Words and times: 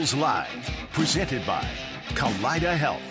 This 0.00 0.14
Bills 0.14 0.22
Live, 0.22 0.70
presented 0.94 1.46
by 1.46 1.62
Kaleida 2.14 2.74
Health. 2.74 3.02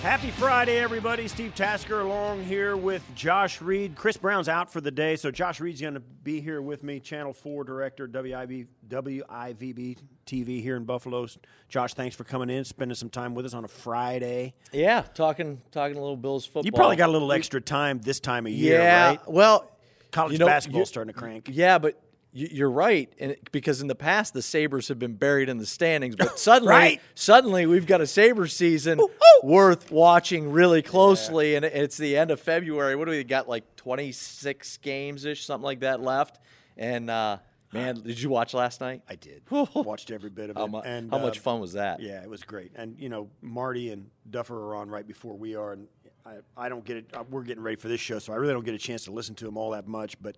Happy 0.00 0.30
Friday, 0.30 0.78
everybody. 0.78 1.28
Steve 1.28 1.54
Tasker 1.54 2.00
along 2.00 2.44
here 2.44 2.78
with 2.78 3.04
Josh 3.14 3.60
Reed. 3.60 3.94
Chris 3.94 4.16
Brown's 4.16 4.48
out 4.48 4.72
for 4.72 4.80
the 4.80 4.90
day, 4.90 5.16
so 5.16 5.30
Josh 5.30 5.60
Reed's 5.60 5.82
going 5.82 5.92
to 5.92 6.00
be 6.00 6.40
here 6.40 6.62
with 6.62 6.82
me, 6.82 6.98
Channel 6.98 7.34
4 7.34 7.64
director, 7.64 8.08
WIB, 8.08 8.68
WIVB 8.88 9.98
TV 10.24 10.62
here 10.62 10.76
in 10.76 10.86
Buffalo. 10.86 11.26
Josh, 11.68 11.92
thanks 11.92 12.16
for 12.16 12.24
coming 12.24 12.48
in, 12.48 12.64
spending 12.64 12.94
some 12.94 13.10
time 13.10 13.34
with 13.34 13.44
us 13.44 13.52
on 13.52 13.66
a 13.66 13.68
Friday. 13.68 14.54
Yeah, 14.72 15.02
talking 15.12 15.60
talking 15.72 15.98
a 15.98 16.00
little 16.00 16.16
Bills 16.16 16.46
football. 16.46 16.64
You 16.64 16.72
probably 16.72 16.96
got 16.96 17.10
a 17.10 17.12
little 17.12 17.32
extra 17.32 17.60
time 17.60 17.98
this 17.98 18.18
time 18.18 18.46
of 18.46 18.52
year, 18.52 18.80
yeah, 18.80 19.08
right? 19.08 19.28
well, 19.28 19.70
College 20.10 20.32
you 20.32 20.38
know, 20.38 20.46
basketball's 20.46 20.88
starting 20.88 21.12
to 21.12 21.18
crank. 21.18 21.50
Yeah, 21.52 21.76
but 21.76 21.96
you- 21.96 22.09
you're 22.32 22.70
right, 22.70 23.12
and 23.18 23.36
because 23.50 23.80
in 23.82 23.88
the 23.88 23.94
past 23.94 24.34
the 24.34 24.42
Sabres 24.42 24.88
have 24.88 24.98
been 24.98 25.14
buried 25.14 25.48
in 25.48 25.58
the 25.58 25.66
standings, 25.66 26.14
but 26.16 26.38
suddenly, 26.38 26.72
Right. 26.72 27.00
suddenly 27.14 27.66
we've 27.66 27.86
got 27.86 28.00
a 28.00 28.06
Sabres 28.06 28.52
season 28.52 29.00
worth 29.42 29.90
watching 29.90 30.52
really 30.52 30.82
closely, 30.82 31.54
and 31.56 31.64
it's 31.64 31.96
the 31.96 32.16
end 32.16 32.30
of 32.30 32.38
February. 32.40 32.94
What 32.96 33.06
do 33.06 33.10
we 33.10 33.24
got? 33.24 33.48
Like 33.48 33.74
26 33.76 34.76
games 34.78 35.24
ish, 35.24 35.44
something 35.44 35.64
like 35.64 35.80
that 35.80 36.00
left. 36.00 36.38
And 36.76 37.10
uh, 37.10 37.38
man, 37.72 37.96
did 37.96 38.20
you 38.20 38.30
watch 38.30 38.54
last 38.54 38.80
night? 38.80 39.02
I 39.08 39.16
did. 39.16 39.42
Watched 39.50 40.10
every 40.10 40.30
bit 40.30 40.50
of 40.50 40.56
it. 40.56 40.60
How, 40.60 40.66
mu- 40.66 40.78
and, 40.80 41.10
how 41.10 41.18
uh, 41.18 41.22
much 41.22 41.40
fun 41.40 41.60
was 41.60 41.72
that? 41.74 42.00
Yeah, 42.00 42.22
it 42.22 42.30
was 42.30 42.42
great. 42.42 42.72
And 42.76 42.98
you 42.98 43.08
know, 43.08 43.28
Marty 43.42 43.90
and 43.90 44.08
Duffer 44.30 44.56
are 44.56 44.76
on 44.76 44.88
right 44.88 45.06
before 45.06 45.34
we 45.36 45.56
are, 45.56 45.72
and 45.72 45.88
I, 46.24 46.34
I 46.56 46.68
don't 46.68 46.84
get 46.84 46.96
it. 46.98 47.06
uh, 47.12 47.24
We're 47.28 47.42
getting 47.42 47.62
ready 47.62 47.76
for 47.76 47.88
this 47.88 48.00
show, 48.00 48.18
so 48.18 48.32
I 48.32 48.36
really 48.36 48.52
don't 48.52 48.64
get 48.64 48.74
a 48.74 48.78
chance 48.78 49.04
to 49.06 49.10
listen 49.10 49.34
to 49.36 49.44
them 49.46 49.56
all 49.56 49.70
that 49.72 49.88
much. 49.88 50.20
But 50.22 50.36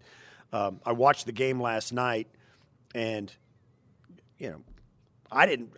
um, 0.53 0.81
I 0.85 0.93
watched 0.93 1.27
the 1.27 1.33
game 1.33 1.61
last 1.61 1.93
night, 1.93 2.29
and 2.95 3.33
you 4.39 4.51
know, 4.51 4.61
I 5.31 5.47
didn't. 5.47 5.73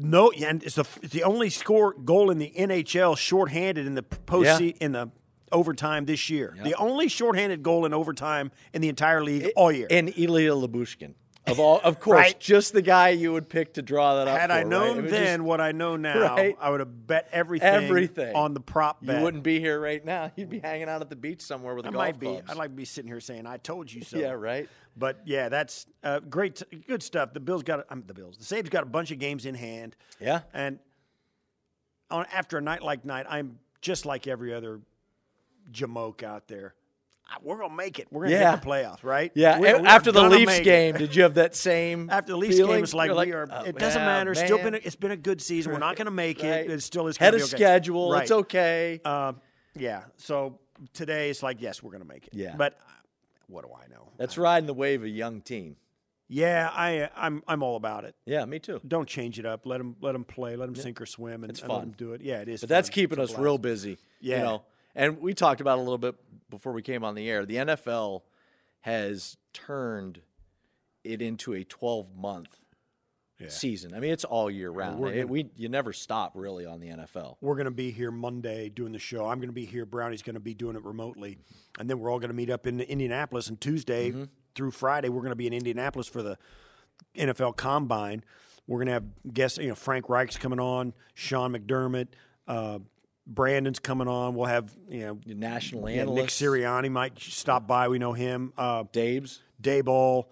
No, 0.00 0.30
and 0.30 0.62
it's 0.62 0.74
the 0.76 0.84
it's 1.02 1.12
the 1.12 1.24
only 1.24 1.50
score 1.50 1.92
goal 1.94 2.30
in 2.30 2.38
the 2.38 2.52
NHL 2.56 3.16
shorthanded 3.16 3.86
in 3.86 3.94
the 3.94 4.02
post 4.02 4.60
Yeah. 4.60 4.72
in 4.80 4.92
the 4.92 5.10
overtime 5.50 6.04
this 6.04 6.28
year. 6.28 6.54
The 6.62 6.74
only 6.74 7.08
shorthanded 7.08 7.62
goal 7.62 7.86
in 7.86 7.94
overtime 7.94 8.52
in 8.74 8.82
the 8.82 8.88
entire 8.90 9.22
league 9.24 9.50
all 9.56 9.72
year. 9.72 9.86
And 9.90 10.12
Ilya 10.16 10.52
Lyubushkin. 10.52 11.14
Of 11.48 11.58
all, 11.60 11.80
of 11.80 11.98
course, 12.00 12.16
Right. 12.18 12.38
just 12.40 12.72
the 12.72 12.82
guy 12.82 13.08
you 13.10 13.32
would 13.32 13.48
pick 13.48 13.74
to 13.74 13.82
draw 13.82 14.16
that 14.16 14.28
up. 14.28 14.38
Had 14.38 14.50
for, 14.50 14.54
I 14.54 14.56
right? 14.58 14.66
known 14.66 14.96
mean, 15.02 15.06
then 15.10 15.38
just- 15.40 15.46
what 15.46 15.60
I 15.60 15.72
know 15.72 15.96
now, 15.96 16.20
Right. 16.20 16.56
I 16.60 16.70
would 16.70 16.80
have 16.80 17.06
bet 17.06 17.28
everything, 17.32 17.68
Everything. 17.84 18.34
on 18.36 18.54
the 18.54 18.60
prop 18.60 19.04
bet. 19.04 19.16
you 19.18 19.22
wouldn't 19.24 19.42
be 19.42 19.60
here 19.60 19.80
right 19.80 20.04
now. 20.04 20.30
You'd 20.36 20.50
be 20.50 20.58
hanging 20.60 20.88
out 20.88 21.00
at 21.00 21.10
the 21.10 21.16
beach 21.16 21.40
somewhere 21.40 21.74
with 21.74 21.84
a 21.86 21.88
I 21.88 21.92
golf 21.92 22.04
might 22.04 22.18
be. 22.20 22.26
clubs. 22.26 22.50
I'd 22.50 22.56
like 22.56 22.70
to 22.70 22.76
be 22.76 22.84
sitting 22.84 23.10
here 23.10 23.20
saying, 23.20 23.46
"I 23.46 23.56
told 23.56 23.92
you 23.92 24.02
so." 24.02 24.18
Yeah, 24.18 24.30
right. 24.32 24.68
But 24.96 25.18
yeah, 25.24 25.48
that's 25.48 25.86
uh, 26.02 26.20
great, 26.20 26.56
t- 26.56 26.84
good 26.88 27.02
stuff. 27.02 27.32
The 27.32 27.40
Bills 27.40 27.62
got 27.62 27.84
um, 27.90 28.02
the 28.06 28.14
Bills. 28.14 28.36
The 28.36 28.44
Sabres 28.44 28.70
got 28.70 28.82
a 28.82 28.86
bunch 28.86 29.10
of 29.10 29.18
games 29.18 29.46
in 29.46 29.54
hand. 29.54 29.96
Yeah. 30.20 30.40
and 30.52 30.78
on 32.10 32.26
after 32.32 32.58
a 32.58 32.60
night 32.62 32.82
like 32.82 33.04
night, 33.04 33.26
I'm 33.28 33.58
just 33.80 34.06
like 34.06 34.26
every 34.26 34.52
other 34.52 34.80
jamoke 35.70 36.22
out 36.22 36.48
there. 36.48 36.74
We're 37.42 37.58
gonna 37.58 37.74
make 37.74 37.98
it. 37.98 38.08
We're 38.10 38.22
gonna 38.24 38.34
Yeah. 38.36 38.52
get 38.54 38.62
the 38.62 38.68
playoffs, 38.68 39.02
right? 39.04 39.30
Yeah, 39.34 39.58
We're- 39.58 39.74
and 39.74 39.82
we're 39.82 39.88
after 39.88 40.10
the 40.12 40.22
Leafs 40.22 40.60
game, 40.60 40.96
did 40.96 41.14
you 41.14 41.22
have 41.22 41.34
that 41.34 41.54
same? 41.68 42.08
After 42.10 42.32
the 42.32 42.38
Leafs 42.38 42.56
feeling? 42.56 42.76
game, 42.76 42.84
it's 42.84 42.94
like, 42.94 43.08
You're 43.08 43.16
we 43.24 43.32
are. 43.32 43.48
oh, 43.50 43.64
it 43.64 43.76
doesn't 43.78 44.00
yeah, 44.00 44.06
matter. 44.06 44.34
Still 44.34 44.58
been. 44.58 44.74
A, 44.74 44.78
it's 44.78 44.96
been 44.96 45.10
a 45.10 45.16
good 45.16 45.40
season. 45.42 45.72
We're 45.72 45.78
not 45.78 45.96
going 45.96 46.06
to 46.06 46.10
make 46.10 46.38
Right. 46.42 46.48
it. 46.64 46.70
It 46.70 46.82
still 46.82 47.06
is 47.06 47.16
Head 47.16 47.34
of 47.34 47.40
okay. 47.42 47.48
schedule. 47.48 48.12
Right. 48.12 48.22
It's 48.22 48.30
okay. 48.32 49.00
Um, 49.04 49.40
yeah. 49.76 50.04
So 50.16 50.58
today 50.94 51.30
it's 51.30 51.42
like, 51.42 51.60
yes, 51.60 51.82
we're 51.82 51.90
going 51.90 52.02
to 52.02 52.08
make 52.08 52.26
it. 52.26 52.34
Yeah. 52.34 52.54
But 52.56 52.74
uh, 52.80 52.90
what 53.46 53.64
do 53.64 53.70
I 53.74 53.86
know? 53.88 54.08
That's 54.16 54.38
riding 54.38 54.66
the 54.66 54.74
wave 54.74 55.00
of 55.00 55.06
a 55.06 55.10
young 55.10 55.40
team. 55.42 55.76
Yeah, 56.30 56.68
I, 56.72 57.08
I'm, 57.16 57.42
I'm 57.48 57.62
all 57.62 57.76
about 57.76 58.04
it. 58.04 58.14
Yeah, 58.26 58.44
me 58.44 58.58
too. 58.58 58.80
Don't 58.86 59.08
change 59.08 59.38
it 59.38 59.46
up. 59.46 59.64
Let 59.64 59.78
them, 59.78 59.96
let 60.02 60.12
them 60.12 60.24
play. 60.24 60.56
Let 60.56 60.66
them 60.66 60.74
sink 60.74 61.00
or 61.00 61.06
swim, 61.06 61.42
and, 61.42 61.50
It's 61.50 61.60
and 61.60 61.70
let 61.70 61.76
fun. 61.78 61.84
them 61.88 61.94
do 61.96 62.12
it. 62.12 62.20
Yeah, 62.20 62.40
it 62.40 62.48
is. 62.48 62.60
But 62.60 62.68
that's 62.68 62.90
keeping 62.90 63.18
It's 63.18 63.32
us 63.32 63.38
real 63.38 63.56
busy. 63.56 63.96
Yeah. 64.20 64.36
You 64.38 64.42
know, 64.42 64.62
and 64.98 65.18
we 65.20 65.32
talked 65.32 65.60
about 65.62 65.78
a 65.78 65.80
little 65.80 65.96
bit 65.98 66.14
before 66.50 66.72
we 66.72 66.82
came 66.82 67.04
on 67.04 67.14
the 67.14 67.30
air. 67.30 67.46
The 67.46 67.56
NFL 67.56 68.22
has 68.80 69.36
turned 69.54 70.20
it 71.04 71.22
into 71.22 71.54
a 71.54 71.64
12 71.64 72.14
month 72.16 72.58
season. 73.46 73.94
I 73.94 74.00
mean, 74.00 74.10
it's 74.10 74.24
all 74.24 74.50
year 74.50 74.68
round. 74.70 74.98
we're 74.98 75.12
It- 75.12 75.14
gonna- 75.18 75.26
we 75.28 75.50
you 75.54 75.68
never 75.68 75.92
stop 75.92 76.32
really 76.34 76.66
on 76.66 76.80
the 76.80 76.88
NFL. 76.88 77.36
We're 77.40 77.54
going 77.54 77.66
to 77.66 77.70
be 77.70 77.92
here 77.92 78.10
Monday 78.10 78.68
doing 78.68 78.90
the 78.92 78.98
show. 78.98 79.26
I'm 79.26 79.38
going 79.38 79.48
to 79.48 79.52
be 79.54 79.64
here. 79.64 79.86
Brownie's 79.86 80.22
going 80.22 80.34
to 80.34 80.40
be 80.40 80.54
doing 80.54 80.74
it 80.74 80.82
remotely, 80.84 81.38
and 81.78 81.88
then 81.88 82.00
we're 82.00 82.10
all 82.10 82.18
going 82.18 82.30
to 82.30 82.34
meet 82.36 82.50
up 82.50 82.66
in 82.66 82.80
Indianapolis. 82.80 83.48
And 83.48 83.60
Tuesday 83.60 84.10
Mm-hmm. 84.10 84.24
through 84.56 84.72
Friday, 84.72 85.08
we're 85.08 85.20
going 85.20 85.30
to 85.30 85.36
be 85.36 85.46
in 85.46 85.52
Indianapolis 85.52 86.08
for 86.08 86.20
the 86.20 86.36
NFL 87.16 87.56
Combine. 87.56 88.24
We're 88.66 88.78
going 88.78 88.86
to 88.88 88.92
have 88.94 89.04
guests. 89.32 89.58
You 89.58 89.68
know, 89.68 89.74
Frank 89.76 90.08
Reich's 90.08 90.36
coming 90.36 90.58
on, 90.58 90.92
Sean 91.14 91.52
McDermott, 91.52 92.08
uh, 92.48 92.80
Brandon's 93.28 93.78
coming 93.78 94.08
on. 94.08 94.34
We'll 94.34 94.46
have 94.46 94.74
you 94.88 95.00
know 95.00 95.18
The 95.24 95.34
national 95.34 95.88
yeah, 95.88 95.96
Nick 95.96 96.08
analysts, 96.08 96.40
Sirianni 96.40 96.90
might 96.90 97.18
stop 97.18 97.66
by. 97.66 97.88
We 97.88 97.98
know 97.98 98.14
him. 98.14 98.52
Uh, 98.56 98.84
Dave's. 98.90 99.42
Daboll, 99.62 100.26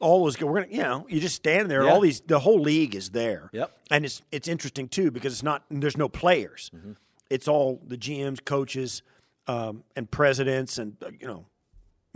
all 0.00 0.24
those. 0.24 0.36
Good. 0.36 0.46
We're 0.46 0.62
gonna, 0.62 0.72
you 0.72 0.82
know, 0.82 1.06
you 1.08 1.20
just 1.20 1.36
stand 1.36 1.70
there. 1.70 1.84
Yeah. 1.84 1.92
All 1.92 2.00
these, 2.00 2.20
the 2.20 2.38
whole 2.38 2.60
league 2.60 2.94
is 2.94 3.10
there. 3.10 3.50
Yep. 3.52 3.70
And 3.90 4.04
it's 4.04 4.22
it's 4.32 4.48
interesting 4.48 4.88
too 4.88 5.10
because 5.10 5.32
it's 5.32 5.42
not. 5.42 5.64
There's 5.70 5.96
no 5.96 6.08
players. 6.08 6.70
Mm-hmm. 6.74 6.92
It's 7.30 7.48
all 7.48 7.80
the 7.86 7.96
GMs, 7.96 8.44
coaches, 8.44 9.02
um, 9.46 9.84
and 9.96 10.10
presidents, 10.10 10.78
and 10.78 10.96
uh, 11.02 11.10
you 11.18 11.26
know, 11.26 11.46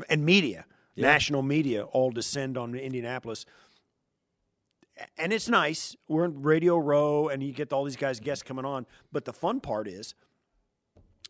and 0.08 0.24
media, 0.24 0.66
national 0.96 1.42
media, 1.42 1.84
all 1.84 2.10
descend 2.10 2.58
on 2.58 2.74
Indianapolis. 2.74 3.46
And 5.18 5.32
it's 5.32 5.48
nice. 5.48 5.94
We're 6.08 6.24
in 6.24 6.42
Radio 6.42 6.78
Row, 6.78 7.28
and 7.28 7.42
you 7.42 7.52
get 7.52 7.72
all 7.72 7.84
these 7.84 7.96
guys, 7.96 8.18
guests 8.20 8.42
coming 8.42 8.64
on. 8.64 8.86
But 9.12 9.24
the 9.24 9.32
fun 9.32 9.60
part 9.60 9.88
is, 9.88 10.14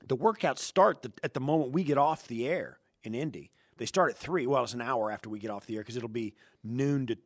the 0.06 0.16
workouts 0.16 0.58
start 0.58 1.02
the, 1.02 1.12
at 1.24 1.34
the 1.34 1.40
moment 1.40 1.72
we 1.72 1.82
get 1.82 1.98
off 1.98 2.28
the 2.28 2.46
air 2.46 2.78
in 3.02 3.14
Indy. 3.14 3.50
They 3.78 3.86
start 3.86 4.12
at 4.12 4.16
three. 4.16 4.46
Well, 4.46 4.62
it's 4.62 4.74
an 4.74 4.80
hour 4.80 5.10
after 5.10 5.28
we 5.28 5.38
get 5.38 5.50
off 5.50 5.66
the 5.66 5.76
air 5.76 5.82
because 5.82 5.96
it'll 5.96 6.08
be 6.08 6.34
noon 6.62 7.06
to. 7.08 7.18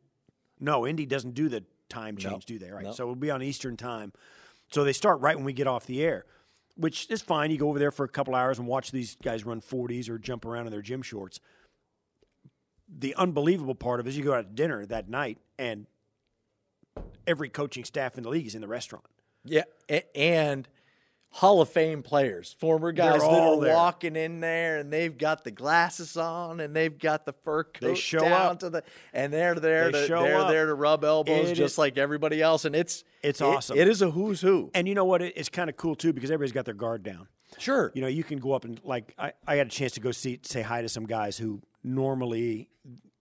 No, 0.59 0.85
Indy 0.85 1.05
doesn't 1.05 1.33
do 1.33 1.47
the 1.47 1.63
time 1.89 2.17
change, 2.17 2.45
do 2.45 2.59
they? 2.59 2.71
Right. 2.71 2.83
No. 2.83 2.91
So 2.91 3.03
it'll 3.03 3.15
be 3.15 3.31
on 3.31 3.41
Eastern 3.41 3.77
time. 3.77 4.11
So 4.71 4.83
they 4.83 4.93
start 4.93 5.21
right 5.21 5.35
when 5.35 5.45
we 5.45 5.53
get 5.53 5.67
off 5.67 5.85
the 5.85 6.03
air, 6.03 6.25
which 6.75 7.09
is 7.09 7.21
fine. 7.21 7.51
You 7.51 7.57
go 7.57 7.69
over 7.69 7.79
there 7.79 7.91
for 7.91 8.03
a 8.03 8.09
couple 8.09 8.35
hours 8.35 8.57
and 8.57 8.67
watch 8.67 8.91
these 8.91 9.15
guys 9.21 9.45
run 9.45 9.61
40s 9.61 10.09
or 10.09 10.17
jump 10.17 10.45
around 10.45 10.65
in 10.65 10.71
their 10.71 10.81
gym 10.81 11.01
shorts. 11.01 11.39
The 12.87 13.15
unbelievable 13.15 13.75
part 13.75 13.99
of 13.99 14.07
it 14.07 14.09
is 14.09 14.17
you 14.17 14.23
go 14.23 14.33
out 14.33 14.47
to 14.47 14.53
dinner 14.53 14.85
that 14.85 15.09
night 15.09 15.37
and 15.57 15.87
every 17.27 17.49
coaching 17.49 17.83
staff 17.85 18.17
in 18.17 18.23
the 18.23 18.29
league 18.29 18.47
is 18.47 18.55
in 18.55 18.61
the 18.61 18.67
restaurant. 18.67 19.05
Yeah, 19.43 19.63
and 20.15 20.67
Hall 21.33 21.61
of 21.61 21.69
Fame 21.69 22.03
players, 22.03 22.55
former 22.59 22.91
guys 22.91 23.21
that 23.21 23.27
are 23.27 23.59
there. 23.61 23.73
walking 23.73 24.15
in 24.15 24.39
there, 24.41 24.77
and 24.79 24.91
they've 24.91 25.17
got 25.17 25.43
the 25.43 25.49
glasses 25.51 26.17
on, 26.17 26.59
and 26.59 26.75
they've 26.75 26.97
got 26.97 27.25
the 27.25 27.33
fur 27.33 27.63
coat 27.63 27.79
They 27.81 27.95
show 27.95 28.19
down 28.19 28.51
up. 28.51 28.59
to 28.59 28.69
the, 28.69 28.83
and 29.13 29.31
they're 29.31 29.55
there 29.55 29.91
They 29.91 30.01
to 30.01 30.07
show 30.07 30.23
they're 30.23 30.39
up. 30.41 30.49
there 30.49 30.65
to 30.67 30.73
rub 30.75 31.03
elbows 31.05 31.49
It 31.51 31.55
just 31.55 31.73
is- 31.73 31.77
like 31.77 31.97
everybody 31.97 32.41
else, 32.41 32.65
and 32.65 32.75
it's 32.75 33.03
It's 33.23 33.39
it- 33.41 33.45
awesome. 33.45 33.77
It 33.77 33.87
is 33.87 34.01
a 34.01 34.11
who's 34.11 34.41
who. 34.41 34.69
And 34.75 34.87
you 34.87 34.93
know 34.93 35.05
what? 35.05 35.21
It's 35.21 35.49
kind 35.49 35.69
of 35.69 35.77
cool 35.77 35.95
too 35.95 36.11
because 36.13 36.29
everybody's 36.31 36.51
got 36.53 36.65
their 36.65 36.73
guard 36.73 37.01
down. 37.03 37.27
Sure, 37.57 37.91
You 37.95 38.01
know, 38.01 38.07
you 38.07 38.23
can 38.23 38.37
go 38.39 38.53
up 38.53 38.63
and 38.63 38.79
like 38.83 39.13
I, 39.17 39.33
I 39.47 39.55
had 39.55 39.67
a 39.67 39.69
chance 39.69 39.91
to 39.93 39.99
go 39.99 40.11
see 40.11 40.39
say 40.43 40.61
hi 40.61 40.81
to 40.81 40.89
some 40.89 41.05
guys 41.05 41.37
who 41.37 41.61
normally, 41.83 42.69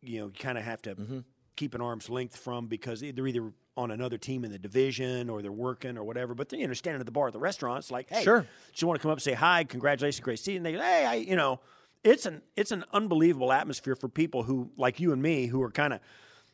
you 0.03 0.21
know, 0.21 0.31
kind 0.39 0.57
of 0.59 0.65
have 0.65 0.83
to 0.83 0.95
Mm-hmm. 0.95 1.19
Keep 1.61 1.75
an 1.75 1.83
arm's 1.83 2.09
length 2.09 2.37
from 2.37 2.67
because 2.67 3.01
they're 3.03 3.27
either 3.27 3.53
on 3.77 3.91
another 3.91 4.17
team 4.17 4.45
in 4.45 4.51
the 4.51 4.59
division 4.59 5.29
or 5.29 5.43
they're 5.43 5.53
working 5.53 5.99
or 5.99 6.05
whatever. 6.05 6.35
But 6.35 6.49
they 6.49 6.63
understand 6.63 6.99
at 6.99 7.05
the 7.05 7.13
bar 7.13 7.27
at 7.27 7.35
the 7.35 7.39
restaurant, 7.39 7.81
it's 7.81 7.91
like, 7.91 8.09
hey, 8.09 8.23
Sure. 8.25 8.47
just 8.73 8.83
want 8.83 8.99
to 8.99 9.03
come 9.03 9.11
up 9.11 9.19
and 9.19 9.23
say 9.23 9.35
hi, 9.35 9.65
congratulations, 9.65 10.25
great 10.25 10.39
season. 10.39 10.57
And 10.57 10.67
they 10.67 10.73
go, 10.73 10.81
hey, 10.81 11.05
I, 11.05 11.15
you 11.17 11.37
know, 11.37 11.61
it's 12.03 12.25
an 12.25 12.41
it's 12.57 12.73
an 12.73 12.85
unbelievable 12.95 13.53
atmosphere 13.53 13.95
for 13.95 14.09
people 14.09 14.43
who 14.43 14.71
like 14.79 15.01
you 15.01 15.13
and 15.13 15.21
me 15.21 15.47
who 15.47 15.63
are 15.63 15.71
kind 15.71 15.93
of, 15.93 16.01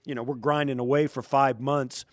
you 0.05 0.15
know, 0.17 0.25
we're 0.25 0.35
grinding 0.35 0.81
away 0.81 1.07
for 1.07 1.23
five 1.23 1.61
months 1.61 2.05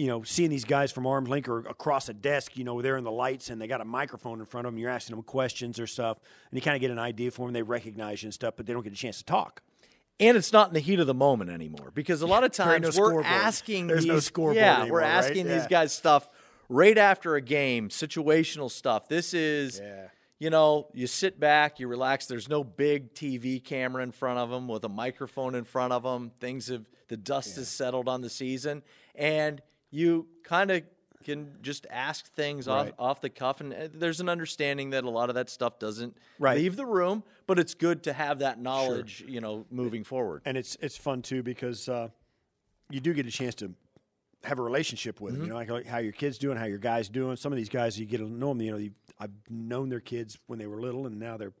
you 0.00 0.06
know, 0.06 0.22
seeing 0.22 0.48
these 0.48 0.64
guys 0.64 0.92
from 0.92 1.08
arm's 1.08 1.28
length 1.28 1.48
or 1.48 1.58
across 1.58 2.08
a 2.08 2.14
desk, 2.14 2.56
you 2.56 2.62
know, 2.62 2.80
they're 2.80 2.96
in 2.98 3.02
the 3.02 3.10
lights 3.10 3.50
and 3.50 3.60
they 3.60 3.66
got 3.66 3.80
a 3.80 3.84
microphone 3.84 4.38
in 4.38 4.46
front 4.46 4.64
of 4.64 4.72
them. 4.72 4.78
You're 4.78 4.90
asking 4.90 5.16
them 5.16 5.24
questions 5.24 5.80
or 5.80 5.88
stuff, 5.88 6.18
and 6.50 6.56
you 6.56 6.62
kind 6.62 6.76
of 6.76 6.80
get 6.80 6.92
an 6.92 7.00
idea 7.00 7.32
for 7.32 7.46
them. 7.48 7.52
They 7.52 7.62
recognize 7.62 8.22
you 8.22 8.28
and 8.28 8.32
stuff, 8.32 8.54
but 8.56 8.64
they 8.64 8.72
don't 8.72 8.84
get 8.84 8.92
a 8.92 8.96
chance 8.96 9.18
to 9.18 9.24
talk. 9.24 9.60
And 10.20 10.36
it's 10.36 10.52
not 10.52 10.68
in 10.68 10.74
the 10.74 10.80
heat 10.80 10.98
of 11.00 11.06
the 11.06 11.14
moment 11.14 11.50
anymore 11.50 11.90
because 11.94 12.22
a 12.22 12.26
lot 12.26 12.44
of 12.44 12.50
times 12.64 12.82
no 12.82 12.88
we're 12.88 12.92
scoreboard. 12.92 13.26
asking 13.26 13.86
There's 13.86 14.04
these, 14.04 14.12
no 14.12 14.20
scoreboard 14.20 14.56
yeah 14.56 14.80
anymore, 14.80 14.92
we're 14.94 15.00
right? 15.02 15.08
asking 15.10 15.46
these 15.46 15.62
Yeah. 15.62 15.68
guys 15.68 15.92
stuff 15.92 16.28
right 16.68 16.98
after 16.98 17.34
a 17.36 17.40
game 17.40 17.88
situational 17.88 18.70
stuff 18.70 19.08
this 19.08 19.32
is 19.34 19.80
Yeah. 19.82 20.08
you 20.38 20.50
know 20.50 20.88
you 20.92 21.06
sit 21.06 21.38
back 21.40 21.78
you 21.80 21.88
relax 21.88 22.26
there's 22.26 22.48
no 22.48 22.62
big 22.64 23.14
tv 23.14 23.62
camera 23.62 24.02
in 24.02 24.12
front 24.12 24.38
of 24.38 24.50
them 24.50 24.68
with 24.68 24.84
a 24.84 24.88
microphone 24.88 25.54
in 25.54 25.64
front 25.64 25.92
of 25.92 26.02
them 26.02 26.32
things 26.40 26.68
have 26.68 26.84
the 27.08 27.16
dust 27.16 27.56
has 27.56 27.68
settled 27.68 28.08
on 28.08 28.20
the 28.20 28.28
season 28.30 28.82
and 29.14 29.62
you 29.90 30.26
kind 30.44 30.70
of 30.70 30.82
can 31.24 31.56
just 31.62 31.86
ask 31.90 32.32
things 32.34 32.66
Right. 32.68 32.88
off, 32.98 33.10
off 33.10 33.20
the 33.20 33.30
cuff 33.30 33.60
and 33.60 33.72
uh, 33.74 33.88
there's 33.92 34.20
an 34.20 34.28
understanding 34.28 34.90
that 34.90 35.04
a 35.04 35.10
lot 35.10 35.28
of 35.28 35.34
that 35.34 35.50
stuff 35.50 35.78
doesn't 35.78 36.16
Right. 36.38 36.56
leave 36.56 36.76
the 36.76 36.86
room 36.86 37.22
but 37.46 37.58
it's 37.58 37.74
good 37.74 38.02
to 38.04 38.12
have 38.12 38.38
that 38.40 38.60
knowledge 38.60 39.24
you 39.26 39.40
know 39.40 39.66
moving 39.70 40.04
forward 40.04 40.42
And 40.44 40.56
it's 40.56 40.76
it's 40.80 40.96
fun 40.96 41.22
too 41.22 41.42
because 41.42 41.88
uh, 41.88 42.08
you 42.90 43.00
do 43.00 43.12
get 43.14 43.26
a 43.26 43.30
chance 43.30 43.54
to 43.56 43.72
have 44.44 44.58
a 44.60 44.62
relationship 44.62 45.20
with 45.20 45.34
them. 45.34 45.42
You 45.42 45.48
know, 45.50 45.56
like 45.56 45.84
how 45.86 45.98
your 45.98 46.12
kids 46.12 46.38
doing, 46.38 46.56
how 46.56 46.64
your 46.66 46.78
guys 46.78 47.08
doing. 47.08 47.34
Some 47.36 47.52
of 47.52 47.56
these 47.56 47.68
guys, 47.68 47.98
you 47.98 48.06
get 48.06 48.18
to 48.18 48.24
know 48.28 48.48
them. 48.50 48.62
You 48.62 48.70
know, 48.70 48.76
you, 48.78 48.92
I've 49.18 49.32
known 49.50 49.88
their 49.88 49.98
kids 50.00 50.38
when 50.46 50.60
they 50.60 50.66
were 50.68 50.80
little, 50.80 51.06
and 51.06 51.18
now 51.18 51.36
they're, 51.36 51.52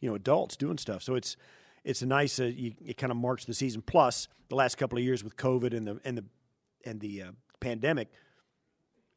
you 0.00 0.08
know, 0.08 0.14
adults 0.14 0.56
doing 0.56 0.78
stuff. 0.78 1.02
So 1.02 1.16
it's 1.16 1.36
it's 1.84 2.00
a 2.00 2.06
nice. 2.06 2.38
Uh, 2.38 2.44
you, 2.44 2.74
it 2.86 2.96
kind 2.96 3.10
of 3.10 3.16
marks 3.16 3.44
the 3.44 3.52
season. 3.54 3.82
Plus, 3.82 4.28
the 4.48 4.54
last 4.54 4.76
couple 4.76 4.96
of 4.98 5.04
years 5.04 5.24
with 5.24 5.36
COVID 5.36 5.76
and 5.76 5.84
the 5.84 6.00
and 6.04 6.16
the 6.16 6.24
and 6.84 7.00
the 7.00 7.22
uh, 7.22 7.32
pandemic, 7.58 8.08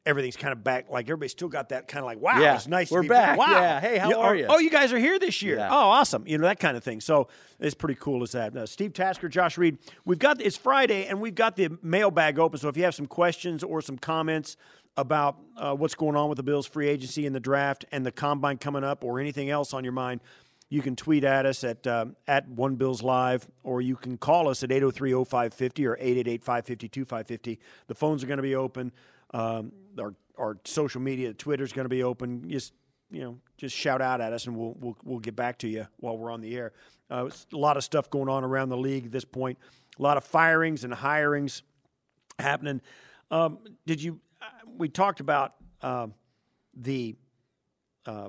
everything's 0.06 0.36
kind 0.36 0.52
of 0.52 0.64
back. 0.64 0.88
Like 0.88 1.06
everybody's 1.06 1.32
still 1.32 1.48
got 1.48 1.68
that 1.70 1.88
kind 1.88 2.00
of 2.02 2.06
like, 2.06 2.20
wow, 2.20 2.40
Yeah, 2.40 2.54
it's 2.54 2.66
nice. 2.68 2.90
we're 2.90 2.98
to 2.98 3.02
be 3.02 3.08
back. 3.08 3.36
back. 3.36 3.38
Wow, 3.38 3.60
Yeah, 3.60 3.80
hey, 3.80 3.98
how 3.98 4.08
You- 4.10 4.16
are 4.16 4.30
oh, 4.30 4.32
you? 4.32 4.46
Oh, 4.48 4.58
you 4.58 4.70
guys 4.70 4.92
are 4.92 4.98
here 4.98 5.18
this 5.18 5.42
year. 5.42 5.56
Yeah. 5.56 5.68
Oh, 5.70 5.76
awesome. 5.90 6.26
You 6.26 6.38
know 6.38 6.46
that 6.46 6.60
kind 6.60 6.76
of 6.76 6.84
thing. 6.84 7.00
So 7.00 7.28
it's 7.60 7.74
pretty 7.74 7.96
cool. 8.00 8.22
As 8.22 8.32
that, 8.32 8.56
uh, 8.56 8.64
Steve 8.66 8.92
Tasker, 8.94 9.28
Josh 9.28 9.58
Reed. 9.58 9.78
We've 10.04 10.18
got 10.18 10.40
it's 10.40 10.56
Friday, 10.56 11.06
and 11.06 11.20
we've 11.20 11.34
got 11.34 11.56
the 11.56 11.76
mailbag 11.82 12.38
open. 12.38 12.58
So 12.58 12.68
if 12.68 12.76
you 12.76 12.84
have 12.84 12.94
some 12.94 13.06
questions 13.06 13.62
or 13.62 13.82
some 13.82 13.98
comments 13.98 14.56
about 14.96 15.36
uh, 15.58 15.74
what's 15.74 15.94
going 15.94 16.16
on 16.16 16.28
with 16.30 16.36
the 16.36 16.42
Bills 16.42 16.66
free 16.66 16.88
agency 16.88 17.26
and 17.26 17.34
the 17.34 17.40
draft 17.40 17.84
and 17.92 18.06
the 18.06 18.12
combine 18.12 18.56
coming 18.56 18.82
up, 18.84 19.04
or 19.04 19.20
anything 19.20 19.50
else 19.50 19.74
on 19.74 19.84
your 19.84 19.92
mind. 19.92 20.20
You 20.68 20.82
can 20.82 20.96
tweet 20.96 21.22
at 21.22 21.46
us 21.46 21.62
at 21.62 21.86
uh, 21.86 22.06
at 22.26 22.48
One 22.48 22.74
Bills 22.74 23.00
Live, 23.00 23.46
or 23.62 23.80
you 23.80 23.94
can 23.94 24.16
call 24.18 24.48
us 24.48 24.64
at 24.64 24.70
803-0550 24.70 25.86
or 25.86 25.96
888-550-2550. 25.98 27.58
The 27.86 27.94
phones 27.94 28.24
are 28.24 28.26
going 28.26 28.38
to 28.38 28.42
be 28.42 28.54
open. 28.56 28.90
Um, 29.32 29.72
our 29.98 30.14
our 30.38 30.58
social 30.64 31.00
media, 31.00 31.32
Twitter's 31.34 31.72
going 31.72 31.84
to 31.84 31.90
be 31.90 32.02
open. 32.02 32.48
Just 32.48 32.72
you 33.10 33.20
know, 33.22 33.38
just 33.56 33.74
shout 33.74 34.00
out 34.02 34.20
at 34.20 34.32
us, 34.32 34.46
and 34.46 34.56
we'll 34.56 34.74
we'll, 34.78 34.96
we'll 35.04 35.18
get 35.20 35.36
back 35.36 35.58
to 35.58 35.68
you 35.68 35.86
while 35.98 36.16
we're 36.18 36.30
on 36.30 36.40
the 36.40 36.56
air. 36.56 36.72
Uh, 37.10 37.28
a 37.52 37.56
lot 37.56 37.76
of 37.76 37.84
stuff 37.84 38.10
going 38.10 38.28
on 38.28 38.42
around 38.44 38.68
the 38.68 38.76
league 38.76 39.06
at 39.06 39.12
this 39.12 39.24
point. 39.24 39.58
A 39.98 40.02
lot 40.02 40.16
of 40.16 40.24
firings 40.24 40.84
and 40.84 40.92
hirings 40.92 41.62
happening. 42.38 42.80
Um, 43.30 43.58
did 43.86 44.02
you? 44.02 44.20
uh, 44.42 44.46
We 44.76 44.88
talked 44.88 45.20
about 45.20 45.54
um 45.82 46.14
the 46.74 47.14
uh, 48.06 48.28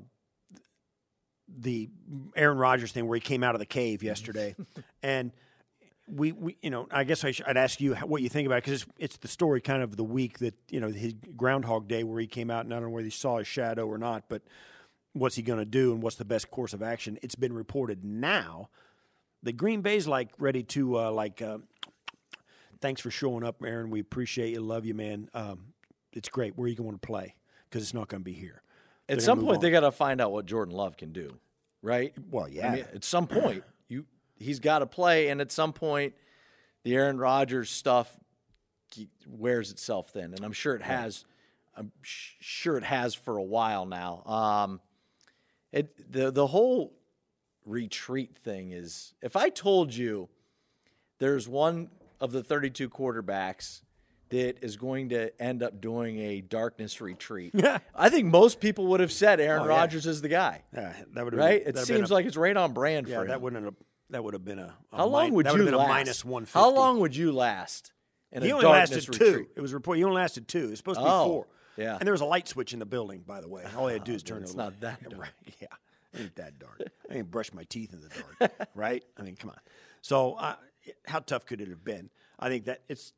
the 1.59 1.89
Aaron 2.35 2.57
Rodgers 2.57 2.91
thing 2.91 3.07
where 3.07 3.15
he 3.15 3.21
came 3.21 3.43
out 3.43 3.55
of 3.55 3.59
the 3.59 3.65
cave 3.65 4.03
yesterday, 4.03 4.55
and 5.03 5.31
we, 6.07 6.31
we 6.31 6.57
you 6.61 6.69
know 6.69 6.87
I 6.89 7.03
guess 7.03 7.23
I 7.23 7.31
should, 7.31 7.45
I'd 7.45 7.57
ask 7.57 7.81
you 7.81 7.95
what 7.95 8.21
you 8.21 8.29
think 8.29 8.45
about 8.45 8.59
it 8.59 8.63
because 8.65 8.81
it's, 8.83 8.91
it's 8.97 9.17
the 9.17 9.27
story 9.27 9.61
kind 9.61 9.83
of 9.83 9.97
the 9.97 10.03
week 10.03 10.39
that 10.39 10.55
you 10.69 10.79
know 10.79 10.89
his 10.89 11.13
Groundhog 11.35 11.87
Day 11.87 12.03
where 12.03 12.19
he 12.19 12.27
came 12.27 12.49
out 12.49 12.65
and 12.65 12.73
I 12.73 12.77
don't 12.77 12.89
know 12.89 12.95
whether 12.95 13.05
he 13.05 13.11
saw 13.11 13.37
his 13.37 13.47
shadow 13.47 13.87
or 13.87 13.97
not, 13.97 14.25
but 14.29 14.41
what's 15.13 15.35
he 15.35 15.41
going 15.41 15.59
to 15.59 15.65
do 15.65 15.93
and 15.93 16.01
what's 16.01 16.15
the 16.15 16.25
best 16.25 16.49
course 16.51 16.73
of 16.73 16.81
action? 16.81 17.17
It's 17.21 17.35
been 17.35 17.53
reported 17.53 18.03
now 18.03 18.69
that 19.43 19.53
Green 19.53 19.81
Bay's 19.81 20.07
like 20.07 20.29
ready 20.39 20.63
to 20.63 20.99
uh, 20.99 21.11
like. 21.11 21.41
Uh, 21.41 21.59
thanks 22.81 23.01
for 23.01 23.11
showing 23.11 23.43
up, 23.43 23.61
Aaron. 23.63 23.89
We 23.89 23.99
appreciate 23.99 24.51
you. 24.51 24.61
Love 24.61 24.85
you, 24.85 24.93
man. 24.93 25.29
Um, 25.33 25.73
it's 26.13 26.29
great. 26.29 26.57
Where 26.57 26.65
are 26.65 26.69
you 26.69 26.75
going 26.75 26.91
to 26.93 26.97
play? 26.97 27.35
Because 27.69 27.83
it's 27.83 27.93
not 27.93 28.07
going 28.07 28.21
to 28.21 28.25
be 28.25 28.33
here. 28.33 28.61
They're 29.07 29.17
At 29.17 29.23
some 29.23 29.39
point, 29.41 29.57
on. 29.57 29.61
they 29.61 29.71
got 29.71 29.81
to 29.81 29.91
find 29.91 30.21
out 30.21 30.31
what 30.31 30.45
Jordan 30.45 30.75
Love 30.75 30.97
can 30.97 31.11
do, 31.11 31.37
right? 31.81 32.13
Well, 32.29 32.47
yeah. 32.49 32.67
I 32.67 32.75
mean, 32.75 32.85
at 32.93 33.03
some 33.03 33.27
point, 33.27 33.63
he's 34.39 34.59
got 34.59 34.79
to 34.79 34.85
play, 34.85 35.29
and 35.29 35.41
at 35.41 35.51
some 35.51 35.73
point, 35.73 36.13
the 36.83 36.95
Aaron 36.95 37.17
Rodgers 37.17 37.69
stuff 37.69 38.17
wears 39.27 39.71
itself 39.71 40.09
thin, 40.11 40.33
and 40.33 40.43
I'm 40.45 40.53
sure 40.53 40.75
it 40.75 40.81
has. 40.81 41.25
I'm 41.75 41.91
sh- 42.01 42.33
sure 42.39 42.77
it 42.77 42.83
has 42.83 43.13
for 43.13 43.37
a 43.37 43.43
while 43.43 43.85
now. 43.85 44.23
Um, 44.25 44.81
it 45.71 46.11
the 46.11 46.31
the 46.31 46.47
whole 46.47 46.93
retreat 47.65 48.37
thing 48.37 48.71
is. 48.71 49.13
If 49.21 49.35
I 49.35 49.49
told 49.49 49.93
you 49.93 50.29
there's 51.19 51.47
one 51.47 51.89
of 52.19 52.31
the 52.31 52.41
32 52.43 52.89
quarterbacks 52.89 53.81
that 54.29 54.63
is 54.63 54.75
going 54.77 55.09
to 55.09 55.29
end 55.41 55.61
up 55.63 55.79
doing 55.81 56.17
a 56.19 56.41
darkness 56.41 56.99
retreat, 57.01 57.51
Yeah. 57.55 57.79
I 57.93 58.09
think 58.09 58.25
most 58.25 58.59
people 58.59 58.87
would 58.87 58.99
have 58.99 59.11
said 59.11 59.39
Aaron 59.39 59.61
Oh, 59.63 59.65
yeah. 59.65 59.69
Rodgers 59.69 60.05
is 60.07 60.21
the 60.21 60.29
guy. 60.29 60.63
Yeah, 60.73 60.93
that 61.13 61.23
would 61.23 61.33
have 61.33 61.39
Right? 61.39 61.59
Been, 61.63 61.69
It 61.69 61.75
that'd 61.75 61.87
been 61.87 61.97
seems 61.97 62.09
a- 62.11 62.13
like 62.13 62.25
it's 62.25 62.37
right 62.37 62.55
on 62.57 62.73
brand 62.73 63.07
yeah, 63.07 63.17
for 63.17 63.21
him. 63.23 63.27
that 63.29 63.41
wouldn't 63.41 63.63
have 63.65 63.75
that 64.09 64.23
would 64.23 64.33
have 64.33 64.45
been 64.45 64.59
a, 64.59 64.73
a 64.93 64.97
How 64.97 65.05
long 65.07 65.33
would 65.33 65.45
you 65.47 65.63
last? 65.71 65.73
a 65.73 65.87
minus 65.87 66.25
one. 66.25 66.45
How 66.53 66.69
long 66.73 66.99
would 66.99 67.15
you 67.15 67.31
last 67.31 67.91
in 68.31 68.41
He 68.43 68.51
only 68.51 68.65
lasted 68.65 69.07
retreat? 69.09 69.19
two. 69.19 69.47
It 69.55 69.61
was 69.61 69.73
reported 69.73 69.99
he 69.99 70.03
only 70.05 70.15
lasted 70.17 70.47
two. 70.47 70.69
It's 70.69 70.77
supposed 70.77 70.99
to 70.99 71.05
be 71.05 71.09
Oh, 71.11 71.25
four. 71.25 71.47
yeah. 71.77 71.97
and 71.99 72.05
there 72.07 72.13
was 72.13 72.21
a 72.21 72.25
light 72.25 72.47
switch 72.47 72.73
in 72.73 72.79
the 72.79 72.85
building. 72.85 73.23
By 73.25 73.41
the 73.41 73.47
way, 73.49 73.63
all 73.77 73.87
they 73.87 73.93
had 73.93 74.05
to 74.05 74.11
do 74.11 74.15
is 74.15 74.23
turn 74.23 74.41
it's 74.43 74.53
it. 74.53 74.57
not 74.57 74.79
that 74.81 75.01
dark. 75.09 75.21
Right? 75.21 75.55
Yeah, 75.61 75.67
it 76.13 76.21
ain't 76.21 76.35
that 76.35 76.59
dark. 76.59 76.81
I 77.09 77.15
ain't 77.15 77.31
brush 77.31 77.51
my 77.53 77.63
teeth 77.65 77.93
in 77.93 78.01
the 78.01 78.09
dark. 78.39 78.69
right? 78.75 79.03
I 79.17 79.21
mean, 79.23 79.35
come 79.35 79.49
on. 79.51 79.57
So, 80.01 80.33
uh, 80.33 80.55
how 81.05 81.19
tough 81.19 81.45
could 81.45 81.59
it 81.61 81.67
have 81.69 81.83
been? 81.83 82.09
I 82.39 82.47
think 82.49 82.65
that 82.65 82.81
it's 82.87 83.11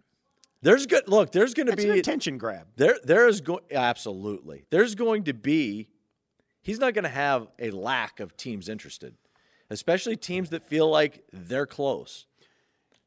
There's 0.62 0.86
good 0.88 1.08
look. 1.08 1.32
There's 1.32 1.54
going 1.54 1.68
to 1.68 1.76
be 1.76 1.90
an 1.90 1.98
attention 2.00 2.38
grab. 2.38 2.68
there. 2.78 2.98
There 3.04 3.28
is 3.28 3.42
going 3.42 3.64
absolutely. 3.72 4.66
There's 4.72 4.96
going 4.96 5.26
to 5.26 5.34
be. 5.34 5.88
He's 6.62 6.80
not 6.80 6.94
going 6.94 7.04
to 7.04 7.10
have 7.10 7.48
a 7.58 7.72
lack 7.72 8.20
of 8.20 8.36
teams 8.38 8.68
interested, 8.70 9.16
especially 9.70 10.16
teams 10.16 10.50
that 10.52 10.68
feel 10.68 10.90
like 10.90 11.24
they're 11.32 11.66
close 11.68 12.26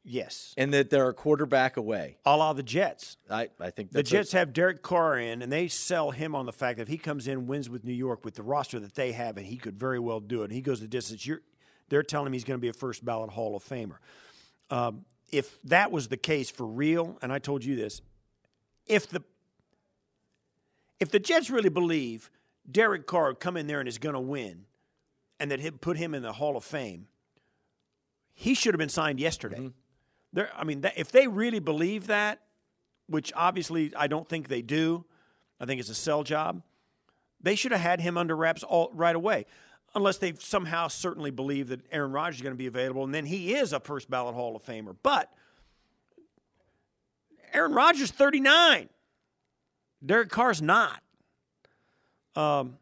Yes, 0.05 0.53
and 0.57 0.75
that 0.75 0.91
they're 0.91 1.11
a 1.11 1.15
quarterback 1.15 1.77
away. 1.77 2.17
a 2.27 2.37
la 2.37 2.53
the 2.55 2.65
Jets. 2.65 3.17
I, 3.31 3.51
I 3.61 3.71
think 3.71 3.93
The 3.93 3.99
that's 3.99 4.11
a- 4.11 4.13
Jets 4.15 4.33
have 4.33 4.53
Derek 4.53 4.83
Carr 4.83 5.17
in, 5.17 5.43
and 5.43 5.53
they 5.53 5.69
sell 5.69 6.11
him 6.11 6.35
on 6.35 6.45
the 6.45 6.53
fact 6.53 6.79
that 6.79 6.83
if 6.83 6.89
he 6.89 6.99
comes 6.99 7.29
in, 7.29 7.47
wins 7.47 7.71
with 7.71 7.85
New 7.85 7.93
York 7.93 8.25
with 8.25 8.35
the 8.35 8.43
roster 8.43 8.81
that 8.81 8.97
they 8.97 9.13
have, 9.13 9.37
and 9.37 9.47
he 9.47 9.57
could 9.57 9.79
very 9.79 10.01
well 10.01 10.19
do 10.19 10.41
it. 10.43 10.47
And 10.47 10.53
he 10.55 10.61
goes 10.61 10.81
the 10.81 10.89
distance. 10.89 11.25
You're, 11.25 11.41
they're 11.89 12.03
telling 12.03 12.27
him 12.27 12.33
he's 12.33 12.43
going 12.43 12.59
to 12.59 12.61
be 12.61 12.67
a 12.67 12.73
first 12.73 13.05
ballot 13.05 13.31
Hall 13.31 13.55
of 13.55 13.63
Famer. 13.63 13.99
Um, 14.71 15.05
if 15.31 15.63
that 15.63 15.93
was 15.93 16.09
the 16.09 16.17
case 16.17 16.51
for 16.51 16.67
real, 16.67 17.17
and 17.23 17.33
I 17.33 17.39
told 17.39 17.65
you 17.65 17.77
this, 17.77 18.03
if 18.89 19.09
the 19.09 19.23
if 20.99 21.13
the 21.13 21.21
Jets 21.21 21.49
really 21.49 21.69
believe 21.69 22.29
Derek 22.69 23.07
Carr 23.07 23.29
would 23.29 23.39
come 23.41 23.57
in 23.57 23.69
there 23.69 23.79
and 23.79 23.89
is 23.89 23.99
going 23.99 24.15
to 24.15 24.21
win, 24.21 24.65
and 25.43 25.51
that 25.51 25.81
put 25.81 25.97
him 25.97 26.15
in 26.15 26.23
the 26.23 26.35
Hall 26.35 26.57
of 26.57 26.63
Fame, 26.63 27.09
he 28.33 28.55
should 28.55 28.73
have 28.73 28.79
been 28.79 28.89
signed 28.89 29.19
yesterday. 29.19 29.73
There, 30.33 30.49
I 30.57 30.63
mean, 30.63 30.83
that, 30.83 30.93
if 30.97 31.11
they 31.11 31.27
really 31.27 31.59
believe 31.59 32.07
that, 32.07 32.41
which 33.09 33.33
obviously 33.35 33.93
I 33.97 34.07
don't 34.07 34.29
think 34.29 34.47
they 34.47 34.63
do, 34.63 35.05
I 35.59 35.67
think 35.67 35.81
it's 35.81 35.91
a 35.91 35.97
sell 35.97 36.23
job. 36.23 36.63
They 37.41 37.57
should 37.57 37.73
have 37.73 37.81
had 37.81 38.01
him 38.01 38.17
under 38.17 38.37
wraps 38.37 38.63
all 38.63 38.93
right 38.95 39.17
away, 39.17 39.47
unless 39.97 40.19
they 40.19 40.33
somehow 40.39 40.87
certainly 40.87 41.33
believe 41.33 41.69
that 41.69 41.81
Aaron 41.91 42.13
Rodgers 42.13 42.37
is 42.37 42.43
going 42.43 42.55
to 42.55 42.59
be 42.59 42.69
available, 42.69 43.03
and 43.03 43.13
then 43.13 43.27
he 43.27 43.53
is 43.53 43.73
a 43.73 43.81
first 43.81 44.09
ballot 44.09 44.37
Hall 44.37 44.55
of 44.55 44.65
Famer. 44.65 44.95
But 45.03 45.29
Aaron 47.53 47.73
Rodgers, 47.73 48.13
thirty 48.13 48.39
nine. 48.39 48.89
Derek 50.07 50.31
Carr's 50.31 50.63
not. 50.63 51.03
Um, 52.37 52.79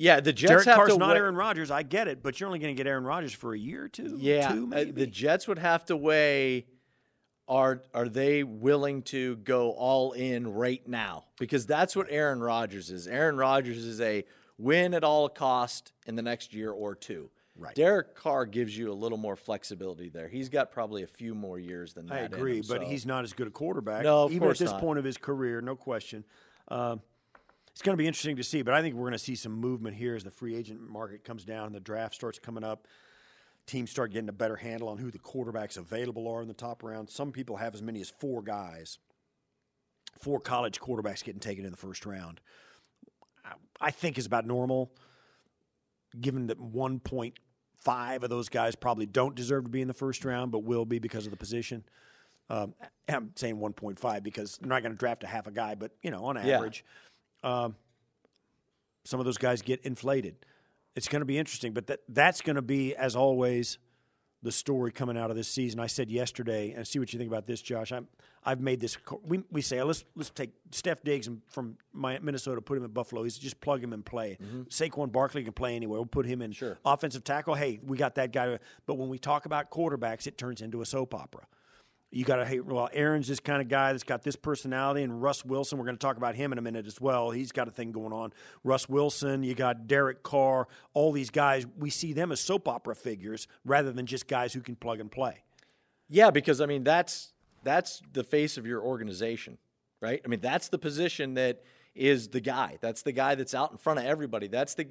yeah. 0.00 0.20
The 0.20 0.32
Jets 0.32 0.50
Derek 0.50 0.64
have 0.66 0.76
Carr's 0.76 0.92
to 0.92 0.98
not 0.98 1.10
weigh- 1.10 1.16
Aaron 1.20 1.34
Rodgers. 1.36 1.70
I 1.70 1.82
get 1.82 2.08
it, 2.08 2.22
but 2.22 2.40
you're 2.40 2.46
only 2.48 2.58
going 2.58 2.74
to 2.74 2.78
get 2.82 2.88
Aaron 2.88 3.04
Rodgers 3.04 3.32
for 3.32 3.54
a 3.54 3.58
year 3.58 3.84
or 3.84 3.88
two. 3.88 4.16
Yeah, 4.18 4.48
two 4.52 4.72
uh, 4.74 4.84
the 4.92 5.06
Jets 5.06 5.46
would 5.46 5.58
have 5.58 5.84
to 5.86 5.96
weigh 5.96 6.66
are 7.48 7.82
are 7.94 8.08
they 8.08 8.42
willing 8.44 9.02
to 9.02 9.36
go 9.36 9.70
all 9.72 10.12
in 10.12 10.52
right 10.52 10.86
now? 10.88 11.24
Because 11.38 11.66
that's 11.66 11.94
what 11.96 12.06
Aaron 12.08 12.40
Rodgers 12.40 12.90
is. 12.90 13.06
Aaron 13.06 13.36
Rodgers 13.36 13.78
is 13.84 14.00
a 14.00 14.24
win 14.56 14.94
at 14.94 15.04
all 15.04 15.28
cost 15.28 15.92
in 16.06 16.14
the 16.16 16.22
next 16.22 16.54
year 16.54 16.70
or 16.70 16.94
two. 16.94 17.30
Right. 17.56 17.74
Derek 17.74 18.14
Carr 18.14 18.46
gives 18.46 18.76
you 18.78 18.90
a 18.90 18.94
little 18.94 19.18
more 19.18 19.36
flexibility 19.36 20.08
there. 20.08 20.28
He's 20.28 20.48
got 20.48 20.70
probably 20.70 21.02
a 21.02 21.06
few 21.06 21.34
more 21.34 21.58
years 21.58 21.92
than 21.92 22.06
that. 22.06 22.14
I 22.14 22.18
agree, 22.20 22.58
him, 22.58 22.64
but 22.68 22.80
so- 22.82 22.86
he's 22.88 23.04
not 23.04 23.24
as 23.24 23.32
good 23.34 23.48
a 23.48 23.50
quarterback. 23.50 24.02
No, 24.04 24.24
of 24.24 24.30
even 24.32 24.46
course 24.46 24.60
at 24.60 24.64
this 24.64 24.72
not. 24.72 24.80
point 24.80 24.98
of 24.98 25.04
his 25.04 25.18
career, 25.18 25.60
no 25.60 25.76
question. 25.76 26.24
Um, 26.68 27.02
it's 27.80 27.86
going 27.86 27.96
to 27.96 28.02
be 28.02 28.06
interesting 28.06 28.36
to 28.36 28.44
see, 28.44 28.60
but 28.60 28.74
I 28.74 28.82
think 28.82 28.94
we're 28.94 29.04
going 29.04 29.12
to 29.12 29.18
see 29.18 29.34
some 29.34 29.52
movement 29.52 29.96
here 29.96 30.14
as 30.14 30.22
the 30.22 30.30
free 30.30 30.54
agent 30.54 30.86
market 30.86 31.24
comes 31.24 31.46
down 31.46 31.64
and 31.64 31.74
the 31.74 31.80
draft 31.80 32.14
starts 32.14 32.38
coming 32.38 32.62
up. 32.62 32.86
Teams 33.64 33.90
start 33.90 34.12
getting 34.12 34.28
a 34.28 34.34
better 34.34 34.56
handle 34.56 34.90
on 34.90 34.98
who 34.98 35.10
the 35.10 35.18
quarterbacks 35.18 35.78
available 35.78 36.28
are 36.28 36.42
in 36.42 36.48
the 36.48 36.52
top 36.52 36.82
round. 36.82 37.08
Some 37.08 37.32
people 37.32 37.56
have 37.56 37.72
as 37.74 37.80
many 37.80 38.02
as 38.02 38.10
four 38.10 38.42
guys, 38.42 38.98
four 40.20 40.40
college 40.40 40.78
quarterbacks 40.78 41.24
getting 41.24 41.40
taken 41.40 41.64
in 41.64 41.70
the 41.70 41.76
first 41.78 42.04
round. 42.04 42.42
I- 43.80 43.90
think 43.92 44.18
is 44.18 44.26
about 44.26 44.44
normal, 44.46 44.92
given 46.20 46.48
that 46.48 46.60
1.5 46.60 48.22
of 48.22 48.28
those 48.28 48.50
guys 48.50 48.76
probably 48.76 49.06
don't 49.06 49.34
deserve 49.34 49.64
to 49.64 49.70
be 49.70 49.80
in 49.80 49.88
the 49.88 49.94
first 49.94 50.22
round, 50.26 50.52
but 50.52 50.64
will 50.64 50.84
be 50.84 50.98
because 50.98 51.24
of 51.24 51.30
the 51.30 51.38
position. 51.38 51.84
Um, 52.50 52.74
I'm 53.08 53.32
saying 53.36 53.56
1.5 53.56 54.22
because 54.22 54.58
they're 54.58 54.68
not 54.68 54.82
going 54.82 54.92
to 54.92 54.98
draft 54.98 55.24
a 55.24 55.26
half 55.26 55.46
a 55.46 55.50
guy, 55.50 55.76
but 55.76 55.92
you 56.02 56.10
know, 56.10 56.26
on 56.26 56.36
Yeah. 56.44 56.58
Um, 57.42 57.74
some 59.04 59.20
of 59.20 59.26
those 59.26 59.38
guys 59.38 59.62
get 59.62 59.80
inflated. 59.82 60.36
It's 60.96 61.08
going 61.08 61.20
to 61.20 61.26
be 61.26 61.38
interesting, 61.38 61.72
but 61.72 61.86
that 61.86 62.00
that's 62.08 62.40
going 62.40 62.56
to 62.56 62.62
be, 62.62 62.94
as 62.96 63.14
always, 63.16 63.78
the 64.42 64.50
story 64.52 64.90
coming 64.90 65.16
out 65.16 65.30
of 65.30 65.36
this 65.36 65.48
season. 65.48 65.78
I 65.80 65.86
said 65.86 66.10
yesterday, 66.10 66.72
and 66.72 66.86
see 66.86 66.98
what 66.98 67.12
you 67.12 67.18
think 67.18 67.30
about 67.30 67.46
this, 67.46 67.60
Josh. 67.62 67.92
I'm, 67.92 68.08
I've 68.44 68.60
made 68.60 68.80
this. 68.80 68.96
We, 69.22 69.42
we 69.50 69.60
say 69.62 69.82
let's 69.82 70.04
let's 70.16 70.30
take 70.30 70.50
Steph 70.72 71.02
Diggs 71.02 71.28
from 71.48 71.76
my, 71.92 72.18
Minnesota, 72.20 72.60
put 72.60 72.76
him 72.76 72.84
in 72.84 72.90
Buffalo. 72.90 73.22
He's 73.22 73.38
just 73.38 73.60
plug 73.60 73.82
him 73.82 73.92
and 73.92 74.04
play. 74.04 74.38
Saquon 74.68 75.12
Barkley 75.12 75.44
can 75.44 75.52
play 75.52 75.76
anywhere. 75.76 75.98
We'll 76.00 76.06
put 76.06 76.26
him 76.26 76.42
in 76.42 76.52
Sure. 76.52 76.78
offensive 76.84 77.22
tackle. 77.22 77.54
Hey, 77.54 77.80
we 77.84 77.96
got 77.96 78.16
that 78.16 78.32
guy. 78.32 78.58
But 78.86 78.94
when 78.94 79.08
we 79.08 79.18
talk 79.18 79.44
about 79.46 79.70
quarterbacks, 79.70 80.26
it 80.26 80.38
turns 80.38 80.60
into 80.62 80.80
a 80.80 80.86
soap 80.86 81.14
opera. 81.14 81.46
You 82.12 82.24
got 82.24 82.36
to 82.36 82.44
hate. 82.44 82.64
Well, 82.64 82.88
Aaron's 82.92 83.28
this 83.28 83.38
kind 83.38 83.62
of 83.62 83.68
guy 83.68 83.92
that's 83.92 84.02
got 84.02 84.22
this 84.22 84.34
personality, 84.34 85.02
and 85.04 85.22
Russ 85.22 85.44
Wilson. 85.44 85.78
We're 85.78 85.84
going 85.84 85.96
to 85.96 86.04
talk 86.04 86.16
about 86.16 86.34
him 86.34 86.50
in 86.50 86.58
a 86.58 86.62
minute 86.62 86.86
as 86.86 87.00
well. 87.00 87.30
He's 87.30 87.52
got 87.52 87.68
a 87.68 87.70
thing 87.70 87.92
going 87.92 88.12
on. 88.12 88.32
Russ 88.64 88.88
Wilson. 88.88 89.44
You 89.44 89.54
got 89.54 89.86
Derek 89.86 90.24
Carr. 90.24 90.66
All 90.92 91.12
these 91.12 91.30
guys. 91.30 91.66
We 91.78 91.88
see 91.88 92.12
them 92.12 92.32
as 92.32 92.40
soap 92.40 92.66
opera 92.66 92.96
figures 92.96 93.46
rather 93.64 93.92
than 93.92 94.06
just 94.06 94.26
guys 94.26 94.52
who 94.52 94.60
can 94.60 94.74
plug 94.74 94.98
and 94.98 95.10
play. 95.10 95.44
Yeah, 96.08 96.30
because 96.30 96.60
I 96.60 96.66
mean 96.66 96.82
that's 96.82 97.32
that's 97.62 98.02
the 98.12 98.24
face 98.24 98.58
of 98.58 98.66
your 98.66 98.82
organization, 98.82 99.58
right? 100.00 100.20
I 100.24 100.28
mean 100.28 100.40
that's 100.40 100.68
the 100.68 100.78
position 100.78 101.34
that 101.34 101.62
is 101.94 102.28
the 102.28 102.40
guy. 102.40 102.78
That's 102.80 103.02
the 103.02 103.12
guy 103.12 103.36
that's 103.36 103.54
out 103.54 103.70
in 103.70 103.78
front 103.78 104.00
of 104.00 104.04
everybody. 104.04 104.48
That's 104.48 104.74
the 104.74 104.88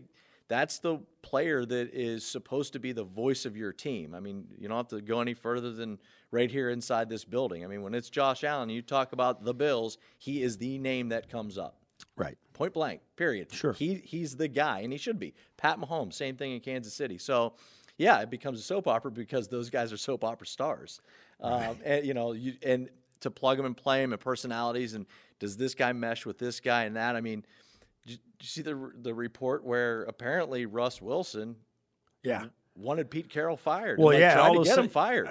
that's 0.49 0.79
the 0.79 0.97
player 1.21 1.63
that 1.63 1.93
is 1.93 2.25
supposed 2.25 2.73
to 2.73 2.79
be 2.79 2.91
the 2.91 3.03
voice 3.03 3.45
of 3.45 3.55
your 3.55 3.71
team. 3.71 4.13
I 4.15 4.19
mean, 4.19 4.47
you 4.57 4.67
don't 4.67 4.77
have 4.77 4.87
to 4.87 4.99
go 4.99 5.21
any 5.21 5.35
further 5.35 5.71
than 5.71 5.99
right 6.31 6.49
here 6.49 6.71
inside 6.71 7.07
this 7.07 7.23
building. 7.23 7.63
I 7.63 7.67
mean, 7.67 7.83
when 7.83 7.93
it's 7.93 8.09
Josh 8.09 8.43
Allen, 8.43 8.69
you 8.69 8.81
talk 8.81 9.13
about 9.13 9.45
the 9.45 9.53
Bills, 9.53 9.99
he 10.17 10.41
is 10.41 10.57
the 10.57 10.79
name 10.79 11.09
that 11.09 11.29
comes 11.29 11.57
up. 11.57 11.77
Right. 12.17 12.37
Point 12.53 12.73
blank. 12.73 13.01
Period. 13.15 13.53
Sure. 13.53 13.73
He 13.73 14.01
he's 14.03 14.35
the 14.35 14.47
guy, 14.47 14.79
and 14.79 14.91
he 14.91 14.97
should 14.97 15.19
be. 15.19 15.35
Pat 15.55 15.79
Mahomes, 15.79 16.13
same 16.13 16.35
thing 16.35 16.53
in 16.53 16.59
Kansas 16.61 16.93
City. 16.93 17.17
So, 17.17 17.53
yeah, 17.97 18.19
it 18.21 18.29
becomes 18.29 18.59
a 18.59 18.63
soap 18.63 18.87
opera 18.87 19.11
because 19.11 19.47
those 19.47 19.69
guys 19.69 19.93
are 19.93 19.97
soap 19.97 20.23
opera 20.23 20.47
stars. 20.47 20.99
Um, 21.41 21.77
and 21.85 22.05
you 22.05 22.13
know, 22.13 22.31
you 22.31 22.53
and 22.63 22.89
to 23.19 23.29
plug 23.29 23.57
them 23.57 23.65
and 23.65 23.77
play 23.77 24.01
them 24.01 24.13
and 24.13 24.21
personalities, 24.21 24.95
and 24.95 25.05
does 25.39 25.57
this 25.57 25.75
guy 25.75 25.93
mesh 25.93 26.25
with 26.25 26.39
this 26.39 26.59
guy 26.59 26.85
and 26.85 26.95
that? 26.95 27.15
I 27.15 27.21
mean 27.21 27.45
did 28.05 28.19
you 28.39 28.47
see 28.47 28.61
the 28.61 28.91
the 29.01 29.13
report 29.13 29.63
where 29.63 30.03
apparently 30.03 30.65
Russ 30.65 31.01
Wilson 31.01 31.55
Yeah. 32.23 32.45
wanted 32.75 33.09
Pete 33.11 33.29
Carroll 33.29 33.57
fired? 33.57 33.99
Well, 33.99 34.09
and, 34.09 34.21
like, 34.21 34.35
yeah, 34.35 34.49
to 34.59 34.63
get 34.63 34.77
him 34.77 34.89
fired. 34.89 35.29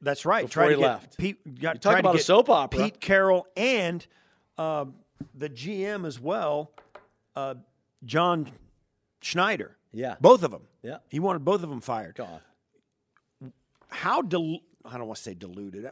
That's 0.00 0.24
right. 0.26 0.44
Before 0.46 0.64
Tried 0.64 0.68
he 0.70 0.74
to 0.76 0.80
get 0.80 0.86
left. 0.86 1.18
Pete 1.18 1.60
got 1.60 1.80
talk 1.80 1.98
about 1.98 2.16
a 2.16 2.18
soap 2.18 2.50
opera. 2.50 2.84
Pete 2.84 3.00
Carroll 3.00 3.46
and 3.56 4.06
uh, 4.58 4.84
the 5.34 5.48
GM 5.48 6.06
as 6.06 6.20
well, 6.20 6.72
uh, 7.36 7.54
John 8.04 8.50
Schneider. 9.22 9.76
Yeah. 9.92 10.16
Both 10.20 10.42
of 10.42 10.50
them. 10.50 10.62
Yeah. 10.82 10.98
He 11.08 11.20
wanted 11.20 11.44
both 11.44 11.62
of 11.62 11.70
them 11.70 11.80
fired. 11.80 12.18
On. 12.20 12.40
How 13.88 14.22
dil- 14.22 14.60
I 14.84 14.98
don't 14.98 15.06
want 15.06 15.16
to 15.16 15.22
say 15.22 15.34
diluted. 15.34 15.88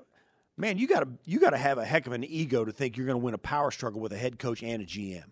Man, 0.58 0.76
you 0.76 0.86
got 0.86 1.00
to 1.00 1.08
you 1.24 1.38
got 1.40 1.50
to 1.50 1.56
have 1.56 1.78
a 1.78 1.84
heck 1.84 2.06
of 2.06 2.12
an 2.12 2.24
ego 2.24 2.64
to 2.64 2.72
think 2.72 2.96
you're 2.96 3.06
going 3.06 3.18
to 3.18 3.24
win 3.24 3.32
a 3.32 3.38
power 3.38 3.70
struggle 3.70 4.00
with 4.00 4.12
a 4.12 4.18
head 4.18 4.38
coach 4.38 4.62
and 4.62 4.82
a 4.82 4.84
GM. 4.84 5.24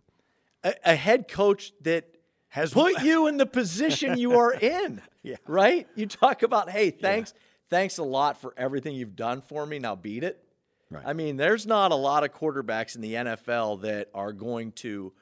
A, 0.65 0.75
a 0.85 0.95
head 0.95 1.29
coach 1.29 1.73
that 1.83 2.05
Has 2.49 2.73
put 2.73 3.03
you 3.03 3.27
in 3.27 3.37
the 3.37 3.47
position 3.47 4.19
you 4.19 4.39
are 4.39 4.53
in. 4.53 5.01
Yeah. 5.23 5.37
Right? 5.47 5.87
You 5.97 6.07
talk 6.07 6.43
about, 6.43 6.71
hey, 6.71 6.89
thanks, 6.91 7.35
thanks 7.69 7.99
a 7.99 8.03
lot 8.03 8.41
for 8.41 8.55
everything 8.57 8.95
you've 8.95 9.17
done 9.17 9.43
for 9.43 9.67
me. 9.67 9.79
Now 9.79 9.95
beat 9.95 10.25
it. 10.25 10.43
Right. 10.91 11.03
I 11.05 11.13
mean, 11.13 11.37
there's 11.37 11.67
not 11.67 11.93
a 11.93 11.95
lot 11.95 12.25
of 12.25 12.33
quarterbacks 12.33 12.95
in 12.95 13.03
the 13.03 13.13
NFL 13.13 13.83
that 13.83 14.09
are 14.15 14.33
going 14.33 14.73
to 14.77 15.13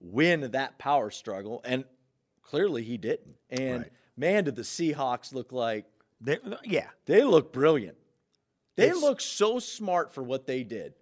win 0.00 0.50
that 0.52 0.78
power 0.78 1.10
struggle, 1.10 1.60
and 1.66 1.84
clearly 2.42 2.82
he 2.82 2.96
didn't. 2.96 3.36
And 3.50 3.82
Right. 3.82 3.92
man, 4.16 4.44
did 4.44 4.56
the 4.56 4.62
Seahawks 4.62 5.34
look 5.34 5.52
like 5.52 5.84
They- 6.22 6.38
yeah. 6.64 6.88
They 7.04 7.22
look 7.22 7.52
brilliant. 7.52 7.98
They 8.76 8.84
It's- 8.86 9.02
look 9.02 9.20
so 9.20 9.58
smart 9.58 10.14
for 10.14 10.22
what 10.22 10.46
they 10.46 10.64
did. 10.64 10.94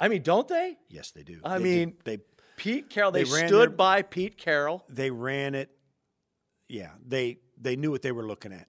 I 0.00 0.08
mean, 0.08 0.22
don't 0.22 0.48
they? 0.48 0.76
Yes, 0.88 1.12
they 1.12 1.22
do. 1.22 1.40
I 1.44 1.58
They 1.58 1.64
mean, 1.64 1.96
they 2.02 2.18
Pete 2.56 2.88
Carroll. 2.90 3.10
They, 3.12 3.24
They 3.24 3.46
stood 3.46 3.70
their- 3.70 3.70
by 3.70 4.02
Pete 4.02 4.36
Carroll. 4.38 4.84
they 4.88 5.10
ran 5.10 5.54
it. 5.54 5.70
Yeah, 6.68 6.90
they 7.06 7.38
they 7.60 7.76
knew 7.76 7.90
what 7.90 8.02
they 8.02 8.12
were 8.12 8.26
looking 8.26 8.52
at. 8.52 8.68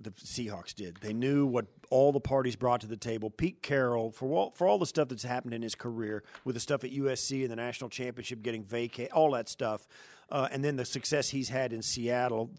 The 0.00 0.10
Seahawks 0.10 0.74
did. 0.74 0.98
They 1.00 1.12
knew 1.14 1.46
what 1.46 1.66
all 1.90 2.12
the 2.12 2.20
parties 2.20 2.54
brought 2.56 2.82
to 2.82 2.86
the 2.86 2.96
table. 2.98 3.30
Pete 3.30 3.62
Carroll, 3.62 4.10
for 4.10 4.30
all, 4.32 4.50
for 4.54 4.66
all 4.66 4.78
the 4.78 4.84
stuff 4.86 5.08
that's 5.08 5.22
happened 5.22 5.54
in 5.54 5.62
his 5.62 5.74
career, 5.74 6.22
with 6.44 6.54
the 6.54 6.60
stuff 6.60 6.84
at 6.84 6.90
USC 6.92 7.42
and 7.42 7.50
the 7.50 7.56
national 7.56 7.88
championship 7.88 8.42
getting 8.42 8.62
vacate, 8.62 9.10
all 9.12 9.30
that 9.32 9.48
stuff, 9.48 9.86
uh, 10.30 10.48
and 10.50 10.62
then 10.62 10.76
the 10.76 10.84
success 10.84 11.30
he's 11.30 11.48
had 11.48 11.72
in 11.72 11.80
Seattle 11.80 12.50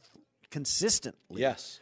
consistently, 0.50 1.41
Yes. 1.41 1.79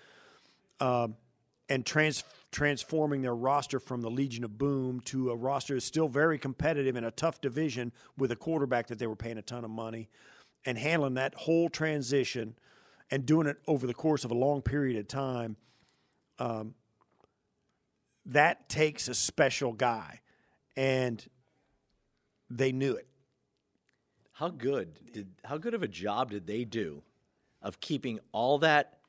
and 0.81 1.85
trans, 1.85 2.23
transforming 2.55 3.21
their 3.21 3.35
roster 3.35 3.81
from 3.81 4.00
the 4.00 4.09
Legion 4.09 4.45
of 4.45 4.57
Boom 4.57 5.01
to 5.01 5.29
a 5.29 5.35
roster 5.35 5.74
that's 5.74 5.85
still 5.85 6.07
very 6.07 6.39
competitive 6.39 6.95
in 6.95 7.03
a 7.03 7.12
tough 7.12 7.41
division 7.41 7.91
with 8.17 8.31
a 8.31 8.35
quarterback 8.38 8.88
that 8.88 8.97
they 8.97 9.07
were 9.07 9.15
paying 9.17 9.38
a 9.38 9.41
ton 9.41 9.65
of 9.65 9.69
money, 9.69 10.07
and 10.65 10.77
handling 10.77 11.15
that 11.15 11.35
whole 11.35 11.67
transition 11.67 12.55
and 13.12 13.25
doing 13.25 13.45
it 13.45 13.57
over 13.67 13.85
the 13.85 13.93
course 13.93 14.24
of 14.24 14.31
a 14.31 14.33
long 14.33 14.62
period 14.62 14.97
of 14.97 15.05
time. 15.05 15.57
Um, 16.39 16.75
that 18.27 18.69
takes 18.69 19.09
a 19.09 19.13
special 19.13 19.74
guy, 19.74 20.21
and 20.77 21.21
they 22.50 22.71
knew 22.71 22.93
it. 22.93 23.07
How 24.31 24.47
good 24.47 24.97
did 25.12 25.27
how 25.43 25.57
good 25.57 25.74
of 25.74 25.83
a 25.83 25.89
job 25.89 26.31
did 26.31 26.47
they 26.47 26.63
do 26.63 27.03
of 27.62 27.81
keeping 27.81 28.21
all 28.31 28.59
that 28.59 29.00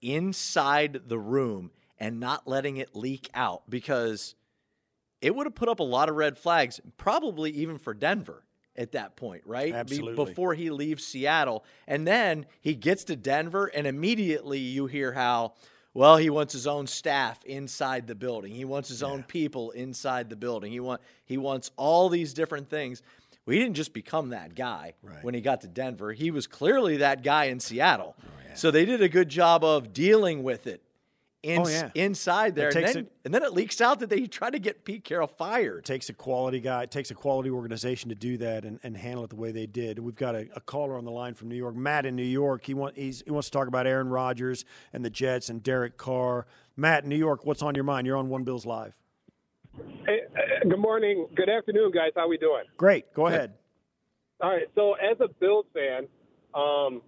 inside 0.00 1.02
the 1.08 1.18
room 1.18 1.72
and 2.00 2.18
not 2.18 2.48
letting 2.48 2.78
it 2.78 2.96
leak 2.96 3.28
out 3.34 3.62
because 3.68 4.34
it 5.20 5.34
would 5.36 5.46
have 5.46 5.54
put 5.54 5.68
up 5.68 5.80
a 5.80 5.84
lot 5.84 6.08
of 6.08 6.16
red 6.16 6.38
flags, 6.38 6.80
probably 6.96 7.50
even 7.50 7.76
for 7.78 7.92
Denver 7.92 8.42
at 8.74 8.92
that 8.92 9.16
point, 9.16 9.42
right? 9.44 9.74
Absolutely. 9.74 10.14
Before 10.24 10.54
he 10.54 10.70
leaves 10.70 11.04
Seattle. 11.06 11.64
And 11.86 12.06
then 12.06 12.46
he 12.62 12.74
gets 12.74 13.04
to 13.04 13.16
Denver, 13.16 13.66
and 13.66 13.86
immediately 13.86 14.58
you 14.58 14.86
hear 14.86 15.12
how, 15.12 15.52
well, 15.92 16.16
he 16.16 16.30
wants 16.30 16.54
his 16.54 16.66
own 16.66 16.86
staff 16.86 17.44
inside 17.44 18.06
the 18.06 18.14
building. 18.14 18.52
He 18.52 18.64
wants 18.64 18.88
his 18.88 19.02
own 19.02 19.22
people 19.24 19.72
inside 19.72 20.30
the 20.30 20.36
building. 20.36 20.72
He, 20.72 20.80
want, 20.80 21.02
he 21.26 21.36
wants 21.36 21.70
all 21.76 22.08
these 22.08 22.32
different 22.32 22.70
things. 22.70 23.02
Well, 23.44 23.54
he 23.54 23.60
didn't 23.60 23.76
just 23.76 23.92
become 23.92 24.30
that 24.30 24.54
guy 24.54 24.94
Right. 25.02 25.22
when 25.22 25.34
he 25.34 25.42
got 25.42 25.60
to 25.62 25.68
Denver. 25.68 26.12
He 26.12 26.30
was 26.30 26.46
clearly 26.46 26.98
that 26.98 27.22
guy 27.22 27.46
in 27.46 27.60
Seattle. 27.60 28.14
Oh, 28.22 28.26
So 28.54 28.70
they 28.70 28.86
did 28.86 29.02
a 29.02 29.08
good 29.08 29.28
job 29.28 29.64
of 29.64 29.92
dealing 29.92 30.42
with 30.42 30.66
it 30.66 30.82
in, 31.42 31.60
Oh, 31.60 31.68
yeah. 31.68 31.90
inside 31.94 32.54
there. 32.54 32.68
It 32.68 32.76
And 32.76 32.84
then, 32.86 32.96
a- 32.96 33.06
and 33.24 33.34
then 33.34 33.42
it 33.42 33.52
leaks 33.52 33.80
out 33.80 34.00
that 34.00 34.10
they 34.10 34.26
tried 34.26 34.50
to 34.52 34.58
get 34.58 34.84
Pete 34.84 35.04
Carroll 35.04 35.26
fired. 35.26 35.78
It 35.78 35.84
takes 35.84 36.08
a 36.10 36.12
quality 36.12 36.60
guy, 36.60 36.82
it 36.82 36.90
takes 36.90 37.10
a 37.10 37.14
quality 37.14 37.48
organization 37.50 38.08
to 38.10 38.14
do 38.14 38.36
that 38.38 38.64
and, 38.64 38.78
and 38.82 38.96
handle 38.96 39.24
it 39.24 39.30
the 39.30 39.36
way 39.36 39.50
they 39.52 39.66
did. 39.66 39.98
We've 39.98 40.14
got 40.14 40.34
a, 40.34 40.48
a 40.54 40.60
caller 40.60 40.96
on 40.96 41.04
the 41.04 41.10
line 41.10 41.34
from 41.34 41.48
New 41.48 41.56
York, 41.56 41.74
Matt 41.74 42.04
in 42.04 42.14
New 42.16 42.22
York. 42.22 42.66
He, 42.66 42.74
want, 42.74 42.96
he's, 42.96 43.22
he 43.24 43.30
wants 43.30 43.48
to 43.48 43.52
talk 43.52 43.68
about 43.68 43.86
Aaron 43.86 44.08
Rodgers 44.08 44.64
and 44.92 45.04
the 45.04 45.10
Jets 45.10 45.48
and 45.48 45.62
Derek 45.62 45.96
Carr. 45.96 46.46
Matt 46.76 47.04
in 47.04 47.08
New 47.08 47.16
York, 47.16 47.46
what's 47.46 47.62
on 47.62 47.74
your 47.74 47.84
mind? 47.84 48.06
You're 48.06 48.16
on 48.18 48.28
One 48.28 48.44
Bills 48.44 48.66
Live. 48.66 48.94
Hey, 50.06 50.20
uh, 50.36 50.68
good 50.68 50.78
morning, 50.80 51.26
good 51.36 51.48
afternoon, 51.48 51.92
guys. 51.92 52.10
How 52.16 52.28
we 52.28 52.36
doing? 52.36 52.64
Great, 52.76 53.12
go 53.14 53.28
ahead. 53.28 53.54
All 54.42 54.50
right. 54.50 54.66
So, 54.74 54.94
as 54.94 55.16
a 55.20 55.28
Bills 55.28 55.66
fan, 55.72 56.08
um, 56.54 57.02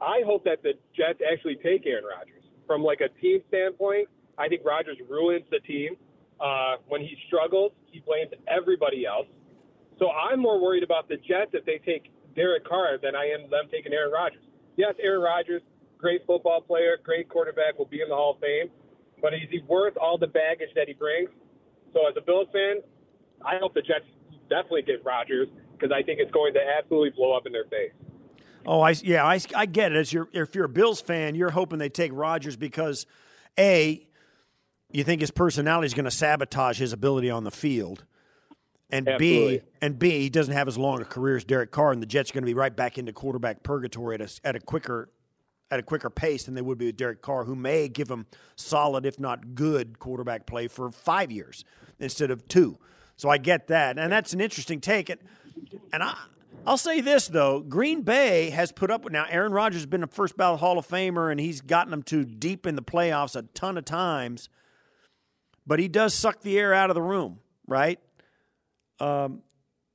I 0.00 0.22
hope 0.26 0.44
that 0.44 0.62
the 0.62 0.72
Jets 0.96 1.20
actually 1.30 1.56
take 1.56 1.86
Aaron 1.86 2.04
Rodgers. 2.04 2.33
From 2.66 2.82
like 2.82 3.00
a 3.00 3.08
team 3.20 3.40
standpoint, 3.48 4.08
I 4.38 4.48
think 4.48 4.62
Rodgers 4.64 4.96
ruins 5.08 5.44
the 5.50 5.60
team. 5.60 5.96
Uh, 6.40 6.76
when 6.88 7.00
he 7.00 7.16
struggles, 7.26 7.72
he 7.86 8.00
blames 8.00 8.32
everybody 8.48 9.06
else. 9.06 9.26
So 9.98 10.10
I'm 10.10 10.40
more 10.40 10.60
worried 10.60 10.82
about 10.82 11.08
the 11.08 11.16
Jets 11.16 11.52
if 11.52 11.64
they 11.64 11.78
take 11.78 12.10
Derek 12.34 12.66
Carr 12.66 12.98
than 13.00 13.14
I 13.14 13.26
am 13.26 13.48
them 13.50 13.66
taking 13.70 13.92
Aaron 13.92 14.12
Rodgers. 14.12 14.42
Yes, 14.76 14.94
Aaron 15.00 15.22
Rodgers, 15.22 15.62
great 15.98 16.26
football 16.26 16.60
player, 16.60 16.98
great 17.02 17.28
quarterback, 17.28 17.78
will 17.78 17.86
be 17.86 18.02
in 18.02 18.08
the 18.08 18.14
Hall 18.14 18.34
of 18.34 18.40
Fame. 18.40 18.70
But 19.22 19.34
is 19.34 19.48
he 19.50 19.62
worth 19.68 19.96
all 19.96 20.18
the 20.18 20.26
baggage 20.26 20.70
that 20.74 20.88
he 20.88 20.94
brings? 20.94 21.30
So 21.92 22.08
as 22.08 22.14
a 22.18 22.20
Bills 22.20 22.48
fan, 22.52 22.82
I 23.46 23.58
hope 23.60 23.74
the 23.74 23.82
Jets 23.82 24.04
definitely 24.50 24.82
get 24.82 25.04
Rodgers 25.04 25.48
because 25.72 25.92
I 25.94 26.02
think 26.02 26.18
it's 26.18 26.32
going 26.32 26.54
to 26.54 26.60
absolutely 26.60 27.10
blow 27.10 27.36
up 27.36 27.46
in 27.46 27.52
their 27.52 27.64
face. 27.64 27.92
Oh, 28.66 28.80
I 28.80 28.90
yeah, 29.02 29.24
I, 29.24 29.40
I 29.54 29.66
get 29.66 29.92
it. 29.92 29.98
As 29.98 30.12
you're, 30.12 30.28
if 30.32 30.54
you're 30.54 30.64
a 30.64 30.68
Bills 30.68 31.00
fan, 31.00 31.34
you're 31.34 31.50
hoping 31.50 31.78
they 31.78 31.88
take 31.88 32.12
Rodgers 32.14 32.56
because 32.56 33.06
a 33.58 34.06
you 34.90 35.04
think 35.04 35.20
his 35.20 35.30
personality 35.30 35.86
is 35.86 35.94
going 35.94 36.04
to 36.04 36.10
sabotage 36.10 36.78
his 36.78 36.92
ability 36.92 37.30
on 37.30 37.44
the 37.44 37.50
field, 37.50 38.04
and 38.90 39.08
Absolutely. 39.08 39.58
b 39.58 39.62
and 39.82 39.98
b 39.98 40.10
he 40.20 40.30
doesn't 40.30 40.54
have 40.54 40.68
as 40.68 40.78
long 40.78 41.00
a 41.00 41.04
career 41.04 41.36
as 41.36 41.44
Derek 41.44 41.70
Carr, 41.70 41.92
and 41.92 42.00
the 42.00 42.06
Jets 42.06 42.30
are 42.30 42.34
going 42.34 42.42
to 42.42 42.46
be 42.46 42.54
right 42.54 42.74
back 42.74 42.96
into 42.98 43.12
quarterback 43.12 43.62
purgatory 43.62 44.14
at 44.14 44.20
a, 44.20 44.40
at 44.44 44.56
a 44.56 44.60
quicker 44.60 45.10
at 45.70 45.80
a 45.80 45.82
quicker 45.82 46.10
pace 46.10 46.44
than 46.44 46.54
they 46.54 46.62
would 46.62 46.78
be 46.78 46.86
with 46.86 46.96
Derek 46.96 47.22
Carr, 47.22 47.44
who 47.44 47.56
may 47.56 47.88
give 47.88 48.08
him 48.08 48.26
solid, 48.54 49.04
if 49.04 49.18
not 49.18 49.54
good, 49.54 49.98
quarterback 49.98 50.46
play 50.46 50.68
for 50.68 50.90
five 50.90 51.32
years 51.32 51.64
instead 51.98 52.30
of 52.30 52.46
two. 52.46 52.78
So 53.16 53.28
I 53.28 53.38
get 53.38 53.68
that, 53.68 53.98
and 53.98 54.12
that's 54.12 54.32
an 54.32 54.40
interesting 54.40 54.80
take. 54.80 55.08
And 55.08 55.20
and 55.92 56.02
I, 56.02 56.16
I'll 56.66 56.78
say 56.78 57.00
this 57.00 57.28
though: 57.28 57.60
Green 57.60 58.02
Bay 58.02 58.50
has 58.50 58.72
put 58.72 58.90
up 58.90 59.10
now. 59.10 59.26
Aaron 59.28 59.52
Rodgers 59.52 59.82
has 59.82 59.86
been 59.86 60.02
a 60.02 60.06
first 60.06 60.36
ballot 60.36 60.60
Hall 60.60 60.78
of 60.78 60.86
Famer, 60.86 61.30
and 61.30 61.40
he's 61.40 61.60
gotten 61.60 61.90
them 61.90 62.02
to 62.04 62.24
deep 62.24 62.66
in 62.66 62.76
the 62.76 62.82
playoffs 62.82 63.36
a 63.36 63.42
ton 63.54 63.76
of 63.76 63.84
times. 63.84 64.48
But 65.66 65.78
he 65.78 65.88
does 65.88 66.14
suck 66.14 66.42
the 66.42 66.58
air 66.58 66.74
out 66.74 66.90
of 66.90 66.94
the 66.94 67.02
room, 67.02 67.40
right? 67.66 67.98
Um, 69.00 69.42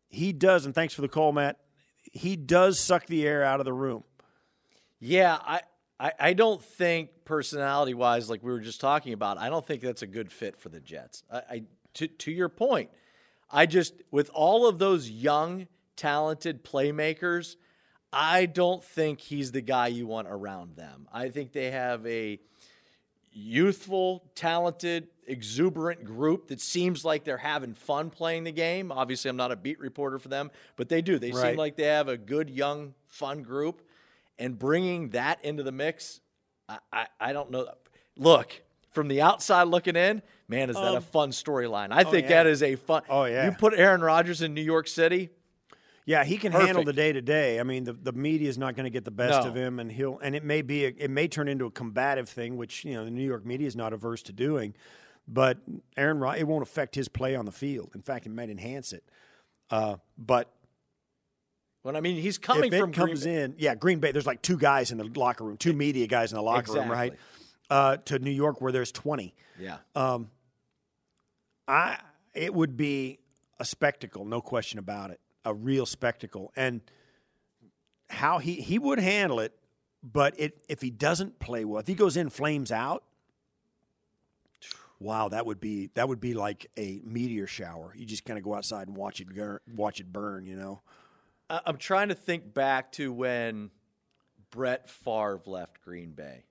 he 0.10 0.34
does, 0.34 0.66
and 0.66 0.74
thanks 0.74 0.94
for 0.94 1.02
the 1.02 1.08
call, 1.08 1.32
Matt. 1.32 1.58
He 2.12 2.36
does 2.36 2.80
suck 2.80 3.06
the 3.06 3.28
air 3.28 3.44
out 3.44 3.60
of 3.60 3.66
the 3.66 3.74
room. 3.74 4.04
Yeah, 5.00 5.38
I 5.42 5.62
I, 6.00 6.14
I 6.20 6.34
don't 6.34 6.64
think 6.64 7.10
personality 7.26 7.94
wise, 7.94 8.30
like 8.30 8.42
we 8.42 8.52
were 8.52 8.60
just 8.60 8.80
talking 8.80 9.14
about, 9.14 9.38
I 9.38 9.50
don't 9.50 9.66
think 9.66 9.82
that's 9.82 10.02
a 10.02 10.08
good 10.08 10.32
fit 10.32 10.58
for 10.58 10.70
the 10.70 10.80
Jets. 10.80 11.24
I, 11.32 11.38
I 11.38 11.64
to, 11.96 12.08
to 12.08 12.32
your 12.32 12.50
point, 12.50 12.90
I 13.52 13.66
just 13.66 13.94
with 14.12 14.30
all 14.34 14.68
of 14.68 14.80
those 14.80 15.10
young, 15.10 15.68
talented 16.00 16.64
playmakers, 16.64 17.56
I 18.12 18.46
don't 18.48 18.84
think 18.84 19.20
he's 19.20 19.52
the 19.52 19.62
guy 19.62 19.88
you 19.88 20.08
want 20.08 20.28
around 20.30 20.76
them. 20.76 21.08
I 21.14 21.30
think 21.30 21.52
they 21.52 21.72
have 21.72 22.06
a 22.08 22.40
youthful, 23.32 24.24
talented, 24.36 25.08
exuberant 25.28 26.04
group 26.04 26.48
that 26.48 26.60
seems 26.60 27.06
like 27.06 27.24
they're 27.24 27.38
having 27.38 27.74
fun 27.74 28.10
playing 28.10 28.44
the 28.46 28.52
game. 28.52 28.92
Obviously, 28.92 29.30
I'm 29.30 29.38
not 29.38 29.52
a 29.52 29.56
beat 29.56 29.80
reporter 29.80 30.18
for 30.18 30.30
them, 30.30 30.50
but 30.76 30.90
they 30.90 31.02
do. 31.02 31.20
They 31.20 31.32
Right. 31.32 31.50
seem 31.52 31.56
like 31.58 31.76
they 31.76 31.84
have 31.84 32.08
a 32.08 32.18
good, 32.18 32.50
young, 32.50 32.96
fun 33.08 33.44
group. 33.44 33.82
And 34.40 34.58
bringing 34.58 35.10
that 35.10 35.44
into 35.44 35.64
the 35.64 35.72
mix, 35.72 36.22
I, 36.68 36.80
I, 36.92 37.08
I 37.20 37.34
don't 37.34 37.52
know. 37.52 37.68
Look, 38.18 38.62
from 38.92 39.08
the 39.10 39.22
outside 39.22 39.64
looking 39.68 39.96
in, 39.96 40.22
man, 40.48 40.70
is 40.70 40.76
that 40.78 40.96
a 40.96 41.02
fun 41.02 41.30
storyline. 41.32 41.90
I 41.92 42.04
think 42.04 42.26
Um, 42.26 42.32
yeah. 42.32 42.44
that 42.44 42.48
is 42.48 42.64
a 42.64 42.76
fun. 42.76 43.04
Oh, 43.10 43.26
yeah. 43.26 43.46
You 43.46 43.52
put 43.52 43.74
Aaron 43.76 44.02
Rodgers 44.02 44.42
in 44.42 44.54
New 44.54 44.64
York 44.64 44.88
City, 44.88 45.30
Yeah, 46.10 46.24
he 46.24 46.38
can 46.38 46.52
handle 46.52 46.84
the 46.84 46.92
day 46.92 47.14
to 47.14 47.22
day. 47.22 47.60
I 47.60 47.64
mean, 47.64 47.84
the, 47.84 47.94
the 47.94 48.12
media 48.12 48.50
is 48.50 48.58
not 48.58 48.76
going 48.76 48.86
to 48.86 48.90
get 48.90 49.06
the 49.06 49.12
best 49.12 49.44
No. 49.44 49.48
of 49.50 49.56
him, 49.56 49.80
and 49.80 49.92
he'll 49.92 50.18
and 50.24 50.36
it 50.36 50.44
may 50.44 50.64
be 50.64 50.86
a, 50.86 50.94
it 50.98 51.12
may 51.12 51.28
turn 51.28 51.48
into 51.48 51.66
a 51.66 51.70
combative 51.72 52.28
thing, 52.28 52.58
which 52.58 52.84
you 52.84 52.96
know 52.96 53.06
the 53.06 53.12
New 53.12 53.24
York 53.24 53.46
media 53.46 53.68
is 53.68 53.76
not 53.76 53.94
averse 53.94 54.24
to 54.24 54.34
doing. 54.34 54.74
But 55.28 55.60
Aaron 55.96 56.18
Rod, 56.18 56.40
it 56.40 56.48
won't 56.48 56.64
affect 56.64 56.96
his 56.96 57.10
play 57.10 57.36
on 57.36 57.46
the 57.46 57.52
field. 57.52 57.92
In 57.94 58.02
fact, 58.02 58.26
it 58.26 58.32
might 58.32 58.50
enhance 58.50 58.92
it. 58.92 59.04
Uh, 59.70 59.98
but 60.18 60.52
when 61.84 61.96
I 61.96 62.02
mean 62.02 62.20
he's 62.20 62.40
coming 62.40 62.74
if 62.74 62.80
from 62.80 62.92
Green 62.92 63.10
comes 63.10 63.26
Bay. 63.26 63.44
in, 63.44 63.54
yeah, 63.60 63.76
Green 63.76 64.00
Bay. 64.00 64.12
There's 64.12 64.26
like 64.26 64.42
two 64.42 64.58
guys 64.58 64.90
in 64.92 64.98
the 64.98 65.04
locker 65.16 65.44
room, 65.44 65.58
two 65.58 65.74
media 65.74 66.08
guys 66.08 66.32
in 66.32 66.38
the 66.38 66.42
locker 66.42 66.72
room, 66.74 66.90
right? 66.90 67.14
Uh, 67.70 67.98
to 68.06 68.18
New 68.18 68.32
York, 68.32 68.62
where 68.62 68.72
there's 68.72 68.92
20. 68.92 69.36
Yeah. 69.60 69.78
I 71.68 72.00
it 72.34 72.52
would 72.52 72.76
be 72.78 73.20
a 73.60 73.66
spectacle, 73.66 74.26
no 74.26 74.42
question 74.42 74.80
about 74.80 75.12
it, 75.12 75.20
a 75.50 75.54
real 75.54 75.86
spectacle, 75.86 76.52
and 76.56 76.82
how 78.10 78.40
he 78.40 78.56
he 78.56 78.78
would 78.80 79.00
handle 79.00 79.40
it. 79.40 79.54
But 80.02 80.40
it 80.40 80.64
if 80.70 80.82
he 80.82 80.90
doesn't 80.92 81.40
play 81.40 81.66
well, 81.66 81.80
if 81.80 81.88
he 81.88 81.94
goes 81.96 82.16
in 82.16 82.30
flames 82.30 82.72
out, 82.72 83.04
wow, 85.00 85.30
that 85.30 85.46
would 85.46 85.60
be 85.60 85.90
that 85.96 86.08
would 86.08 86.20
be 86.22 86.34
like 86.34 86.68
a 86.78 87.02
meteor 87.04 87.48
shower. 87.48 87.94
You 87.96 88.06
just 88.06 88.26
kind 88.26 88.38
of 88.38 88.44
go 88.44 88.54
outside 88.56 88.88
and 88.88 88.96
watch 88.96 89.20
it 89.22 89.34
gur- 89.34 89.62
watch 89.76 90.00
it 90.00 90.12
burn, 90.12 90.46
you 90.46 90.56
know. 90.56 90.82
I'm 91.50 91.78
trying 91.78 92.10
to 92.10 92.16
think 92.16 92.54
back 92.54 92.92
to 92.94 93.12
when 93.12 93.72
Brett 94.52 94.88
Favre 94.88 95.42
left 95.48 95.82
Green 95.82 96.12
Bay. 96.12 96.46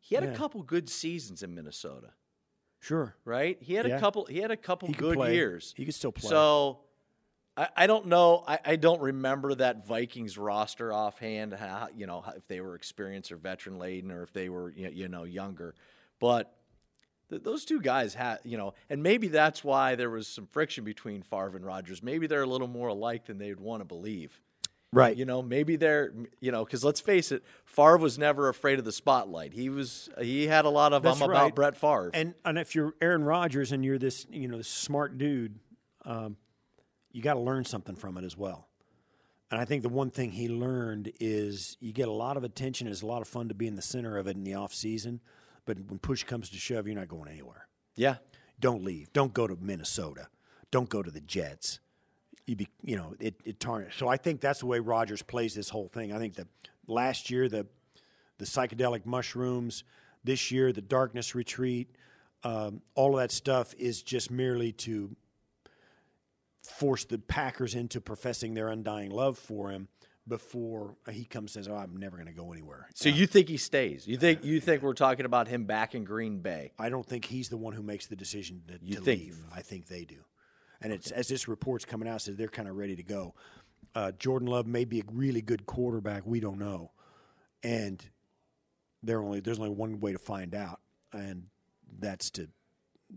He 0.00 0.14
had 0.14 0.24
Yeah. 0.24 0.30
a 0.30 0.36
couple 0.36 0.62
good 0.62 0.90
seasons 0.90 1.42
in 1.42 1.54
Minnesota, 1.54 2.10
Sure, 2.80 3.16
right? 3.24 3.56
He 3.62 3.72
had 3.74 3.86
Yeah. 3.88 3.96
a 3.96 4.00
couple. 4.00 4.26
He 4.26 4.38
had 4.38 4.50
a 4.50 4.56
couple 4.58 4.88
good 4.92 5.16
play. 5.16 5.34
years. 5.34 5.72
He 5.76 5.86
could 5.86 5.94
still 5.94 6.12
play. 6.12 6.28
So 6.28 6.80
I, 7.56 7.68
I 7.76 7.86
don't 7.86 8.06
know. 8.06 8.44
I, 8.46 8.58
I 8.64 8.76
don't 8.76 9.00
remember 9.00 9.54
that 9.54 9.86
Vikings 9.86 10.36
roster 10.36 10.92
offhand. 10.92 11.52
How, 11.54 11.88
you 11.96 12.06
know, 12.06 12.24
if 12.36 12.46
they 12.48 12.60
were 12.60 12.74
experienced 12.74 13.30
or 13.32 13.36
veteran 13.36 13.78
laden, 13.78 14.10
or 14.10 14.22
if 14.22 14.32
they 14.32 14.48
were 14.48 14.70
you 14.72 15.08
know, 15.08 15.24
younger. 15.24 15.74
But 16.20 16.52
th- 17.30 17.42
those 17.42 17.64
two 17.64 17.80
guys 17.80 18.14
had 18.14 18.38
you 18.44 18.56
know, 18.58 18.74
and 18.90 19.02
maybe 19.02 19.28
that's 19.28 19.62
why 19.62 19.94
there 19.94 20.10
was 20.10 20.26
some 20.26 20.46
friction 20.46 20.84
between 20.84 21.22
Favre 21.22 21.56
and 21.56 21.64
Rodgers. 21.64 22.02
Maybe 22.02 22.26
they're 22.26 22.42
a 22.42 22.46
little 22.46 22.68
more 22.68 22.88
alike 22.88 23.26
than 23.26 23.38
they'd 23.38 23.60
want 23.60 23.80
to 23.82 23.84
believe. 23.84 24.40
right. 24.92 25.16
You 25.16 25.24
know, 25.24 25.42
maybe 25.42 25.76
they're 25.76 26.12
you 26.40 26.50
know, 26.50 26.64
because 26.64 26.82
let's 26.84 27.00
face 27.00 27.30
it, 27.30 27.44
Favre 27.64 27.98
was 27.98 28.18
never 28.18 28.48
afraid 28.48 28.78
of 28.78 28.84
the 28.84 28.92
spotlight. 28.92 29.52
He 29.52 29.68
was 29.68 30.08
he 30.20 30.46
had 30.46 30.64
a 30.64 30.70
lot 30.70 30.92
of 30.92 31.02
That's 31.02 31.20
I'm 31.20 31.30
right. 31.30 31.36
about 31.38 31.54
Brett 31.54 31.76
Favre. 31.76 32.10
And 32.14 32.34
and 32.44 32.58
if 32.58 32.74
you're 32.74 32.94
Aaron 33.00 33.22
Rodgers 33.24 33.70
and 33.70 33.84
you're 33.84 33.98
this 33.98 34.26
you 34.30 34.48
know 34.48 34.60
smart 34.62 35.18
dude, 35.18 35.58
um, 36.04 36.36
you 37.14 37.22
got 37.22 37.34
to 37.34 37.40
learn 37.40 37.64
something 37.64 37.94
from 37.94 38.18
it 38.18 38.24
as 38.24 38.36
well. 38.36 38.68
And 39.50 39.60
I 39.60 39.64
think 39.64 39.82
the 39.82 39.88
one 39.88 40.10
thing 40.10 40.32
he 40.32 40.48
learned 40.48 41.12
is 41.20 41.76
you 41.80 41.92
get 41.92 42.08
a 42.08 42.12
lot 42.12 42.36
of 42.36 42.42
attention. 42.42 42.88
It's 42.88 43.02
a 43.02 43.06
lot 43.06 43.22
of 43.22 43.28
fun 43.28 43.48
to 43.48 43.54
be 43.54 43.68
in 43.68 43.76
the 43.76 43.82
center 43.82 44.18
of 44.18 44.26
it 44.26 44.36
in 44.36 44.42
the 44.42 44.54
off 44.54 44.74
season, 44.74 45.20
but 45.64 45.78
when 45.88 46.00
push 46.00 46.24
comes 46.24 46.50
to 46.50 46.56
shove, 46.56 46.86
you're 46.86 46.96
not 46.96 47.08
going 47.08 47.30
anywhere. 47.30 47.68
yeah, 47.94 48.16
Don't 48.58 48.82
leave. 48.82 49.12
Don't 49.12 49.32
go 49.32 49.46
to 49.46 49.56
Minnesota. 49.60 50.26
Don't 50.72 50.88
go 50.88 51.02
to 51.02 51.10
the 51.10 51.20
Jets. 51.20 51.78
You 52.46 52.56
be, 52.56 52.68
you 52.82 52.96
know, 52.96 53.14
it, 53.20 53.36
it 53.44 53.60
tarnished. 53.60 53.98
So 53.98 54.08
I 54.08 54.16
think 54.16 54.40
that's 54.40 54.60
the 54.60 54.66
way 54.66 54.80
Rodgers 54.80 55.22
plays 55.22 55.54
this 55.54 55.68
whole 55.68 55.88
thing. 55.88 56.12
I 56.12 56.18
think 56.18 56.34
that 56.34 56.48
last 56.88 57.30
year 57.30 57.48
the 57.48 57.66
the 58.38 58.44
psychedelic 58.44 59.06
mushrooms, 59.06 59.84
this 60.24 60.50
year 60.50 60.72
the 60.72 60.82
darkness 60.82 61.36
retreat, 61.36 61.94
um, 62.42 62.82
all 62.96 63.14
of 63.14 63.20
that 63.20 63.30
stuff 63.30 63.72
is 63.78 64.02
just 64.02 64.30
merely 64.32 64.72
to 64.72 65.14
force 66.64 67.04
the 67.04 67.18
Packers 67.18 67.74
into 67.74 68.00
professing 68.00 68.54
their 68.54 68.68
undying 68.68 69.10
love 69.10 69.38
for 69.38 69.70
him 69.70 69.88
before 70.26 70.96
he 71.10 71.24
comes 71.24 71.54
and 71.54 71.64
says, 71.64 71.70
"Oh, 71.72 71.76
I'm 71.76 71.96
never 71.96 72.16
going 72.16 72.28
to 72.28 72.32
go 72.34 72.52
anywhere." 72.52 72.88
So 72.94 73.08
you 73.10 73.26
think 73.26 73.48
he 73.48 73.56
stays? 73.58 74.06
You 74.08 74.16
think 74.16 74.42
you 74.44 74.60
think 74.60 74.82
we're 74.82 74.94
talking 74.94 75.26
about 75.26 75.48
him 75.48 75.64
back 75.64 75.94
in 75.94 76.04
Green 76.04 76.38
Bay? 76.40 76.72
I 76.78 76.88
don't 76.88 77.04
think 77.06 77.26
he's 77.26 77.48
the 77.50 77.56
one 77.58 77.74
who 77.74 77.82
makes 77.82 78.06
the 78.06 78.16
decision 78.16 78.62
to, 78.68 78.78
You 78.82 78.96
to 78.96 79.00
think- 79.02 79.20
leave. 79.20 79.38
I 79.54 79.60
think 79.60 79.86
they 79.88 80.04
do. 80.04 80.24
And 80.80 80.92
it's 80.92 81.10
as 81.10 81.28
this 81.28 81.46
report's 81.48 81.84
coming 81.84 82.08
out, 82.08 82.22
says 82.22 82.36
they're 82.36 82.48
kind 82.48 82.68
of 82.68 82.76
ready 82.76 82.96
to 82.96 83.02
go. 83.02 83.34
Uh, 83.94 84.12
Jordan 84.12 84.48
Love 84.48 84.66
may 84.66 84.84
be 84.84 85.00
a 85.00 85.04
really 85.12 85.40
good 85.42 85.66
quarterback. 85.66 86.26
We 86.26 86.40
don't 86.40 86.58
know, 86.58 86.90
and 87.62 88.02
there 89.02 89.22
only 89.22 89.40
there's 89.40 89.58
only 89.58 89.70
one 89.70 90.00
way 90.00 90.12
to 90.12 90.18
find 90.18 90.54
out, 90.54 90.80
and 91.12 91.44
that's 91.98 92.30
to 92.32 92.48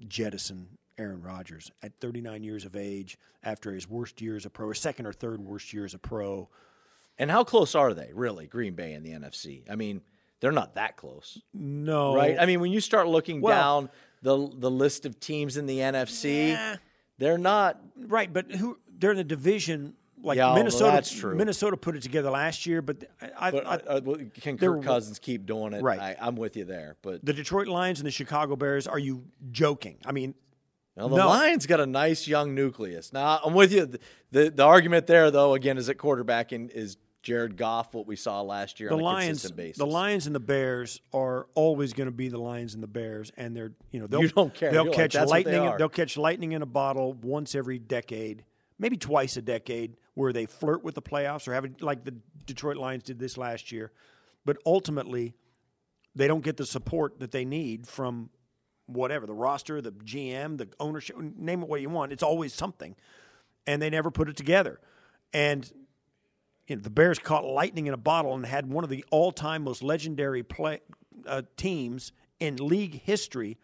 jettison 0.07 0.77
Aaron 0.97 1.21
Rodgers 1.21 1.71
at 1.83 1.93
39 1.99 2.43
years 2.43 2.65
of 2.65 2.75
age 2.75 3.17
after 3.43 3.71
his 3.73 3.89
worst 3.89 4.21
year 4.21 4.35
as 4.35 4.45
a 4.45 4.49
pro, 4.49 4.67
or 4.67 4.73
second 4.73 5.05
or 5.05 5.13
third 5.13 5.39
worst 5.41 5.73
year 5.73 5.85
as 5.85 5.93
a 5.93 5.99
pro. 5.99 6.49
And 7.19 7.29
how 7.31 7.43
close 7.43 7.75
are 7.75 7.93
they 7.93 8.09
really? 8.13 8.47
Green 8.47 8.73
Bay 8.73 8.93
and 8.93 9.05
the 9.05 9.11
NFC. 9.11 9.63
I 9.69 9.75
mean, 9.75 10.01
they're 10.39 10.51
not 10.51 10.75
that 10.75 10.97
close, 10.97 11.41
No, 11.53 12.15
right? 12.15 12.37
I 12.39 12.45
mean, 12.45 12.59
when 12.59 12.71
you 12.71 12.79
start 12.81 13.07
looking 13.07 13.41
Well- 13.41 13.81
down 13.81 13.89
the 14.23 14.49
the 14.57 14.69
list 14.71 15.05
of 15.05 15.19
teams 15.19 15.57
in 15.57 15.65
the 15.67 15.79
NFC, 15.79 16.77
they're 17.17 17.37
not. 17.37 17.79
Right, 17.95 18.31
but 18.31 18.51
who 18.51 18.77
they're 18.99 19.11
in 19.11 19.17
the 19.17 19.23
division 19.23 19.95
like 20.23 20.37
Yeah, 20.37 20.47
well, 20.47 20.55
Minnesota. 20.55 20.91
that's 20.91 21.11
true. 21.11 21.35
Minnesota 21.35 21.77
put 21.77 21.95
it 21.95 22.01
together 22.01 22.31
last 22.31 22.65
year, 22.65 22.81
but 22.81 23.03
I, 23.39 23.51
But 23.51 23.67
I, 23.67 23.75
uh, 23.75 24.01
well, 24.03 24.17
can 24.41 24.57
Kirk 24.57 24.83
Cousins 24.83 25.19
keep 25.19 25.45
doing 25.45 25.73
it? 25.73 25.83
Right. 25.83 25.99
I, 25.99 26.15
I'm 26.19 26.35
with 26.35 26.57
you 26.57 26.65
there. 26.65 26.97
But 27.03 27.23
the 27.23 27.33
Detroit 27.33 27.67
Lions 27.67 27.99
and 27.99 28.07
the 28.07 28.11
Chicago 28.11 28.55
Bears. 28.55 28.87
Are 28.87 28.97
you 28.99 29.23
joking? 29.51 29.97
I 30.05 30.11
mean, 30.11 30.33
Well, 30.97 31.09
the 31.09 31.17
No. 31.17 31.27
Lions 31.27 31.65
got 31.65 31.79
a 31.79 31.85
nice 31.85 32.27
young 32.27 32.55
nucleus. 32.55 33.13
Now 33.13 33.39
I'm 33.43 33.53
with 33.53 33.71
you. 33.71 33.85
The, 33.85 33.99
the 34.31 34.49
the 34.49 34.63
argument 34.63 35.07
there, 35.07 35.29
though, 35.31 35.53
again, 35.53 35.77
is 35.77 35.89
at 35.89 35.97
quarterback 35.97 36.51
and 36.51 36.69
is 36.71 36.97
Jared 37.23 37.57
Goff 37.57 37.93
what 37.93 38.07
we 38.07 38.15
saw 38.15 38.41
last 38.41 38.79
year 38.79 38.89
the 38.89 38.95
Lions, 38.97 39.27
consistent 39.41 39.57
basis. 39.57 39.77
the 39.77 39.85
Lions 39.85 40.27
and 40.27 40.35
the 40.35 40.39
Bears 40.39 41.01
are 41.13 41.47
always 41.55 41.93
going 41.93 42.07
to 42.07 42.11
be 42.15 42.29
the 42.29 42.39
Lions 42.39 42.73
and 42.73 42.81
the 42.81 42.87
Bears, 42.87 43.31
and 43.37 43.55
they're 43.55 43.73
you 43.91 43.99
know 43.99 44.07
they'll 44.07 44.21
You 44.21 44.29
don't 44.29 44.53
care. 44.53 44.71
they'll 44.71 44.85
You're 44.85 44.93
catch 44.93 45.13
"That's 45.13 45.29
what 45.29 45.43
they 45.43 45.59
lightning. 45.59 45.77
They'll 45.77 45.89
catch 45.89 46.17
lightning 46.17 46.53
in 46.53 46.61
a 46.61 46.65
bottle 46.67 47.13
once 47.13 47.53
every 47.53 47.79
decade, 47.79 48.45
maybe 48.79 48.97
twice 48.97 49.35
a 49.37 49.41
decade, 49.41 49.97
where 50.13 50.31
they 50.33 50.45
flirt 50.45 50.83
with 50.83 50.95
the 50.95 51.01
playoffs 51.01 51.47
or 51.47 51.53
have 51.53 51.65
it 51.65 51.81
like 51.81 52.05
the 52.05 52.15
Detroit 52.45 52.77
Lions 52.77 53.03
did 53.03 53.19
this 53.19 53.37
last 53.37 53.71
year. 53.71 53.91
But 54.45 54.57
ultimately, 54.65 55.35
they 56.15 56.27
don't 56.27 56.43
get 56.43 56.55
the 56.57 56.65
support 56.65 57.19
that 57.19 57.31
they 57.31 57.43
need 57.43 57.87
from 57.87 58.29
whatever 58.87 59.25
the 59.25 59.33
roster, 59.33 59.81
the 59.81 59.91
GM, 59.91 60.57
the 60.57 60.67
ownership, 60.79 61.15
name 61.17 61.61
it 61.61 61.69
what 61.69 61.81
you 61.81 61.89
want. 61.89 62.11
It's 62.11 62.23
always 62.23 62.53
something, 62.53 62.95
and 63.65 63.81
they 63.81 63.89
never 63.89 64.09
put 64.11 64.29
it 64.29 64.35
together. 64.35 64.79
And 65.33 65.69
you 66.67 66.75
know, 66.75 66.81
the 66.81 66.89
Bears 66.89 67.19
caught 67.19 67.45
lightning 67.45 67.87
in 67.87 67.93
a 67.93 67.97
bottle 67.97 68.33
and 68.33 68.45
had 68.45 68.71
one 68.71 68.83
of 68.83 68.89
the 68.89 69.05
all-time 69.11 69.63
most 69.63 69.83
legendary 69.83 70.43
play 70.43 70.79
uh, 71.25 71.43
teams 71.55 72.11
in 72.39 72.55
league 72.57 73.01
history, 73.03 73.57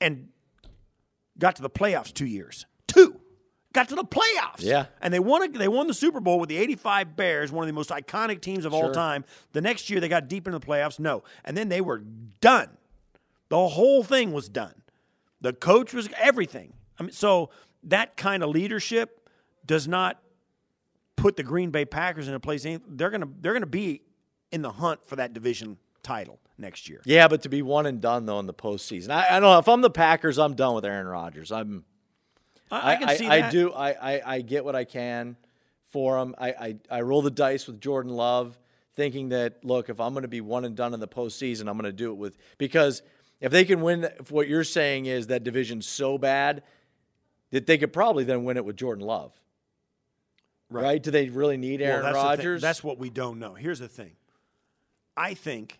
and 0.00 0.28
got 1.38 1.56
to 1.56 1.62
the 1.62 1.70
playoffs 1.70 2.12
two 2.12 2.26
years. 2.26 2.66
Two 2.86 3.20
got 3.76 3.88
to 3.90 3.94
the 3.94 4.04
playoffs. 4.04 4.60
Yeah. 4.60 4.86
and 5.00 5.14
they 5.14 5.20
won. 5.20 5.42
A, 5.42 5.48
they 5.48 5.68
won 5.68 5.86
the 5.86 5.94
Super 5.94 6.18
Bowl 6.18 6.40
with 6.40 6.48
the 6.48 6.56
'85 6.56 7.14
Bears, 7.14 7.52
one 7.52 7.62
of 7.62 7.66
the 7.68 7.72
most 7.72 7.90
iconic 7.90 8.40
teams 8.40 8.64
of 8.64 8.74
all 8.74 8.90
time. 8.90 9.24
The 9.52 9.60
next 9.60 9.88
year 9.88 10.00
they 10.00 10.08
got 10.08 10.28
deep 10.28 10.48
into 10.48 10.58
the 10.58 10.66
playoffs. 10.66 10.98
No, 10.98 11.22
and 11.44 11.56
then 11.56 11.68
they 11.68 11.80
were 11.80 11.98
done. 12.40 12.70
The 13.48 13.68
whole 13.68 14.02
thing 14.02 14.32
was 14.32 14.48
done. 14.48 14.74
The 15.40 15.52
coach 15.52 15.92
was 15.94 16.08
everything. 16.18 16.72
I 16.98 17.04
mean, 17.04 17.12
so 17.12 17.50
that 17.84 18.16
kind 18.16 18.42
of 18.42 18.50
leadership 18.50 19.28
does 19.64 19.86
not 19.86 20.20
put 21.16 21.36
the 21.36 21.42
Green 21.42 21.70
Bay 21.70 21.84
Packers 21.84 22.28
in 22.28 22.34
a 22.34 22.40
place. 22.40 22.66
They're 22.88 23.10
gonna 23.10 23.28
they're 23.40 23.52
gonna 23.52 23.66
be 23.66 24.02
in 24.52 24.62
the 24.62 24.72
hunt 24.72 25.04
for 25.06 25.16
that 25.16 25.32
division 25.32 25.76
title 26.02 26.38
next 26.58 26.88
year. 26.88 27.00
yeah, 27.04 27.28
but 27.28 27.42
to 27.42 27.48
be 27.48 27.62
one 27.62 27.86
and 27.86 28.00
done 28.00 28.26
though 28.26 28.38
in 28.38 28.46
the 28.46 28.54
postseason, 28.54 29.10
I, 29.10 29.26
I 29.28 29.40
don't 29.40 29.50
know. 29.50 29.58
If 29.58 29.68
I'm 29.68 29.80
the 29.80 29.90
Packers, 29.90 30.38
I'm 30.38 30.54
done 30.54 30.74
with 30.74 30.84
Aaron 30.84 31.06
Rodgers. 31.06 31.52
I'm. 31.52 31.84
I, 32.70 32.92
I 32.92 32.96
can 32.96 33.16
see 33.16 33.28
I, 33.28 33.40
that. 33.42 33.52
do. 33.52 33.72
I, 33.72 33.90
I, 33.90 34.22
I 34.34 34.40
get 34.40 34.64
what 34.64 34.74
I 34.74 34.84
can 34.84 35.36
for 35.90 36.18
him. 36.18 36.34
I, 36.36 36.48
I, 36.48 36.76
I 36.90 37.00
roll 37.02 37.22
the 37.22 37.30
dice 37.30 37.68
with 37.68 37.80
Jordan 37.80 38.12
Love, 38.12 38.58
thinking 38.96 39.28
that 39.28 39.64
look, 39.64 39.88
if 39.88 40.00
I'm 40.00 40.14
going 40.14 40.22
to 40.22 40.28
be 40.28 40.40
one 40.40 40.64
and 40.64 40.74
done 40.74 40.92
in 40.92 40.98
the 40.98 41.06
postseason, 41.06 41.68
I'm 41.68 41.78
going 41.78 41.84
to 41.84 41.92
do 41.92 42.10
it 42.10 42.16
with 42.16 42.36
because 42.58 43.02
if 43.40 43.52
they 43.52 43.64
can 43.64 43.80
win, 43.80 44.04
if 44.04 44.30
what 44.30 44.48
you're 44.48 44.64
saying 44.64 45.06
is 45.06 45.26
that 45.28 45.44
division's 45.44 45.86
so 45.86 46.18
bad 46.18 46.62
that 47.50 47.66
they 47.66 47.78
could 47.78 47.92
probably 47.92 48.24
then 48.24 48.44
win 48.44 48.56
it 48.56 48.64
with 48.64 48.76
Jordan 48.76 49.04
Love. 49.04 49.32
Right? 50.68 51.00
Do 51.00 51.12
they 51.12 51.28
really 51.28 51.56
need 51.56 51.80
Aaron 51.80 52.02
well, 52.02 52.12
that's. 52.12 52.24
Rodgers? 52.24 52.62
That's 52.62 52.82
what 52.82 52.98
we 52.98 53.08
don't 53.08 53.38
know. 53.38 53.54
Here's 53.54 53.78
the 53.78 53.88
thing. 53.88 54.12
I 55.16 55.34
think 55.34 55.78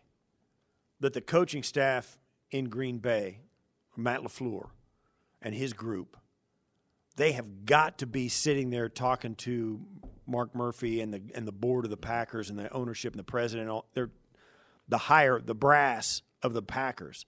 that 1.01 1.13
the 1.13 1.21
coaching 1.21 1.63
staff 1.63 2.19
in 2.51 2.69
Green 2.69 2.99
Bay, 2.99 3.41
Matt 3.97 4.21
LaFleur, 4.21 4.69
and 5.43 5.55
his 5.55 5.73
group, 5.73 6.17
they 7.17 7.33
have 7.33 7.67
got 7.67 7.99
to 7.99 8.07
be 8.07 8.29
sitting 8.29 8.71
there 8.71 8.89
talking 8.89 9.35
to 9.37 9.81
Mark 10.27 10.55
Murphy 10.55 11.01
and 11.01 11.13
the 11.13 11.23
and 11.35 11.47
the 11.47 11.53
board 11.53 11.85
of 11.85 11.91
the 11.91 11.97
Packers 11.97 12.51
and 12.51 12.59
the 12.59 12.73
ownership 12.73 13.13
and 13.13 13.19
the 13.19 13.25
president. 13.25 13.69
All, 13.69 13.87
they're 13.95 14.11
the 14.89 14.99
higher 14.99 15.41
the 15.41 15.55
brass 15.55 16.23
of 16.43 16.53
the 16.53 16.63
Packers. 16.63 17.27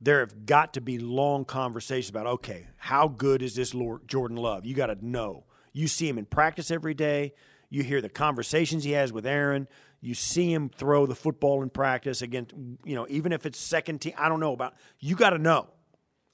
There 0.00 0.20
have 0.20 0.46
got 0.46 0.74
to 0.74 0.80
be 0.80 0.98
long 0.98 1.44
conversations 1.44 2.08
about 2.10 2.26
okay, 2.26 2.68
how 2.78 3.06
good 3.08 3.42
is 3.42 3.54
this 3.54 3.74
Lord 3.74 4.08
Jordan 4.08 4.36
Love? 4.36 4.64
You 4.64 4.74
got 4.74 4.86
to 4.86 4.96
know. 5.06 5.44
You 5.72 5.88
see 5.88 6.08
him 6.08 6.16
in 6.18 6.24
practice 6.24 6.70
every 6.70 6.94
day. 6.94 7.34
You 7.68 7.82
hear 7.82 8.00
the 8.00 8.08
conversations 8.08 8.82
he 8.84 8.92
has 8.92 9.12
with 9.12 9.26
Aaron. 9.26 9.68
You 10.00 10.14
see 10.14 10.52
him 10.52 10.70
throw 10.70 11.04
the 11.06 11.14
football 11.14 11.62
in 11.62 11.68
practice 11.70 12.22
against, 12.22 12.52
you 12.84 12.94
know, 12.96 13.06
even 13.10 13.32
if 13.32 13.44
it's 13.44 13.58
second 13.58 14.00
team. 14.00 14.14
I 14.16 14.28
don't 14.30 14.40
know 14.40 14.52
about. 14.54 14.74
You 14.98 15.14
got 15.14 15.30
to 15.30 15.38
know. 15.38 15.68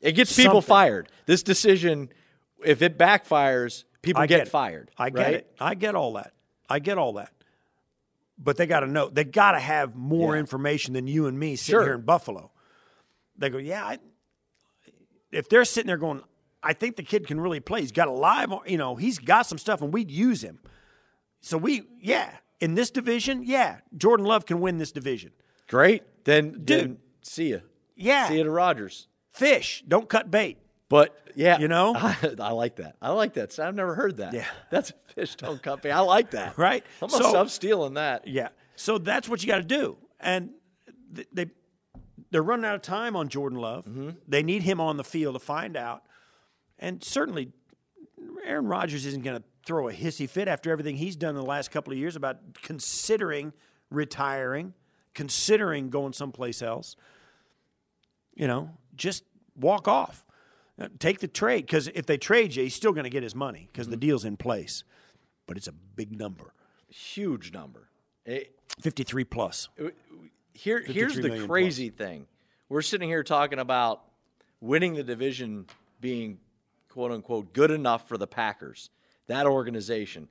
it 0.00 0.12
gets 0.12 0.34
people 0.36 0.62
fired. 0.62 1.08
This 1.26 1.42
decision, 1.42 2.10
if 2.64 2.80
it 2.82 2.96
backfires, 2.96 3.82
people 4.02 4.22
I 4.22 4.26
get, 4.28 4.38
get 4.38 4.48
fired. 4.48 4.90
I 4.96 5.10
get 5.10 5.18
right? 5.20 5.34
it. 5.34 5.52
I 5.60 5.74
get 5.74 5.94
all 5.96 6.12
that. 6.14 6.32
I 6.68 6.78
get 6.78 6.96
all 6.98 7.14
that. 7.14 7.32
But 8.38 8.56
they 8.56 8.66
got 8.66 8.80
to 8.80 8.86
know. 8.86 9.08
They 9.08 9.24
got 9.24 9.52
to 9.52 9.58
have 9.60 9.96
more 9.96 10.34
Yeah. 10.34 10.40
information 10.40 10.94
than 10.94 11.06
you 11.08 11.26
and 11.26 11.38
me 11.38 11.56
sitting 11.56 11.72
Sure. 11.80 11.84
here 11.84 11.94
in 11.94 12.02
Buffalo. 12.02 12.52
They 13.38 13.50
go, 13.50 13.58
yeah. 13.58 13.84
I, 13.84 13.98
if 15.32 15.48
they're 15.48 15.64
sitting 15.64 15.88
there 15.88 15.96
going, 15.96 16.22
I 16.62 16.72
think 16.72 16.96
the 16.96 17.02
kid 17.02 17.26
can 17.26 17.40
really 17.40 17.60
play. 17.60 17.80
He's 17.80 17.92
got 17.92 18.08
a 18.08 18.12
live, 18.12 18.52
you 18.66 18.78
know, 18.78 18.96
he's 18.96 19.18
got 19.18 19.42
some 19.46 19.58
stuff, 19.58 19.82
and 19.82 19.92
we'd 19.92 20.10
use 20.10 20.42
him. 20.42 20.58
So 21.40 21.58
we, 21.58 21.82
yeah, 22.00 22.30
in 22.60 22.74
this 22.74 22.90
division, 22.90 23.42
yeah, 23.44 23.78
Jordan 23.96 24.26
Love 24.26 24.46
can 24.46 24.60
win 24.60 24.78
this 24.78 24.90
division. 24.92 25.32
Great. 25.68 26.02
Then, 26.24 26.52
Dude. 26.52 26.66
then 26.66 26.98
see 27.22 27.50
ya. 27.52 27.58
Yeah, 27.94 28.28
See 28.28 28.38
you 28.38 28.44
to 28.44 28.50
Rodgers. 28.50 29.08
fish, 29.30 29.84
don't 29.86 30.08
cut 30.08 30.30
bait. 30.30 30.58
But 30.88 31.16
yeah, 31.34 31.58
You 31.58 31.66
know? 31.68 31.94
I, 31.96 32.16
I 32.40 32.50
like 32.52 32.76
that. 32.76 32.96
I 33.02 33.10
like 33.10 33.34
that. 33.34 33.58
I've 33.58 33.74
never 33.74 33.94
heard 33.94 34.18
that. 34.18 34.32
Yeah. 34.32 34.44
that's 34.70 34.90
a 34.90 35.12
fish 35.14 35.34
don't 35.34 35.60
company. 35.62 35.92
I 35.92 36.00
like 36.00 36.30
that. 36.30 36.56
Right? 36.58 36.84
I'm, 37.02 37.08
so, 37.08 37.36
I'm 37.38 37.48
stealing 37.48 37.94
that. 37.94 38.26
Yeah. 38.28 38.48
So 38.76 38.98
that's 38.98 39.28
what 39.28 39.42
you 39.42 39.48
got 39.48 39.56
to 39.58 39.62
do. 39.64 39.96
And 40.20 40.50
th- 41.14 41.26
they 41.32 41.46
they're 42.30 42.42
running 42.42 42.64
out 42.64 42.74
of 42.74 42.82
time 42.82 43.14
on 43.16 43.28
Jordan 43.28 43.58
Love. 43.58 43.84
Mm-hmm. 43.86 44.10
They 44.26 44.42
need 44.42 44.62
him 44.62 44.80
on 44.80 44.96
the 44.96 45.04
field 45.04 45.34
to 45.34 45.38
find 45.38 45.76
out. 45.76 46.02
And 46.78 47.02
certainly, 47.02 47.52
Aaron 48.44 48.66
Rodgers 48.66 49.06
isn't 49.06 49.22
going 49.24 49.38
to 49.38 49.44
throw 49.64 49.88
a 49.88 49.92
hissy 49.92 50.28
fit 50.28 50.48
after 50.48 50.70
everything 50.70 50.96
he's 50.96 51.16
done 51.16 51.30
in 51.30 51.36
the 51.36 51.42
last 51.46 51.70
couple 51.70 51.92
of 51.92 51.98
years 51.98 52.16
about 52.16 52.38
considering 52.62 53.52
retiring, 53.90 54.74
considering 55.14 55.90
going 55.90 56.12
someplace 56.12 56.62
else. 56.62 56.96
You 58.34 58.46
know, 58.46 58.70
just 58.94 59.24
walk 59.56 59.88
off. 59.88 60.24
Uh, 60.78 60.88
Take 60.98 61.20
the 61.20 61.28
trade 61.28 61.64
because 61.66 61.88
if 61.88 62.04
they 62.06 62.18
trade 62.18 62.54
you, 62.54 62.62
he's 62.64 62.74
still 62.74 62.92
going 62.92 63.04
to 63.04 63.10
get 63.10 63.22
his 63.22 63.34
money 63.34 63.68
because 63.72 63.86
Mm-hmm. 63.86 63.90
the 63.92 63.96
deal's 63.96 64.24
in 64.24 64.36
place. 64.36 64.84
But 65.46 65.56
it's 65.56 65.68
a 65.68 65.72
big 65.72 66.16
number, 66.18 66.52
Huge 66.88 67.52
number. 67.52 67.88
It- 68.24 68.52
fifty-three 68.80 69.24
plus. 69.24 69.68
Here, 70.56 70.82
here's 70.82 71.16
the 71.16 71.46
crazy 71.46 71.90
thing. 71.90 72.26
We're 72.68 72.82
sitting 72.82 73.08
here 73.08 73.22
talking 73.22 73.58
about 73.58 74.02
winning 74.60 74.94
the 74.94 75.02
division 75.04 75.66
being 76.00 76.38
quote 76.88 77.12
unquote 77.12 77.52
good 77.52 77.70
enough 77.70 78.08
for 78.08 78.16
the 78.18 78.26
Packers. 78.26 78.90
That 79.28 79.46
organization. 79.46 80.28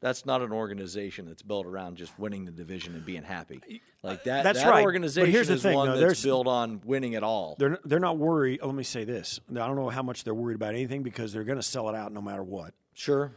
That's 0.00 0.26
not 0.26 0.42
an 0.42 0.52
organization 0.52 1.26
that's 1.26 1.42
built 1.42 1.64
around 1.64 1.96
just 1.96 2.16
winning 2.18 2.44
the 2.44 2.50
division 2.50 2.94
and 2.94 3.04
being 3.04 3.22
happy. 3.22 3.80
Like 4.02 4.24
that. 4.24 4.44
That's 4.44 4.60
that 4.60 4.68
right. 4.68 4.80
But 4.80 4.84
organization 4.84 5.30
here's 5.30 5.48
the 5.48 5.54
is 5.54 5.62
thing, 5.62 5.74
one 5.74 5.88
though. 5.88 5.98
that's 5.98 6.22
built 6.22 6.46
on 6.46 6.82
winning 6.84 7.14
at 7.14 7.22
all. 7.22 7.56
They're 7.58 7.78
they're 7.84 7.98
not 7.98 8.18
worried. 8.18 8.60
Let 8.62 8.74
me 8.74 8.84
say 8.84 9.04
this: 9.04 9.40
I 9.50 9.54
don't 9.54 9.76
know 9.76 9.88
how 9.88 10.02
much 10.02 10.24
they're 10.24 10.34
worried 10.34 10.56
about 10.56 10.74
anything 10.74 11.02
because 11.02 11.32
they're 11.32 11.44
going 11.44 11.58
to 11.58 11.62
sell 11.62 11.88
it 11.88 11.94
out 11.94 12.12
no 12.12 12.20
matter 12.20 12.42
what. 12.42 12.74
Sure. 12.92 13.32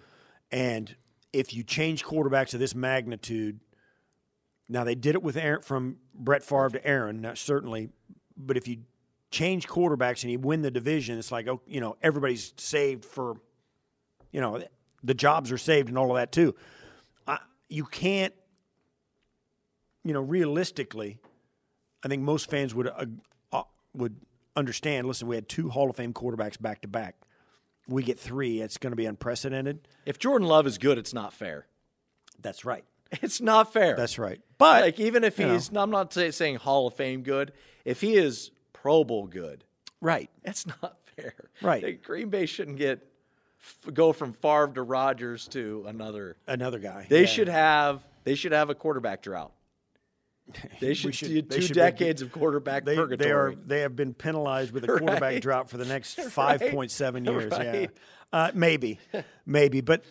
And 0.51 0.93
if 1.31 1.53
you 1.53 1.63
change 1.63 2.03
quarterbacks 2.03 2.53
of 2.53 2.59
this 2.59 2.75
magnitude, 2.75 3.59
now 4.69 4.83
they 4.83 4.95
did 4.95 5.15
it 5.15 5.23
with 5.23 5.35
Aaron, 5.35 5.61
from 5.61 5.97
Brett 6.13 6.43
Favre 6.43 6.69
to 6.69 6.85
Aaron, 6.85 7.21
now, 7.21 7.33
certainly. 7.33 7.89
But 8.37 8.55
if 8.55 8.67
you 8.67 8.77
change 9.31 9.67
quarterbacks 9.67 10.23
and 10.23 10.31
you 10.31 10.39
win 10.39 10.61
the 10.61 10.71
division, 10.71 11.17
it's 11.17 11.31
like 11.31 11.47
oh, 11.47 11.61
you 11.67 11.81
know 11.81 11.97
everybody's 12.01 12.53
saved 12.57 13.03
for, 13.03 13.35
you 14.31 14.39
know, 14.39 14.63
the 15.03 15.13
jobs 15.13 15.51
are 15.51 15.57
saved 15.57 15.89
and 15.89 15.97
all 15.97 16.11
of 16.11 16.17
that 16.17 16.31
too. 16.31 16.55
I, 17.27 17.39
you 17.67 17.85
can't, 17.85 18.33
you 20.03 20.13
know, 20.13 20.21
realistically, 20.21 21.17
I 22.03 22.07
think 22.07 22.21
most 22.23 22.49
fans 22.49 22.73
would 22.75 22.87
uh, 22.87 23.05
uh, 23.51 23.63
would 23.95 24.15
understand. 24.55 25.07
Listen, 25.07 25.27
we 25.27 25.35
had 25.35 25.49
two 25.49 25.69
Hall 25.69 25.89
of 25.89 25.95
Fame 25.95 26.13
quarterbacks 26.13 26.61
back 26.61 26.81
to 26.81 26.87
back. 26.87 27.15
We 27.87 28.03
get 28.03 28.19
three. 28.19 28.61
It's 28.61 28.77
going 28.77 28.91
to 28.91 28.97
be 28.97 29.07
unprecedented. 29.07 29.87
If 30.05 30.19
Jordan 30.19 30.47
Love 30.47 30.67
is 30.67 30.77
good, 30.77 30.99
it's 30.99 31.13
not 31.13 31.33
fair. 31.33 31.65
That's 32.39 32.63
right. 32.63 32.85
It's 33.23 33.41
not 33.41 33.73
fair. 33.73 33.95
That's 33.95 34.19
right. 34.19 34.39
But 34.57 34.83
like 34.83 34.99
even 34.99 35.23
if 35.23 35.37
he's, 35.37 35.69
I'm 35.75 35.89
not 35.89 36.13
say, 36.13 36.31
saying 36.31 36.57
Hall 36.57 36.87
of 36.87 36.93
Fame 36.93 37.23
good. 37.23 37.53
If 37.85 38.01
he 38.01 38.15
is 38.15 38.51
Pro 38.73 39.03
Bowl 39.03 39.25
good, 39.27 39.63
right, 40.01 40.29
it's 40.43 40.65
not 40.81 40.97
fair. 41.15 41.33
Right. 41.61 41.83
Like, 41.83 42.03
Green 42.03 42.29
Bay 42.29 42.45
shouldn't 42.45 42.77
get 42.77 42.99
f- 43.61 43.93
go 43.93 44.13
from 44.13 44.33
Favre 44.33 44.71
to 44.75 44.83
Rodgers 44.83 45.47
to 45.49 45.85
another. 45.87 46.37
another 46.47 46.77
guy. 46.79 47.07
They 47.09 47.21
Yeah. 47.21 47.25
should 47.27 47.47
have 47.49 48.03
they 48.25 48.35
should 48.35 48.51
have 48.51 48.69
a 48.69 48.75
quarterback 48.75 49.21
drought. 49.23 49.51
They 50.79 50.93
should, 50.93 51.15
should- 51.15 51.29
do 51.29 51.41
two 51.41 51.61
should 51.61 51.69
be- 51.75 51.79
decades 51.79 52.21
of 52.21 52.31
quarterback 52.31 52.85
They, 52.85 52.95
purgatory. 52.95 53.17
they 53.27 53.31
are 53.31 53.53
they 53.65 53.79
have 53.81 53.95
been 53.95 54.13
penalized 54.13 54.71
with 54.71 54.83
a 54.83 54.87
quarterback 54.87 55.21
Right. 55.21 55.41
drought 55.41 55.69
for 55.69 55.77
the 55.77 55.85
next 55.85 56.19
five 56.21 56.61
point 56.71 56.91
seven 56.91 57.25
years. 57.25 57.51
Yeah, 57.51 57.87
uh, 58.31 58.51
maybe, 58.53 58.99
maybe, 59.45 59.81
but 59.81 60.03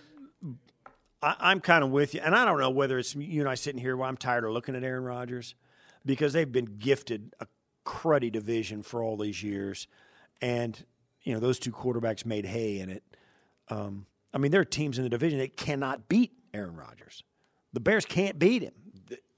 I, 1.22 1.36
I'm 1.38 1.60
kind 1.60 1.84
of 1.84 1.90
with 1.90 2.14
you, 2.14 2.20
and 2.22 2.34
I 2.34 2.44
don't 2.44 2.60
know 2.60 2.70
whether 2.70 2.98
it's 2.98 3.14
you 3.14 3.40
and 3.40 3.48
I 3.48 3.54
sitting 3.54 3.80
here. 3.80 3.96
Well, 3.96 4.08
I'm 4.08 4.16
tired 4.16 4.44
of 4.44 4.52
looking 4.52 4.74
at 4.74 4.84
Aaron 4.84 5.04
Rodgers 5.04 5.54
because 6.04 6.32
they've 6.32 6.50
been 6.50 6.76
gifted 6.78 7.34
a 7.40 7.46
cruddy 7.84 8.30
division 8.30 8.82
for 8.82 9.02
all 9.02 9.16
these 9.16 9.42
years, 9.42 9.86
and 10.40 10.84
you 11.22 11.32
know 11.32 11.40
those 11.40 11.58
two 11.58 11.72
quarterbacks 11.72 12.24
made 12.24 12.46
hay 12.46 12.78
in 12.78 12.90
it. 12.90 13.02
Um, 13.68 14.06
I 14.32 14.38
mean, 14.38 14.50
there 14.50 14.60
are 14.60 14.66
teams 14.66 14.98
in 14.98 15.04
the 15.04 15.10
division 15.10 15.38
that 15.38 15.56
cannot 15.56 16.08
beat 16.08 16.32
Aaron 16.54 16.76
Rodgers. 16.76 17.22
The 17.72 17.80
Bears 17.80 18.04
can't 18.04 18.38
beat 18.38 18.62
him 18.62 18.72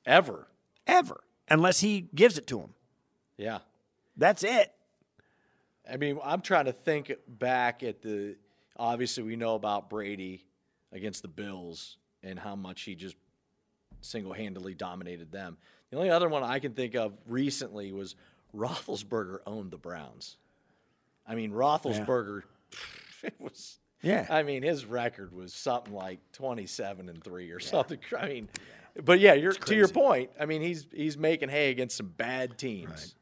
ever. 0.07 0.49
ever 0.87 1.21
unless 1.49 1.81
he 1.81 2.09
gives 2.15 2.39
it 2.39 2.47
to 2.49 2.59
them. 2.59 2.75
Yeah. 3.37 3.59
That's 4.17 4.45
it. 4.45 4.73
I 5.91 5.97
mean, 5.97 6.19
I'm 6.23 6.41
trying 6.41 6.67
to 6.67 6.73
think 6.73 7.13
back 7.27 7.83
at 7.83 8.03
the. 8.03 8.37
Obviously, 8.77 9.25
we 9.25 9.37
know 9.37 9.57
about 9.57 9.91
Brady 9.91 10.45
against 10.93 11.23
the 11.23 11.29
Bills 11.29 11.97
and 12.23 12.39
how 12.39 12.57
much 12.57 12.83
he 12.83 12.95
just 12.95 13.17
single 14.01 14.33
handedly 14.33 14.75
dominated 14.75 15.33
them. 15.33 15.57
The 15.91 15.97
only 15.97 16.11
other 16.11 16.29
one 16.29 16.43
I 16.43 16.59
can 16.59 16.73
think 16.73 16.95
of 16.95 17.13
recently 17.27 17.93
was 17.93 18.15
Roethlisberger 18.57 19.39
owned 19.47 19.71
the 19.71 19.77
Browns. 19.77 20.37
I 21.27 21.35
mean, 21.35 21.53
Roethlisberger, 21.53 22.43
it 23.23 23.35
was. 23.39 23.79
Yeah. 24.03 24.27
I 24.31 24.43
mean, 24.43 24.63
his 24.63 24.85
record 24.85 25.33
was 25.33 25.53
something 25.53 25.93
like 25.93 26.21
27 26.33 27.09
and 27.09 27.23
three 27.23 27.51
or 27.51 27.61
something. 27.61 27.99
I 28.19 28.27
mean, 28.27 28.49
but 29.05 29.21
yeah, 29.21 29.35
you're 29.35 29.53
to 29.53 29.75
your 29.75 29.89
point. 29.89 30.31
I 30.39 30.47
mean, 30.47 30.63
he's 30.63 30.87
he's 30.93 31.17
making 31.17 31.49
hay 31.49 31.71
against 31.71 31.97
some 31.97 32.09
bad 32.09 32.59
teams. 32.59 32.91
Right. 32.91 33.15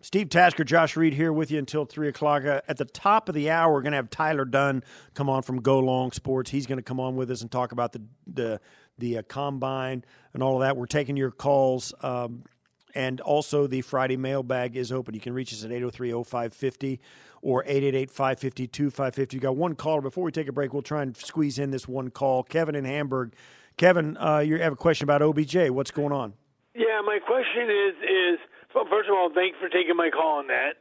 Steve 0.00 0.30
Tasker, 0.30 0.64
Josh 0.64 0.96
Reed 0.96 1.12
here 1.12 1.32
with 1.32 1.50
you 1.50 1.58
until 1.58 1.84
3 1.84 2.08
o'clock. 2.08 2.44
Uh, 2.44 2.62
at 2.66 2.78
the 2.78 2.86
top 2.86 3.28
of 3.28 3.34
the 3.34 3.50
hour, 3.50 3.72
we're 3.72 3.82
going 3.82 3.92
to 3.92 3.96
have 3.96 4.08
Tyler 4.08 4.44
Dunne 4.44 4.82
come 5.14 5.28
on 5.28 5.42
from 5.42 5.60
Go 5.60 5.78
Long 5.80 6.12
Sports. 6.12 6.50
He's 6.50 6.66
going 6.66 6.78
to 6.78 6.82
come 6.82 6.98
on 6.98 7.14
with 7.16 7.30
us 7.30 7.42
and 7.42 7.50
talk 7.50 7.72
about 7.72 7.92
the 7.92 8.02
the, 8.26 8.60
the 8.98 9.18
uh, 9.18 9.22
combine 9.22 10.04
and 10.32 10.42
all 10.42 10.54
of 10.54 10.60
that. 10.60 10.76
We're 10.76 10.86
taking 10.86 11.16
your 11.16 11.30
calls. 11.30 11.92
Um, 12.02 12.44
and 12.94 13.20
also, 13.20 13.66
the 13.66 13.82
Friday 13.82 14.16
mailbag 14.16 14.76
is 14.76 14.90
open. 14.90 15.14
You 15.14 15.20
can 15.20 15.32
reach 15.32 15.52
us 15.52 15.62
at 15.64 15.70
803 15.70 16.10
0550 16.10 17.00
or 17.42 17.62
888 17.64 18.10
550 18.10 18.66
2550. 18.66 19.36
You 19.36 19.40
got 19.40 19.56
one 19.56 19.74
caller. 19.74 20.00
Before 20.00 20.24
we 20.24 20.32
take 20.32 20.48
a 20.48 20.52
break, 20.52 20.72
we'll 20.72 20.82
try 20.82 21.02
and 21.02 21.16
squeeze 21.16 21.58
in 21.58 21.70
this 21.70 21.86
one 21.86 22.10
call. 22.10 22.42
Kevin 22.42 22.74
in 22.74 22.84
Hamburg. 22.84 23.34
Kevin, 23.76 24.16
uh, 24.16 24.38
you 24.38 24.58
have 24.58 24.72
a 24.72 24.76
question 24.76 25.04
about 25.04 25.22
OBJ. 25.22 25.70
What's 25.70 25.90
going 25.90 26.12
on? 26.12 26.34
Yeah, 26.74 27.00
my 27.04 27.18
question 27.24 27.70
is 27.70 27.94
is 28.02 28.38
well, 28.74 28.86
first 28.90 29.08
of 29.08 29.14
all, 29.14 29.30
thanks 29.34 29.58
for 29.58 29.68
taking 29.68 29.96
my 29.96 30.10
call 30.10 30.38
on 30.40 30.48
that. 30.48 30.78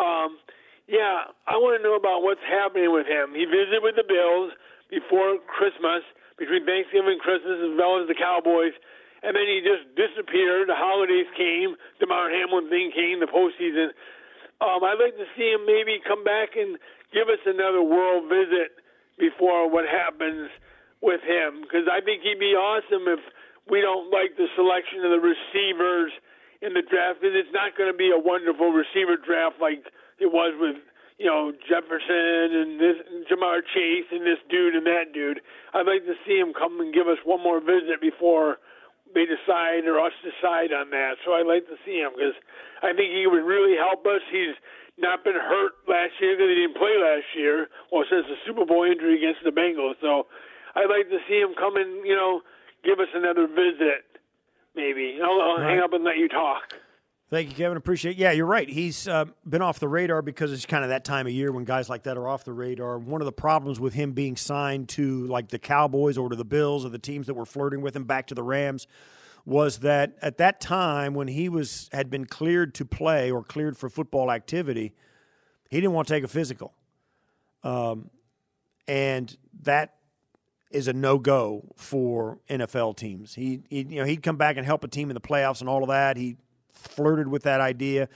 Um, 0.00 0.38
yeah, 0.88 1.30
I 1.46 1.56
want 1.62 1.78
to 1.78 1.82
know 1.82 1.94
about 1.94 2.22
what's 2.26 2.42
happening 2.42 2.90
with 2.90 3.06
him. 3.06 3.32
He 3.36 3.44
visited 3.46 3.82
with 3.82 3.94
the 3.94 4.04
Bills 4.06 4.52
before 4.90 5.38
Christmas, 5.46 6.02
between 6.36 6.66
Thanksgiving 6.66 7.16
and 7.16 7.22
Christmas, 7.22 7.60
as 7.62 7.72
well 7.78 8.02
as 8.02 8.08
the 8.08 8.18
Cowboys. 8.18 8.74
and 9.22 9.38
then 9.38 9.46
he 9.46 9.62
just 9.62 9.86
disappeared. 9.94 10.68
The 10.68 10.76
holidays 10.76 11.30
came, 11.38 11.78
the 12.02 12.06
Damar 12.10 12.28
Hamlin 12.30 12.68
thing 12.68 12.90
came, 12.90 13.22
the 13.22 13.30
postseason. 13.30 13.94
Um, 14.58 14.82
I'd 14.82 14.98
like 14.98 15.14
to 15.14 15.26
see 15.38 15.54
him 15.54 15.62
maybe 15.66 16.02
come 16.02 16.26
back 16.26 16.58
and 16.58 16.78
give 17.14 17.30
us 17.30 17.38
another 17.46 17.82
world 17.82 18.26
visit 18.26 18.74
before 19.18 19.70
what 19.70 19.86
happens 19.86 20.50
with 21.02 21.22
him, 21.22 21.62
because 21.62 21.86
I 21.90 22.02
think 22.02 22.22
he'd 22.22 22.38
be 22.38 22.54
awesome 22.54 23.06
if 23.10 23.22
we 23.70 23.80
don't 23.80 24.10
like 24.10 24.34
the 24.38 24.46
selection 24.54 25.02
of 25.06 25.10
the 25.10 25.22
receivers 25.22 26.10
in 26.62 26.78
the 26.78 26.82
draft, 26.86 27.18
it's 27.26 27.50
not 27.52 27.74
going 27.76 27.90
to 27.90 27.96
be 27.96 28.14
a 28.14 28.18
wonderful 28.18 28.70
receiver 28.70 29.18
draft 29.18 29.58
like 29.58 29.82
it 30.22 30.30
was 30.30 30.54
with 30.62 30.78
you 31.18 31.26
know 31.26 31.50
Jefferson 31.66 32.54
and 32.54 32.78
this 32.78 32.96
Ja'Marr 33.26 33.66
Chase 33.66 34.06
and 34.14 34.22
this 34.22 34.38
dude 34.46 34.78
and 34.78 34.86
that 34.86 35.10
dude. 35.12 35.42
I'd 35.74 35.90
like 35.90 36.06
to 36.06 36.14
see 36.22 36.38
him 36.38 36.54
come 36.54 36.78
and 36.78 36.94
give 36.94 37.10
us 37.10 37.18
one 37.26 37.42
more 37.42 37.58
visit 37.58 37.98
before 38.00 38.62
they 39.10 39.26
decide 39.26 39.84
or 39.90 39.98
us 40.00 40.14
decide 40.22 40.72
on 40.72 40.94
that. 40.94 41.18
So 41.26 41.34
I'd 41.34 41.50
like 41.50 41.66
to 41.66 41.76
see 41.84 41.98
him 41.98 42.14
because 42.14 42.38
I 42.80 42.94
think 42.94 43.10
he 43.12 43.26
would 43.26 43.44
really 43.44 43.76
help 43.76 44.06
us. 44.06 44.22
He's 44.30 44.56
not 44.96 45.26
been 45.26 45.36
hurt 45.36 45.74
last 45.90 46.14
year 46.22 46.38
because 46.38 46.48
he 46.48 46.58
didn't 46.62 46.78
play 46.78 46.94
last 46.94 47.28
year, 47.34 47.68
or 47.90 48.06
since 48.06 48.24
the 48.30 48.38
Super 48.46 48.64
Bowl 48.64 48.86
injury 48.86 49.18
against 49.18 49.42
the 49.42 49.52
Bengals. 49.52 49.98
So 50.00 50.30
I'd 50.78 50.88
like 50.88 51.10
to 51.10 51.18
see 51.26 51.42
him 51.42 51.58
come 51.58 51.74
and 51.74 52.06
you 52.06 52.14
know 52.14 52.46
give 52.86 53.02
us 53.02 53.10
another 53.14 53.50
visit. 53.50 54.06
Maybe 54.74 55.18
I'll, 55.22 55.40
I'll 55.40 55.58
right. 55.58 55.70
hang 55.70 55.80
up 55.80 55.92
and 55.92 56.04
let 56.04 56.16
you 56.16 56.28
talk. 56.28 56.74
Thank 57.32 57.48
you, 57.48 57.54
Kevin. 57.54 57.78
Appreciate. 57.78 58.12
It. 58.12 58.18
Yeah, 58.18 58.32
you're 58.32 58.44
right. 58.44 58.68
He's 58.68 59.08
uh, 59.08 59.24
been 59.48 59.62
off 59.62 59.78
the 59.78 59.88
radar 59.88 60.20
because 60.20 60.52
it's 60.52 60.66
kind 60.66 60.84
of 60.84 60.90
that 60.90 61.02
time 61.02 61.26
of 61.26 61.32
year 61.32 61.50
when 61.50 61.64
guys 61.64 61.88
like 61.88 62.02
that 62.02 62.18
are 62.18 62.28
off 62.28 62.44
the 62.44 62.52
radar. 62.52 62.98
One 62.98 63.22
of 63.22 63.24
the 63.24 63.32
problems 63.32 63.80
with 63.80 63.94
him 63.94 64.12
being 64.12 64.36
signed 64.36 64.90
to 64.90 65.26
like 65.28 65.48
the 65.48 65.58
Cowboys 65.58 66.18
or 66.18 66.28
to 66.28 66.36
the 66.36 66.44
Bills 66.44 66.84
or 66.84 66.90
the 66.90 66.98
teams 66.98 67.28
that 67.28 67.34
were 67.34 67.46
flirting 67.46 67.80
with 67.80 67.96
him 67.96 68.04
back 68.04 68.26
to 68.26 68.34
the 68.34 68.42
Rams 68.42 68.86
was 69.44 69.78
that 69.78 70.16
at 70.20 70.38
that 70.38 70.60
time 70.60 71.14
when 71.14 71.28
he 71.28 71.48
was 71.48 71.88
had 71.92 72.10
been 72.10 72.26
cleared 72.26 72.74
to 72.74 72.84
play 72.84 73.30
or 73.30 73.42
cleared 73.42 73.78
for 73.78 73.88
football 73.88 74.30
activity, 74.30 74.92
he 75.70 75.80
didn't 75.80 75.94
want 75.94 76.06
to 76.08 76.14
take 76.14 76.24
a 76.24 76.28
physical, 76.28 76.74
um, 77.64 78.10
and 78.86 79.36
that 79.62 79.94
is 80.72 80.88
a 80.88 80.92
no 80.92 81.18
go 81.18 81.72
for 81.76 82.38
NFL 82.48 82.96
teams. 82.96 83.34
He, 83.34 83.60
he 83.68 83.86
you 83.88 84.00
know 84.00 84.04
he'd 84.04 84.22
come 84.22 84.36
back 84.36 84.56
and 84.56 84.66
help 84.66 84.84
a 84.84 84.88
team 84.88 85.10
in 85.10 85.14
the 85.14 85.20
playoffs 85.20 85.60
and 85.60 85.68
all 85.68 85.82
of 85.82 85.88
that. 85.88 86.16
He 86.16 86.36
flirted 86.72 87.28
with 87.28 87.44
that 87.44 87.60
idea. 87.60 88.08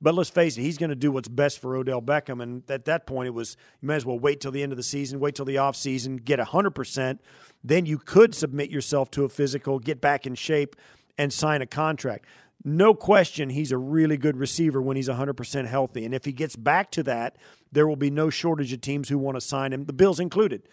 But 0.00 0.14
let's 0.14 0.28
face 0.28 0.58
it, 0.58 0.62
he's 0.62 0.76
going 0.76 0.90
to 0.90 0.96
do 0.96 1.10
what's 1.10 1.28
best 1.28 1.60
for 1.60 1.76
Odell 1.76 2.02
Beckham. 2.02 2.42
And 2.42 2.62
at 2.68 2.84
that 2.84 3.06
point, 3.06 3.28
it 3.28 3.30
was 3.30 3.56
you 3.80 3.88
may 3.88 3.94
as 3.94 4.04
well 4.04 4.18
wait 4.18 4.40
till 4.40 4.50
the 4.50 4.62
end 4.62 4.72
of 4.72 4.76
the 4.76 4.82
season, 4.82 5.20
wait 5.20 5.34
till 5.34 5.44
the 5.44 5.58
off 5.58 5.76
season, 5.76 6.16
get 6.16 6.38
100%. 6.38 7.18
Then 7.62 7.86
you 7.86 7.98
could 7.98 8.34
submit 8.34 8.70
yourself 8.70 9.10
to 9.12 9.24
a 9.24 9.28
physical, 9.28 9.78
get 9.78 10.00
back 10.00 10.26
in 10.26 10.34
shape, 10.34 10.76
and 11.16 11.32
sign 11.32 11.62
a 11.62 11.66
contract. 11.66 12.26
No 12.64 12.94
question, 12.94 13.50
he's 13.50 13.72
a 13.72 13.78
really 13.78 14.16
good 14.16 14.36
receiver 14.36 14.80
when 14.80 14.96
he's 14.96 15.08
100% 15.08 15.66
healthy. 15.66 16.04
And 16.04 16.14
if 16.14 16.24
he 16.24 16.32
gets 16.32 16.56
back 16.56 16.90
to 16.92 17.02
that, 17.04 17.36
there 17.72 17.86
will 17.86 17.96
be 17.96 18.10
no 18.10 18.30
shortage 18.30 18.72
of 18.72 18.80
teams 18.80 19.08
who 19.08 19.18
want 19.18 19.36
to 19.36 19.40
sign 19.40 19.72
him, 19.72 19.84
the 19.84 19.92
Bills 19.92 20.20
included. 20.20 20.68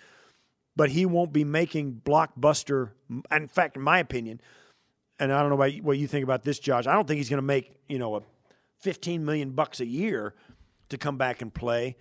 But 0.81 0.89
he 0.89 1.05
won't 1.05 1.31
be 1.31 1.43
making 1.43 2.01
blockbuster, 2.03 2.89
in 3.31 3.47
fact, 3.47 3.75
in 3.75 3.83
my 3.83 3.99
opinion, 3.99 4.41
and 5.19 5.31
I 5.31 5.39
don't 5.41 5.49
know 5.49 5.63
about 5.63 5.73
what 5.83 5.99
you 5.99 6.07
think 6.07 6.23
about 6.23 6.41
this, 6.41 6.57
Josh. 6.57 6.87
I 6.87 6.93
don't 6.93 7.07
think 7.07 7.19
he's 7.19 7.29
going 7.29 7.37
to 7.37 7.45
make 7.45 7.75
you 7.87 7.99
know 7.99 8.15
a 8.15 8.21
15 8.79 9.23
million 9.23 9.51
bucks 9.51 9.79
a 9.79 9.85
year 9.85 10.33
to 10.89 10.97
come 10.97 11.19
back 11.19 11.43
and 11.43 11.53
play. 11.53 11.97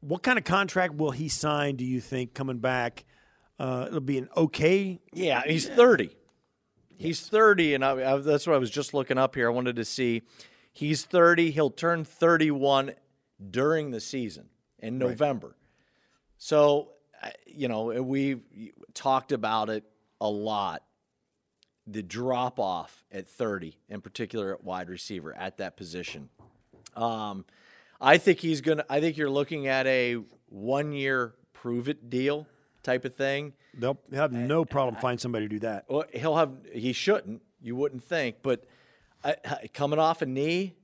What 0.00 0.22
kind 0.22 0.36
of 0.36 0.44
contract 0.44 0.96
will 0.96 1.12
he 1.12 1.30
sign? 1.30 1.76
Do 1.76 1.86
you 1.86 2.02
think 2.02 2.34
coming 2.34 2.58
back? 2.58 3.06
Uh, 3.58 3.86
it'll 3.86 4.00
be 4.00 4.18
an 4.18 4.28
okay. 4.36 5.00
Yeah, 5.14 5.40
he's 5.46 5.66
30. 5.66 6.14
He's 6.98 7.22
30, 7.22 7.76
and 7.76 7.82
I, 7.82 8.12
I, 8.12 8.18
that's 8.18 8.46
what 8.46 8.56
I 8.56 8.58
was 8.58 8.70
just 8.70 8.92
looking 8.92 9.16
up 9.16 9.34
here. 9.34 9.48
I 9.48 9.54
wanted 9.54 9.76
to 9.76 9.86
see. 9.86 10.20
He's 10.70 11.06
30. 11.06 11.50
He'll 11.52 11.70
turn 11.70 12.04
31 12.04 12.92
during 13.50 13.90
the 13.90 14.00
season 14.00 14.50
in 14.80 14.98
November. 14.98 15.46
Right. 15.46 15.56
So, 16.36 16.90
you 17.46 17.68
know, 17.68 17.84
we 18.02 18.40
talked 18.94 19.32
about 19.32 19.70
it 19.70 19.84
a 20.20 20.28
lot 20.28 20.82
the 21.86 22.02
drop 22.02 22.60
off 22.60 23.04
at 23.10 23.26
30, 23.28 23.76
in 23.88 24.00
particular 24.00 24.54
at 24.54 24.62
wide 24.62 24.88
receiver 24.88 25.36
at 25.36 25.56
that 25.58 25.76
position. 25.76 26.28
Um, 26.94 27.44
I 28.00 28.18
think 28.18 28.38
he's 28.38 28.60
gonna. 28.60 28.84
I 28.88 29.00
think 29.00 29.16
you're 29.16 29.30
looking 29.30 29.66
at 29.66 29.86
a 29.86 30.18
one 30.48 30.92
year 30.92 31.34
prove 31.52 31.88
it 31.88 32.08
deal 32.08 32.46
type 32.82 33.04
of 33.04 33.14
thing. 33.14 33.52
They'll 33.74 33.98
have 34.12 34.32
no 34.32 34.64
problem 34.64 35.00
finding 35.00 35.18
somebody 35.18 35.46
to 35.46 35.48
do 35.48 35.58
that. 35.60 35.84
Well, 35.88 36.04
he'll 36.12 36.36
have. 36.36 36.52
He 36.72 36.92
shouldn't. 36.92 37.42
You 37.60 37.76
wouldn't 37.76 38.02
think, 38.02 38.36
but 38.42 38.64
uh, 39.22 39.34
coming 39.74 39.98
off 39.98 40.22
a 40.22 40.26
knee, 40.26 40.74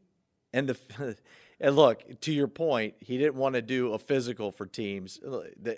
and 0.53 0.69
the. 0.69 1.17
And 1.59 1.75
look, 1.75 2.21
to 2.23 2.33
your 2.33 2.49
point, 2.49 2.95
he 3.01 3.17
didn't 3.17 3.37
want 3.37 3.55
to 3.55 3.63
do 3.63 3.95
a 3.95 3.99
physical 3.99 4.53
for 4.53 4.67
teams. 4.67 5.19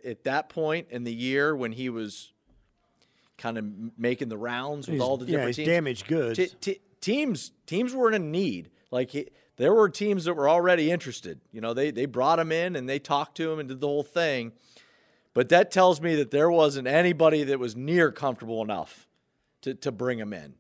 At 0.04 0.24
that 0.24 0.48
point 0.48 0.88
in 0.90 1.04
the 1.04 1.14
year 1.14 1.54
when 1.54 1.72
he 1.72 1.88
was 1.88 2.32
kind 3.36 3.56
of 3.56 3.64
making 3.96 4.28
the 4.28 4.36
rounds 4.36 4.88
with 4.88 4.94
he's, 4.94 5.02
all 5.02 5.16
the 5.16 5.24
different 5.24 5.56
yeah, 5.56 5.64
teams. 5.64 5.68
damaged 5.68 6.06
goods. 6.08 6.38
T- 6.38 6.50
t- 6.60 6.80
teams 7.00 7.52
teams 7.66 7.94
were 7.94 8.08
in 8.08 8.14
a 8.14 8.18
need. 8.18 8.70
Like 8.90 9.10
he, 9.10 9.28
there 9.56 9.72
were 9.72 9.88
teams 9.88 10.24
that 10.24 10.34
were 10.34 10.48
already 10.48 10.90
interested. 10.90 11.40
You 11.52 11.60
know, 11.60 11.72
they 11.72 11.90
they 11.90 12.06
brought 12.06 12.38
him 12.38 12.52
in 12.52 12.76
and 12.76 12.88
they 12.88 12.98
talked 12.98 13.36
to 13.36 13.50
him 13.52 13.60
and 13.60 13.68
did 13.68 13.80
the 13.80 13.86
whole 13.86 14.02
thing. 14.02 14.52
But 15.32 15.48
that 15.50 15.70
tells 15.70 16.00
me 16.00 16.16
that 16.16 16.32
there 16.32 16.50
wasn't 16.50 16.88
anybody 16.88 17.44
that 17.44 17.60
was 17.60 17.76
near 17.76 18.10
comfortable 18.10 18.62
enough 18.62 19.06
to 19.62 19.74
to 19.74 19.92
bring 19.92 20.18
him 20.18 20.32
in 20.32 20.54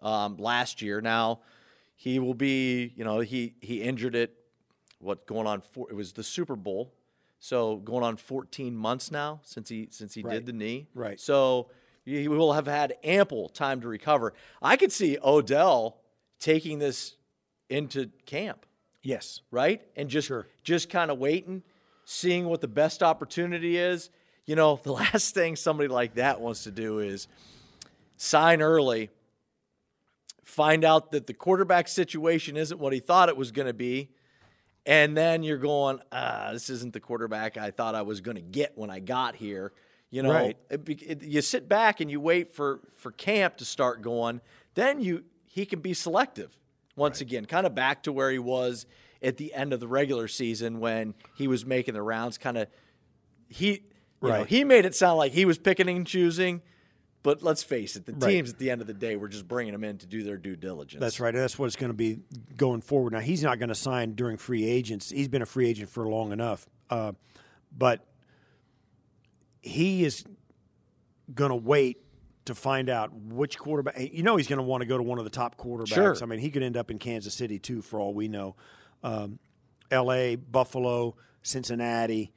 um, 0.00 0.38
last 0.38 0.80
year. 0.80 1.02
Now 1.02 1.40
he 1.94 2.18
will 2.18 2.34
be. 2.34 2.92
You 2.96 3.04
know, 3.04 3.20
he 3.20 3.54
he 3.60 3.82
injured 3.82 4.16
it. 4.16 4.34
What 5.02 5.26
going 5.26 5.46
on? 5.46 5.60
For, 5.60 5.90
it 5.90 5.94
was 5.94 6.12
the 6.12 6.22
Super 6.22 6.56
Bowl. 6.56 6.92
So 7.38 7.76
going 7.76 8.04
on 8.04 8.16
14 8.16 8.76
months 8.76 9.10
now 9.10 9.40
since 9.42 9.68
he 9.68 9.88
since 9.90 10.14
he 10.14 10.22
right. 10.22 10.34
did 10.34 10.46
the 10.46 10.52
knee. 10.52 10.86
Right. 10.94 11.18
So 11.18 11.70
he 12.04 12.28
will 12.28 12.52
have 12.52 12.66
had 12.66 12.94
ample 13.02 13.48
time 13.48 13.80
to 13.80 13.88
recover. 13.88 14.32
I 14.60 14.76
could 14.76 14.92
see 14.92 15.18
Odell 15.22 15.98
taking 16.38 16.78
this 16.78 17.16
into 17.68 18.10
camp. 18.26 18.66
Yes. 19.02 19.40
Right? 19.50 19.82
And 19.96 20.08
just 20.08 20.28
sure. 20.28 20.46
just 20.62 20.88
kind 20.88 21.10
of 21.10 21.18
waiting, 21.18 21.62
seeing 22.04 22.46
what 22.46 22.60
the 22.60 22.68
best 22.68 23.02
opportunity 23.02 23.76
is. 23.76 24.10
You 24.46 24.54
know, 24.54 24.78
the 24.82 24.92
last 25.02 25.34
thing 25.34 25.56
somebody 25.56 25.88
like 25.88 26.14
that 26.14 26.40
wants 26.40 26.64
to 26.64 26.70
do 26.70 27.00
is 27.00 27.26
sign 28.16 28.62
early, 28.62 29.10
find 30.44 30.84
out 30.84 31.10
that 31.10 31.26
the 31.26 31.34
quarterback 31.34 31.88
situation 31.88 32.56
isn't 32.56 32.78
what 32.78 32.92
he 32.92 33.00
thought 33.00 33.28
it 33.28 33.36
was 33.36 33.50
going 33.50 33.66
to 33.66 33.74
be, 33.74 34.10
and 34.84 35.16
then 35.16 35.42
you're 35.42 35.58
going, 35.58 36.00
ah, 36.10 36.50
this 36.52 36.68
isn't 36.70 36.92
the 36.92 37.00
quarterback 37.00 37.56
I 37.56 37.70
thought 37.70 37.94
I 37.94 38.02
was 38.02 38.20
going 38.20 38.36
to 38.36 38.42
get 38.42 38.76
when 38.76 38.90
I 38.90 39.00
got 39.00 39.36
here. 39.36 39.72
You 40.10 40.22
know, 40.22 40.32
right. 40.32 40.56
it, 40.68 40.88
it, 40.88 41.22
you 41.22 41.40
sit 41.40 41.68
back 41.68 42.00
and 42.00 42.10
you 42.10 42.20
wait 42.20 42.52
for 42.52 42.80
for 42.94 43.12
camp 43.12 43.56
to 43.58 43.64
start 43.64 44.02
going. 44.02 44.42
Then 44.74 45.00
you 45.00 45.24
he 45.46 45.64
can 45.64 45.80
be 45.80 45.94
selective 45.94 46.58
once 46.96 47.16
right. 47.16 47.22
again, 47.22 47.46
kind 47.46 47.66
of 47.66 47.74
back 47.74 48.02
to 48.02 48.12
where 48.12 48.30
he 48.30 48.38
was 48.38 48.86
at 49.22 49.38
the 49.38 49.54
end 49.54 49.72
of 49.72 49.80
the 49.80 49.88
regular 49.88 50.28
season 50.28 50.80
when 50.80 51.14
he 51.36 51.48
was 51.48 51.64
making 51.64 51.94
the 51.94 52.02
rounds. 52.02 52.36
Kind 52.36 52.58
of 52.58 52.68
he 53.48 53.84
right. 54.20 54.40
Know, 54.40 54.44
he 54.44 54.64
made 54.64 54.84
it 54.84 54.94
sound 54.94 55.16
like 55.16 55.32
he 55.32 55.44
was 55.44 55.58
picking 55.58 55.88
and 55.88 56.06
choosing. 56.06 56.60
But 57.22 57.42
let's 57.42 57.62
face 57.62 57.94
it, 57.94 58.04
the 58.04 58.12
right. 58.12 58.32
teams 58.32 58.50
at 58.50 58.58
the 58.58 58.70
end 58.70 58.80
of 58.80 58.86
the 58.86 58.94
day 58.94 59.14
were 59.14 59.28
just 59.28 59.46
bringing 59.46 59.72
him 59.72 59.84
in 59.84 59.98
to 59.98 60.06
do 60.06 60.24
their 60.24 60.36
due 60.36 60.56
diligence. 60.56 61.00
That's 61.00 61.20
right. 61.20 61.32
That's 61.32 61.56
what 61.56 61.66
it's 61.66 61.76
going 61.76 61.90
to 61.90 61.96
be 61.96 62.18
going 62.56 62.80
forward. 62.80 63.12
Now, 63.12 63.20
he's 63.20 63.42
not 63.42 63.58
going 63.60 63.68
to 63.68 63.76
sign 63.76 64.14
during 64.14 64.36
free 64.36 64.64
agents. 64.64 65.10
He's 65.10 65.28
been 65.28 65.42
a 65.42 65.46
free 65.46 65.68
agent 65.68 65.88
for 65.88 66.08
long 66.08 66.32
enough. 66.32 66.66
Uh, 66.90 67.12
but 67.76 68.04
he 69.60 70.04
is 70.04 70.24
going 71.32 71.50
to 71.50 71.56
wait 71.56 71.98
to 72.46 72.54
find 72.56 72.90
out 72.90 73.14
which 73.14 73.56
quarterback. 73.56 73.98
You 74.12 74.24
know, 74.24 74.36
he's 74.36 74.48
going 74.48 74.58
to 74.58 74.64
want 74.64 74.80
to 74.80 74.86
go 74.86 74.96
to 74.96 75.02
one 75.02 75.18
of 75.18 75.24
the 75.24 75.30
top 75.30 75.56
quarterbacks. 75.56 75.94
Sure. 75.94 76.16
I 76.20 76.26
mean, 76.26 76.40
he 76.40 76.50
could 76.50 76.64
end 76.64 76.76
up 76.76 76.90
in 76.90 76.98
Kansas 76.98 77.34
City 77.34 77.60
too, 77.60 77.82
for 77.82 78.00
all 78.00 78.14
we 78.14 78.26
know. 78.26 78.56
Um, 79.04 79.38
L.A., 79.92 80.34
Buffalo, 80.36 81.14
Cincinnati. 81.42 82.32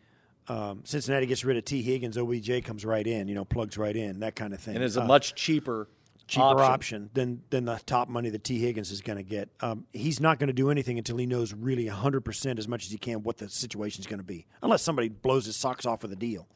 Um, 0.47 0.81
Cincinnati 0.83 1.25
gets 1.25 1.43
rid 1.43 1.57
of 1.57 1.65
Tee 1.65 1.81
Higgins, 1.81 2.17
OBJ 2.17 2.63
comes 2.63 2.85
right 2.85 3.05
in, 3.05 3.27
you 3.27 3.35
know, 3.35 3.45
plugs 3.45 3.77
right 3.77 3.95
in, 3.95 4.19
that 4.19 4.35
kind 4.35 4.53
of 4.53 4.59
thing. 4.59 4.75
And 4.75 4.83
it's 4.83 4.95
a 4.95 5.01
uh, 5.01 5.07
much 5.07 5.35
cheaper 5.35 5.87
cheaper 6.27 6.43
option. 6.43 6.63
option, 6.65 7.09
than 7.13 7.41
than 7.49 7.65
the 7.65 7.79
top 7.85 8.09
money 8.09 8.29
that 8.29 8.43
Tee 8.43 8.59
Higgins 8.59 8.91
is 8.91 9.01
going 9.01 9.17
to 9.17 9.23
get. 9.23 9.49
Um, 9.61 9.85
he's 9.93 10.19
not 10.19 10.39
going 10.39 10.47
to 10.47 10.53
do 10.53 10.69
anything 10.69 10.97
until 10.97 11.17
he 11.17 11.25
knows 11.25 11.53
really 11.53 11.85
100% 11.85 12.59
as 12.59 12.67
much 12.67 12.85
as 12.85 12.91
he 12.91 12.97
can 12.97 13.23
what 13.23 13.37
the 13.37 13.49
situation 13.49 14.01
is 14.01 14.07
going 14.07 14.19
to 14.19 14.25
be, 14.25 14.45
unless 14.61 14.81
somebody 14.81 15.09
blows 15.09 15.45
his 15.45 15.55
socks 15.55 15.85
off 15.85 16.03
with 16.03 16.11
a 16.11 16.17
deal 16.17 16.47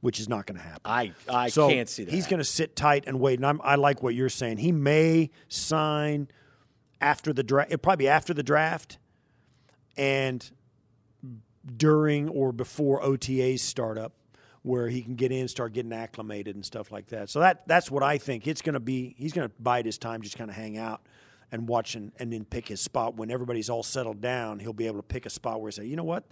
which 0.00 0.20
is 0.20 0.28
not 0.28 0.46
going 0.46 0.56
to 0.58 0.62
happen. 0.62 0.82
I, 0.84 1.12
I 1.28 1.48
so 1.48 1.68
can't 1.68 1.88
see 1.88 2.04
that. 2.04 2.12
He's 2.12 2.26
going 2.26 2.38
to 2.38 2.44
sit 2.44 2.76
tight 2.76 3.04
and 3.06 3.18
wait. 3.18 3.38
And 3.38 3.46
I'm, 3.46 3.60
i 3.64 3.76
like 3.76 4.02
what 4.02 4.14
you're 4.14 4.28
saying. 4.28 4.58
He 4.58 4.70
may 4.70 5.30
sign 5.48 6.28
after 7.00 7.32
the 7.32 7.42
draft, 7.42 7.82
probably 7.82 8.06
after 8.06 8.34
the 8.34 8.42
draft, 8.42 8.98
and 9.96 10.48
during 11.76 12.28
or 12.28 12.52
before 12.52 13.00
OTAs 13.02 13.60
startup 13.60 14.12
where 14.62 14.88
he 14.88 15.00
can 15.00 15.14
get 15.14 15.30
in, 15.30 15.46
start 15.46 15.72
getting 15.72 15.92
acclimated 15.92 16.56
and 16.56 16.64
stuff 16.64 16.90
like 16.90 17.06
that. 17.08 17.30
So 17.30 17.40
that 17.40 17.66
that's 17.68 17.90
what 17.90 18.02
I 18.02 18.18
think. 18.18 18.46
It's 18.46 18.62
going 18.62 18.74
to 18.74 18.80
be. 18.80 19.14
He's 19.16 19.32
going 19.32 19.48
to 19.48 19.54
bide 19.60 19.86
his 19.86 19.96
time, 19.98 20.22
just 20.22 20.36
kind 20.36 20.50
of 20.50 20.56
hang 20.56 20.76
out 20.76 21.02
and 21.52 21.68
watch 21.68 21.94
and, 21.94 22.12
and 22.18 22.32
then 22.32 22.44
pick 22.44 22.68
his 22.68 22.80
spot 22.80 23.16
when 23.16 23.30
everybody's 23.30 23.70
all 23.70 23.82
settled 23.82 24.20
down. 24.20 24.58
He'll 24.58 24.72
be 24.72 24.86
able 24.86 24.98
to 24.98 25.04
pick 25.04 25.26
a 25.26 25.30
spot 25.30 25.60
where 25.60 25.68
he 25.68 25.72
say, 25.72 25.86
you 25.86 25.96
know 25.96 26.04
what, 26.04 26.24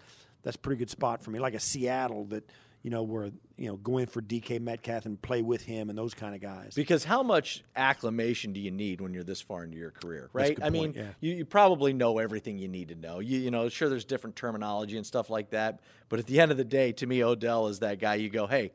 that's 0.42 0.56
a 0.56 0.58
pretty 0.58 0.78
good 0.78 0.90
spot 0.90 1.22
for 1.22 1.30
me, 1.30 1.38
like 1.38 1.54
a 1.54 1.60
Seattle 1.60 2.24
that 2.26 2.50
you 2.84 2.90
know, 2.90 3.02
where 3.02 3.30
you 3.56 3.66
know 3.66 3.76
go 3.76 3.96
in 3.96 4.06
for 4.06 4.20
DK 4.20 4.60
Metcalf 4.60 5.06
and 5.06 5.20
play 5.20 5.40
with 5.40 5.62
him 5.62 5.88
and 5.88 5.98
those 5.98 6.12
kind 6.12 6.34
of 6.34 6.42
guys. 6.42 6.74
Because 6.74 7.02
how 7.02 7.22
much 7.22 7.64
acclimation 7.74 8.52
do 8.52 8.60
you 8.60 8.70
need 8.70 9.00
when 9.00 9.14
you're 9.14 9.24
this 9.24 9.40
far 9.40 9.64
into 9.64 9.78
your 9.78 9.90
career, 9.90 10.28
right? 10.34 10.56
I 10.62 10.68
mean, 10.68 10.92
yeah. 10.94 11.08
you, 11.18 11.34
you 11.34 11.44
probably 11.46 11.94
know 11.94 12.18
everything 12.18 12.58
you 12.58 12.68
need 12.68 12.88
to 12.88 12.94
know. 12.94 13.20
You 13.20 13.38
you 13.38 13.50
know, 13.50 13.70
sure, 13.70 13.88
there's 13.88 14.04
different 14.04 14.36
terminology 14.36 14.98
and 14.98 15.06
stuff 15.06 15.30
like 15.30 15.50
that, 15.50 15.80
but 16.10 16.18
at 16.18 16.26
the 16.26 16.38
end 16.40 16.52
of 16.52 16.58
the 16.58 16.64
day, 16.64 16.92
to 16.92 17.06
me, 17.06 17.24
Odell 17.24 17.68
is 17.68 17.80
that 17.80 17.98
guy. 17.98 18.14
You 18.14 18.28
go, 18.28 18.46
hey. 18.46 18.72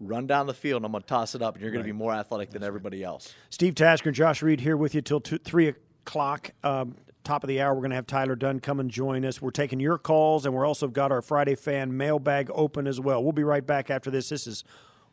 Run 0.00 0.28
down 0.28 0.46
the 0.46 0.54
field, 0.54 0.76
and 0.76 0.86
I'm 0.86 0.92
going 0.92 1.02
to 1.02 1.08
toss 1.08 1.34
it 1.34 1.42
up, 1.42 1.56
and 1.56 1.62
you're 1.62 1.72
going 1.72 1.82
to 1.82 1.84
be 1.84 1.90
more 1.90 2.12
athletic 2.12 2.50
than 2.50 2.62
everybody 2.62 3.02
else. 3.02 3.34
Steve 3.50 3.74
Tasker 3.74 4.10
and 4.10 4.14
Josh 4.14 4.42
Reed 4.42 4.60
here 4.60 4.76
with 4.76 4.94
you 4.94 5.02
till 5.02 5.18
two, 5.20 5.38
three 5.38 5.74
o'clock. 6.06 6.52
Um, 6.62 6.94
top 7.24 7.44
of 7.44 7.48
the 7.48 7.60
hour, 7.60 7.74
we're 7.74 7.80
going 7.80 7.90
to 7.90 7.96
have 7.96 8.06
Tyler 8.06 8.36
Dunne 8.36 8.60
come 8.60 8.80
and 8.80 8.90
join 8.90 9.24
us. 9.24 9.42
We're 9.42 9.50
taking 9.50 9.80
your 9.80 9.98
calls, 9.98 10.46
and 10.46 10.54
we're 10.54 10.66
also 10.66 10.88
got 10.88 11.12
our 11.12 11.22
Friday 11.22 11.54
fan 11.54 11.96
mailbag 11.96 12.50
open 12.54 12.86
as 12.86 13.00
well. 13.00 13.22
We'll 13.22 13.32
be 13.32 13.44
right 13.44 13.66
back 13.66 13.90
after 13.90 14.10
this. 14.10 14.28
This 14.28 14.46
is 14.46 14.64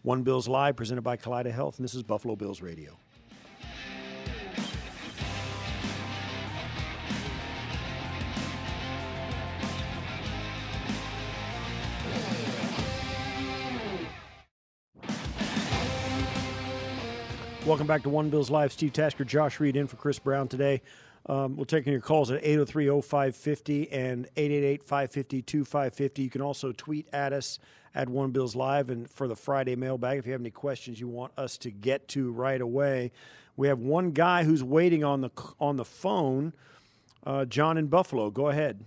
One 0.01 0.23
Bills 0.23 0.47
Live, 0.47 0.75
presented 0.75 1.01
by 1.01 1.17
Kaleida 1.17 1.51
Health, 1.51 1.77
and 1.77 1.83
this 1.83 1.93
is 1.93 2.03
Buffalo 2.03 2.35
Bills 2.35 2.61
Radio. 2.61 2.97
Welcome 17.65 17.87
back 17.87 18.03
to 18.03 18.09
One 18.09 18.29
Bills 18.29 18.51
Live. 18.51 18.71
Steve 18.71 18.93
Tasker, 18.93 19.25
Josh 19.25 19.59
Reed 19.59 19.75
in 19.75 19.87
for 19.87 19.95
Chris 19.95 20.19
Brown 20.19 20.47
today. 20.47 20.83
Um, 21.27 21.55
we're 21.55 21.65
taking 21.65 21.91
your 21.91 22.01
calls 22.01 22.29
at 22.29 22.43
803 22.43 23.01
0550 23.01 23.91
and 23.91 24.27
888 24.35 24.83
550 24.83 25.41
2550. 25.41 26.21
You 26.21 26.29
can 26.29 26.41
also 26.41 26.71
tweet 26.71 27.07
at 27.11 27.33
us 27.33 27.57
at 27.95 28.09
One 28.09 28.31
Bills 28.31 28.55
Live. 28.55 28.89
And 28.89 29.09
for 29.09 29.27
the 29.27 29.35
Friday 29.35 29.75
mailbag, 29.75 30.19
if 30.19 30.25
you 30.27 30.33
have 30.33 30.41
any 30.41 30.51
questions 30.51 30.99
you 30.99 31.07
want 31.07 31.33
us 31.37 31.57
to 31.59 31.71
get 31.71 32.07
to 32.09 32.31
right 32.31 32.61
away, 32.61 33.11
we 33.57 33.67
have 33.67 33.79
one 33.79 34.11
guy 34.11 34.43
who's 34.43 34.63
waiting 34.63 35.03
on 35.03 35.21
the 35.21 35.31
on 35.59 35.77
the 35.77 35.85
phone. 35.85 36.53
Uh, 37.25 37.45
John 37.45 37.77
in 37.77 37.87
Buffalo, 37.87 38.29
go 38.29 38.49
ahead. 38.49 38.85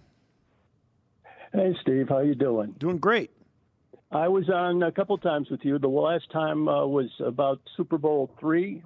Hey, 1.53 1.75
Steve, 1.81 2.09
how 2.09 2.21
you 2.21 2.35
doing? 2.35 2.75
Doing 2.79 2.99
great. 2.99 3.31
I 4.13 4.29
was 4.29 4.49
on 4.49 4.83
a 4.83 4.93
couple 4.93 5.19
times 5.19 5.51
with 5.51 5.65
you. 5.65 5.79
The 5.79 5.89
last 5.89 6.31
time 6.31 6.69
uh, 6.69 6.87
was 6.87 7.11
about 7.19 7.61
Super 7.77 7.99
Bowl 7.99 8.31
three, 8.39 8.83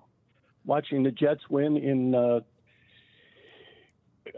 watching 0.65 1.03
the 1.03 1.11
Jets 1.11 1.43
win 1.51 1.77
in 1.77 2.15
uh, 2.15 2.41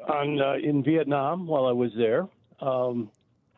on 0.08 0.40
uh, 0.40 0.54
in 0.54 0.82
Vietnam 0.82 1.46
while 1.46 1.66
I 1.66 1.72
was 1.72 1.90
there. 1.96 2.28
Um, 2.60 3.10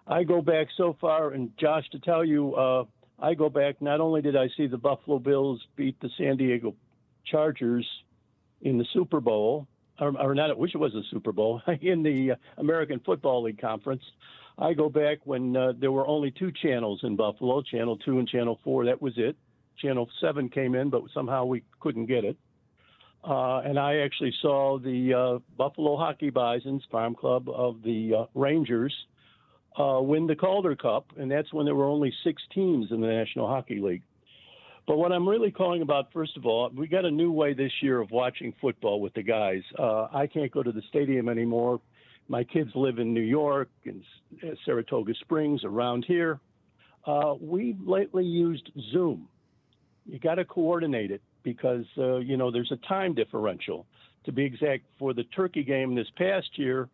I 0.06 0.22
go 0.22 0.40
back 0.40 0.68
so 0.76 0.96
far, 1.00 1.30
and 1.30 1.50
Josh, 1.58 1.88
to 1.90 1.98
tell 1.98 2.24
you, 2.24 2.54
uh, 2.54 2.84
I 3.18 3.34
go 3.34 3.48
back. 3.48 3.80
Not 3.80 4.00
only 4.00 4.22
did 4.22 4.36
I 4.36 4.48
see 4.56 4.66
the 4.66 4.78
Buffalo 4.78 5.18
Bills 5.18 5.60
beat 5.76 5.98
the 6.00 6.10
San 6.16 6.36
Diego 6.36 6.74
Chargers 7.24 7.86
in 8.62 8.78
the 8.78 8.86
Super 8.92 9.20
Bowl, 9.20 9.66
or, 9.98 10.16
or 10.20 10.34
not, 10.34 10.50
I 10.50 10.54
wish 10.54 10.74
it 10.74 10.78
was 10.78 10.94
a 10.94 11.02
Super 11.10 11.32
Bowl 11.32 11.60
in 11.80 12.02
the 12.02 12.32
uh, 12.32 12.36
American 12.58 13.00
Football 13.00 13.44
League 13.44 13.60
conference. 13.60 14.02
I 14.58 14.72
go 14.72 14.88
back 14.88 15.18
when 15.24 15.56
uh, 15.56 15.72
there 15.78 15.92
were 15.92 16.06
only 16.06 16.30
two 16.30 16.50
channels 16.50 17.00
in 17.02 17.16
Buffalo, 17.16 17.62
Channel 17.62 17.98
2 17.98 18.18
and 18.18 18.28
Channel 18.28 18.58
4. 18.64 18.86
That 18.86 19.02
was 19.02 19.12
it. 19.16 19.36
Channel 19.78 20.08
7 20.20 20.48
came 20.48 20.74
in, 20.74 20.88
but 20.88 21.02
somehow 21.12 21.44
we 21.44 21.62
couldn't 21.80 22.06
get 22.06 22.24
it. 22.24 22.38
Uh, 23.26 23.58
and 23.58 23.78
I 23.78 23.98
actually 23.98 24.32
saw 24.40 24.78
the 24.78 25.14
uh, 25.14 25.38
Buffalo 25.56 25.96
Hockey 25.96 26.30
Bisons 26.30 26.82
Farm 26.92 27.14
Club 27.14 27.48
of 27.48 27.82
the 27.82 28.12
uh, 28.14 28.24
Rangers 28.34 28.94
uh, 29.76 29.98
win 30.00 30.26
the 30.26 30.36
Calder 30.36 30.76
Cup, 30.76 31.06
and 31.16 31.30
that's 31.30 31.52
when 31.52 31.66
there 31.66 31.74
were 31.74 31.86
only 31.86 32.12
six 32.22 32.40
teams 32.54 32.92
in 32.92 33.00
the 33.00 33.08
National 33.08 33.48
Hockey 33.48 33.80
League. 33.80 34.02
But 34.86 34.98
what 34.98 35.10
I'm 35.10 35.28
really 35.28 35.50
calling 35.50 35.82
about, 35.82 36.12
first 36.12 36.36
of 36.36 36.46
all, 36.46 36.70
we 36.72 36.86
got 36.86 37.04
a 37.04 37.10
new 37.10 37.32
way 37.32 37.52
this 37.52 37.72
year 37.82 38.00
of 38.00 38.12
watching 38.12 38.54
football 38.60 39.00
with 39.00 39.12
the 39.14 39.22
guys. 39.24 39.62
Uh, 39.76 40.06
I 40.14 40.28
can't 40.28 40.52
go 40.52 40.62
to 40.62 40.70
the 40.70 40.82
stadium 40.88 41.28
anymore 41.28 41.80
my 42.28 42.44
kids 42.44 42.70
live 42.74 42.98
in 42.98 43.14
New 43.14 43.20
York 43.20 43.68
and 43.84 44.02
uh, 44.42 44.48
Saratoga 44.64 45.14
Springs 45.20 45.62
around 45.64 46.04
here. 46.06 46.40
We've 47.40 47.80
lately 47.86 48.24
used 48.24 48.70
Zoom. 48.92 49.28
You 50.06 50.18
got 50.18 50.36
to 50.36 50.44
coordinate 50.44 51.10
it 51.10 51.22
because 51.46 51.86
uh, 51.96 52.16
you 52.16 52.36
know 52.36 52.50
there's 52.50 52.72
a 52.72 52.88
time 52.88 53.14
differential. 53.14 53.86
To 54.24 54.32
be 54.32 54.44
exact, 54.44 54.82
for 54.98 55.14
the 55.14 55.22
Turkey 55.24 55.62
game 55.62 55.94
this 55.94 56.08
past 56.16 56.48
year, 56.56 56.88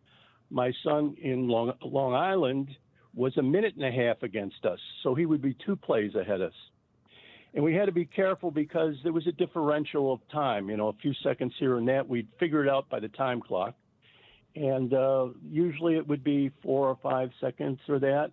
my 0.51 0.71
son 0.83 1.15
in 1.19 1.47
Long, 1.47 1.73
Long 1.81 2.13
Island 2.13 2.69
was 3.15 3.35
a 3.37 3.41
minute 3.41 3.73
and 3.75 3.83
a 3.83 3.91
half 3.91 4.21
against 4.21 4.63
us, 4.65 4.79
so 5.01 5.15
he 5.15 5.25
would 5.25 5.41
be 5.41 5.55
two 5.65 5.75
plays 5.75 6.13
ahead 6.13 6.41
of 6.41 6.49
us. 6.49 6.57
And 7.55 7.63
we 7.63 7.73
had 7.73 7.85
to 7.85 7.91
be 7.91 8.05
careful 8.05 8.51
because 8.51 8.95
there 9.03 9.13
was 9.13 9.25
a 9.25 9.31
differential 9.31 10.13
of 10.13 10.19
time, 10.31 10.69
you 10.69 10.77
know, 10.77 10.89
a 10.89 10.93
few 10.93 11.13
seconds 11.23 11.53
here 11.59 11.77
and 11.77 11.87
that. 11.87 12.07
We'd 12.07 12.27
figure 12.39 12.63
it 12.63 12.69
out 12.69 12.89
by 12.89 12.99
the 12.99 13.09
time 13.09 13.41
clock 13.41 13.75
and 14.55 14.93
uh, 14.93 15.27
usually 15.49 15.95
it 15.95 16.07
would 16.07 16.23
be 16.23 16.51
four 16.61 16.87
or 16.87 16.97
five 17.01 17.31
seconds 17.41 17.79
or 17.89 17.99
that. 17.99 18.31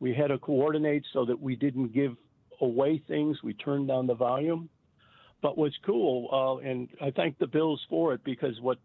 We 0.00 0.14
had 0.14 0.28
to 0.28 0.38
coordinate 0.38 1.04
so 1.12 1.24
that 1.26 1.38
we 1.38 1.56
didn't 1.56 1.92
give 1.92 2.16
away 2.60 3.02
things. 3.06 3.42
We 3.42 3.54
turned 3.54 3.88
down 3.88 4.06
the 4.06 4.14
volume. 4.14 4.68
But 5.40 5.56
what's 5.56 5.76
cool, 5.86 6.28
uh, 6.32 6.68
and 6.68 6.88
I 7.00 7.10
thank 7.12 7.38
the 7.38 7.46
Bills 7.46 7.80
for 7.88 8.12
it 8.12 8.24
because 8.24 8.60
what 8.60 8.78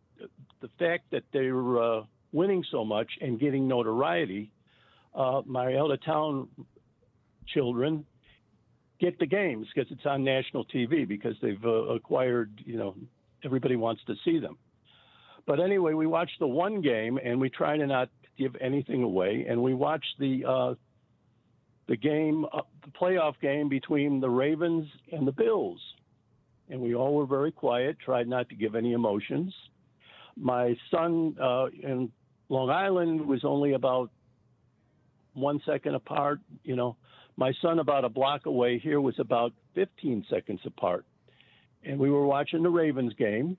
the 0.62 0.70
fact 0.78 1.06
that 1.12 1.24
they're 1.34 1.82
uh, 1.82 2.04
winning 2.32 2.64
so 2.72 2.86
much 2.86 3.10
and 3.22 3.40
getting 3.40 3.68
notoriety, 3.68 4.52
uh, 5.16 5.42
my 5.46 5.76
out 5.76 5.92
of 5.92 6.04
town 6.04 6.48
children 7.48 8.06
get 9.00 9.18
the 9.20 9.26
games 9.26 9.68
because 9.74 9.92
it's 9.92 10.06
on 10.06 10.24
national 10.24 10.66
TV 10.66 11.08
because 11.08 11.36
they've 11.42 11.64
uh, 11.66 11.94
acquired, 11.94 12.52
you 12.66 12.78
know, 12.78 12.96
everybody 13.44 13.76
wants 13.76 14.02
to 14.08 14.16
see 14.24 14.40
them. 14.40 14.58
But 15.46 15.60
anyway, 15.60 15.94
we 15.94 16.08
watched 16.08 16.40
the 16.40 16.48
one 16.48 16.82
game, 16.82 17.20
and 17.22 17.40
we 17.42 17.50
try 17.50 17.78
to 17.78 17.86
not 17.86 18.10
give 18.38 18.56
anything 18.62 19.04
away. 19.04 19.46
And 19.48 19.62
we 19.62 19.74
watched 19.74 20.16
the 20.20 20.46
uh, 20.46 20.76
the 21.88 21.98
game, 21.98 22.46
uh, 22.54 22.62
the 22.86 22.92
playoff 22.92 23.34
game 23.42 23.68
between 23.68 24.22
the 24.22 24.30
Ravens 24.30 24.88
and 25.12 25.28
the 25.28 25.34
Bills, 25.34 25.82
and 26.74 26.82
we 26.82 26.96
all 26.96 27.14
were 27.14 27.28
very 27.28 27.52
quiet, 27.52 27.98
tried 28.04 28.28
not 28.28 28.50
to 28.50 28.56
give 28.56 28.74
any 28.74 28.94
emotions. 28.94 29.54
My 30.36 30.76
son 30.90 31.38
uh, 31.40 31.68
in 31.68 32.12
Long 32.50 32.72
Island 32.72 33.28
was 33.28 33.46
only 33.46 33.74
about 33.74 34.10
one 35.34 35.62
second 35.68 35.94
apart. 35.94 36.40
You 36.64 36.76
know, 36.76 36.98
my 37.38 37.54
son 37.62 37.78
about 37.78 38.06
a 38.06 38.10
block 38.10 38.48
away 38.48 38.80
here 38.80 39.00
was 39.00 39.14
about 39.20 39.54
15 39.76 40.26
seconds 40.32 40.62
apart, 40.66 41.06
and 41.84 42.00
we 42.00 42.10
were 42.10 42.26
watching 42.26 42.64
the 42.64 42.72
Ravens 42.72 43.14
game 43.20 43.56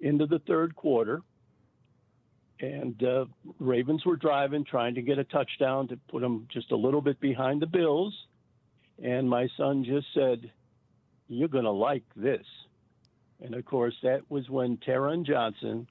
into 0.00 0.26
the 0.26 0.40
third 0.40 0.76
quarter, 0.76 1.22
and 2.60 3.02
uh, 3.02 3.24
Ravens 3.58 4.04
were 4.04 4.16
driving, 4.16 4.66
trying 4.66 4.96
to 4.96 5.02
get 5.02 5.18
a 5.18 5.24
touchdown 5.24 5.88
to 5.88 5.98
put 6.10 6.20
them 6.20 6.46
just 6.52 6.72
a 6.72 6.76
little 6.76 7.00
bit 7.00 7.18
behind 7.20 7.62
the 7.62 7.66
Bills. 7.66 8.14
And 9.02 9.30
my 9.30 9.48
son 9.56 9.82
just 9.82 10.08
said, 10.12 10.50
You're 11.34 11.48
going 11.48 11.64
to 11.64 11.70
like 11.70 12.04
this. 12.16 12.46
And 13.42 13.54
of 13.54 13.64
course, 13.64 13.94
that 14.02 14.30
was 14.30 14.48
when 14.48 14.76
Taron 14.78 15.26
Johnson 15.26 15.86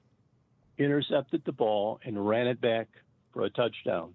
intercepted 0.78 1.42
the 1.44 1.52
ball 1.52 2.00
and 2.04 2.26
ran 2.26 2.46
it 2.46 2.60
back 2.60 2.88
for 3.32 3.44
a 3.44 3.50
touchdown. 3.50 4.14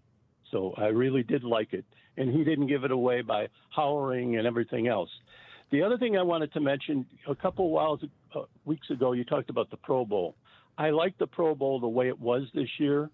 So 0.52 0.74
I 0.78 0.88
really 0.88 1.24
did 1.24 1.44
like 1.44 1.74
it. 1.74 1.86
And 2.18 2.30
he 2.30 2.44
didn't 2.44 2.68
give 2.68 2.84
it 2.84 2.92
away 2.92 3.22
by 3.22 3.48
howling 3.70 4.38
and 4.38 4.46
everything 4.46 4.88
else. 4.88 5.10
The 5.72 5.84
other 5.84 5.98
thing 5.98 6.18
I 6.18 6.24
wanted 6.24 6.52
to 6.54 6.60
mention 6.60 7.06
a 7.28 7.36
couple 7.36 7.78
of 7.78 8.02
uh, 8.36 8.42
weeks 8.66 8.90
ago, 8.90 9.14
you 9.14 9.24
talked 9.24 9.50
about 9.50 9.70
the 9.70 9.78
Pro 9.78 10.04
Bowl. 10.04 10.36
I 10.78 10.90
like 10.90 11.18
the 11.18 11.28
Pro 11.28 11.54
Bowl 11.54 11.80
the 11.80 11.88
way 11.88 12.08
it 12.08 12.20
was 12.20 12.44
this 12.54 12.70
year 12.80 13.10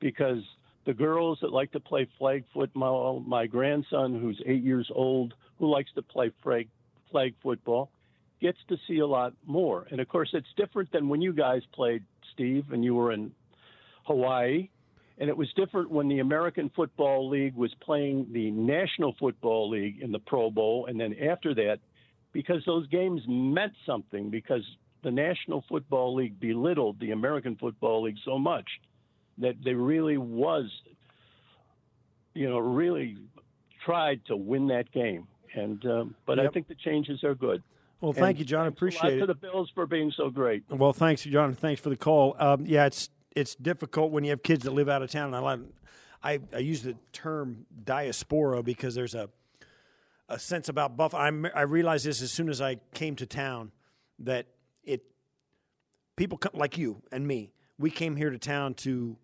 because 0.00 0.42
the 0.86 0.94
girls 0.94 1.38
that 1.42 1.52
like 1.52 1.70
to 1.72 1.80
play 1.80 2.08
flag 2.18 2.44
football, 2.52 3.20
my 3.20 3.46
grandson 3.46 4.18
who's 4.18 4.40
eight 4.46 4.62
years 4.62 4.90
old, 4.94 5.34
who 5.58 5.70
likes 5.70 5.92
to 5.94 6.02
play 6.02 6.32
flag, 6.42 6.68
flag 7.12 7.34
football, 7.42 7.90
gets 8.40 8.58
to 8.68 8.76
see 8.88 8.98
a 8.98 9.06
lot 9.06 9.34
more. 9.46 9.86
And 9.90 10.00
of 10.00 10.08
course, 10.08 10.30
it's 10.32 10.48
different 10.56 10.90
than 10.90 11.08
when 11.08 11.22
you 11.22 11.32
guys 11.32 11.62
played, 11.72 12.02
Steve, 12.32 12.72
and 12.72 12.84
you 12.84 12.94
were 12.94 13.12
in 13.12 13.30
Hawaii. 14.04 14.68
And 15.18 15.28
it 15.28 15.36
was 15.36 15.48
different 15.54 15.90
when 15.90 16.08
the 16.08 16.18
American 16.18 16.70
Football 16.74 17.28
League 17.28 17.54
was 17.54 17.72
playing 17.80 18.26
the 18.32 18.50
National 18.50 19.14
Football 19.20 19.70
League 19.70 20.00
in 20.02 20.10
the 20.10 20.18
Pro 20.18 20.50
Bowl. 20.50 20.86
And 20.86 20.98
then 20.98 21.14
after 21.30 21.54
that, 21.54 21.78
because 22.32 22.64
those 22.66 22.88
games 22.88 23.20
meant 23.28 23.74
something, 23.86 24.30
because 24.30 24.64
the 25.04 25.10
National 25.10 25.64
Football 25.68 26.16
League 26.16 26.40
belittled 26.40 26.98
the 26.98 27.10
American 27.12 27.56
Football 27.56 28.04
League 28.04 28.18
so 28.24 28.38
much 28.38 28.66
that 29.38 29.54
they 29.64 29.74
really 29.74 30.16
was, 30.16 30.64
you 32.34 32.48
know, 32.48 32.58
really 32.58 33.16
tried 33.84 34.24
to 34.26 34.36
win 34.36 34.68
that 34.68 34.90
game. 34.92 35.26
And 35.54 35.84
um, 35.86 36.14
but 36.26 36.40
I 36.40 36.48
think 36.48 36.68
the 36.68 36.74
changes 36.74 37.22
are 37.24 37.34
good. 37.34 37.62
Well, 38.00 38.12
thank 38.12 38.30
And 38.30 38.38
you, 38.40 38.44
John. 38.44 38.60
I 38.66 38.70
thanks 38.70 38.80
a 38.80 38.84
lot 38.84 38.94
appreciate 38.98 39.18
to 39.18 39.24
it. 39.24 39.26
the 39.26 39.34
Bills 39.34 39.70
for 39.74 39.86
being 39.86 40.12
so 40.16 40.28
great. 40.30 40.64
Well, 40.68 40.92
thanks, 40.92 41.22
John. 41.22 41.54
Thanks 41.54 41.80
for 41.80 41.88
the 41.90 41.96
call. 41.96 42.34
Um, 42.38 42.66
yeah, 42.66 42.86
it's 42.86 43.10
it's 43.36 43.54
difficult 43.54 44.10
when 44.12 44.24
you 44.24 44.30
have 44.30 44.42
kids 44.42 44.64
that 44.64 44.72
live 44.72 44.88
out 44.88 45.02
of 45.02 45.10
town. 45.10 45.26
And 45.26 45.36
I 45.36 45.38
like, 45.38 45.60
I, 46.22 46.40
I 46.54 46.58
use 46.58 46.82
the 46.82 46.96
term 47.12 47.66
diaspora 47.84 48.62
because 48.62 48.94
there's 48.94 49.14
a 49.14 49.28
a 50.28 50.38
sense 50.38 50.68
about 50.68 50.96
Buffalo. 50.96 51.22
I 51.22 51.50
I 51.54 51.62
realized 51.62 52.06
this 52.06 52.22
as 52.22 52.32
soon 52.32 52.48
as 52.48 52.60
I 52.60 52.76
came 52.94 53.14
to 53.16 53.26
town 53.26 53.70
that 54.20 54.46
it 54.84 55.02
people 56.16 56.38
come, 56.38 56.52
like 56.54 56.78
you 56.78 57.02
and 57.12 57.26
me. 57.26 57.52
We 57.78 57.90
came 57.90 58.16
here 58.16 58.30
to 58.30 58.38
town 58.38 58.74
to 58.74 59.16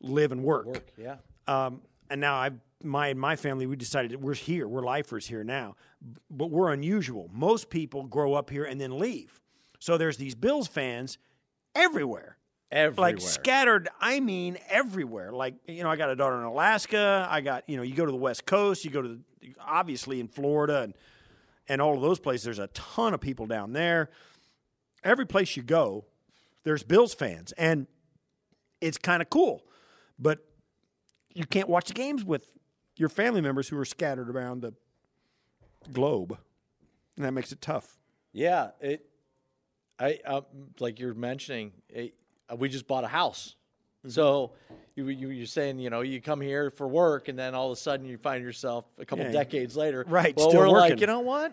live 0.00 0.32
and 0.32 0.42
work. 0.42 0.66
Work, 0.66 0.92
yeah. 0.96 1.16
Um, 1.46 1.82
and 2.10 2.20
now 2.20 2.34
I, 2.36 2.50
my 2.82 3.08
and 3.08 3.18
my 3.20 3.36
family, 3.36 3.66
we 3.66 3.76
decided 3.76 4.12
that 4.12 4.20
we're 4.20 4.34
here. 4.34 4.68
We're 4.68 4.82
lifers 4.82 5.26
here 5.26 5.42
now, 5.44 5.76
but 6.30 6.50
we're 6.50 6.72
unusual. 6.72 7.28
Most 7.32 7.70
people 7.70 8.04
grow 8.04 8.34
up 8.34 8.50
here 8.50 8.64
and 8.64 8.80
then 8.80 8.98
leave. 8.98 9.40
So 9.80 9.96
there's 9.98 10.16
these 10.16 10.34
Bills 10.34 10.68
fans 10.68 11.18
everywhere, 11.74 12.36
Everywhere. 12.70 13.12
like 13.12 13.20
scattered. 13.20 13.88
I 14.00 14.20
mean, 14.20 14.58
everywhere. 14.68 15.32
Like 15.32 15.54
you 15.66 15.82
know, 15.82 15.90
I 15.90 15.96
got 15.96 16.10
a 16.10 16.16
daughter 16.16 16.36
in 16.38 16.44
Alaska. 16.44 17.26
I 17.30 17.40
got 17.40 17.68
you 17.68 17.76
know, 17.76 17.82
you 17.82 17.94
go 17.94 18.04
to 18.06 18.12
the 18.12 18.16
West 18.18 18.46
Coast. 18.46 18.84
You 18.84 18.90
go 18.90 19.02
to 19.02 19.08
the, 19.08 19.54
obviously 19.60 20.20
in 20.20 20.28
Florida 20.28 20.82
and 20.82 20.94
and 21.68 21.82
all 21.82 21.94
of 21.94 22.00
those 22.00 22.18
places. 22.20 22.44
There's 22.44 22.58
a 22.58 22.68
ton 22.68 23.14
of 23.14 23.20
people 23.20 23.46
down 23.46 23.72
there. 23.72 24.10
Every 25.04 25.26
place 25.26 25.56
you 25.56 25.62
go, 25.62 26.06
there's 26.64 26.82
Bills 26.82 27.14
fans, 27.14 27.52
and 27.52 27.86
it's 28.80 28.98
kind 28.98 29.22
of 29.22 29.30
cool. 29.30 29.64
But 30.18 30.40
you 31.34 31.44
can't 31.44 31.68
watch 31.68 31.86
the 31.88 31.94
games 31.94 32.24
with 32.24 32.57
your 32.98 33.08
family 33.08 33.40
members 33.40 33.68
who 33.68 33.78
are 33.78 33.84
scattered 33.84 34.28
around 34.28 34.62
the 34.62 34.74
globe, 35.92 36.36
and 37.16 37.24
that 37.24 37.32
makes 37.32 37.52
it 37.52 37.60
tough. 37.60 37.98
Yeah, 38.32 38.70
it. 38.80 39.04
I 39.98 40.18
uh, 40.24 40.42
like 40.78 40.98
you're 41.00 41.14
mentioning. 41.14 41.72
It, 41.88 42.14
uh, 42.50 42.56
we 42.56 42.68
just 42.68 42.86
bought 42.86 43.04
a 43.04 43.08
house, 43.08 43.54
Mm-hmm. 44.00 44.10
so 44.10 44.52
you, 44.94 45.08
you 45.08 45.30
you're 45.30 45.46
saying 45.46 45.80
you 45.80 45.90
know 45.90 46.02
you 46.02 46.20
come 46.20 46.40
here 46.40 46.70
for 46.70 46.86
work 46.86 47.26
and 47.26 47.36
then 47.36 47.52
all 47.52 47.66
of 47.66 47.72
a 47.72 47.80
sudden 47.80 48.06
you 48.06 48.16
find 48.16 48.44
yourself 48.44 48.84
a 48.96 49.04
couple 49.04 49.24
Yeah. 49.24 49.32
decades 49.32 49.76
later. 49.76 50.04
Right, 50.08 50.36
Well, 50.36 50.50
still 50.50 50.60
we're 50.60 50.70
working. 50.72 50.90
like 50.92 51.00
you 51.00 51.08
know 51.08 51.18
what, 51.20 51.52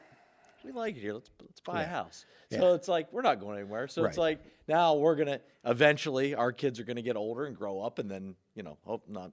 we 0.64 0.72
like 0.72 0.96
it 0.96 1.00
here. 1.02 1.14
Let's 1.16 1.30
let's 1.42 1.60
buy 1.62 1.82
a 1.82 1.88
house. 1.88 2.26
So 2.52 2.76
it's 2.76 2.88
like 2.88 3.12
we're 3.12 3.24
not 3.24 3.40
going 3.40 3.58
anywhere. 3.58 3.88
So 3.88 4.06
it's 4.06 4.18
like 4.18 4.40
now 4.68 4.94
we're 4.94 5.16
gonna 5.16 5.40
eventually 5.66 6.36
our 6.36 6.52
kids 6.52 6.80
are 6.80 6.84
gonna 6.84 7.02
get 7.02 7.16
older 7.18 7.46
and 7.46 7.58
grow 7.58 7.82
up 7.82 7.98
and 7.98 8.10
then 8.10 8.36
you 8.54 8.62
know 8.62 8.78
hope 8.86 9.04
not 9.10 9.32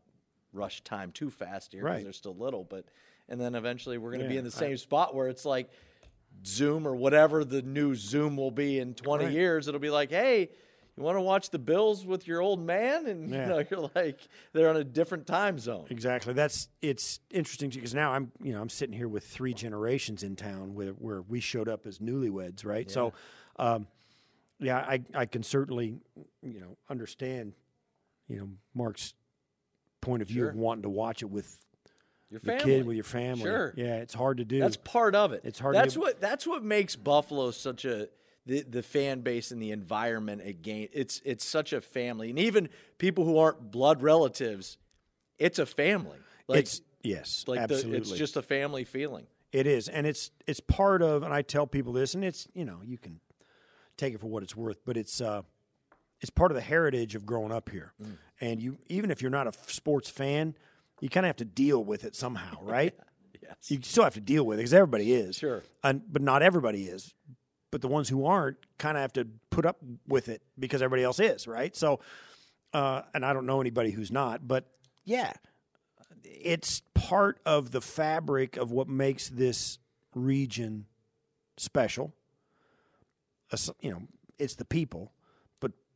rush 0.53 0.83
time 0.83 1.13
too 1.13 1.31
fast 1.31 1.73
here 1.73 1.83
because 1.83 1.95
Right. 1.97 2.05
they're 2.05 2.13
still 2.13 2.35
little, 2.37 2.65
but 2.65 2.85
and 3.29 3.41
then 3.41 3.55
eventually 3.55 3.99
we're 3.99 4.13
gonna 4.13 4.29
be 4.29 4.37
in 4.37 4.45
the 4.45 4.51
I- 4.57 4.61
same 4.61 4.77
spot 4.77 5.15
where 5.15 5.29
it's 5.29 5.45
like 5.45 5.71
Zoom 6.45 6.87
or 6.87 6.95
whatever 6.97 7.45
the 7.45 7.63
new 7.63 7.95
Zoom 7.95 8.37
will 8.37 8.51
be 8.51 8.79
in 8.79 8.95
20 8.95 9.25
Right. 9.27 9.35
years. 9.35 9.69
It'll 9.69 9.81
be 9.81 9.91
like, 9.91 10.11
hey, 10.11 10.51
you 10.97 11.03
want 11.03 11.17
to 11.17 11.21
watch 11.23 11.51
the 11.51 11.59
Bills 11.59 12.05
with 12.05 12.27
your 12.27 12.41
old 12.41 12.61
man? 12.61 13.07
And 13.07 13.31
Yeah. 13.31 13.43
you 13.43 13.49
know, 13.49 13.65
you're 13.71 13.91
like, 13.95 14.19
they're 14.53 14.69
on 14.69 14.77
a 14.77 14.85
different 14.85 15.27
time 15.27 15.59
zone. 15.59 15.87
Exactly. 15.91 16.33
That's 16.35 16.69
it's 16.83 17.21
interesting 17.31 17.71
because 17.71 17.95
now 17.95 18.13
I'm 18.13 18.33
you 18.43 18.53
know 18.53 18.61
I'm 18.61 18.69
sitting 18.69 18.95
here 18.97 19.09
with 19.09 19.25
three 19.25 19.55
generations 19.55 20.23
in 20.23 20.37
town 20.37 20.75
where 20.75 20.93
where 20.93 21.23
we 21.23 21.41
showed 21.41 21.69
up 21.69 21.87
as 21.87 21.99
newlyweds, 21.99 22.65
right? 22.65 22.91
So, 22.91 23.13
um, 23.57 23.87
yeah, 24.59 24.79
I 24.79 25.03
I 25.15 25.27
can 25.27 25.43
certainly 25.43 26.01
you 26.43 26.61
know 26.61 26.77
understand 26.91 27.55
you 28.29 28.37
know 28.39 28.49
Mark's 28.75 29.15
point 30.03 30.21
of 30.21 30.29
view 30.29 30.47
of 30.47 30.55
wanting 30.55 30.83
to 30.83 30.91
watch 30.91 31.23
it 31.23 31.31
with 31.31 31.57
Your 32.29 32.43
your 32.45 32.59
kid 32.59 32.87
with 32.87 32.97
your 32.97 33.05
family. 33.05 33.45
Sure. 33.45 33.73
Yeah, 33.75 33.97
it's 33.97 34.13
hard 34.13 34.37
to 34.37 34.45
do. 34.45 34.61
That's 34.61 34.77
part 34.77 35.15
of 35.15 35.33
it. 35.33 35.41
It's 35.45 35.59
hard 35.59 35.75
That's 35.75 35.97
what 35.97 36.21
that's 36.21 36.47
what 36.47 36.63
makes 36.63 36.95
Buffalo 36.95 37.51
such 37.53 37.87
a 37.87 38.09
the, 38.45 38.63
the 38.63 38.83
fan 38.83 39.21
base 39.21 39.51
and 39.53 39.63
the 39.63 39.71
environment 39.71 40.43
again. 40.45 40.89
It's 40.93 41.23
it's 41.25 41.45
such 41.45 41.73
a 41.73 41.81
family, 41.81 42.31
and 42.31 42.39
even 42.39 42.69
people 42.99 43.25
who 43.25 43.39
aren't 43.39 43.71
blood 43.71 44.03
relatives, 44.03 44.79
it's 45.39 45.59
a 45.59 45.67
family. 45.67 46.19
Like, 46.49 46.61
it's 46.61 46.81
yes, 47.03 47.45
like 47.47 47.69
the, 47.69 47.75
absolutely. 47.75 47.99
it's 47.99 48.13
just 48.13 48.37
a 48.37 48.43
family 48.43 48.85
feeling. 48.85 49.27
It 49.53 49.67
is, 49.67 49.89
and 49.89 50.07
it's 50.07 50.31
it's 50.47 50.61
part 50.61 51.03
of, 51.03 51.23
and 51.23 51.33
I 51.33 51.43
tell 51.43 51.67
people 51.67 51.93
this, 51.93 52.15
and 52.15 52.25
it's 52.25 52.49
you 52.55 52.65
know 52.65 52.81
you 52.85 52.99
can 52.99 53.21
take 53.97 54.15
it 54.15 54.21
for 54.21 54.27
what 54.27 54.43
it's 54.43 54.57
worth, 54.57 54.79
but 54.85 54.97
it's 54.97 55.21
uh, 55.21 55.43
it's 56.23 56.31
part 56.31 56.51
of 56.51 56.55
the 56.55 56.63
heritage 56.63 57.15
of 57.15 57.27
growing 57.27 57.53
up 57.53 57.69
here, 57.69 57.93
Mm. 58.03 58.17
and 58.41 58.63
you 58.63 58.79
even 58.89 59.11
if 59.11 59.21
you're 59.21 59.31
not 59.31 59.47
a 59.47 59.53
sports 59.67 60.09
fan, 60.09 60.55
you 61.01 61.11
kind 61.11 61.27
of 61.27 61.29
have 61.29 61.37
to 61.37 61.45
deal 61.45 61.85
with 61.85 62.05
it 62.05 62.15
somehow, 62.17 62.57
right? 62.63 62.95
Yes. 63.43 63.71
You 63.71 63.81
still 63.83 64.05
have 64.05 64.15
to 64.15 64.21
deal 64.21 64.47
with 64.47 64.59
it 64.59 64.63
because 64.63 64.73
everybody 64.73 65.13
is, 65.13 65.37
Sure. 65.37 65.63
and, 65.85 66.01
but 66.11 66.23
not 66.23 66.43
everybody 66.43 66.85
is. 66.85 67.15
But 67.73 67.81
the 67.83 67.89
ones 67.89 68.09
who 68.09 68.25
aren't 68.27 68.57
kind 68.79 68.97
of 68.97 69.01
have 69.03 69.13
to 69.15 69.27
put 69.51 69.67
up 69.67 69.79
with 70.07 70.29
it 70.29 70.43
because 70.59 70.81
everybody 70.83 71.03
else 71.03 71.19
is, 71.21 71.47
right? 71.49 71.75
So, 71.75 72.01
uh, 72.73 73.03
and 73.15 73.25
I 73.27 73.33
don't 73.33 73.47
know 73.47 73.61
anybody 73.61 73.91
who's 73.91 74.13
not, 74.13 74.47
but 74.47 74.67
yeah, 75.05 75.33
it's 76.23 76.83
part 76.95 77.41
of 77.47 77.71
the 77.73 77.81
fabric 77.81 78.57
of 78.57 78.71
what 78.71 78.89
makes 78.89 79.29
this 79.29 79.79
region 80.15 80.85
special. 81.57 82.13
You 83.81 83.91
know, 83.91 84.03
it's 84.39 84.55
the 84.55 84.65
people, 84.65 85.13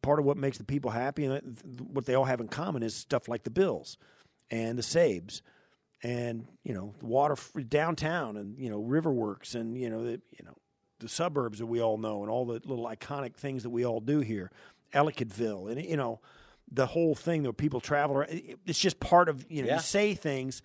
part 0.06 0.18
of 0.20 0.24
what 0.24 0.36
makes 0.36 0.56
the 0.58 0.64
people 0.64 0.90
happy 0.92 1.24
and 1.24 1.34
uh, 1.34 1.82
what 1.92 2.06
they 2.06 2.14
all 2.14 2.24
have 2.24 2.40
in 2.40 2.48
common 2.48 2.82
is 2.82 2.94
stuff 2.94 3.26
like 3.28 3.42
the 3.42 3.50
Bills 3.50 3.98
and 4.50 4.78
the 4.78 4.82
Sabres 4.82 5.42
and 6.02 6.46
you 6.62 6.72
know 6.74 6.94
the 7.00 7.06
water 7.06 7.36
downtown 7.68 8.36
and 8.36 8.56
you 8.58 8.70
know 8.70 8.80
Riverworks 8.80 9.54
and 9.54 9.76
you 9.76 9.90
know 9.90 10.04
the 10.04 10.20
you 10.38 10.44
know 10.44 10.54
the 11.00 11.08
suburbs 11.08 11.58
that 11.58 11.66
we 11.66 11.80
all 11.82 11.98
know 11.98 12.22
and 12.22 12.30
all 12.30 12.44
the 12.46 12.60
little 12.64 12.86
iconic 12.86 13.34
things 13.34 13.62
that 13.64 13.70
we 13.70 13.84
all 13.84 14.00
do 14.00 14.20
here, 14.20 14.50
Ellicottville 14.94 15.70
and 15.72 15.84
you 15.84 15.96
know 15.96 16.20
the 16.70 16.86
whole 16.86 17.14
thing 17.14 17.42
that 17.44 17.52
people 17.56 17.80
travel. 17.80 18.16
around. 18.16 18.40
It's 18.66 18.78
just 18.78 18.98
part 19.00 19.28
of 19.28 19.44
you 19.50 19.62
know 19.62 19.68
Yeah. 19.68 19.76
you 19.76 19.82
say 19.82 20.14
things. 20.14 20.62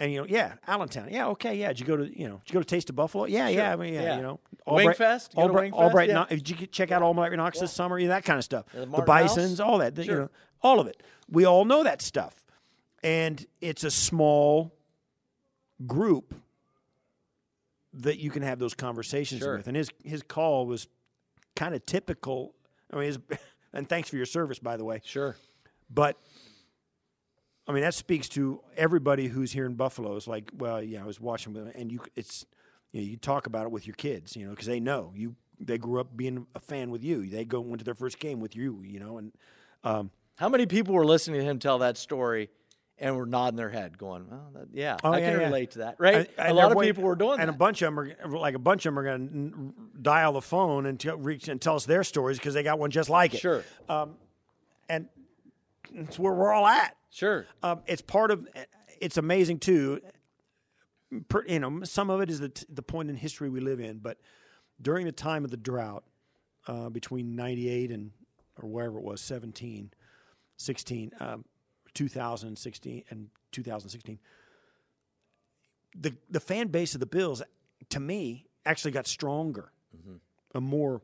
And 0.00 0.12
you 0.12 0.20
know, 0.20 0.26
yeah, 0.28 0.54
Allentown. 0.66 1.08
Yeah, 1.10 1.28
okay, 1.28 1.54
yeah. 1.54 1.68
Did 1.68 1.80
you 1.80 1.86
go 1.86 1.96
to 1.96 2.18
you 2.18 2.26
know? 2.28 2.40
Did 2.44 2.50
you 2.50 2.54
go 2.54 2.58
to 2.60 2.64
Taste 2.64 2.90
of 2.90 2.96
Buffalo? 2.96 3.26
Yeah, 3.26 3.48
yeah. 3.48 3.72
I 3.72 3.76
mean, 3.76 3.94
yeah, 3.94 4.02
Yeah. 4.02 4.16
you 4.16 4.22
know, 4.22 4.40
Wingfest? 4.66 5.34
You 5.36 5.42
Albright, 5.42 5.72
Wingfest? 5.72 5.76
Albright. 5.76 6.08
Yeah. 6.08 6.14
Knox- 6.14 6.30
Did 6.42 6.50
you 6.60 6.66
check 6.66 6.90
out 6.90 7.02
Albright 7.02 7.32
Knox 7.32 7.60
this 7.60 7.72
summer? 7.72 7.98
Yeah, 7.98 8.08
that 8.08 8.24
kind 8.24 8.38
of 8.38 8.44
stuff. 8.44 8.66
the 8.72 8.86
The, 8.86 9.02
Bisons, 9.02 9.58
House? 9.58 9.60
all 9.60 9.78
that. 9.78 9.96
You 9.96 10.04
Sure. 10.04 10.20
know, 10.22 10.30
all 10.62 10.80
of 10.80 10.88
it. 10.88 11.00
We 11.30 11.44
all 11.44 11.64
know 11.64 11.84
that 11.84 12.02
stuff, 12.02 12.44
and 13.04 13.46
it's 13.60 13.84
a 13.84 13.90
small 13.90 14.72
group 15.86 16.34
that 17.92 18.18
you 18.18 18.30
can 18.30 18.42
have 18.42 18.58
those 18.58 18.74
conversations 18.74 19.40
Sure. 19.42 19.56
with. 19.58 19.68
And 19.68 19.76
his 19.76 19.90
his 20.04 20.22
call 20.22 20.66
was 20.66 20.88
kind 21.54 21.74
of 21.74 21.86
typical. 21.86 22.54
I 22.92 22.96
mean, 22.96 23.06
his, 23.06 23.18
and 23.72 23.88
thanks 23.88 24.08
for 24.08 24.16
your 24.16 24.26
service, 24.26 24.58
by 24.58 24.76
the 24.76 24.84
way. 24.84 25.00
Sure. 25.04 25.36
But 25.88 26.18
I 27.66 27.72
mean, 27.72 27.82
that 27.82 27.94
speaks 27.94 28.28
to 28.30 28.60
everybody 28.76 29.28
who's 29.28 29.52
here 29.52 29.64
in 29.66 29.74
Buffalo. 29.74 30.16
It's 30.16 30.26
like, 30.26 30.50
well, 30.58 30.82
yeah, 30.82 31.02
I 31.02 31.06
was 31.06 31.18
watching, 31.20 31.54
them, 31.54 31.70
and 31.74 31.90
you, 31.90 32.00
it's, 32.14 32.44
you 32.92 33.00
know, 33.00 33.06
you 33.06 33.16
talk 33.16 33.46
about 33.46 33.64
it 33.64 33.70
with 33.72 33.86
your 33.86 33.94
kids, 33.94 34.36
you 34.36 34.44
know, 34.44 34.50
because 34.50 34.66
they 34.66 34.80
know 34.80 35.12
you. 35.14 35.34
They 35.60 35.78
grew 35.78 36.00
up 36.00 36.14
being 36.16 36.46
a 36.54 36.60
fan 36.60 36.90
with 36.90 37.02
you. 37.04 37.26
They 37.26 37.44
go 37.44 37.60
went 37.60 37.78
to 37.78 37.84
their 37.84 37.94
first 37.94 38.18
game 38.18 38.40
with 38.40 38.54
you, 38.56 38.82
you 38.84 38.98
know, 39.00 39.18
and 39.18 39.32
um, 39.84 40.10
How 40.36 40.48
many 40.48 40.66
people 40.66 40.94
were 40.94 41.06
listening 41.06 41.40
to 41.40 41.46
him 41.46 41.58
tell 41.60 41.78
that 41.78 41.96
story 41.96 42.50
and 42.98 43.16
were 43.16 43.24
nodding 43.24 43.56
their 43.56 43.70
head, 43.70 43.96
going, 43.96 44.26
"Well, 44.28 44.50
that, 44.54 44.68
yeah, 44.72 44.96
Oh, 45.04 45.12
I 45.12 45.18
yeah, 45.20 45.30
can 45.30 45.40
yeah. 45.40 45.46
relate 45.46 45.70
to 45.72 45.78
that." 45.78 45.96
Right? 45.98 46.28
and- 46.36 46.48
a 46.48 46.54
lot 46.54 46.72
of 46.72 46.78
people 46.80 47.04
were 47.04 47.14
doing 47.16 47.38
and 47.40 47.48
that. 47.48 47.54
a 47.54 47.56
bunch 47.56 47.82
of 47.82 47.86
them 47.94 47.98
are 48.00 48.36
like 48.38 48.54
a 48.56 48.58
bunch 48.58 48.84
of 48.84 48.90
them 48.94 48.98
are 48.98 49.04
going 49.04 49.50
to 49.52 50.00
dial 50.02 50.32
the 50.32 50.42
phone 50.42 50.86
and 50.86 50.98
tell, 50.98 51.16
reach 51.16 51.46
and 51.48 51.60
tell 51.62 51.76
us 51.76 51.86
their 51.86 52.02
stories 52.04 52.36
because 52.38 52.52
they 52.54 52.62
got 52.64 52.78
one 52.80 52.90
just 52.90 53.08
like 53.08 53.32
it. 53.34 53.40
sure. 53.40 53.62
and 54.88 55.08
it's 55.92 56.18
where 56.18 56.32
we're 56.32 56.52
all 56.52 56.66
at. 56.66 56.96
Sure. 57.10 57.46
Um, 57.62 57.80
it's 57.86 58.02
part 58.02 58.30
of. 58.30 58.46
It's 59.00 59.16
amazing 59.16 59.58
too. 59.58 60.00
Per, 61.28 61.44
you 61.46 61.60
know, 61.60 61.84
some 61.84 62.10
of 62.10 62.20
it 62.20 62.30
is 62.30 62.40
the 62.40 62.48
t- 62.48 62.66
the 62.68 62.82
point 62.82 63.10
in 63.10 63.16
history 63.16 63.48
we 63.48 63.60
live 63.60 63.80
in, 63.80 63.98
but 63.98 64.18
during 64.80 65.06
the 65.06 65.12
time 65.12 65.44
of 65.44 65.50
the 65.50 65.56
drought, 65.56 66.04
uh, 66.66 66.88
between 66.88 67.36
'98 67.36 67.90
and 67.90 68.10
or 68.62 68.68
wherever 68.68 68.98
it 68.98 69.04
was, 69.04 69.20
17, 69.20 69.90
16, 70.56 71.10
um, 71.20 71.44
2016, 71.92 73.02
and 73.10 73.30
2016, 73.52 74.18
the 75.96 76.14
the 76.30 76.40
fan 76.40 76.68
base 76.68 76.94
of 76.94 77.00
the 77.00 77.06
Bills, 77.06 77.42
to 77.90 78.00
me, 78.00 78.46
actually 78.66 78.90
got 78.92 79.06
stronger, 79.06 79.70
a 80.54 80.60
more 80.60 81.00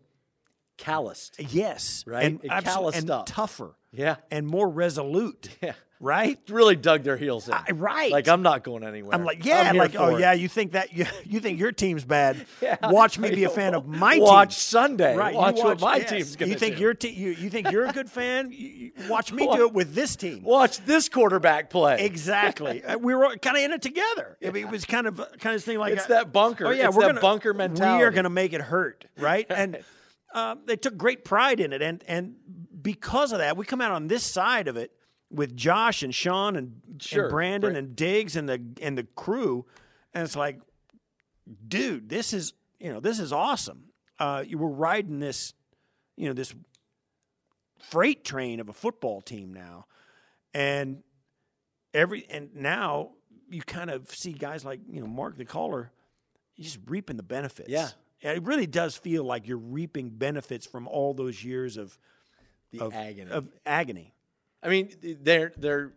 calloused. 0.81 1.37
Yes, 1.39 2.03
Right? 2.07 2.25
and, 2.25 2.43
abso- 2.43 2.65
calloused 2.65 2.99
and 2.99 3.11
up. 3.11 3.27
tougher, 3.27 3.75
Yeah. 3.93 4.17
and 4.31 4.47
more 4.47 4.69
resolute. 4.69 5.49
Yeah. 5.63 5.73
right. 6.03 6.39
Really 6.49 6.77
dug 6.77 7.03
their 7.03 7.19
heels 7.19 7.47
in. 7.47 7.53
I- 7.53 7.73
right. 7.75 8.11
Like 8.11 8.27
I'm 8.27 8.41
not 8.41 8.65
going 8.65 8.83
anywhere. 8.85 9.15
I'm 9.15 9.23
like, 9.25 9.45
yeah, 9.45 9.69
I'm 9.69 9.77
like, 9.77 9.95
oh 9.97 10.17
it. 10.17 10.21
yeah, 10.21 10.33
you 10.33 10.49
think 10.49 10.73
that 10.73 10.93
you, 10.97 11.05
you 11.25 11.41
think 11.41 11.59
your 11.61 11.73
team's 11.73 12.05
bad? 12.07 12.47
Yeah. 12.63 12.77
Watch 12.91 13.19
me 13.19 13.29
be 13.35 13.45
a 13.45 13.51
fan 13.51 13.75
of 13.75 13.87
my 13.87 14.15
team. 14.15 14.23
Watch 14.23 14.55
Sunday. 14.55 15.15
Right, 15.15 15.33
you 15.35 15.39
Watch, 15.39 15.57
what 15.59 15.81
my 15.83 15.97
yes. 15.97 16.09
team's 16.11 16.37
going 16.37 16.49
to 16.49 16.55
You 16.55 16.59
think 16.59 16.77
do. 16.77 16.81
your 16.83 16.95
te- 16.95 17.11
you, 17.11 17.31
you 17.33 17.51
think 17.51 17.71
you're 17.71 17.85
a 17.87 17.93
good 17.93 18.11
fan? 18.11 18.51
You, 18.53 18.93
watch 19.11 19.31
me 19.33 19.47
do 19.47 19.67
it 19.67 19.75
with 19.75 19.95
this 19.95 20.17
team. 20.17 20.43
Watch 20.43 20.79
this 20.87 21.09
quarterback 21.11 21.69
play. 21.69 22.03
Exactly. 22.05 22.83
Uh, 22.83 22.97
we 22.97 23.15
were 23.15 23.37
kind 23.37 23.57
of 23.59 23.63
in 23.63 23.73
it 23.73 23.83
together. 23.83 24.39
I 24.47 24.51
mean, 24.51 24.65
it 24.67 24.71
was 24.71 24.85
kind 24.87 25.07
of 25.07 25.21
kind 25.41 25.55
of 25.57 25.63
thing 25.63 25.79
like 25.79 25.93
It's 25.93 26.05
uh, 26.07 26.09
that 26.09 26.33
bunker. 26.33 26.67
Oh 26.67 26.71
yeah, 26.71 26.87
It's 26.89 26.97
we're 26.97 27.03
that 27.03 27.09
gonna, 27.09 27.21
bunker 27.21 27.53
mentality. 27.53 27.99
We 27.99 28.05
are 28.05 28.11
going 28.11 28.25
to 28.25 28.31
make 28.31 28.55
it 28.55 28.63
hurt, 28.63 29.05
right? 29.19 29.47
And 29.51 29.79
um, 30.35 30.61
they 30.67 30.77
took 30.77 30.97
great 30.97 31.25
pride 31.25 31.61
in 31.61 31.73
it, 31.73 31.83
and 31.83 32.05
and 32.07 32.35
because 32.83 33.33
of 33.33 33.39
that, 33.39 33.57
we 33.57 33.65
come 33.65 33.81
out 33.81 33.91
on 33.93 34.07
this 34.09 34.23
side 34.25 34.69
of 34.69 34.77
it 34.77 34.93
with 35.31 35.57
Josh 35.57 36.03
and 36.03 36.15
Sean 36.15 36.57
and, 36.57 36.81
Sure. 36.99 37.25
and 37.25 37.31
Brandon 37.31 37.73
Bra- 37.73 37.79
and 37.79 37.97
Diggs 37.97 38.37
and 38.37 38.49
the 38.49 38.61
and 38.83 38.97
the 38.99 39.05
crew, 39.17 39.67
and 40.15 40.25
it's 40.25 40.37
like, 40.37 40.61
dude, 41.67 42.09
this 42.09 42.33
is 42.33 42.53
you 42.79 42.93
know 42.93 43.01
this 43.01 43.19
is 43.19 43.33
awesome. 43.33 43.85
Uh, 44.19 44.45
you 44.47 44.59
were 44.59 44.69
riding 44.71 45.19
this, 45.19 45.55
you 46.17 46.27
know, 46.29 46.35
this 46.35 46.55
freight 47.79 48.25
train 48.25 48.61
of 48.61 48.69
a 48.69 48.73
football 48.73 49.21
team 49.21 49.53
now, 49.53 49.87
and 50.55 51.03
every 51.95 52.27
and 52.31 52.55
now 52.55 53.11
you 53.49 53.63
kind 53.63 53.91
of 53.91 54.11
see 54.11 54.33
guys 54.33 54.65
like 54.65 54.81
you 54.89 55.01
know 55.01 55.07
Mark 55.07 55.37
the 55.37 55.45
caller, 55.45 55.91
he's 56.55 56.75
just 56.75 56.79
reaping 56.87 57.17
the 57.17 57.23
benefits. 57.23 57.69
Yeah. 57.69 57.89
It 58.23 58.43
really 58.43 58.67
does 58.67 58.97
feel 58.97 59.25
like 59.25 59.49
you're 59.49 59.57
reaping 59.57 60.11
benefits 60.11 60.67
from 60.67 60.87
all 60.89 61.15
those 61.15 61.43
years 61.43 61.77
of 61.77 61.97
the 62.73 62.81
of 62.81 62.93
agony. 62.95 63.31
Of 63.31 63.49
agony. 63.65 64.13
I 64.63 64.69
mean, 64.69 64.91
they're 65.23 65.53
they're 65.57 65.93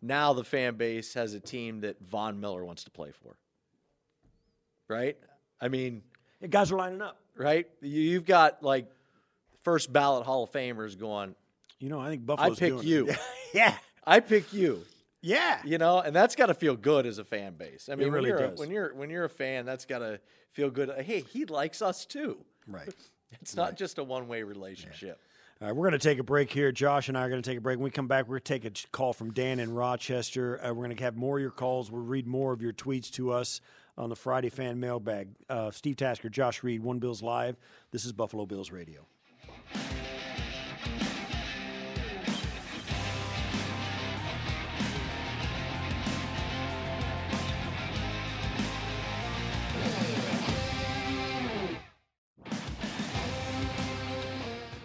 now 0.00 0.32
the 0.32 0.42
fan 0.44 0.74
base 0.74 1.14
has 1.14 1.34
a 1.34 1.40
team 1.40 1.82
that 1.82 2.00
Von 2.00 2.40
Miller 2.40 2.64
wants 2.64 2.84
to 2.84 2.90
play 2.90 3.12
for. 3.22 3.36
Right? 4.88 5.16
I 5.60 5.68
mean, 5.68 6.02
Yeah, 6.40 6.48
guys 6.48 6.72
are 6.72 6.76
lining 6.76 7.00
up. 7.02 7.18
right? 7.36 7.68
You- 7.80 8.00
You've 8.02 8.26
got 8.26 8.62
like 8.62 8.90
first 9.62 9.92
ballot 9.92 10.26
Hall 10.26 10.42
of 10.44 10.50
Famers 10.50 10.98
going. 10.98 11.34
You 11.78 11.88
know, 11.88 12.00
I 12.00 12.08
think 12.08 12.26
Buffalo's 12.26 12.60
I 12.62 12.70
pick 12.70 12.82
you. 12.84 13.08
Yeah, 13.54 13.76
I 14.06 14.20
pick 14.20 14.52
you. 14.54 14.82
yeah. 15.20 15.60
You 15.64 15.76
know, 15.78 16.00
and 16.00 16.16
that's 16.16 16.34
got 16.36 16.46
to 16.46 16.54
feel 16.54 16.74
good 16.74 17.04
as 17.06 17.18
a 17.18 17.24
fan 17.24 17.52
base. 17.54 17.88
I 17.90 17.94
mean, 17.96 18.08
really 18.10 18.30
when 18.32 18.38
you're 18.40 18.48
a- 18.48 18.54
when 18.56 18.70
you're 18.70 18.94
when 18.94 19.10
you're 19.10 19.24
a 19.24 19.28
fan, 19.30 19.66
that's 19.66 19.84
got 19.84 19.98
to 19.98 20.18
feel 20.52 20.70
good. 20.70 20.90
Hey, 21.02 21.20
he 21.20 21.44
likes 21.44 21.82
us 21.82 22.04
too. 22.06 22.44
Right. 22.66 22.88
It's 23.40 23.56
not 23.56 23.78
just 23.78 23.96
a 23.96 24.04
one 24.04 24.28
way 24.28 24.42
relationship. 24.42 25.18
All 25.62 25.68
right, 25.68 25.74
we're 25.74 25.88
going 25.88 25.98
to 25.98 26.08
take 26.08 26.18
a 26.18 26.22
break 26.22 26.50
here. 26.50 26.70
Josh 26.70 27.08
and 27.08 27.16
I 27.16 27.22
are 27.22 27.30
going 27.30 27.40
to 27.40 27.48
take 27.48 27.56
a 27.56 27.62
break. 27.62 27.78
When 27.78 27.84
we 27.84 27.90
come 27.90 28.06
back, 28.06 28.24
we're 28.28 28.40
going 28.40 28.42
to 28.42 28.58
take 28.60 28.64
a 28.66 28.88
call 28.88 29.14
from 29.14 29.32
Dan 29.32 29.58
in 29.58 29.72
Rochester. 29.72 30.62
Uh, 30.62 30.68
we're 30.68 30.84
going 30.84 30.94
to 30.94 31.02
have 31.02 31.16
more 31.16 31.38
of 31.38 31.40
your 31.40 31.50
calls. 31.50 31.90
We'll 31.90 32.02
read 32.02 32.26
more 32.26 32.52
of 32.52 32.60
your 32.60 32.74
tweets 32.74 33.10
to 33.12 33.32
us 33.32 33.62
on 33.96 34.10
the 34.10 34.16
Friday 34.16 34.50
Fan 34.50 34.80
Mailbag. 34.80 35.28
Uh, 35.48 35.70
Steve 35.70 35.96
Tasker, 35.96 36.28
Josh 36.28 36.62
Reed, 36.62 36.82
One 36.82 36.98
Bills 36.98 37.22
Live. 37.22 37.56
This 37.90 38.04
is 38.04 38.12
Buffalo 38.12 38.44
Bills 38.44 38.70
Radio. 38.70 39.06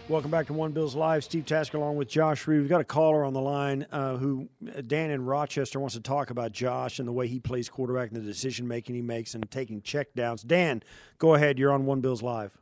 Welcome 0.10 0.32
back 0.32 0.48
to 0.48 0.54
One 0.54 0.72
Bills 0.72 0.96
Live. 0.96 1.26
Steve 1.26 1.46
Tasker 1.46 1.76
along 1.76 1.98
with 1.98 2.08
Josh 2.08 2.48
Reed. 2.48 2.62
We've 2.62 2.70
got 2.70 2.80
a 2.80 2.86
caller 2.86 3.26
on 3.26 3.34
the 3.34 3.42
line 3.42 3.86
uh, 3.92 4.16
who, 4.16 4.48
Dan 4.88 5.12
in 5.12 5.26
Rochester, 5.26 5.82
wants 5.82 5.96
to 5.96 6.02
talk 6.02 6.30
about 6.30 6.54
Josh 6.54 7.00
and 7.00 7.06
the 7.06 7.12
way 7.12 7.28
he 7.28 7.42
plays 7.42 7.68
quarterback 7.68 8.12
and 8.12 8.16
the 8.16 8.26
decision 8.26 8.70
making 8.70 8.96
he 8.96 9.02
makes 9.02 9.36
and 9.36 9.52
taking 9.52 9.82
check 9.82 10.14
downs. 10.16 10.44
Dan, 10.44 10.82
go 11.18 11.34
ahead. 11.34 11.60
You're 11.60 11.74
on 11.74 11.86
One 11.86 12.00
Bills 12.00 12.24
Live. 12.24 12.58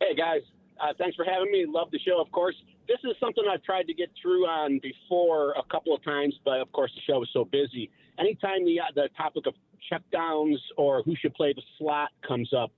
Hey 0.00 0.14
guys, 0.14 0.40
uh, 0.80 0.94
thanks 0.96 1.14
for 1.14 1.26
having 1.26 1.52
me. 1.52 1.66
Love 1.68 1.90
the 1.90 1.98
show, 1.98 2.18
of 2.22 2.32
course. 2.32 2.56
This 2.88 2.98
is 3.04 3.14
something 3.20 3.44
I've 3.52 3.62
tried 3.62 3.86
to 3.88 3.92
get 3.92 4.08
through 4.20 4.46
on 4.46 4.80
before 4.82 5.52
a 5.52 5.62
couple 5.70 5.94
of 5.94 6.02
times, 6.02 6.34
but 6.42 6.62
of 6.62 6.72
course 6.72 6.90
the 6.94 7.02
show 7.06 7.22
is 7.22 7.28
so 7.34 7.44
busy. 7.44 7.90
Anytime 8.18 8.64
the 8.64 8.80
uh, 8.80 8.84
the 8.94 9.10
topic 9.14 9.44
of 9.46 9.52
checkdowns 9.92 10.56
or 10.78 11.02
who 11.02 11.14
should 11.16 11.34
play 11.34 11.52
the 11.52 11.62
slot 11.76 12.08
comes 12.26 12.54
up, 12.54 12.72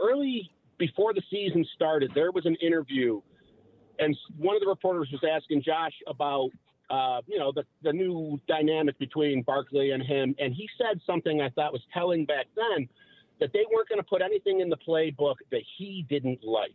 early 0.00 0.52
before 0.78 1.14
the 1.14 1.22
season 1.30 1.64
started, 1.74 2.12
there 2.14 2.32
was 2.32 2.46
an 2.46 2.56
interview, 2.56 3.20
and 3.98 4.16
one 4.36 4.56
of 4.56 4.60
the 4.60 4.68
reporters 4.68 5.08
was 5.10 5.22
asking 5.28 5.62
Josh 5.62 5.92
about 6.06 6.50
uh, 6.90 7.20
you 7.26 7.38
know 7.38 7.52
the 7.52 7.64
the 7.82 7.92
new 7.92 8.38
dynamic 8.48 8.98
between 8.98 9.42
Barkley 9.42 9.92
and 9.92 10.02
him, 10.02 10.34
and 10.38 10.54
he 10.54 10.68
said 10.78 11.00
something 11.06 11.40
I 11.40 11.50
thought 11.50 11.72
was 11.72 11.82
telling 11.92 12.24
back 12.24 12.46
then 12.54 12.88
that 13.40 13.52
they 13.52 13.64
weren't 13.72 13.88
going 13.88 14.00
to 14.00 14.06
put 14.06 14.22
anything 14.22 14.60
in 14.60 14.68
the 14.68 14.76
playbook 14.76 15.36
that 15.50 15.62
he 15.76 16.06
didn't 16.08 16.42
like. 16.42 16.70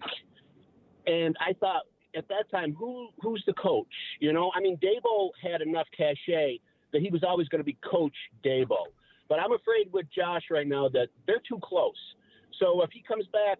And 1.07 1.35
I 1.39 1.53
thought 1.53 1.83
at 2.15 2.27
that 2.27 2.49
time, 2.51 2.75
who 2.77 3.09
who's 3.21 3.43
the 3.45 3.53
coach? 3.53 3.87
You 4.19 4.33
know, 4.33 4.51
I 4.55 4.59
mean, 4.59 4.77
Daboll 4.77 5.29
had 5.41 5.61
enough 5.61 5.87
cachet 5.95 6.59
that 6.91 7.01
he 7.01 7.09
was 7.09 7.23
always 7.23 7.47
going 7.47 7.59
to 7.59 7.65
be 7.65 7.77
Coach 7.89 8.15
Daboll. 8.43 8.91
But 9.29 9.39
I'm 9.39 9.53
afraid 9.53 9.91
with 9.93 10.07
Josh 10.13 10.43
right 10.51 10.67
now 10.67 10.89
that 10.89 11.07
they're 11.25 11.41
too 11.47 11.59
close. 11.63 11.95
So 12.59 12.81
if 12.83 12.91
he 12.91 13.01
comes 13.01 13.25
back 13.27 13.59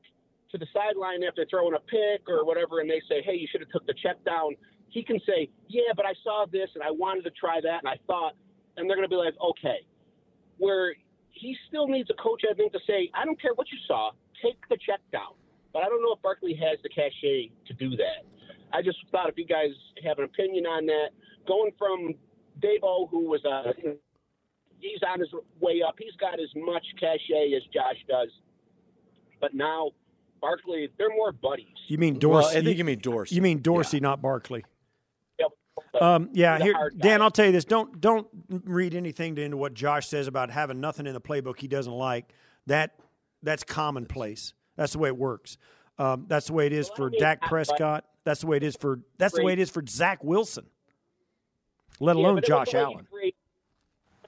to 0.52 0.58
the 0.58 0.68
sideline 0.74 1.24
after 1.24 1.46
throwing 1.50 1.74
a 1.76 1.80
pick 1.80 2.28
or 2.28 2.46
whatever, 2.46 2.80
and 2.80 2.90
they 2.90 3.02
say, 3.08 3.22
"Hey, 3.22 3.36
you 3.36 3.48
should 3.48 3.62
have 3.62 3.70
took 3.70 3.86
the 3.88 3.94
check 3.94 4.24
down," 4.24 4.56
he 4.90 5.04
can 5.04 5.20
say, 5.22 5.50
"Yeah, 5.68 5.94
but 5.96 6.06
I 6.06 6.14
saw 6.24 6.46
this 6.46 6.70
and 6.76 6.84
I 6.84 6.92
wanted 6.92 7.24
to 7.24 7.32
try 7.32 7.62
that 7.62 7.80
and 7.80 7.88
I 7.88 7.98
thought," 8.08 8.36
and 8.78 8.90
they're 8.90 8.98
going 8.98 9.08
to 9.08 9.14
be 9.14 9.16
like, 9.16 9.36
"Okay." 9.42 9.86
Where 10.58 10.96
he 11.32 11.58
still 11.68 11.88
needs 11.88 12.10
a 12.10 12.22
coach, 12.22 12.44
I 12.50 12.54
think, 12.54 12.74
to 12.74 12.80
say, 12.86 13.10
"I 13.14 13.26
don't 13.26 13.42
care 13.42 13.54
what 13.56 13.72
you 13.72 13.78
saw, 13.88 14.12
take 14.42 14.58
the 14.70 14.78
check 14.78 15.00
down." 15.12 15.34
But 15.74 15.84
I 15.84 15.90
don't 15.90 16.02
know 16.02 16.14
if 16.14 16.22
Barkley 16.22 16.54
has 16.56 16.80
the 16.84 16.90
cachet 16.90 17.52
to 17.66 17.74
do 17.74 17.92
that. 17.92 18.26
I 18.74 18.82
just 18.82 18.98
thought 19.12 19.30
if 19.30 19.38
you 19.38 19.46
guys 19.46 19.72
have 20.04 20.20
an 20.20 20.26
opinion 20.26 20.66
on 20.66 20.86
that, 20.86 21.10
going 21.48 21.72
from 21.78 22.14
Daboll, 22.60 23.10
who 23.10 23.30
was 23.30 23.44
uh, 23.46 23.72
he's 24.80 25.02
on 25.08 25.20
his 25.20 25.30
way 25.60 25.82
up, 25.82 25.96
he's 25.98 26.16
got 26.20 26.40
as 26.40 26.50
much 26.56 26.86
cachet 27.00 27.54
as 27.54 27.64
Josh 27.74 28.04
does, 28.08 28.30
but 29.40 29.54
now 29.54 29.92
Barkley, 30.42 30.90
they're 30.98 31.10
more 31.16 31.32
buddies. 31.32 31.68
You 31.88 31.98
mean 31.98 32.14
Well, 32.16 32.42
Dorsey? 32.42 32.58
I 32.58 32.64
think 32.64 32.78
you 32.78 32.84
mean 32.84 33.00
Dorsey. 33.00 33.36
You 33.36 33.42
mean 33.42 33.62
Dorsey, 33.62 34.00
not 34.00 34.22
Barkley. 34.22 34.66
Yep. 35.40 36.02
Um, 36.02 36.30
yeah, 36.34 36.58
here, 36.60 36.74
Dan. 36.98 37.20
guy. 37.20 37.24
I'll 37.24 37.32
tell 37.32 37.46
you 37.46 37.52
this: 37.52 37.66
don't 37.66 38.02
don't 38.02 38.28
read 38.50 38.96
anything 38.96 39.38
into 39.38 39.58
what 39.58 39.74
Josh 39.74 40.08
says 40.08 40.28
about 40.28 40.50
having 40.50 40.82
nothing 40.82 41.06
in 41.06 41.14
the 41.14 41.22
playbook 41.22 41.60
he 41.60 41.68
doesn't 41.68 41.94
like. 41.94 42.34
That 42.68 42.96
that's 43.44 43.64
commonplace. 43.64 44.54
That's 44.76 44.94
the 44.94 45.00
way 45.00 45.10
it 45.10 45.18
works. 45.18 45.58
Um, 46.00 46.26
that's 46.28 46.48
the 46.48 46.54
way 46.54 46.66
it 46.66 46.74
is 46.74 46.88
Well, 46.88 46.94
I 46.94 46.98
for 46.98 47.10
mean, 47.12 47.20
Dak 47.20 47.42
Prescott. 47.42 48.06
That's 48.24 48.42
the 48.42 48.48
way 48.48 48.58
it 48.58 48.64
is 48.64 48.76
for 48.76 49.00
that's 49.18 49.36
the 49.36 49.44
way 49.44 49.54
it 49.54 49.60
is 49.60 49.70
for 49.70 49.84
Zach 49.88 50.24
Wilson. 50.24 50.66
Let 52.00 52.16
alone 52.16 52.36
but 52.36 52.48
it 52.50 52.52
was 52.52 52.68
Josh 52.68 52.72
the 52.72 52.78
way 52.78 52.84
he 52.86 52.94
Allen. 52.94 53.08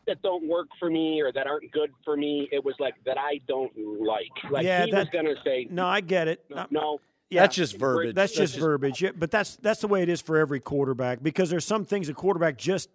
Phrased 0.04 0.22
That 0.22 0.22
don't 0.22 0.47
work 0.47 0.68
for 0.80 0.89
me 0.89 1.22
or 1.22 1.32
that 1.32 1.47
aren't 1.47 1.72
good 1.72 1.91
for 2.04 2.16
me. 2.16 2.47
It 2.51 2.64
was 2.64 2.76
like 2.80 2.95
that 3.06 3.18
I 3.18 3.39
don't 3.47 3.72
like. 3.78 4.51
Like 4.51 4.66
Yeah, 4.66 4.86
he 4.86 4.93
was 4.93 5.10
going 5.10 5.26
to 5.26 5.36
say, 5.43 5.68
No, 5.70 5.86
I 5.86 6.01
get 6.01 6.28
it. 6.28 6.43
no, 6.49 6.66
no. 6.70 6.99
Yeah. 7.30 7.41
That's 7.41 7.56
just 7.56 7.78
verbiage. 7.78 8.16
That's 8.16 8.34
just 8.34 8.58
verbiage. 8.60 9.01
Yeah, 9.01 9.12
but 9.16 9.32
that's 9.32 9.56
that's 9.56 9.82
the 9.82 9.88
way 9.88 10.04
it 10.04 10.10
is 10.10 10.22
for 10.22 10.38
every 10.38 10.60
quarterback 10.60 11.24
because 11.24 11.49
there's 11.49 11.66
some 11.66 11.84
things 11.84 12.08
a 12.08 12.14
quarterback 12.14 12.58
just 12.60 12.89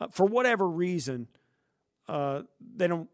uh, 0.00 0.08
for 0.10 0.26
whatever 0.26 0.68
reason 0.68 1.28
uh, 2.08 2.42
they 2.76 2.88
don't 2.88 3.08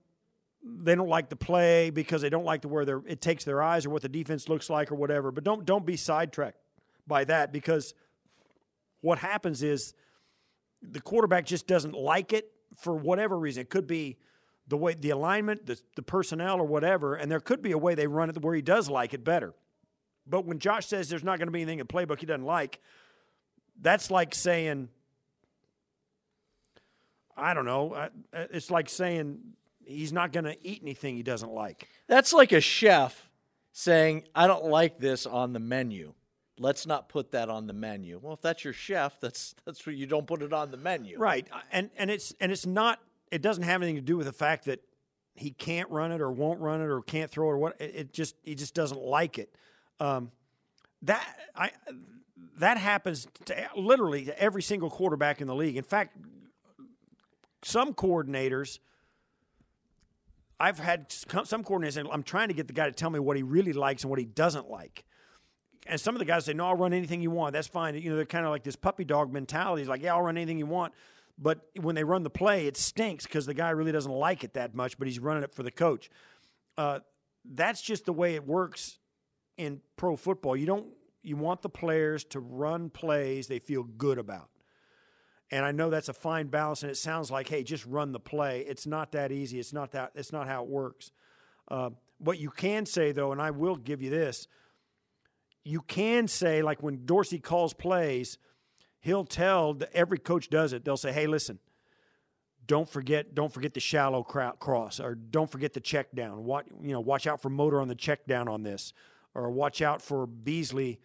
they 0.65 0.95
don't 0.95 1.09
like 1.09 1.29
the 1.29 1.37
play 1.37 1.91
because 1.91 2.23
they 2.23 2.31
don't 2.31 2.45
like 2.45 2.63
the 2.63 2.69
where 2.69 2.85
their 2.85 3.03
it 3.07 3.21
takes 3.21 3.45
their 3.45 3.63
eyes 3.63 3.85
or 3.85 3.91
what 3.91 4.03
the 4.03 4.09
defense 4.09 4.49
looks 4.49 4.71
like 4.71 4.91
or 4.91 4.95
whatever. 4.95 5.31
But 5.31 5.45
don't 5.45 5.67
don't 5.67 5.85
be 5.85 5.97
sidetracked 5.97 6.59
by 7.07 7.25
that 7.25 7.53
because 7.53 7.95
what 9.01 9.19
happens 9.19 9.63
is 9.63 9.93
the 10.81 11.01
quarterback 11.01 11.45
just 11.45 11.67
doesn't 11.67 11.95
like 11.95 12.33
it 12.33 12.51
for 12.83 12.95
whatever 12.95 13.39
reason. 13.39 13.63
It 13.63 13.71
could 13.71 13.87
be 13.87 14.19
the 14.69 14.77
way 14.77 14.95
the 14.95 15.11
alignment, 15.11 15.67
the, 15.67 15.81
the 15.97 16.03
personnel, 16.03 16.59
or 16.59 16.65
whatever, 16.65 17.15
and 17.15 17.31
there 17.31 17.41
could 17.41 17.63
be 17.63 17.73
a 17.73 17.79
way 17.79 17.95
they 17.95 18.07
run 18.07 18.31
it 18.31 18.43
where 18.43 18.55
he 18.55 18.63
does 18.63 18.89
like 18.89 19.15
it 19.15 19.25
better. 19.25 19.55
But 20.27 20.45
when 20.45 20.59
Josh 20.59 20.87
says 20.87 21.09
there's 21.09 21.25
not 21.25 21.39
going 21.39 21.49
to 21.49 21.53
be 21.53 21.63
anything 21.63 21.81
in 21.81 21.87
the 21.87 21.93
playbook 21.93 22.21
he 22.21 22.27
doesn't 22.27 22.45
like, 22.45 22.81
that's 23.81 24.11
like 24.11 24.35
saying, 24.35 24.89
I 27.37 27.55
don't 27.55 27.65
know. 27.65 28.09
It's 28.33 28.71
like 28.71 28.89
saying 28.89 29.39
he's 29.85 30.13
not 30.13 30.33
going 30.33 30.45
to 30.45 30.57
eat 30.67 30.81
anything 30.83 31.17
he 31.17 31.23
doesn't 31.23 31.53
like. 31.53 31.89
That's 32.07 32.33
like 32.33 32.53
a 32.53 32.61
chef 32.61 33.31
saying, 33.73 34.25
"I 34.35 34.47
don't 34.47 34.67
like 34.67 34.99
this 34.99 35.27
on 35.27 35.53
the 35.53 35.59
menu. 35.59 36.15
Let's 36.63 36.87
not 36.87 37.09
put 37.09 37.33
that 37.33 37.49
on 37.49 37.67
the 37.67 37.73
menu." 37.73 38.19
Well, 38.23 38.33
if 38.33 38.41
that's 38.41 38.65
your 38.65 38.73
chef, 38.73 39.21
that's 39.21 39.55
that's 39.65 39.87
what 39.87 39.97
you 39.97 40.07
don't 40.07 40.27
put 40.27 40.43
it 40.43 40.53
on 40.53 40.71
the 40.71 40.77
menu. 40.77 41.19
Right. 41.19 41.47
And 41.71 41.91
and 41.97 42.11
it's 42.11 42.35
and 42.41 42.51
it's 42.53 42.67
not 42.67 43.01
it 43.31 43.43
doesn't 43.43 43.65
have 43.65 43.83
anything 43.83 43.97
to 43.97 44.03
do 44.03 44.17
with 44.17 44.27
the 44.27 44.33
fact 44.33 44.67
that 44.67 44.81
he 45.35 45.51
can't 45.51 45.89
run 45.91 46.13
it 46.13 46.21
or 46.21 46.31
won't 46.31 46.61
run 46.61 46.81
it 46.81 46.87
or 46.87 47.01
can't 47.01 47.31
throw 47.31 47.49
it 47.49 47.53
or 47.53 47.59
what 47.59 47.81
it, 47.81 47.93
it 47.95 48.13
just 48.13 48.37
he 48.43 48.55
just 48.55 48.75
doesn't 48.75 49.01
like 49.01 49.39
it. 49.39 49.55
Um, 50.01 50.31
that 51.03 51.27
I 51.57 51.71
that 52.59 52.79
happens 52.79 53.27
to 53.47 53.69
literally 53.77 54.27
to 54.27 54.39
every 54.41 54.63
single 54.63 54.91
quarterback 54.91 55.41
in 55.41 55.47
the 55.47 55.55
league. 55.55 55.77
In 55.77 55.85
fact, 55.85 56.17
some 57.63 57.95
coordinators. 57.95 58.79
I've 60.61 60.79
had 60.79 61.11
some 61.11 61.65
coordinators, 61.65 62.07
I'm 62.13 62.23
trying 62.23 62.47
to 62.47 62.55
get 62.55 62.69
the 62.69 62.73
guy 62.73 62.87
to 62.87 62.93
tell 62.93 63.11
me 63.11 63.19
what 63.19 63.37
he 63.37 63.43
really 63.43 63.73
likes 63.73 64.05
and 64.05 64.11
what 64.11 64.21
he 64.21 64.25
doesn't 64.25 64.71
like. 64.71 65.05
And 65.87 66.01
some 66.01 66.15
of 66.15 66.21
the 66.21 66.25
guys 66.25 66.45
say, 66.45 66.53
"No, 66.53 66.67
I'll 66.67 66.77
run 66.77 66.93
anything 66.93 67.21
you 67.21 67.31
want. 67.31 67.53
That's 67.53 67.67
fine." 67.67 67.95
You 67.97 68.11
know, 68.11 68.17
they're 68.17 68.25
kind 68.25 68.45
of 68.45 68.51
like 68.51 68.63
this 68.63 68.77
puppy 68.77 69.05
dog 69.05 69.33
mentality. 69.33 69.83
He's 69.83 69.89
like, 69.89 70.03
"Yeah, 70.03 70.15
I'll 70.15 70.23
run 70.23 70.37
anything 70.37 70.59
you 70.59 70.67
want." 70.67 70.93
But 71.39 71.67
when 71.81 71.95
they 71.95 72.05
run 72.05 72.23
the 72.23 72.31
play, 72.31 72.67
it 72.67 72.77
stinks 72.77 73.25
because 73.25 73.47
the 73.47 73.55
guy 73.55 73.71
really 73.71 73.93
doesn't 73.93 74.13
like 74.13 74.45
it 74.45 74.55
that 74.55 74.75
much, 74.75 74.99
but 74.99 75.09
he's 75.09 75.19
running 75.19 75.43
it 75.43 75.55
for 75.55 75.63
the 75.63 75.71
coach. 75.71 76.11
Uh, 76.77 77.01
that's 77.45 77.83
just 77.83 78.05
the 78.05 78.13
way 78.13 78.35
it 78.35 78.47
works 78.47 78.99
in 79.57 79.81
pro 79.97 80.17
football. 80.17 80.57
You 80.57 80.67
don't 80.67 80.87
you 81.23 81.37
want 81.37 81.63
the 81.63 81.69
players 81.69 82.25
to 82.25 82.41
run 82.41 82.91
plays 82.91 83.47
they 83.47 83.59
feel 83.59 83.83
good 83.83 84.19
about. 84.19 84.49
And 85.51 85.67
I 85.67 85.73
know 85.73 85.91
that's 85.91 86.09
a 86.09 86.15
fine 86.15 86.47
balance, 86.47 86.83
and 86.83 86.91
it 86.91 86.97
sounds 86.97 87.31
like, 87.31 87.49
hey, 87.49 87.63
just 87.63 87.85
run 87.85 88.13
the 88.13 88.21
play. 88.21 88.61
It's 88.61 88.87
not 88.87 89.13
that 89.13 89.31
easy. 89.31 89.59
It's 89.59 89.73
not 89.73 89.93
that. 89.93 90.13
It's 90.15 90.33
not 90.33 90.47
how 90.47 90.63
it 90.63 90.69
works. 90.69 91.13
Uh, 91.69 91.91
what 92.19 92.39
you 92.39 92.51
can 92.51 92.87
say 92.87 93.13
though, 93.13 93.33
and 93.33 93.41
I 93.41 93.51
will 93.51 93.77
give 93.77 94.01
you 94.01 94.11
this, 94.11 94.49
you 95.65 95.81
can 95.83 96.29
say 96.29 96.63
like 96.63 96.83
when 96.83 97.05
Dorsey 97.05 97.39
calls 97.39 97.73
plays, 97.73 98.39
he'll 99.01 99.25
tell 99.25 99.79
every 99.93 100.19
coach 100.19 100.49
does 100.49 100.73
it. 100.73 100.85
They'll 100.85 100.97
say, 100.97 101.13
hey, 101.13 101.27
listen, 101.27 101.59
don't 102.67 102.89
forget 102.89 103.35
don't 103.35 103.53
forget 103.53 103.75
the 103.75 103.81
shallow 103.81 104.23
cross 104.23 105.01
or 105.01 105.15
don't 105.15 105.51
forget 105.51 105.73
the 105.73 105.81
check 105.81 106.13
down. 106.15 106.45
Watch, 106.45 106.67
you 106.81 106.93
know, 106.93 107.01
watch 107.01 107.27
out 107.27 107.43
for 107.43 107.49
motor 107.49 107.81
on 107.81 107.89
the 107.89 107.95
check 107.95 108.27
down 108.27 108.49
on 108.49 108.63
this, 108.63 108.93
or 109.35 109.51
watch 109.51 109.83
out 109.83 110.01
for 110.01 110.27
Beasley 110.27 111.01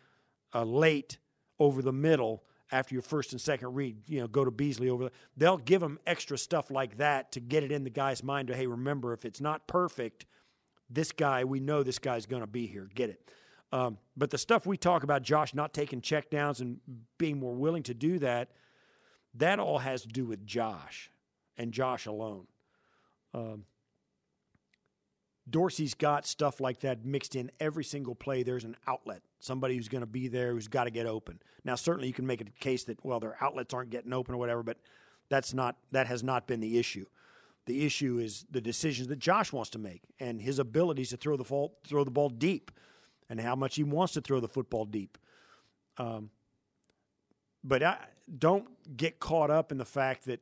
uh, 0.54 0.64
late 0.64 1.18
over 1.60 1.82
the 1.82 1.92
middle 1.92 2.44
after 2.72 2.94
your 2.94 3.02
first 3.02 3.32
and 3.32 3.42
second 3.42 3.74
read. 3.74 3.98
You 4.08 4.22
know, 4.22 4.28
go 4.28 4.46
to 4.46 4.52
Beasley 4.52 4.90
over. 4.90 5.06
The, 5.06 5.12
they'll 5.36 5.58
give 5.58 5.82
them 5.82 6.00
extra 6.06 6.38
stuff 6.38 6.70
like 6.70 6.98
that 6.98 7.32
to 7.34 7.40
get 7.40 7.64
it 7.64 7.72
in 7.72 7.84
the 7.84 7.90
guy's 7.90 8.24
mind. 8.24 8.50
To 8.50 8.56
hey, 8.56 8.68
remember 8.68 9.14
if 9.14 9.26
it's 9.26 9.42
not 9.42 9.68
perfect, 9.68 10.26
this 10.90 11.12
guy 11.12 11.44
we 11.44 11.60
know 11.60 11.82
this 11.84 12.00
guy's 12.00 12.26
going 12.26 12.42
to 12.42 12.48
be 12.48 12.68
here. 12.68 12.88
Get 12.94 13.10
it. 13.10 13.32
Um, 13.72 13.98
but 14.16 14.30
the 14.30 14.38
stuff 14.38 14.66
we 14.66 14.78
talk 14.78 15.04
about, 15.04 15.24
Josh 15.24 15.54
not 15.54 15.74
taking 15.74 16.02
checkdowns 16.02 16.62
and 16.62 16.80
being 17.18 17.40
more 17.40 17.54
willing 17.54 17.84
to 17.84 17.94
do 17.94 18.20
that, 18.20 18.52
that 19.36 19.60
all 19.60 19.80
has 19.80 20.04
to 20.04 20.08
do 20.08 20.26
with 20.26 20.46
Josh 20.46 21.12
and 21.58 21.72
Josh 21.72 22.06
alone. 22.06 22.48
Um, 23.34 23.66
Dorsey's 25.50 25.94
got 25.94 26.26
stuff 26.26 26.60
like 26.60 26.82
that 26.82 27.06
mixed 27.06 27.36
in 27.36 27.52
every 27.60 27.84
single 27.84 28.16
play. 28.16 28.44
There's 28.44 28.66
an 28.66 28.76
outlet, 28.86 29.22
somebody 29.40 29.76
who's 29.76 29.88
going 29.88 30.02
to 30.02 30.08
be 30.08 30.28
there 30.28 30.52
who's 30.52 30.68
got 30.68 30.86
to 30.86 30.92
get 30.92 31.06
open. 31.06 31.40
Now, 31.64 31.76
certainly 31.76 32.08
you 32.08 32.14
can 32.14 32.28
make 32.28 32.42
a 32.42 32.46
case 32.46 32.84
that 32.86 33.04
well, 33.04 33.20
their 33.20 33.38
outlets 33.42 33.74
aren't 33.74 33.90
getting 33.90 34.14
open 34.14 34.36
or 34.36 34.38
whatever, 34.38 34.64
but 34.64 34.78
that's 35.30 35.54
not 35.54 35.78
that 35.92 36.08
has 36.08 36.24
not 36.24 36.48
been 36.48 36.60
the 36.60 36.78
issue. 36.78 37.06
The 37.66 37.86
issue 37.86 38.18
is 38.18 38.46
the 38.50 38.62
decisions 38.62 39.08
that 39.10 39.20
Josh 39.20 39.52
wants 39.52 39.70
to 39.72 39.80
make 39.80 40.02
and 40.20 40.42
his 40.42 40.60
abilities 40.60 41.10
to 41.10 41.18
throw 41.18 41.38
the 41.38 41.70
throw 41.86 42.04
the 42.04 42.12
ball 42.12 42.30
deep, 42.30 42.72
and 43.30 43.40
how 43.40 43.56
much 43.56 43.76
he 43.76 43.84
wants 43.84 44.14
to 44.14 44.22
throw 44.22 44.40
the 44.40 44.48
football 44.48 44.86
deep. 44.86 45.18
Um, 45.98 46.30
but 47.64 47.84
I, 47.84 47.98
don't 48.38 48.68
get 48.98 49.20
caught 49.20 49.50
up 49.50 49.72
in 49.72 49.78
the 49.78 49.86
fact 49.86 50.26
that 50.26 50.42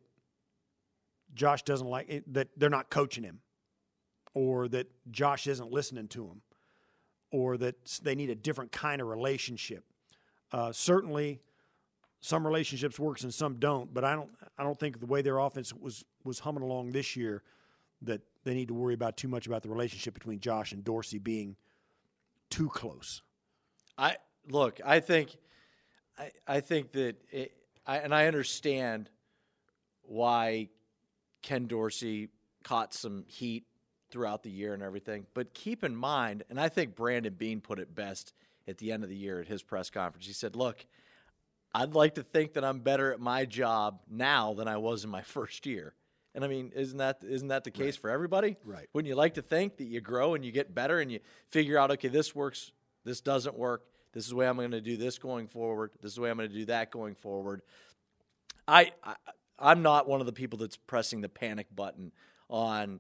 Josh 1.34 1.64
doesn't 1.64 1.88
like 1.88 2.10
it, 2.10 2.34
that 2.34 2.50
they're 2.58 2.70
not 2.70 2.90
coaching 2.90 3.24
him 3.24 3.42
or 4.36 4.68
that 4.68 4.88
Josh 5.10 5.48
isn't 5.48 5.72
listening 5.72 6.08
to 6.10 6.26
him, 6.26 6.42
or 7.32 7.58
that 7.58 8.00
they 8.04 8.14
need 8.14 8.30
a 8.30 8.36
different 8.36 8.72
kind 8.72 9.02
of 9.02 9.08
relationship. 9.08 9.84
Uh, 10.52 10.72
certainly, 10.72 11.40
some 12.20 12.46
relationships 12.46 13.00
works 13.00 13.24
and 13.24 13.34
some 13.34 13.56
don't, 13.56 13.92
but 13.92 14.04
I 14.04 14.14
don't. 14.14 14.30
I 14.58 14.64
don't 14.64 14.80
think 14.80 15.00
the 15.00 15.08
way 15.08 15.24
their 15.24 15.40
offense 15.40 15.74
was 15.74 16.06
was 16.24 16.40
humming 16.40 16.64
along 16.64 16.92
this 16.92 17.16
year 17.16 17.42
that 18.02 18.22
they 18.44 18.54
need 18.54 18.68
to 18.68 18.74
worry 18.74 18.94
about 18.94 19.18
too 19.18 19.28
much 19.28 19.48
about 19.48 19.64
the 19.64 19.70
relationship 19.70 20.14
between 20.14 20.40
Josh 20.40 20.74
and 20.74 20.84
Dorsey 20.84 21.18
being 21.18 21.56
too 22.56 22.70
close. 22.70 23.22
I 23.98 24.16
look. 24.50 24.80
I 24.86 25.00
think. 25.00 25.36
I, 26.18 26.32
I 26.48 26.60
think 26.62 26.94
that, 26.94 27.18
it, 27.30 27.52
I, 27.86 27.98
and 27.98 28.16
I 28.16 28.28
understand 28.28 29.10
why 30.04 30.70
Ken 31.42 31.68
Dorsey 31.68 32.30
caught 32.64 32.94
some 32.94 33.26
heat 33.28 33.66
throughout 34.10 34.44
the 34.44 34.50
year 34.50 34.74
and 34.74 34.82
everything. 34.82 35.26
But 35.34 35.54
keep 35.54 35.84
in 35.84 35.94
mind, 35.94 36.44
and 36.50 36.58
I 36.58 36.70
think 36.70 36.96
Brandon 36.96 37.34
Beane 37.34 37.60
put 37.60 37.80
it 37.80 37.94
best 37.94 38.32
at 38.66 38.78
the 38.78 38.94
end 38.94 39.04
of 39.04 39.10
the 39.10 39.16
year 39.16 39.42
at 39.42 39.48
his 39.48 39.62
press 39.62 39.90
conference. 39.90 40.26
He 40.26 40.32
said, 40.32 40.56
Look, 40.56 40.86
I'd 41.74 41.94
like 41.94 42.16
to 42.16 42.24
think 42.24 42.54
that 42.54 42.64
I'm 42.64 42.80
better 42.80 43.12
at 43.12 43.20
my 43.20 43.44
job 43.44 44.00
now 44.10 44.54
than 44.54 44.70
I 44.70 44.78
was 44.78 45.04
in 45.04 45.10
my 45.10 45.22
first 45.24 45.66
year. 45.66 45.94
And 46.36 46.44
I 46.44 46.48
mean, 46.48 46.74
isn't 46.76 46.98
that 46.98 47.24
isn't 47.24 47.48
that 47.48 47.64
the 47.64 47.72
case 47.72 47.96
right. 47.96 48.02
for 48.02 48.10
everybody? 48.10 48.58
Right. 48.66 48.88
Wouldn't 48.94 49.08
you 49.08 49.16
like 49.16 49.36
to 49.36 49.42
think 49.42 49.78
that 49.78 49.86
you 49.86 50.02
grow 50.02 50.36
and 50.36 50.44
you 50.46 50.52
get 50.52 50.76
better 50.76 51.00
and 51.00 51.12
you 51.12 51.22
figure 51.50 51.78
out, 51.80 51.92
okay, 51.92 52.10
this 52.10 52.36
works, 52.36 52.72
this 53.06 53.22
doesn't 53.22 53.58
work, 53.58 53.86
this 54.14 54.26
is 54.26 54.32
the 54.32 54.36
way 54.36 54.48
I'm 54.48 54.58
going 54.58 54.72
to 54.72 54.82
do 54.82 54.98
this 54.98 55.18
going 55.18 55.48
forward, 55.48 55.92
this 56.02 56.12
is 56.12 56.16
the 56.16 56.22
way 56.22 56.30
I'm 56.30 56.38
going 56.38 56.50
to 56.50 56.56
do 56.56 56.66
that 56.66 56.92
going 56.92 57.16
forward. 57.16 57.62
I, 58.68 58.92
I 59.04 59.16
I'm 59.58 59.82
not 59.82 60.08
one 60.08 60.20
of 60.20 60.26
the 60.26 60.34
people 60.34 60.60
that's 60.60 60.76
pressing 60.76 61.22
the 61.22 61.30
panic 61.30 61.68
button 61.74 62.12
on 62.50 63.00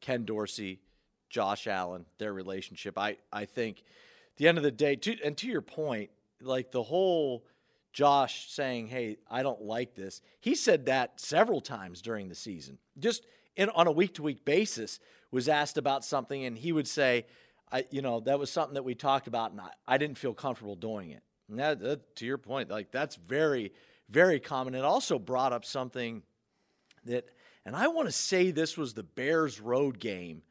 Ken 0.00 0.24
Dorsey, 0.24 0.80
Josh 1.30 1.66
Allen, 1.68 2.06
their 2.18 2.32
relationship. 2.32 2.98
I, 2.98 3.18
I 3.32 3.44
think 3.44 3.84
the 4.36 4.48
end 4.48 4.58
of 4.58 4.64
the 4.64 4.72
day, 4.72 4.96
to, 4.96 5.16
and 5.24 5.36
to 5.36 5.46
your 5.46 5.62
point, 5.62 6.10
like 6.40 6.72
the 6.72 6.82
whole 6.82 7.44
Josh 7.94 8.50
saying, 8.50 8.88
"Hey, 8.88 9.16
I 9.30 9.42
don't 9.42 9.62
like 9.62 9.94
this." 9.94 10.20
He 10.40 10.54
said 10.54 10.86
that 10.86 11.18
several 11.18 11.62
times 11.62 12.02
during 12.02 12.28
the 12.28 12.34
season. 12.34 12.78
Just 12.98 13.24
in, 13.56 13.70
on 13.70 13.86
a 13.86 13.92
week 13.92 14.14
to 14.14 14.22
week 14.22 14.44
basis, 14.44 15.00
was 15.30 15.48
asked 15.48 15.78
about 15.78 16.04
something, 16.04 16.44
and 16.44 16.58
he 16.58 16.72
would 16.72 16.88
say, 16.88 17.24
"I, 17.72 17.86
you 17.90 18.02
know, 18.02 18.20
that 18.20 18.38
was 18.38 18.50
something 18.50 18.74
that 18.74 18.82
we 18.82 18.94
talked 18.94 19.28
about, 19.28 19.52
and 19.52 19.60
I, 19.60 19.70
I 19.86 19.96
didn't 19.96 20.18
feel 20.18 20.34
comfortable 20.34 20.74
doing 20.74 21.10
it." 21.10 21.22
And 21.48 21.58
that, 21.58 21.80
that, 21.80 22.16
to 22.16 22.26
your 22.26 22.36
point, 22.36 22.68
like 22.68 22.90
that's 22.90 23.16
very, 23.16 23.72
very 24.10 24.40
common. 24.40 24.74
It 24.74 24.84
also 24.84 25.18
brought 25.18 25.52
up 25.52 25.64
something 25.64 26.22
that 27.04 27.28
and 27.64 27.74
I 27.74 27.88
want 27.88 28.08
to 28.08 28.12
say 28.12 28.50
this 28.50 28.76
was 28.76 28.92
the 28.92 29.02
Bears 29.02 29.60
road 29.60 29.98
game 29.98 30.42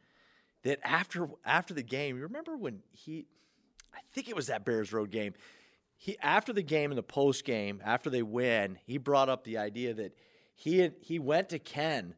that 0.63 0.79
after 0.83 1.27
after 1.45 1.73
the 1.73 1.83
game, 1.83 2.15
you 2.15 2.23
remember 2.23 2.55
when 2.55 2.81
he 2.91 3.25
I 3.93 3.99
think 4.13 4.29
it 4.29 4.35
was 4.35 4.47
that 4.47 4.65
Bears 4.65 4.93
road 4.93 5.11
game. 5.11 5.33
He 6.03 6.19
after 6.19 6.51
the 6.51 6.61
game 6.61 6.91
and 6.91 6.97
the 6.97 7.01
post 7.01 7.45
game, 7.45 7.81
after 7.81 8.09
they 8.09 8.23
win, 8.23 8.77
he 8.85 8.97
brought 8.97 9.29
up 9.29 9.45
the 9.45 9.57
idea 9.57 9.93
that 9.93 10.13
he 10.53 10.79
had, 10.79 10.95
he 10.99 11.17
went 11.17 11.47
to 11.49 11.59
Ken 11.59 12.15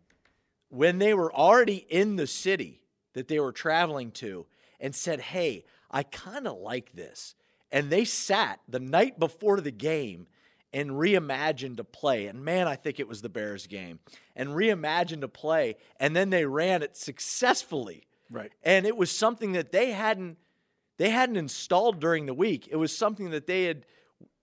when 0.69 0.97
they 0.97 1.13
were 1.13 1.31
already 1.31 1.85
in 1.87 2.15
the 2.15 2.25
city 2.25 2.81
that 3.13 3.27
they 3.27 3.39
were 3.39 3.51
traveling 3.51 4.09
to 4.13 4.47
and 4.79 4.95
said, 4.95 5.19
"Hey, 5.19 5.65
I 5.91 6.01
kind 6.01 6.47
of 6.47 6.57
like 6.57 6.93
this." 6.93 7.35
And 7.71 7.91
they 7.91 8.05
sat 8.05 8.59
the 8.67 8.79
night 8.79 9.19
before 9.19 9.61
the 9.61 9.69
game 9.69 10.25
and 10.73 10.89
reimagined 10.89 11.77
a 11.77 11.83
play. 11.83 12.25
And 12.25 12.43
man, 12.43 12.67
I 12.67 12.75
think 12.75 12.99
it 12.99 13.07
was 13.07 13.21
the 13.21 13.29
Bears 13.29 13.67
game. 13.67 13.99
And 14.35 14.49
reimagined 14.49 15.21
a 15.21 15.27
play. 15.27 15.75
And 15.99 16.15
then 16.15 16.31
they 16.31 16.45
ran 16.47 16.81
it 16.81 16.97
successfully. 16.97 18.07
Right. 18.31 18.51
And 18.63 18.87
it 18.87 18.97
was 18.97 19.11
something 19.11 19.51
that 19.51 19.71
they 19.71 19.91
hadn't 19.91 20.37
they 20.97 21.09
hadn't 21.09 21.37
installed 21.37 21.99
during 21.99 22.25
the 22.25 22.33
week. 22.33 22.67
It 22.71 22.77
was 22.77 22.95
something 22.95 23.31
that 23.31 23.47
they 23.47 23.65
had 23.65 23.85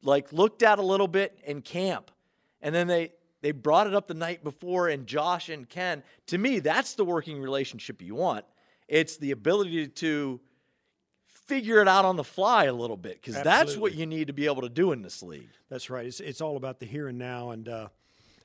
like 0.03 0.33
looked 0.33 0.63
at 0.63 0.79
a 0.79 0.83
little 0.83 1.09
bit 1.09 1.39
in 1.45 1.63
camp. 1.63 2.11
And 2.61 2.75
then 2.75 2.87
they 2.87 3.13
they 3.41 3.51
brought 3.51 3.87
it 3.87 3.95
up 3.95 4.07
the 4.07 4.15
night 4.15 4.45
before 4.45 4.89
and 4.89 5.07
Josh 5.07 5.49
and 5.49 5.69
Ken, 5.69 6.03
to 6.29 6.39
me, 6.39 6.61
that's 6.61 6.95
the 6.95 7.05
working 7.05 7.41
relationship 7.41 8.01
you 8.01 8.15
want. 8.15 8.45
It's 8.87 9.17
the 9.17 9.33
ability 9.33 9.89
to 9.89 10.41
figure 11.27 11.81
it 11.81 11.89
out 11.89 12.05
on 12.05 12.17
the 12.17 12.25
fly 12.25 12.65
a 12.65 12.73
little 12.73 12.97
bit 12.97 13.21
because 13.21 13.43
that's 13.43 13.77
what 13.77 13.95
you 13.95 14.07
need 14.07 14.29
to 14.29 14.33
be 14.33 14.47
able 14.47 14.63
to 14.63 14.69
do 14.69 14.93
in 14.93 15.03
this 15.03 15.23
league. 15.23 15.49
That's 15.69 15.91
right. 15.91 16.07
It's, 16.07 16.21
it's 16.21 16.41
all 16.41 16.57
about 16.57 16.79
the 16.79 16.87
here 16.87 17.09
and 17.09 17.19
now 17.19 17.51
and 17.51 17.69
uh, 17.69 17.89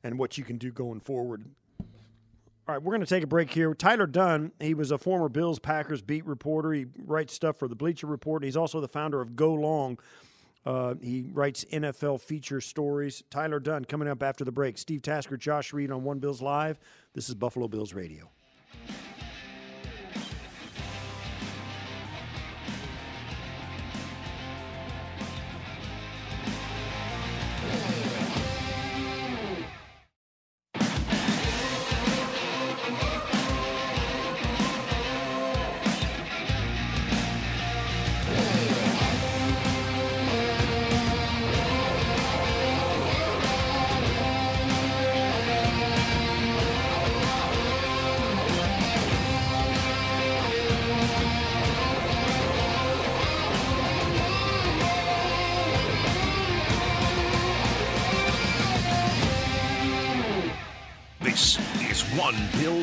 and 0.04 0.18
what 0.18 0.38
you 0.38 0.44
can 0.44 0.58
do 0.58 0.72
going 0.72 1.00
forward. 1.00 1.46
All 2.68 2.76
right, 2.76 2.84
we're 2.84 2.92
going 2.92 3.00
to 3.00 3.08
take 3.08 3.24
a 3.24 3.28
break 3.28 3.50
here. 3.52 3.74
Tyler 3.74 4.08
Dunne, 4.08 4.52
he 4.60 4.74
was 4.74 4.92
a 4.92 4.98
former 4.98 5.30
Bills 5.30 5.58
Packers 5.58 6.02
beat 6.02 6.26
reporter. 6.26 6.74
He 6.74 6.88
writes 7.06 7.34
stuff 7.34 7.58
for 7.58 7.70
the 7.70 7.76
Bleacher 7.76 8.08
Report. 8.08 8.44
He's 8.44 8.58
also 8.58 8.82
the 8.82 8.90
founder 8.90 9.22
of 9.22 9.38
Go 9.38 9.54
Long. 9.54 9.98
Uh, 10.66 10.96
he 11.02 11.30
writes 11.32 11.64
NFL 11.72 12.20
feature 12.20 12.60
stories. 12.60 13.24
Tyler 13.30 13.62
Dunne 13.62 13.86
coming 13.86 14.10
up 14.10 14.22
after 14.22 14.44
the 14.44 14.52
break. 14.52 14.78
Steve 14.78 15.02
Tasker, 15.02 15.38
Josh 15.38 15.72
Reed 15.72 15.92
on 15.92 16.04
One 16.04 16.20
Bills 16.20 16.42
Live. 16.42 16.78
This 17.14 17.30
is 17.30 17.36
Buffalo 17.36 17.70
Bills 17.70 17.94
Radio. 17.94 18.30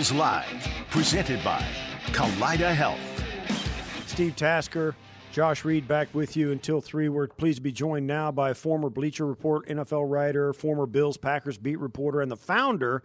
Bills 0.05 0.13
Live, 0.21 0.69
presented 0.91 1.43
by 1.43 1.65
Kaleida 2.09 2.75
Health. 2.75 3.01
Steve 4.07 4.37
Tasker, 4.37 4.95
Josh 5.33 5.65
Reed 5.65 5.89
back 5.89 6.15
with 6.15 6.37
you 6.37 6.53
until 6.53 6.83
3. 6.83 7.09
We're 7.09 7.29
pleased 7.29 7.57
to 7.57 7.63
be 7.63 7.73
joined 7.73 8.07
now 8.07 8.31
by 8.31 8.53
former 8.53 8.91
Bleacher 8.91 9.25
Report 9.25 9.67
NFL 9.67 10.11
writer, 10.11 10.53
former 10.53 10.85
Bills 10.85 11.17
Packers 11.17 11.57
beat 11.57 11.79
reporter, 11.79 12.21
and 12.21 12.31
the 12.31 12.37
founder 12.37 13.03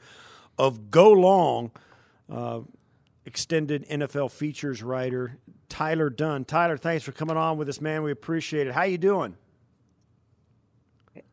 of 0.57 0.91
Go 0.91 1.11
Long, 1.11 1.71
uh, 2.29 2.61
extended 3.25 3.87
NFL 3.87 4.29
features 4.31 4.83
writer, 4.83 5.37
Tyler 5.69 6.09
Dunne. 6.09 6.43
Tyler, 6.43 6.75
thanks 6.75 7.05
for 7.05 7.13
coming 7.13 7.37
on 7.37 7.57
with 7.57 7.69
us, 7.69 7.79
man. 7.79 8.03
We 8.03 8.11
appreciate 8.11 8.67
it. 8.67 8.73
How 8.73 8.83
you 8.83 8.97
doing? 8.97 9.37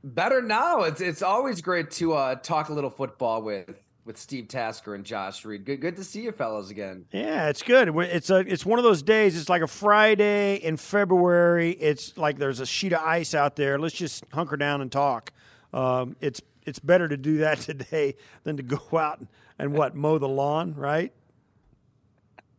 Better 0.05 0.41
now. 0.41 0.83
It's 0.83 1.01
it's 1.01 1.23
always 1.23 1.61
great 1.61 1.91
to 1.93 2.13
uh, 2.13 2.35
talk 2.37 2.69
a 2.69 2.73
little 2.73 2.91
football 2.91 3.43
with 3.43 3.83
with 4.07 4.17
Steve 4.17 4.47
Tasker 4.47 4.95
and 4.95 5.05
Josh 5.05 5.45
Reed. 5.45 5.65
Good 5.65 5.81
good 5.81 5.97
to 5.97 6.05
see 6.05 6.23
you 6.23 6.33
fellows 6.33 6.71
again. 6.71 7.07
Yeah, 7.11 7.49
it's 7.49 7.63
good. 7.63 7.95
It's 7.97 8.31
a 8.31 8.39
it's 8.39 8.65
one 8.65 8.79
of 8.79 8.85
those 8.85 9.03
days. 9.03 9.37
It's 9.39 9.49
like 9.49 9.63
a 9.63 9.67
Friday 9.67 10.57
in 10.57 10.77
February. 10.77 11.73
It's 11.73 12.17
like 12.17 12.39
there's 12.39 12.61
a 12.61 12.67
sheet 12.67 12.93
of 12.93 13.01
ice 13.01 13.35
out 13.35 13.57
there. 13.57 13.79
Let's 13.79 13.97
just 13.97 14.25
hunker 14.33 14.57
down 14.57 14.81
and 14.81 14.91
talk. 14.91 15.33
Um, 15.75 16.17
it's 16.21 16.41
it's 16.65 16.79
better 16.79 17.09
to 17.09 17.17
do 17.17 17.39
that 17.39 17.59
today 17.61 18.15
than 18.45 18.57
to 18.57 18.63
go 18.63 18.81
out 18.97 19.19
and, 19.19 19.29
and 19.59 19.73
what 19.73 19.95
mow 19.95 20.19
the 20.19 20.29
lawn, 20.29 20.75
right? 20.75 21.13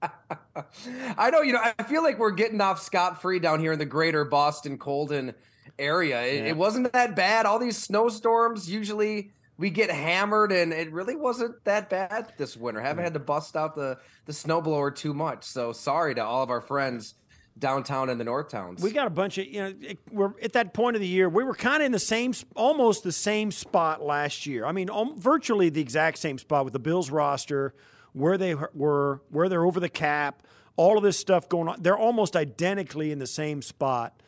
I 0.03 1.31
know. 1.31 1.41
You 1.41 1.53
know, 1.53 1.61
I 1.79 1.83
feel 1.83 2.03
like 2.03 2.19
we're 2.19 2.31
getting 2.31 2.59
off 2.59 2.81
scot 2.81 3.21
free 3.21 3.39
down 3.39 3.61
here 3.61 3.71
in 3.71 3.79
the 3.79 3.85
greater 3.85 4.25
Boston 4.25 4.77
Colden 4.77 5.33
area. 5.79 6.21
It, 6.23 6.35
yeah. 6.35 6.49
it 6.49 6.57
wasn't 6.57 6.91
that 6.91 7.15
bad. 7.15 7.45
All 7.45 7.57
these 7.57 7.77
snowstorms 7.77 8.69
usually 8.69 9.31
we 9.57 9.69
get 9.69 9.89
hammered 9.89 10.51
and 10.51 10.71
it 10.71 10.91
really 10.91 11.15
wasn't 11.15 11.63
that 11.65 11.89
bad 11.89 12.33
this 12.37 12.55
winter. 12.55 12.79
Haven't 12.79 13.03
had 13.03 13.13
to 13.15 13.19
bust 13.19 13.55
out 13.55 13.75
the 13.75 13.97
the 14.25 14.33
snowblower 14.33 14.95
too 14.95 15.13
much. 15.13 15.43
So 15.43 15.71
sorry 15.71 16.15
to 16.15 16.23
all 16.23 16.43
of 16.43 16.49
our 16.49 16.61
friends 16.61 17.15
downtown 17.57 18.09
and 18.09 18.19
the 18.19 18.23
north 18.23 18.49
towns. 18.49 18.83
We 18.83 18.91
got 18.91 19.07
a 19.07 19.11
bunch 19.11 19.37
of 19.39 19.47
you 19.47 19.61
know 19.61 19.73
we're 20.11 20.33
at 20.41 20.53
that 20.53 20.73
point 20.73 20.95
of 20.95 21.01
the 21.01 21.07
year 21.07 21.27
we 21.27 21.43
were 21.43 21.55
kind 21.55 21.81
of 21.81 21.87
in 21.87 21.91
the 21.91 21.99
same 21.99 22.33
almost 22.55 23.03
the 23.03 23.11
same 23.11 23.51
spot 23.51 24.01
last 24.01 24.45
year. 24.45 24.65
I 24.65 24.71
mean 24.71 24.89
um, 24.89 25.19
virtually 25.19 25.69
the 25.69 25.81
exact 25.81 26.19
same 26.19 26.37
spot 26.37 26.63
with 26.63 26.73
the 26.73 26.79
Bills 26.79 27.09
roster 27.09 27.73
where 28.13 28.37
they 28.37 28.53
were 28.55 29.21
where 29.29 29.49
they're 29.49 29.65
over 29.65 29.79
the 29.79 29.89
cap, 29.89 30.43
all 30.75 30.97
of 30.97 31.03
this 31.03 31.17
stuff 31.17 31.49
going 31.49 31.67
on. 31.67 31.81
They're 31.81 31.97
almost 31.97 32.35
identically 32.35 33.11
in 33.11 33.19
the 33.19 33.27
same 33.27 33.61
spot. 33.61 34.21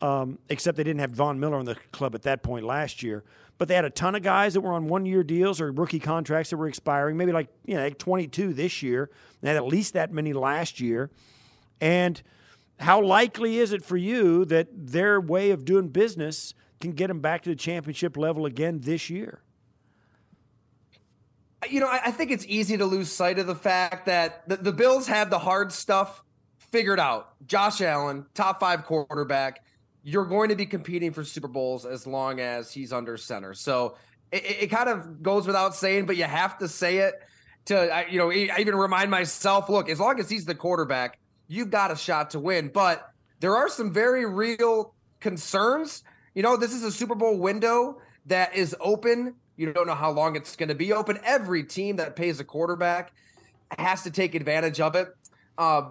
Um, 0.00 0.38
except 0.50 0.76
they 0.76 0.82
didn't 0.82 1.00
have 1.00 1.12
Von 1.12 1.40
Miller 1.40 1.56
on 1.56 1.64
the 1.64 1.76
club 1.92 2.14
at 2.14 2.22
that 2.22 2.42
point 2.42 2.66
last 2.66 3.02
year 3.02 3.24
but 3.58 3.68
they 3.68 3.74
had 3.74 3.84
a 3.84 3.90
ton 3.90 4.14
of 4.14 4.22
guys 4.22 4.54
that 4.54 4.60
were 4.60 4.72
on 4.72 4.88
one 4.88 5.06
year 5.06 5.22
deals 5.22 5.60
or 5.60 5.70
rookie 5.70 6.00
contracts 6.00 6.50
that 6.50 6.56
were 6.56 6.68
expiring, 6.68 7.16
maybe 7.16 7.32
like, 7.32 7.48
you 7.64 7.74
know, 7.74 7.82
like 7.82 7.98
22 7.98 8.52
this 8.52 8.82
year. 8.82 9.10
They 9.40 9.48
had 9.48 9.56
at 9.56 9.66
least 9.66 9.94
that 9.94 10.12
many 10.12 10.32
last 10.32 10.80
year. 10.80 11.10
And 11.80 12.20
how 12.80 13.02
likely 13.02 13.58
is 13.58 13.72
it 13.72 13.84
for 13.84 13.96
you 13.96 14.44
that 14.46 14.68
their 14.72 15.20
way 15.20 15.50
of 15.50 15.64
doing 15.64 15.88
business 15.88 16.54
can 16.80 16.92
get 16.92 17.06
them 17.06 17.20
back 17.20 17.42
to 17.42 17.50
the 17.50 17.56
championship 17.56 18.16
level 18.16 18.46
again 18.46 18.80
this 18.80 19.08
year? 19.08 19.40
You 21.70 21.80
know, 21.80 21.88
I 21.88 22.10
think 22.10 22.30
it's 22.30 22.44
easy 22.46 22.76
to 22.76 22.84
lose 22.84 23.10
sight 23.10 23.38
of 23.38 23.46
the 23.46 23.54
fact 23.54 24.04
that 24.04 24.46
the, 24.46 24.56
the 24.56 24.72
Bills 24.72 25.06
have 25.06 25.30
the 25.30 25.38
hard 25.38 25.72
stuff 25.72 26.22
figured 26.58 27.00
out. 27.00 27.30
Josh 27.46 27.80
Allen, 27.80 28.26
top 28.34 28.60
five 28.60 28.84
quarterback 28.84 29.64
you're 30.04 30.26
going 30.26 30.50
to 30.50 30.54
be 30.54 30.66
competing 30.66 31.12
for 31.12 31.24
Super 31.24 31.48
Bowls 31.48 31.86
as 31.86 32.06
long 32.06 32.38
as 32.38 32.70
he's 32.70 32.92
under 32.92 33.16
center. 33.16 33.54
So 33.54 33.96
it, 34.30 34.62
it 34.64 34.66
kind 34.70 34.90
of 34.90 35.22
goes 35.22 35.46
without 35.46 35.74
saying, 35.74 36.04
but 36.04 36.16
you 36.16 36.24
have 36.24 36.58
to 36.58 36.68
say 36.68 36.98
it 36.98 37.14
to, 37.64 38.04
you 38.10 38.18
know, 38.18 38.30
I 38.30 38.56
even 38.60 38.74
remind 38.76 39.10
myself 39.10 39.70
look, 39.70 39.88
as 39.88 39.98
long 39.98 40.20
as 40.20 40.28
he's 40.28 40.44
the 40.44 40.54
quarterback, 40.54 41.18
you've 41.48 41.70
got 41.70 41.90
a 41.90 41.96
shot 41.96 42.30
to 42.30 42.38
win. 42.38 42.68
But 42.68 43.08
there 43.40 43.56
are 43.56 43.70
some 43.70 43.92
very 43.92 44.26
real 44.26 44.94
concerns. 45.20 46.04
You 46.34 46.42
know, 46.42 46.58
this 46.58 46.74
is 46.74 46.82
a 46.82 46.92
Super 46.92 47.14
Bowl 47.14 47.38
window 47.38 48.00
that 48.26 48.54
is 48.54 48.76
open. 48.80 49.34
You 49.56 49.72
don't 49.72 49.86
know 49.86 49.94
how 49.94 50.10
long 50.10 50.36
it's 50.36 50.54
going 50.54 50.68
to 50.68 50.74
be 50.74 50.92
open. 50.92 51.18
Every 51.24 51.64
team 51.64 51.96
that 51.96 52.14
pays 52.14 52.40
a 52.40 52.44
quarterback 52.44 53.12
has 53.78 54.02
to 54.02 54.10
take 54.10 54.34
advantage 54.34 54.80
of 54.80 54.96
it. 54.96 55.08
Uh, 55.56 55.90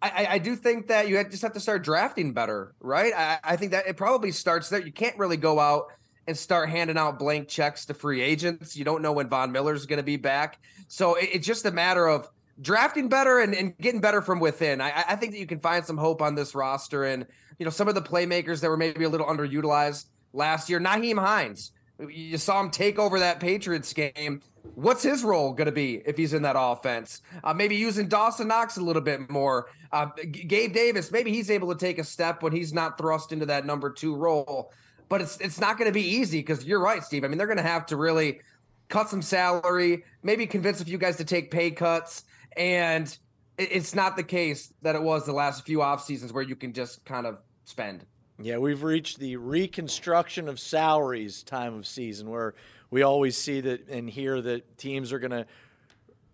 I, 0.00 0.26
I, 0.30 0.38
do 0.38 0.54
think 0.54 0.88
that 0.88 1.08
you 1.08 1.22
just 1.24 1.42
have 1.42 1.54
to 1.54 1.60
start 1.60 1.82
drafting 1.82 2.32
better, 2.32 2.72
right? 2.80 3.12
I, 3.14 3.38
I, 3.42 3.56
think 3.56 3.72
that 3.72 3.88
it 3.88 3.96
probably 3.96 4.30
starts 4.30 4.68
there. 4.68 4.80
You 4.80 4.92
can't 4.92 5.18
really 5.18 5.36
go 5.36 5.58
out 5.58 5.86
and 6.28 6.36
start 6.36 6.68
handing 6.68 6.96
out 6.96 7.18
blank 7.18 7.48
checks 7.48 7.86
to 7.86 7.94
free 7.94 8.20
agents. 8.20 8.76
You 8.76 8.84
don't 8.84 9.02
know 9.02 9.12
when 9.12 9.28
Von 9.28 9.50
Miller's 9.50 9.86
going 9.86 9.96
to 9.96 10.04
be 10.04 10.16
back. 10.16 10.60
So 10.86 11.14
it, 11.14 11.30
it's 11.32 11.46
just 11.46 11.66
a 11.66 11.72
matter 11.72 12.06
of 12.06 12.28
drafting 12.60 13.08
better 13.08 13.40
and, 13.40 13.54
and 13.54 13.76
getting 13.78 14.00
better 14.00 14.22
from 14.22 14.38
within. 14.38 14.80
I, 14.80 15.04
I, 15.08 15.16
think 15.16 15.32
that 15.32 15.38
you 15.38 15.46
can 15.46 15.60
find 15.60 15.84
some 15.84 15.96
hope 15.96 16.22
on 16.22 16.34
this 16.34 16.54
roster. 16.54 17.04
And, 17.04 17.26
you 17.58 17.64
know, 17.64 17.70
some 17.70 17.88
of 17.88 17.94
the 17.94 18.02
playmakers 18.02 18.60
that 18.60 18.68
were 18.68 18.76
maybe 18.76 19.04
a 19.04 19.08
little 19.08 19.26
underutilized 19.26 20.06
last 20.32 20.68
year, 20.68 20.78
Nyheim 20.78 21.18
Hines, 21.18 21.72
you 21.98 22.38
saw 22.38 22.60
him 22.60 22.70
take 22.70 22.98
over 22.98 23.20
that 23.20 23.40
Patriots 23.40 23.92
game 23.92 24.40
What's 24.74 25.02
his 25.02 25.24
role 25.24 25.52
going 25.52 25.66
to 25.66 25.72
be 25.72 26.02
if 26.06 26.16
he's 26.16 26.32
in 26.32 26.42
that 26.42 26.56
offense? 26.58 27.22
Uh, 27.42 27.54
maybe 27.54 27.76
using 27.76 28.08
Dawson 28.08 28.48
Knox 28.48 28.76
a 28.76 28.80
little 28.80 29.02
bit 29.02 29.28
more. 29.30 29.68
Uh, 29.92 30.06
Gabe 30.30 30.72
Davis, 30.72 31.10
maybe 31.10 31.32
he's 31.32 31.50
able 31.50 31.74
to 31.74 31.78
take 31.78 31.98
a 31.98 32.04
step 32.04 32.42
when 32.42 32.52
he's 32.52 32.72
not 32.72 32.98
thrust 32.98 33.32
into 33.32 33.46
that 33.46 33.66
number 33.66 33.90
two 33.90 34.14
role. 34.14 34.72
But 35.08 35.22
it's 35.22 35.38
it's 35.38 35.60
not 35.60 35.78
going 35.78 35.88
to 35.88 35.92
be 35.92 36.06
easy 36.06 36.40
because 36.40 36.64
you're 36.64 36.80
right, 36.80 37.02
Steve. 37.02 37.24
I 37.24 37.28
mean, 37.28 37.38
they're 37.38 37.46
going 37.46 37.56
to 37.56 37.62
have 37.62 37.86
to 37.86 37.96
really 37.96 38.40
cut 38.88 39.08
some 39.08 39.22
salary, 39.22 40.04
maybe 40.22 40.46
convince 40.46 40.80
a 40.80 40.84
few 40.84 40.98
guys 40.98 41.16
to 41.16 41.24
take 41.24 41.50
pay 41.50 41.70
cuts, 41.70 42.24
and 42.56 43.16
it's 43.56 43.94
not 43.94 44.16
the 44.16 44.22
case 44.22 44.72
that 44.82 44.94
it 44.94 45.02
was 45.02 45.24
the 45.26 45.32
last 45.32 45.64
few 45.64 45.82
off 45.82 46.04
seasons 46.04 46.32
where 46.32 46.44
you 46.44 46.56
can 46.56 46.72
just 46.72 47.04
kind 47.04 47.26
of 47.26 47.42
spend. 47.64 48.04
Yeah, 48.40 48.58
we've 48.58 48.84
reached 48.84 49.18
the 49.18 49.34
reconstruction 49.36 50.48
of 50.48 50.60
salaries 50.60 51.42
time 51.42 51.74
of 51.74 51.88
season 51.88 52.30
where 52.30 52.54
we 52.88 53.02
always 53.02 53.36
see 53.36 53.60
that 53.62 53.88
and 53.88 54.08
hear 54.08 54.40
that 54.40 54.78
teams 54.78 55.12
are 55.12 55.18
going 55.18 55.32
to 55.32 55.44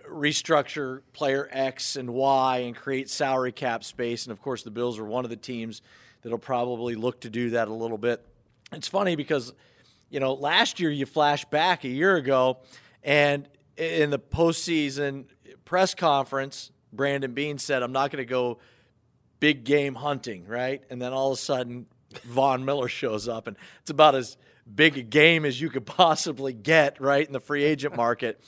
restructure 0.06 1.00
player 1.14 1.48
X 1.50 1.96
and 1.96 2.10
Y 2.10 2.58
and 2.58 2.76
create 2.76 3.08
salary 3.08 3.52
cap 3.52 3.84
space. 3.84 4.26
And 4.26 4.32
of 4.32 4.42
course, 4.42 4.62
the 4.64 4.70
Bills 4.70 4.98
are 4.98 5.04
one 5.04 5.24
of 5.24 5.30
the 5.30 5.36
teams 5.36 5.80
that'll 6.22 6.36
probably 6.36 6.94
look 6.94 7.22
to 7.22 7.30
do 7.30 7.50
that 7.50 7.68
a 7.68 7.72
little 7.72 7.96
bit. 7.96 8.22
It's 8.70 8.88
funny 8.88 9.16
because, 9.16 9.54
you 10.10 10.20
know, 10.20 10.34
last 10.34 10.80
year 10.80 10.90
you 10.90 11.06
flash 11.06 11.46
back 11.46 11.84
a 11.84 11.88
year 11.88 12.16
ago, 12.16 12.58
and 13.02 13.48
in 13.78 14.10
the 14.10 14.18
postseason 14.18 15.24
press 15.64 15.94
conference, 15.94 16.70
Brandon 16.92 17.32
Beane 17.32 17.56
said, 17.56 17.82
I'm 17.82 17.92
not 17.92 18.10
going 18.10 18.22
to 18.22 18.30
go 18.30 18.58
big 19.40 19.64
game 19.64 19.94
hunting, 19.94 20.46
right? 20.46 20.82
And 20.90 21.00
then 21.00 21.14
all 21.14 21.32
of 21.32 21.38
a 21.38 21.40
sudden, 21.40 21.86
Von 22.18 22.64
Miller 22.64 22.88
shows 22.88 23.28
up, 23.28 23.46
and 23.46 23.56
it's 23.80 23.90
about 23.90 24.14
as 24.14 24.36
big 24.72 24.96
a 24.96 25.02
game 25.02 25.44
as 25.44 25.60
you 25.60 25.68
could 25.68 25.86
possibly 25.86 26.52
get, 26.52 27.00
right, 27.00 27.26
in 27.26 27.32
the 27.32 27.40
free 27.40 27.64
agent 27.64 27.96
market. 27.96 28.40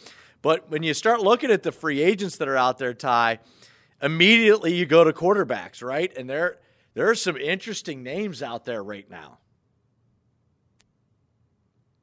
But 0.42 0.70
when 0.70 0.82
you 0.82 0.94
start 0.94 1.20
looking 1.20 1.50
at 1.50 1.62
the 1.62 1.72
free 1.72 2.02
agents 2.02 2.36
that 2.36 2.48
are 2.48 2.56
out 2.56 2.78
there, 2.78 2.94
Ty, 2.94 3.40
immediately 4.02 4.74
you 4.74 4.86
go 4.86 5.04
to 5.04 5.12
quarterbacks, 5.12 5.82
right? 5.82 6.16
And 6.16 6.28
there 6.28 6.58
there 6.94 7.10
are 7.10 7.14
some 7.14 7.36
interesting 7.36 8.02
names 8.02 8.42
out 8.42 8.64
there 8.64 8.82
right 8.82 9.08
now. 9.10 9.38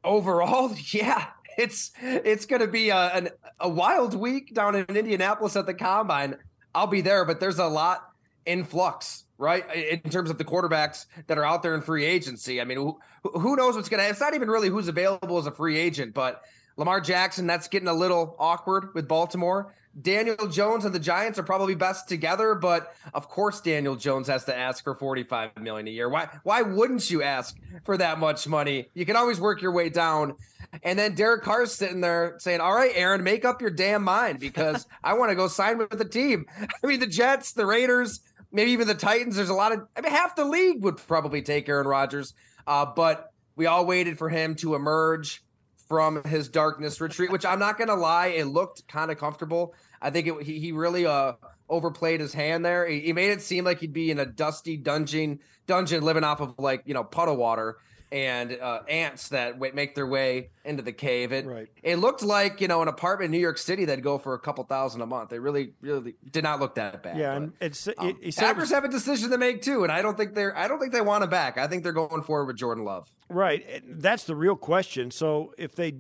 Overall, 0.03 0.76
yeah, 0.91 1.28
it's 1.57 1.91
it's 2.01 2.45
going 2.45 2.61
to 2.61 2.68
be 2.68 2.89
a, 2.89 2.97
an, 2.97 3.30
a 3.59 3.70
wild 3.70 4.14
week 4.14 4.53
down 4.53 4.76
in 4.76 4.86
Indianapolis 4.86 5.55
at 5.55 5.66
the 5.66 5.74
combine. 5.74 6.36
I'll 6.76 6.88
be 6.88 7.01
there, 7.01 7.26
but 7.26 7.39
there's 7.39 7.59
a 7.59 7.68
lot 7.68 8.12
in 8.46 8.64
flux 8.64 9.24
right? 9.44 9.66
In 10.04 10.10
terms 10.10 10.30
of 10.30 10.38
the 10.38 10.46
quarterbacks 10.46 11.06
that 11.28 11.38
are 11.38 11.44
out 11.44 11.64
there 11.64 11.76
in 11.76 11.82
free 11.82 12.06
agency. 12.06 12.62
I 12.62 12.64
mean, 12.64 12.78
who, 12.78 12.98
who 13.24 13.56
knows 13.56 13.76
what's 13.76 13.89
going 13.89 14.02
to, 14.02 14.10
it's 14.10 14.22
not 14.22 14.36
even 14.36 14.50
really 14.50 14.70
who's 14.70 14.88
available 14.88 15.38
as 15.38 15.48
a 15.48 15.52
free 15.52 15.78
agent, 15.78 16.14
but 16.14 16.41
Lamar 16.78 17.02
Jackson, 17.02 17.46
that's 17.46 17.68
getting 17.68 17.88
a 17.88 17.94
little 17.94 18.36
awkward 18.39 18.94
with 18.94 19.08
Baltimore. 19.08 19.74
Daniel 20.00 20.48
Jones 20.48 20.86
and 20.86 20.96
the 20.96 21.00
Giants 21.00 21.38
are 21.38 21.44
probably 21.44 21.76
best 21.76 22.10
together, 22.10 22.56
but 22.56 22.96
of 23.14 23.30
course 23.30 23.62
Daniel 23.62 23.96
Jones 23.96 24.28
has 24.28 24.46
to 24.46 24.58
ask 24.58 24.84
for 24.84 24.96
45 24.96 25.58
million 25.58 25.88
a 25.88 25.91
year. 25.91 26.10
Why 26.10 26.30
why 26.41 26.64
wouldn't 26.64 27.12
you 27.12 27.22
ask 27.22 27.56
for 27.86 27.98
that 27.98 28.18
much 28.18 28.48
money? 28.48 28.88
You 28.96 29.06
can 29.06 29.16
always 29.16 29.39
work 29.39 29.62
your 29.62 29.72
way 29.72 29.89
down. 29.89 30.36
And 30.82 30.98
then 30.98 31.14
Derek 31.14 31.44
Carr's 31.44 31.72
sitting 31.72 32.02
there 32.02 32.38
saying, 32.39 32.60
All 32.60 32.74
right, 32.74 32.91
Aaron, 32.96 33.24
make 33.24 33.46
up 33.46 33.62
your 33.62 33.70
damn 33.70 34.04
mind 34.04 34.39
because 34.39 34.88
I 35.04 35.14
want 35.14 35.30
to 35.30 35.36
go 35.36 35.48
sign 35.48 35.78
with 35.78 35.91
the 35.91 36.06
team. 36.06 36.48
I 36.60 36.88
mean, 36.88 37.00
the 37.00 37.06
Jets, 37.06 37.54
the 37.54 37.68
Raiders, 37.68 38.22
maybe 38.54 38.72
even 38.72 38.88
the 38.88 38.95
Titans. 38.95 39.36
There's 39.36 39.49
a 39.49 39.54
lot 39.54 39.74
of, 39.74 39.88
I 39.97 40.01
mean, 40.01 40.12
half 40.12 40.36
the 40.36 40.45
league 40.45 40.84
would 40.84 40.97
probably 40.97 41.41
take 41.41 41.68
Aaron 41.68 41.88
Rodgers. 41.88 42.34
Uh, 42.66 42.86
but 42.86 43.32
we 43.56 43.66
all 43.66 43.86
waited 43.86 44.18
for 44.18 44.30
him 44.30 44.56
to 44.56 44.76
emerge 44.76 45.43
from 45.88 46.24
his 46.24 46.47
darkness 46.47 47.01
retreat, 47.01 47.32
which 47.32 47.45
I'm 47.45 47.60
not 47.60 47.78
going 47.78 47.89
to 47.89 47.95
lie, 47.95 48.28
it 48.28 48.45
looked 48.45 48.88
kind 48.88 49.12
of 49.12 49.18
comfortable. 49.18 49.76
I 50.01 50.10
think 50.10 50.28
it, 50.28 50.41
he, 50.43 50.60
he 50.60 50.72
really 50.72 51.06
uh, 51.06 51.34
overplayed 51.70 52.20
his 52.20 52.34
hand 52.34 52.66
there. 52.66 52.88
He, 52.88 53.01
he, 53.01 53.14
made 53.14 53.32
it 53.32 53.41
seem 53.41 53.66
like 53.66 53.80
he'd 53.80 53.93
be 53.93 54.10
in 54.10 54.20
a 54.20 54.26
dusty 54.26 54.78
dungeon, 54.78 55.39
dungeon 55.68 56.04
living 56.04 56.24
off 56.24 56.39
of 56.39 56.56
like, 56.58 56.84
you 56.86 56.93
know, 56.93 57.04
puddle 57.04 57.36
water. 57.36 57.78
And 58.14 58.55
uh, 58.61 58.82
ants 58.88 59.30
that 59.30 59.53
w- 59.53 59.74
make 59.74 59.95
their 59.95 60.05
way 60.05 60.51
into 60.64 60.84
the 60.84 60.93
cave. 60.93 61.34
It 61.34 61.45
Right. 61.47 61.68
it 61.82 61.95
looked 61.97 62.22
like 62.22 62.61
you 62.61 62.68
know 62.68 62.84
an 62.84 62.88
apartment 62.88 63.26
in 63.26 63.32
New 63.32 63.39
York 63.41 63.57
City 63.57 63.86
that'd 63.86 64.03
go 64.03 64.20
for 64.20 64.36
a 64.36 64.39
couple 64.39 64.64
thousand 64.66 65.01
a 65.01 65.05
month. 65.07 65.34
It 65.34 65.39
really 65.39 65.74
really 65.82 66.14
did 66.32 66.43
not 66.43 66.59
look 66.59 66.76
that 66.76 67.01
bad. 67.01 67.18
Yeah, 67.18 67.34
but, 67.34 67.38
and 67.41 67.53
it's 67.59 67.88
um, 67.88 67.93
it, 68.09 68.18
it 68.22 68.36
Packers 68.36 68.70
have 68.70 68.86
a 68.86 68.88
decision 68.88 69.32
to 69.32 69.38
make 69.39 69.64
too, 69.64 69.84
and 69.84 69.91
I 69.91 70.03
don't 70.03 70.16
think 70.16 70.36
they're 70.36 70.55
I 70.55 70.68
don't 70.68 70.80
think 70.80 70.93
they 70.93 71.01
want 71.01 71.24
him 71.24 71.32
back. 71.32 71.57
I 71.57 71.68
think 71.68 71.84
they're 71.84 71.91
going 71.91 72.22
forward 72.22 72.45
with 72.45 72.55
Jordan 72.57 72.86
Love. 72.86 73.11
Right. 73.30 73.84
That's 73.88 74.26
the 74.26 74.36
real 74.36 74.55
question. 74.55 75.09
So 75.09 75.53
if 75.57 75.74
they 75.76 75.95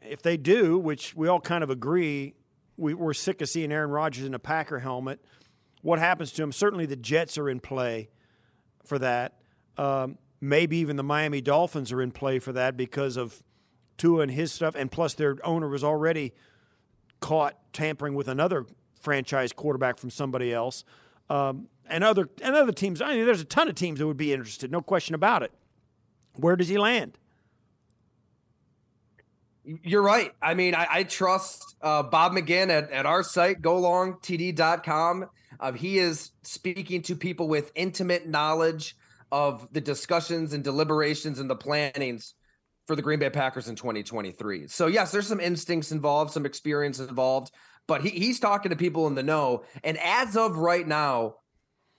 if 0.00 0.22
they 0.22 0.36
do, 0.36 0.78
which 0.78 1.16
we 1.16 1.26
all 1.26 1.40
kind 1.40 1.64
of 1.64 1.70
agree, 1.70 2.34
we, 2.76 2.94
we're 2.94 3.14
sick 3.14 3.40
of 3.42 3.48
seeing 3.48 3.72
Aaron 3.72 3.90
Rodgers 3.90 4.24
in 4.24 4.34
a 4.34 4.38
Packer 4.38 4.78
helmet. 4.78 5.18
What 5.80 5.98
happens 5.98 6.30
to 6.32 6.42
him? 6.44 6.52
Certainly 6.52 6.86
the 6.86 6.94
Jets 6.96 7.36
are 7.36 7.50
in 7.50 7.58
play 7.58 8.10
for 8.84 8.98
that. 9.00 9.38
Um, 9.76 10.18
maybe 10.42 10.76
even 10.78 10.96
the 10.96 11.04
Miami 11.04 11.40
Dolphins 11.40 11.92
are 11.92 12.02
in 12.02 12.10
play 12.10 12.40
for 12.40 12.52
that 12.52 12.76
because 12.76 13.16
of 13.16 13.42
Tua 13.96 14.22
and 14.22 14.32
his 14.32 14.52
stuff, 14.52 14.74
and 14.74 14.90
plus 14.90 15.14
their 15.14 15.36
owner 15.44 15.68
was 15.68 15.84
already 15.84 16.34
caught 17.20 17.56
tampering 17.72 18.14
with 18.14 18.26
another 18.26 18.66
franchise 19.00 19.52
quarterback 19.52 19.96
from 19.96 20.10
somebody 20.10 20.52
else. 20.52 20.84
Um, 21.30 21.68
and 21.88 22.02
other 22.02 22.28
and 22.42 22.54
other 22.56 22.72
teams. 22.72 23.00
I 23.00 23.14
mean, 23.14 23.26
there's 23.26 23.40
a 23.40 23.44
ton 23.44 23.68
of 23.68 23.74
teams 23.74 24.00
that 24.00 24.06
would 24.06 24.16
be 24.16 24.32
interested, 24.32 24.70
no 24.70 24.82
question 24.82 25.14
about 25.14 25.42
it. 25.42 25.52
Where 26.34 26.56
does 26.56 26.68
he 26.68 26.78
land? 26.78 27.18
You're 29.64 30.02
right. 30.02 30.32
I 30.42 30.54
mean, 30.54 30.74
I, 30.74 30.86
I 30.90 31.02
trust 31.04 31.76
uh, 31.80 32.02
Bob 32.02 32.32
McGinn 32.32 32.68
at, 32.70 32.90
at 32.90 33.06
our 33.06 33.22
site, 33.22 33.62
golongtd.com. 33.62 35.26
Uh, 35.60 35.72
he 35.72 35.98
is 35.98 36.32
speaking 36.42 37.02
to 37.02 37.14
people 37.14 37.46
with 37.46 37.70
intimate 37.76 38.26
knowledge 38.26 38.96
of 39.32 39.66
the 39.72 39.80
discussions 39.80 40.52
and 40.52 40.62
deliberations 40.62 41.40
and 41.40 41.50
the 41.50 41.56
plannings 41.56 42.34
for 42.86 42.94
the 42.94 43.02
Green 43.02 43.18
Bay 43.18 43.30
Packers 43.30 43.66
in 43.66 43.74
2023. 43.74 44.68
So, 44.68 44.86
yes, 44.86 45.10
there's 45.10 45.26
some 45.26 45.40
instincts 45.40 45.90
involved, 45.90 46.30
some 46.30 46.44
experience 46.44 47.00
involved, 47.00 47.50
but 47.88 48.02
he, 48.02 48.10
he's 48.10 48.38
talking 48.38 48.70
to 48.70 48.76
people 48.76 49.06
in 49.06 49.14
the 49.14 49.22
know. 49.22 49.64
And 49.82 49.98
as 49.98 50.36
of 50.36 50.58
right 50.58 50.86
now, 50.86 51.36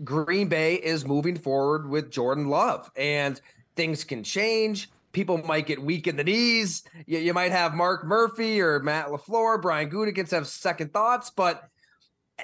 Green 0.04 0.48
Bay 0.48 0.76
is 0.76 1.06
moving 1.06 1.38
forward 1.38 1.90
with 1.90 2.12
Jordan 2.12 2.48
Love, 2.48 2.90
and 2.96 3.40
things 3.76 4.04
can 4.04 4.24
change. 4.24 4.90
People 5.12 5.38
might 5.40 5.66
get 5.66 5.82
weak 5.82 6.08
in 6.08 6.16
the 6.16 6.24
knees. 6.24 6.84
You, 7.06 7.20
you 7.20 7.34
might 7.34 7.52
have 7.52 7.74
Mark 7.74 8.06
Murphy 8.06 8.62
or 8.62 8.80
Matt 8.80 9.08
LaFleur, 9.08 9.62
Brian 9.62 9.90
Gutekunst 9.90 10.32
have 10.32 10.48
second 10.48 10.94
thoughts, 10.94 11.32
but 11.32 11.64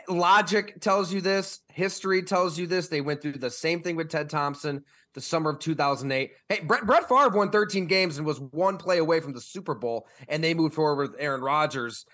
logic 0.07 0.79
tells 0.81 1.13
you 1.13 1.21
this. 1.21 1.59
History 1.69 2.23
tells 2.23 2.57
you 2.57 2.67
this. 2.67 2.87
They 2.87 3.01
went 3.01 3.21
through 3.21 3.33
the 3.33 3.49
same 3.49 3.81
thing 3.81 3.95
with 3.95 4.09
Ted 4.09 4.29
Thompson 4.29 4.83
the 5.13 5.21
summer 5.21 5.49
of 5.49 5.59
2008. 5.59 6.31
Hey, 6.47 6.59
Brett, 6.61 6.85
Brett 6.85 7.09
Favre 7.09 7.29
won 7.29 7.49
13 7.49 7.87
games 7.87 8.17
and 8.17 8.25
was 8.25 8.39
one 8.39 8.77
play 8.77 8.99
away 8.99 9.19
from 9.19 9.33
the 9.33 9.41
Super 9.41 9.75
Bowl, 9.75 10.07
and 10.27 10.43
they 10.43 10.53
moved 10.53 10.75
forward 10.75 11.09
with 11.11 11.19
Aaron 11.19 11.41
Rodgers. 11.41 12.05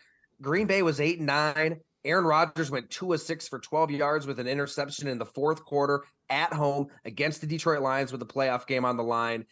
Green 0.41 0.67
Bay 0.67 0.81
was 0.81 0.99
eight 0.99 1.17
and 1.17 1.27
nine. 1.27 1.81
Aaron 2.03 2.25
Rodgers 2.25 2.69
went 2.69 2.89
two 2.89 3.13
of 3.13 3.21
six 3.21 3.47
for 3.47 3.59
12 3.59 3.91
yards 3.91 4.27
with 4.27 4.39
an 4.39 4.47
interception 4.47 5.07
in 5.07 5.17
the 5.17 5.25
fourth 5.25 5.65
quarter 5.65 6.03
at 6.29 6.53
home 6.53 6.87
against 7.03 7.41
the 7.41 7.47
Detroit 7.47 7.81
Lions 7.81 8.11
with 8.11 8.21
a 8.21 8.25
playoff 8.25 8.67
game 8.67 8.85
on 8.85 8.97
the 8.97 9.03
line. 9.03 9.45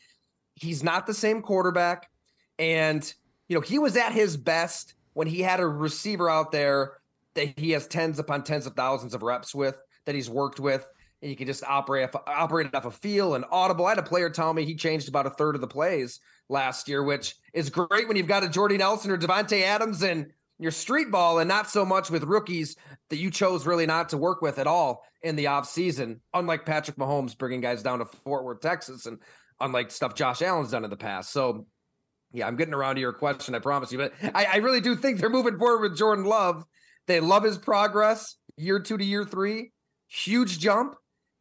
He's 0.56 0.84
not 0.84 1.08
the 1.08 1.14
same 1.14 1.42
quarterback. 1.42 2.10
And, 2.60 3.12
you 3.48 3.56
know, 3.56 3.62
he 3.62 3.80
was 3.80 3.98
at 3.98 4.12
his 4.12 4.38
best 4.38 4.94
when 5.14 5.28
he 5.28 5.42
had 5.42 5.60
a 5.60 5.68
receiver 5.68 6.30
out 6.30 6.52
there 6.52 6.94
that 7.36 7.58
he 7.60 7.72
has 7.72 7.88
tens 7.88 8.20
upon 8.20 8.44
tens 8.44 8.66
of 8.66 8.74
thousands 8.74 9.14
of 9.14 9.24
reps 9.24 9.54
with, 9.54 9.78
that 10.06 10.16
he's 10.16 10.30
worked 10.30 10.60
with. 10.60 10.88
And 11.22 11.30
you 11.30 11.38
can 11.38 11.48
just 11.48 11.64
operate 11.64 12.10
operate 12.28 12.76
off 12.76 12.86
a 12.86 12.92
feel 12.92 13.36
and 13.36 13.46
audible. 13.50 13.86
I 13.86 13.90
had 13.90 14.00
a 14.00 14.04
player 14.04 14.30
tell 14.30 14.54
me 14.54 14.66
he 14.66 14.76
changed 14.76 15.08
about 15.08 15.26
a 15.26 15.30
third 15.30 15.56
of 15.56 15.62
the 15.62 15.68
plays 15.68 16.20
last 16.50 16.90
year, 16.90 17.02
which 17.02 17.36
is 17.54 17.70
great 17.70 18.08
when 18.08 18.18
you've 18.18 18.28
got 18.28 18.44
a 18.44 18.50
Jordy 18.50 18.78
Nelson 18.78 19.10
or 19.10 19.18
Davante 19.18 19.62
Adams 19.62 20.04
and 20.04 20.28
your 20.60 20.72
street 20.72 21.12
ball 21.12 21.40
and 21.40 21.48
not 21.48 21.70
so 21.70 21.86
much 21.86 22.10
with 22.10 22.24
rookies 22.24 22.76
that 23.10 23.18
you 23.18 23.32
chose 23.32 23.66
really 23.66 23.86
not 23.86 24.10
to 24.10 24.18
work 24.18 24.42
with 24.42 24.60
at 24.60 24.68
all 24.68 25.04
in 25.22 25.36
the 25.36 25.46
offseason, 25.46 26.20
unlike 26.34 26.66
Patrick 26.66 26.98
Mahomes 26.98 27.38
bringing 27.38 27.62
guys 27.62 27.84
down 27.84 28.00
to 28.00 28.06
Fort 28.06 28.44
Worth, 28.44 28.62
Texas, 28.62 29.06
and 29.06 29.20
unlike 29.60 29.92
stuff 29.92 30.16
Josh 30.16 30.42
Allen's 30.42 30.72
done 30.72 30.84
in 30.84 30.90
the 30.90 30.98
past. 30.98 31.32
So, 31.32 31.68
yeah, 32.34 32.48
I'm 32.48 32.56
getting 32.56 32.74
around 32.74 32.96
to 32.96 33.02
your 33.02 33.14
question, 33.14 33.56
I 33.56 33.60
promise 33.60 33.92
you. 33.92 33.98
But 33.98 34.14
I, 34.36 34.46
I 34.46 34.56
really 34.58 34.82
do 34.82 34.96
think 34.96 35.20
they're 35.20 35.30
moving 35.30 35.58
forward 35.58 35.90
with 35.90 35.98
Jordan 35.98 36.26
Love. 36.26 36.66
They 37.08 37.20
love 37.20 37.44
his 37.44 37.58
progress 37.58 38.38
year 38.58 38.80
two 38.80 38.98
to 38.98 39.04
year 39.04 39.26
three, 39.26 39.72
huge 40.08 40.60
jump. 40.60 40.96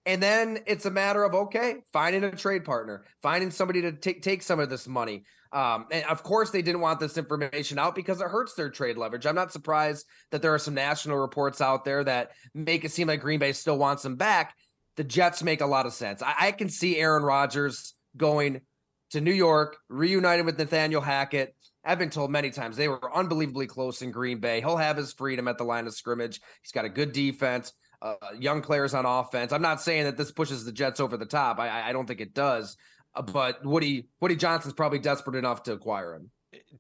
And 0.05 0.21
then 0.21 0.59
it's 0.67 0.85
a 0.85 0.91
matter 0.91 1.23
of 1.23 1.35
okay, 1.35 1.77
finding 1.93 2.25
a 2.25 2.33
trade 2.33 2.65
partner, 2.65 3.05
finding 3.23 3.53
somebody 3.53 3.83
to 3.83 3.93
take 3.93 4.23
take 4.23 4.43
some 4.43 4.59
of 4.59 4.69
this 4.69 4.89
money. 4.89 5.23
Um, 5.53 5.87
and 5.93 6.05
of 6.07 6.23
course, 6.23 6.51
they 6.51 6.63
didn't 6.63 6.81
want 6.81 6.99
this 6.99 7.19
information 7.19 7.79
out 7.79 7.95
because 7.95 8.21
it 8.21 8.27
hurts 8.29 8.55
their 8.55 8.71
trade 8.71 8.97
leverage. 8.97 9.27
I'm 9.27 9.35
not 9.35 9.53
surprised 9.53 10.07
that 10.31 10.43
there 10.43 10.55
are 10.55 10.59
some 10.59 10.75
national 10.75 11.19
reports 11.19 11.61
out 11.61 11.85
there 11.85 12.03
that 12.03 12.31
make 12.55 12.85
it 12.85 12.91
seem 12.91 13.07
like 13.07 13.21
Green 13.21 13.39
Bay 13.39 13.53
still 13.53 13.79
wants 13.79 14.05
him 14.05 14.17
back. 14.17 14.55
The 14.97 15.05
Jets 15.05 15.43
make 15.43 15.61
a 15.61 15.67
lot 15.67 15.87
of 15.87 15.93
sense. 15.93 16.23
I, 16.23 16.35
I 16.41 16.53
can 16.53 16.69
see 16.69 16.97
Aaron 16.97 17.23
Rodgers 17.23 17.95
going 18.17 18.63
to 19.11 19.21
New 19.21 19.33
York, 19.33 19.77
reunited 19.89 20.47
with 20.47 20.59
Nathaniel 20.59 21.03
Hackett. 21.03 21.55
I've 21.85 21.99
been 21.99 22.11
told 22.11 22.31
many 22.31 22.51
times 22.51 22.77
they 22.77 22.89
were 22.89 23.15
unbelievably 23.15 23.67
close 23.67 24.03
in 24.03 24.11
Green 24.13 24.39
Bay. 24.39 24.61
He'll 24.61 24.77
have 24.77 24.97
his 24.97 25.13
freedom 25.13 25.49
at 25.49 25.59
the 25.59 25.65
line 25.65 25.87
of 25.87 25.95
scrimmage. 25.95 26.41
He's 26.63 26.73
got 26.73 26.85
a 26.85 26.89
good 26.89 27.13
defense 27.13 27.73
uh, 28.03 28.15
young 28.39 28.63
players 28.63 28.95
on 28.95 29.07
offense. 29.07 29.53
I'm 29.53 29.63
not 29.63 29.81
saying 29.81 30.05
that 30.05 30.17
this 30.17 30.33
pushes 30.33 30.65
the 30.65 30.73
Jets 30.73 31.01
over 31.01 31.17
the 31.17 31.25
top. 31.25 31.59
I, 31.59 31.89
I 31.89 31.93
don't 31.93 32.07
think 32.07 32.21
it 32.21 32.35
does. 32.35 32.77
Uh, 33.15 33.23
but 33.23 33.65
Woody 33.65 34.09
Woody 34.21 34.37
Johnson's 34.37 34.75
probably 34.75 34.99
desperate 34.99 35.37
enough 35.37 35.63
to 35.65 35.73
acquire 35.73 36.15
him. 36.15 36.31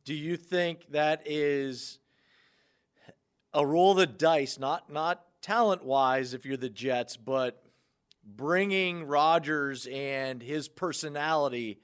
Do 0.04 0.14
you 0.14 0.36
think 0.36 0.90
that 0.90 1.22
is 1.24 1.98
a 3.54 3.64
roll 3.64 3.92
of 3.92 3.98
the 3.98 4.06
dice, 4.06 4.58
not 4.58 4.90
not 4.90 5.24
talent 5.40 5.84
wise 5.84 6.34
if 6.34 6.44
you're 6.44 6.56
the 6.56 6.68
Jets, 6.68 7.16
but 7.16 7.62
bringing 8.24 9.04
Rodgers 9.04 9.86
and 9.86 10.42
his 10.42 10.68
personality 10.68 11.80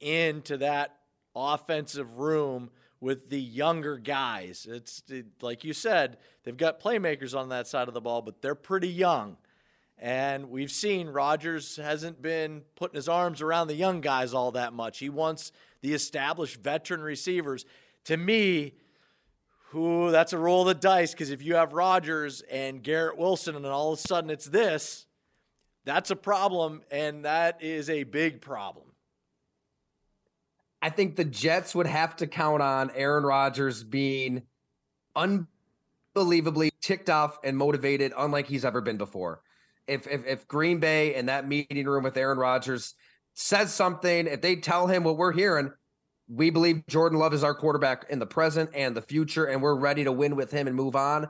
into 0.00 0.58
that 0.58 0.96
offensive 1.36 2.18
room 2.18 2.70
with 3.00 3.28
the 3.28 3.40
younger 3.40 3.98
guys. 3.98 4.66
It's 4.68 5.02
it, 5.08 5.26
like 5.42 5.64
you 5.64 5.72
said, 5.72 6.16
they've 6.42 6.56
got 6.56 6.80
playmakers 6.80 7.38
on 7.38 7.50
that 7.50 7.66
side 7.66 7.88
of 7.88 7.94
the 7.94 8.00
ball, 8.00 8.22
but 8.22 8.40
they're 8.40 8.54
pretty 8.54 8.88
young. 8.88 9.36
And 9.98 10.50
we've 10.50 10.70
seen 10.70 11.08
Rodgers 11.08 11.76
hasn't 11.76 12.20
been 12.20 12.62
putting 12.74 12.96
his 12.96 13.08
arms 13.08 13.40
around 13.40 13.68
the 13.68 13.74
young 13.74 14.00
guys 14.00 14.34
all 14.34 14.52
that 14.52 14.72
much. 14.72 14.98
He 14.98 15.08
wants 15.08 15.52
the 15.80 15.94
established 15.94 16.60
veteran 16.60 17.00
receivers. 17.00 17.64
To 18.04 18.16
me, 18.16 18.74
who 19.70 20.10
that's 20.10 20.32
a 20.32 20.38
roll 20.38 20.62
of 20.62 20.68
the 20.68 20.74
dice 20.74 21.12
because 21.12 21.30
if 21.30 21.42
you 21.42 21.56
have 21.56 21.72
Rodgers 21.72 22.40
and 22.50 22.82
Garrett 22.82 23.18
Wilson 23.18 23.56
and 23.56 23.66
all 23.66 23.92
of 23.92 23.98
a 23.98 24.02
sudden 24.02 24.30
it's 24.30 24.46
this, 24.46 25.06
that's 25.84 26.10
a 26.10 26.16
problem, 26.16 26.82
and 26.90 27.24
that 27.24 27.62
is 27.62 27.88
a 27.90 28.02
big 28.04 28.40
problem. 28.40 28.85
I 30.86 30.90
think 30.90 31.16
the 31.16 31.24
Jets 31.24 31.74
would 31.74 31.88
have 31.88 32.14
to 32.18 32.28
count 32.28 32.62
on 32.62 32.92
Aaron 32.94 33.24
Rodgers 33.24 33.82
being 33.82 34.42
unbelievably 35.16 36.70
ticked 36.80 37.10
off 37.10 37.40
and 37.42 37.56
motivated, 37.56 38.12
unlike 38.16 38.46
he's 38.46 38.64
ever 38.64 38.80
been 38.80 38.96
before. 38.96 39.42
If 39.88 40.06
if, 40.06 40.24
if 40.24 40.46
Green 40.46 40.78
Bay 40.78 41.16
in 41.16 41.26
that 41.26 41.48
meeting 41.48 41.86
room 41.86 42.04
with 42.04 42.16
Aaron 42.16 42.38
Rodgers 42.38 42.94
says 43.34 43.74
something, 43.74 44.28
if 44.28 44.42
they 44.42 44.54
tell 44.54 44.86
him 44.86 45.02
what 45.02 45.16
we're 45.16 45.32
hearing, 45.32 45.72
we 46.28 46.50
believe 46.50 46.86
Jordan 46.86 47.18
Love 47.18 47.34
is 47.34 47.42
our 47.42 47.56
quarterback 47.56 48.06
in 48.08 48.20
the 48.20 48.26
present 48.26 48.70
and 48.72 48.96
the 48.96 49.02
future, 49.02 49.46
and 49.46 49.60
we're 49.60 49.74
ready 49.74 50.04
to 50.04 50.12
win 50.12 50.36
with 50.36 50.52
him 50.52 50.68
and 50.68 50.76
move 50.76 50.94
on. 50.94 51.28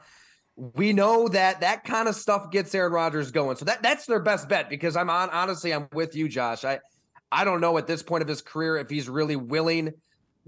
We 0.55 0.93
know 0.93 1.29
that 1.29 1.63
that 1.63 1.83
kind 1.85 2.09
of 2.09 2.15
stuff 2.15 2.51
gets 2.51 2.75
Aaron 2.75 2.93
Rodgers 2.93 3.31
going. 3.31 3.57
So 3.57 3.65
that 3.65 3.83
that's 3.83 4.05
their 4.05 4.21
best 4.21 4.51
bet 4.51 4.69
because 4.69 4.97
I'm 4.99 5.09
on 5.09 5.31
honestly, 5.31 5.73
I'm 5.73 5.89
with 5.95 6.15
you, 6.15 6.29
Josh. 6.29 6.63
I 6.63 6.81
I 7.31 7.45
don't 7.45 7.61
know 7.61 7.77
at 7.79 7.87
this 7.87 8.03
point 8.03 8.23
of 8.23 8.29
his 8.29 8.43
career 8.43 8.77
if 8.77 8.89
he's 8.89 9.09
really 9.09 9.37
willing 9.37 9.93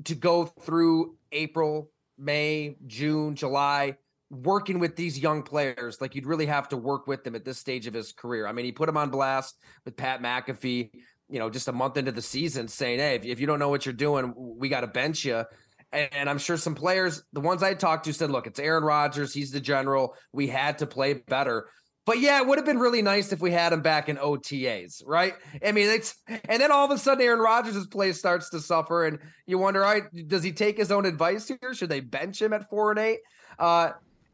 to 0.05 0.14
go 0.14 0.47
through 0.47 1.16
April, 1.33 1.91
May, 2.16 2.76
June, 2.87 3.35
July, 3.35 3.97
working 4.31 4.79
with 4.79 4.97
these 4.97 5.18
young 5.18 5.43
players. 5.43 6.01
Like 6.01 6.14
you'd 6.14 6.26
really 6.26 6.47
have 6.47 6.68
to 6.68 6.76
work 6.76 7.07
with 7.07 7.24
them 7.24 7.35
at 7.35 7.45
this 7.45 7.59
stage 7.59 7.87
of 7.87 7.95
his 7.95 8.12
career. 8.12 8.47
I 8.47 8.53
mean, 8.53 8.64
he 8.64 8.72
put 8.72 8.89
him 8.89 8.97
on 8.97 9.11
blast 9.11 9.59
with 9.85 9.97
Pat 9.97 10.22
McAfee, 10.22 10.91
you 11.29 11.39
know, 11.39 11.51
just 11.51 11.68
a 11.68 11.72
month 11.72 11.97
into 11.97 12.12
the 12.12 12.22
season, 12.22 12.68
saying, 12.68 12.99
"Hey, 12.99 13.16
if, 13.16 13.24
if 13.24 13.41
you 13.41 13.47
don't 13.47 13.59
know 13.59 13.68
what 13.68 13.87
you're 13.87 13.93
doing, 13.93 14.33
we 14.37 14.68
got 14.68 14.81
to 14.83 14.87
bench 14.87 15.24
you." 15.24 15.45
And, 15.93 16.09
and 16.12 16.31
I'm 16.31 16.39
sure 16.39 16.57
some 16.57 16.74
players, 16.74 17.22
the 17.33 17.41
ones 17.41 17.62
I 17.62 17.74
talked 17.74 18.05
to, 18.05 18.12
said, 18.12 18.31
"Look, 18.31 18.47
it's 18.47 18.61
Aaron 18.61 18.85
Rodgers. 18.85 19.35
He's 19.35 19.51
the 19.51 19.61
general. 19.61 20.14
We 20.33 20.47
had 20.47 20.79
to 20.79 20.87
play 20.87 21.14
better." 21.14 21.68
But 22.09 22.21
yeah, 22.21 22.41
it 22.41 22.47
would 22.47 22.57
have 22.57 22.65
been 22.65 22.79
really 22.79 23.03
nice 23.03 23.33
if 23.33 23.41
we 23.43 23.51
had 23.51 23.71
him 23.71 23.83
back 23.83 24.09
in 24.09 24.17
OTAs, 24.17 25.03
right? 25.05 25.35
I 25.63 25.73
mean, 25.73 25.91
it's 25.91 26.17
and 26.27 26.59
then 26.63 26.73
all 26.73 26.87
of 26.87 26.91
a 26.91 26.97
sudden 26.97 27.23
Aaron 27.23 27.39
Rodgers' 27.39 27.87
play 27.87 28.15
starts 28.15 28.49
to 28.49 28.61
suffer, 28.61 29.05
and 29.05 29.19
you 29.45 29.59
wonder, 29.59 29.85
all 29.85 29.93
right, 29.93 30.05
does 30.27 30.43
he 30.43 30.53
take 30.53 30.79
his 30.79 30.91
own 30.91 31.05
advice 31.05 31.49
here? 31.49 31.75
Should 31.75 31.91
they 31.91 32.01
bench 32.01 32.41
him 32.41 32.55
at 32.55 32.71
four 32.71 32.93
and 32.93 32.99
eight? 32.99 33.19
Uh, 33.59 33.91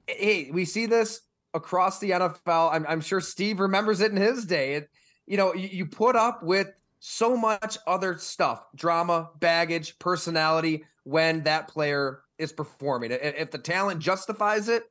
hey, 0.07 0.53
we 0.53 0.67
see 0.67 0.87
this 0.87 1.23
across 1.53 1.99
the 1.99 2.13
NFL. 2.13 2.73
I'm, 2.73 2.87
I'm 2.89 3.01
sure 3.01 3.21
Steve 3.21 3.59
remembers 3.59 4.01
it 4.01 4.13
in 4.13 4.19
his 4.19 4.45
day. 4.45 4.75
It, 4.75 4.89
you 5.27 5.37
know, 5.37 5.53
you, 5.53 5.69
you 5.73 5.87
put 5.87 6.15
up 6.15 6.45
with 6.45 6.69
so 7.01 7.37
much 7.37 7.77
other 7.89 8.19
stuff, 8.19 8.65
drama, 8.77 9.31
baggage, 9.41 9.99
personality 9.99 10.85
when 11.03 11.43
that 11.43 11.67
player 11.67 12.21
is 12.39 12.53
performing. 12.53 13.11
If 13.11 13.51
the 13.51 13.59
talent 13.59 13.99
justifies 13.99 14.69
it, 14.69 14.85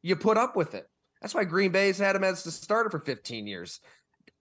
you 0.00 0.16
put 0.16 0.38
up 0.38 0.56
with 0.56 0.74
it. 0.74 0.89
That's 1.20 1.34
why 1.34 1.44
Green 1.44 1.70
Bay's 1.70 1.98
had 1.98 2.16
him 2.16 2.24
as 2.24 2.44
the 2.44 2.50
starter 2.50 2.90
for 2.90 3.00
15 3.00 3.46
years. 3.46 3.80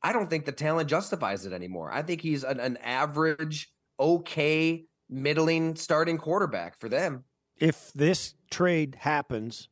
I 0.02 0.14
don't 0.14 0.30
think 0.30 0.46
the 0.46 0.52
talent 0.52 0.90
justifies 0.90 1.46
it 1.46 1.52
anymore. 1.52 1.92
I 1.92 2.02
think 2.04 2.22
he's 2.22 2.44
an, 2.44 2.60
an 2.60 2.78
average, 2.78 3.70
okay, 4.00 4.86
middling 5.10 5.76
starting 5.76 6.18
quarterback 6.18 6.78
for 6.80 6.88
them. 6.88 7.26
If 7.58 7.92
this 7.94 8.36
trade 8.50 8.96
happens, 9.00 9.68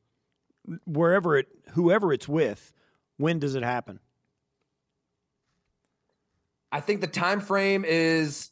wherever 0.86 1.38
it, 1.38 1.48
whoever 1.72 2.12
it's 2.12 2.28
with, 2.28 2.74
when 3.16 3.40
does 3.40 3.56
it 3.56 3.64
happen? 3.64 4.00
I 6.72 6.82
think 6.82 7.00
the 7.00 7.08
time 7.08 7.40
frame 7.40 7.86
is 7.88 8.52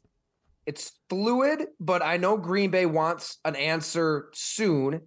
it's 0.66 0.94
fluid, 1.10 1.68
but 1.80 2.02
I 2.02 2.18
know 2.18 2.38
Green 2.38 2.72
Bay 2.72 2.86
wants 2.86 3.38
an 3.44 3.56
answer 3.56 4.30
soon. 4.34 5.02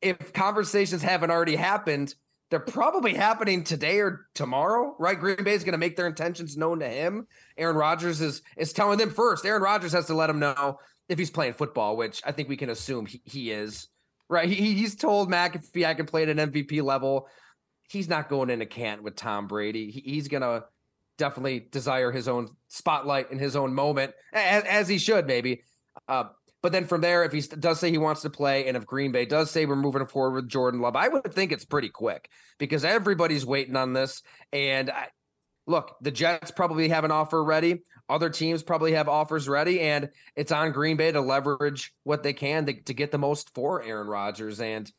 If 0.00 0.32
conversations 0.32 1.02
haven't 1.02 1.30
already 1.30 1.56
happened, 1.56 2.14
they're 2.50 2.60
probably 2.60 3.14
happening 3.14 3.64
today 3.64 4.00
or 4.00 4.26
tomorrow, 4.34 4.94
right? 4.98 5.18
Green 5.18 5.42
Bay 5.42 5.54
is 5.54 5.64
going 5.64 5.72
to 5.72 5.78
make 5.78 5.96
their 5.96 6.06
intentions 6.06 6.56
known 6.56 6.80
to 6.80 6.88
him. 6.88 7.26
Aaron 7.56 7.76
Rodgers 7.76 8.20
is 8.20 8.42
is 8.56 8.72
telling 8.72 8.98
them 8.98 9.10
first. 9.10 9.44
Aaron 9.44 9.62
Rodgers 9.62 9.92
has 9.92 10.06
to 10.06 10.14
let 10.14 10.30
him 10.30 10.38
know 10.38 10.78
if 11.08 11.18
he's 11.18 11.30
playing 11.30 11.54
football, 11.54 11.96
which 11.96 12.22
I 12.24 12.32
think 12.32 12.48
we 12.48 12.56
can 12.56 12.70
assume 12.70 13.06
he, 13.06 13.20
he 13.24 13.50
is. 13.50 13.88
Right? 14.28 14.48
He, 14.48 14.74
he's 14.74 14.94
told 14.94 15.30
McAfee 15.30 15.84
I 15.84 15.94
can 15.94 16.06
play 16.06 16.22
at 16.22 16.28
an 16.28 16.50
MVP 16.50 16.82
level. 16.82 17.28
He's 17.88 18.08
not 18.08 18.28
going 18.28 18.50
into 18.50 18.66
Canton 18.66 19.04
with 19.04 19.16
Tom 19.16 19.46
Brady. 19.46 19.90
He, 19.90 20.00
he's 20.00 20.28
going 20.28 20.42
to 20.42 20.64
definitely 21.18 21.66
desire 21.70 22.10
his 22.10 22.26
own 22.26 22.48
spotlight 22.68 23.30
in 23.30 23.38
his 23.38 23.54
own 23.54 23.74
moment, 23.74 24.12
as, 24.32 24.64
as 24.64 24.88
he 24.88 24.98
should, 24.98 25.26
maybe. 25.26 25.62
Uh, 26.08 26.24
but 26.64 26.72
then 26.72 26.86
from 26.86 27.02
there, 27.02 27.24
if 27.24 27.32
he 27.32 27.42
does 27.42 27.78
say 27.78 27.90
he 27.90 27.98
wants 27.98 28.22
to 28.22 28.30
play, 28.30 28.66
and 28.66 28.74
if 28.74 28.86
Green 28.86 29.12
Bay 29.12 29.26
does 29.26 29.50
say 29.50 29.66
we're 29.66 29.76
moving 29.76 30.06
forward 30.06 30.34
with 30.34 30.48
Jordan 30.48 30.80
Love, 30.80 30.96
I 30.96 31.08
would 31.08 31.34
think 31.34 31.52
it's 31.52 31.66
pretty 31.66 31.90
quick 31.90 32.30
because 32.56 32.86
everybody's 32.86 33.44
waiting 33.44 33.76
on 33.76 33.92
this. 33.92 34.22
And 34.50 34.88
I, 34.88 35.08
look, 35.66 35.94
the 36.00 36.10
Jets 36.10 36.52
probably 36.52 36.88
have 36.88 37.04
an 37.04 37.10
offer 37.10 37.44
ready. 37.44 37.82
Other 38.08 38.30
teams 38.30 38.62
probably 38.62 38.92
have 38.94 39.10
offers 39.10 39.46
ready, 39.46 39.78
and 39.78 40.08
it's 40.36 40.52
on 40.52 40.72
Green 40.72 40.96
Bay 40.96 41.12
to 41.12 41.20
leverage 41.20 41.92
what 42.02 42.22
they 42.22 42.32
can 42.32 42.64
to, 42.64 42.82
to 42.84 42.94
get 42.94 43.10
the 43.10 43.18
most 43.18 43.54
for 43.54 43.82
Aaron 43.82 44.06
Rodgers. 44.06 44.58
And 44.58 44.90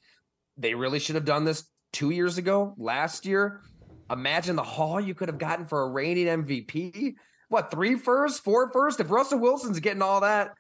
they 0.57 0.75
really 0.75 0.99
should 0.99 1.15
have 1.15 1.25
done 1.25 1.45
this 1.45 1.67
two 1.91 2.11
years 2.11 2.37
ago, 2.37 2.75
last 2.77 3.25
year. 3.25 3.61
Imagine 4.11 4.55
the 4.55 4.61
haul 4.61 5.01
you 5.01 5.15
could 5.15 5.29
have 5.29 5.39
gotten 5.39 5.65
for 5.65 5.81
a 5.81 5.89
reigning 5.89 6.27
MVP. 6.27 7.15
What 7.49 7.71
three 7.71 7.95
first, 7.95 8.43
four 8.43 8.71
first? 8.71 8.99
If 8.99 9.09
Russell 9.09 9.39
Wilson's 9.39 9.79
getting 9.79 10.03
all 10.03 10.21
that 10.21 10.51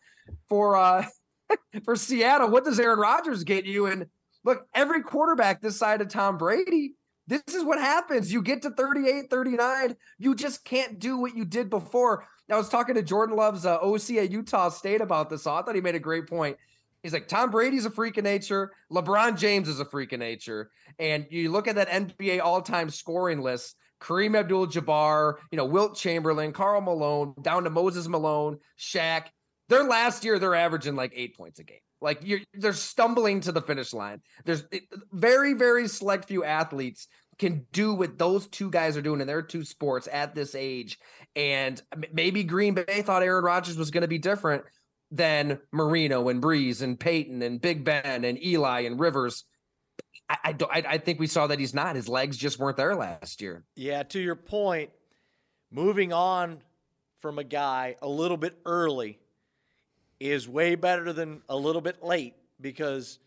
for 0.47 0.75
uh 0.75 1.05
for 1.83 1.95
Seattle, 1.95 2.49
what 2.49 2.65
does 2.65 2.79
Aaron 2.79 2.99
Rodgers 2.99 3.43
get 3.43 3.65
you? 3.65 3.85
And 3.85 4.07
look, 4.43 4.67
every 4.73 5.01
quarterback 5.01 5.61
this 5.61 5.77
side 5.77 6.01
of 6.01 6.09
Tom 6.09 6.37
Brady, 6.37 6.95
this 7.27 7.43
is 7.49 7.63
what 7.63 7.79
happens. 7.79 8.31
You 8.31 8.41
get 8.41 8.61
to 8.63 8.69
38, 8.71 9.29
39, 9.29 9.95
you 10.17 10.35
just 10.35 10.63
can't 10.63 10.99
do 10.99 11.17
what 11.17 11.35
you 11.35 11.45
did 11.45 11.69
before. 11.69 12.25
I 12.51 12.57
was 12.57 12.69
talking 12.69 12.95
to 12.95 13.01
Jordan 13.01 13.35
Love's 13.35 13.65
uh, 13.65 13.77
OC 13.77 14.11
at 14.11 14.31
Utah 14.31 14.69
State 14.69 15.01
about 15.01 15.29
this. 15.29 15.43
So 15.43 15.53
I 15.53 15.63
thought 15.63 15.73
he 15.73 15.81
made 15.81 15.95
a 15.95 15.99
great 15.99 16.27
point. 16.27 16.57
He's 17.01 17.13
like, 17.13 17.27
Tom 17.27 17.49
Brady's 17.49 17.85
a 17.85 17.89
freak 17.89 18.17
of 18.17 18.23
nature. 18.23 18.71
LeBron 18.91 19.37
James 19.37 19.67
is 19.67 19.79
a 19.79 19.85
freak 19.85 20.13
of 20.13 20.19
nature. 20.19 20.69
And 20.99 21.25
you 21.29 21.51
look 21.51 21.67
at 21.67 21.75
that 21.75 21.89
NBA 21.89 22.41
all 22.41 22.61
time 22.61 22.89
scoring 22.89 23.41
list 23.41 23.75
Kareem 24.01 24.37
Abdul 24.37 24.67
Jabbar, 24.67 25.35
you 25.51 25.57
know, 25.57 25.65
Wilt 25.65 25.95
Chamberlain, 25.95 26.51
Karl 26.51 26.81
Malone, 26.81 27.33
down 27.41 27.63
to 27.63 27.69
Moses 27.69 28.07
Malone, 28.07 28.59
Shaq. 28.77 29.27
Their 29.69 29.83
last 29.83 30.23
year, 30.23 30.37
they're 30.37 30.55
averaging 30.55 30.95
like 30.95 31.13
eight 31.15 31.35
points 31.35 31.59
a 31.59 31.63
game. 31.63 31.77
Like 32.01 32.19
you're, 32.23 32.41
they're 32.53 32.73
stumbling 32.73 33.41
to 33.41 33.51
the 33.51 33.61
finish 33.61 33.93
line. 33.93 34.21
There's 34.43 34.63
very, 35.11 35.53
very 35.53 35.87
select 35.87 36.27
few 36.27 36.43
athletes 36.43 37.07
can 37.37 37.65
do 37.73 37.93
what 37.93 38.17
those 38.17 38.47
two 38.47 38.69
guys 38.69 38.95
are 38.95 39.01
doing 39.01 39.21
in 39.21 39.27
their 39.27 39.41
two 39.41 39.63
sports 39.63 40.07
at 40.11 40.35
this 40.35 40.55
age. 40.55 40.99
And 41.35 41.81
maybe 42.13 42.43
Green 42.43 42.75
Bay 42.75 43.01
thought 43.01 43.23
Aaron 43.23 43.43
Rodgers 43.43 43.77
was 43.77 43.91
going 43.91 44.03
to 44.03 44.07
be 44.07 44.19
different, 44.19 44.63
than 45.11 45.59
Marino 45.71 46.29
and 46.29 46.41
Brees 46.41 46.81
and 46.81 46.99
Peyton 46.99 47.41
and 47.41 47.61
Big 47.61 47.83
Ben 47.83 48.25
and 48.25 48.41
Eli 48.43 48.81
and 48.81 48.99
Rivers. 48.99 49.45
I, 50.29 50.37
I 50.45 50.53
don't. 50.53 50.71
I, 50.71 50.83
I 50.87 50.97
think 50.97 51.19
we 51.19 51.27
saw 51.27 51.47
that 51.47 51.59
he's 51.59 51.73
not. 51.73 51.95
His 51.95 52.09
legs 52.09 52.37
just 52.37 52.59
weren't 52.59 52.77
there 52.77 52.95
last 52.95 53.41
year. 53.41 53.63
Yeah, 53.75 54.03
to 54.03 54.19
your 54.19 54.35
point, 54.35 54.89
moving 55.71 56.11
on 56.13 56.59
from 57.19 57.39
a 57.39 57.43
guy 57.43 57.95
a 58.01 58.07
little 58.07 58.37
bit 58.37 58.57
early 58.65 59.19
is 60.19 60.47
way 60.47 60.75
better 60.75 61.11
than 61.13 61.41
a 61.49 61.55
little 61.55 61.81
bit 61.81 62.03
late 62.03 62.35
because 62.61 63.19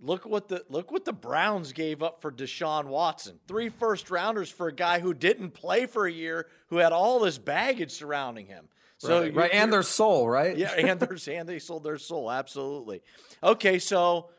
look 0.00 0.24
what 0.24 0.48
the 0.48 0.64
look 0.68 0.90
what 0.90 1.04
the 1.04 1.12
Browns 1.12 1.72
gave 1.72 2.02
up 2.02 2.20
for 2.20 2.30
Deshaun 2.30 2.86
Watson. 2.86 3.38
Three 3.46 3.68
first 3.68 4.10
rounders 4.10 4.50
for 4.50 4.68
a 4.68 4.72
guy 4.72 5.00
who 5.00 5.14
didn't 5.14 5.50
play 5.50 5.86
for 5.86 6.06
a 6.06 6.12
year, 6.12 6.46
who 6.68 6.76
had 6.76 6.92
all 6.92 7.20
this 7.20 7.38
baggage 7.38 7.92
surrounding 7.92 8.46
him. 8.46 8.68
So 8.98 9.22
right, 9.22 9.34
right. 9.34 9.50
and 9.52 9.72
their 9.72 9.82
soul, 9.82 10.28
right? 10.28 10.56
Yeah, 10.56 10.72
and 10.72 11.00
their 11.00 11.16
and 11.38 11.48
they 11.48 11.58
sold 11.58 11.84
their 11.84 11.98
soul, 11.98 12.30
absolutely. 12.30 13.02
Okay, 13.42 13.78
so 13.78 14.30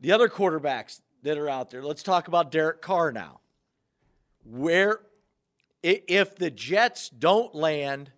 the 0.00 0.12
other 0.12 0.28
quarterbacks 0.28 1.00
that 1.22 1.38
are 1.38 1.48
out 1.48 1.70
there. 1.70 1.82
Let's 1.82 2.02
talk 2.02 2.28
about 2.28 2.50
Derek 2.50 2.80
Carr 2.80 3.12
now. 3.12 3.40
Where 4.44 5.00
if 5.82 6.36
the 6.36 6.50
Jets 6.50 7.10
don't 7.10 7.54
land 7.54 8.10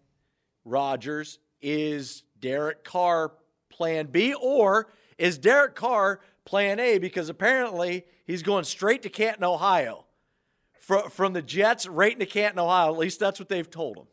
Rodgers, 0.65 1.39
is 1.63 2.25
Derek 2.41 2.85
Carr 2.85 3.33
plan 3.71 4.07
B 4.07 4.35
or 4.35 4.93
is 5.17 5.39
Derek 5.39 5.75
Carr 5.75 6.21
plan 6.45 6.81
A 6.81 6.99
because 6.99 7.29
apparently 7.29 8.05
he's 8.27 8.43
going 8.43 8.65
straight 8.65 9.03
to 9.03 9.09
Canton, 9.09 9.45
Ohio. 9.45 10.05
From, 10.81 11.11
from 11.11 11.33
the 11.33 11.43
Jets 11.43 11.87
right 11.87 12.13
into 12.13 12.27
Canton, 12.27 12.59
Ohio. 12.59 12.93
At 12.93 12.99
least 12.99 13.21
that's 13.21 13.39
what 13.39 13.49
they've 13.49 13.71
told 13.71 13.99
him. 13.99 14.07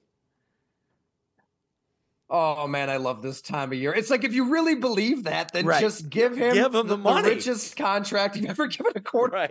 Oh 2.30 2.68
man, 2.68 2.92
I 2.92 2.98
love 2.98 3.24
this 3.24 3.42
time 3.42 3.72
of 3.72 3.80
year. 3.80 3.92
It's 3.92 4.12
like 4.12 4.24
if 4.24 4.34
you 4.34 4.52
really 4.52 4.76
believe 4.76 5.24
that, 5.24 5.52
then 5.52 5.66
right. 5.66 5.82
just 5.82 6.12
give 6.12 6.38
him, 6.38 6.54
give 6.54 6.76
him 6.76 6.88
the, 6.88 6.96
the, 6.96 6.98
money. 6.98 7.24
the 7.24 7.36
richest 7.36 7.76
contract 7.76 8.36
you've 8.36 8.52
ever 8.52 8.68
given 8.68 8.92
a 8.96 9.00
quarterback. 9.00 9.50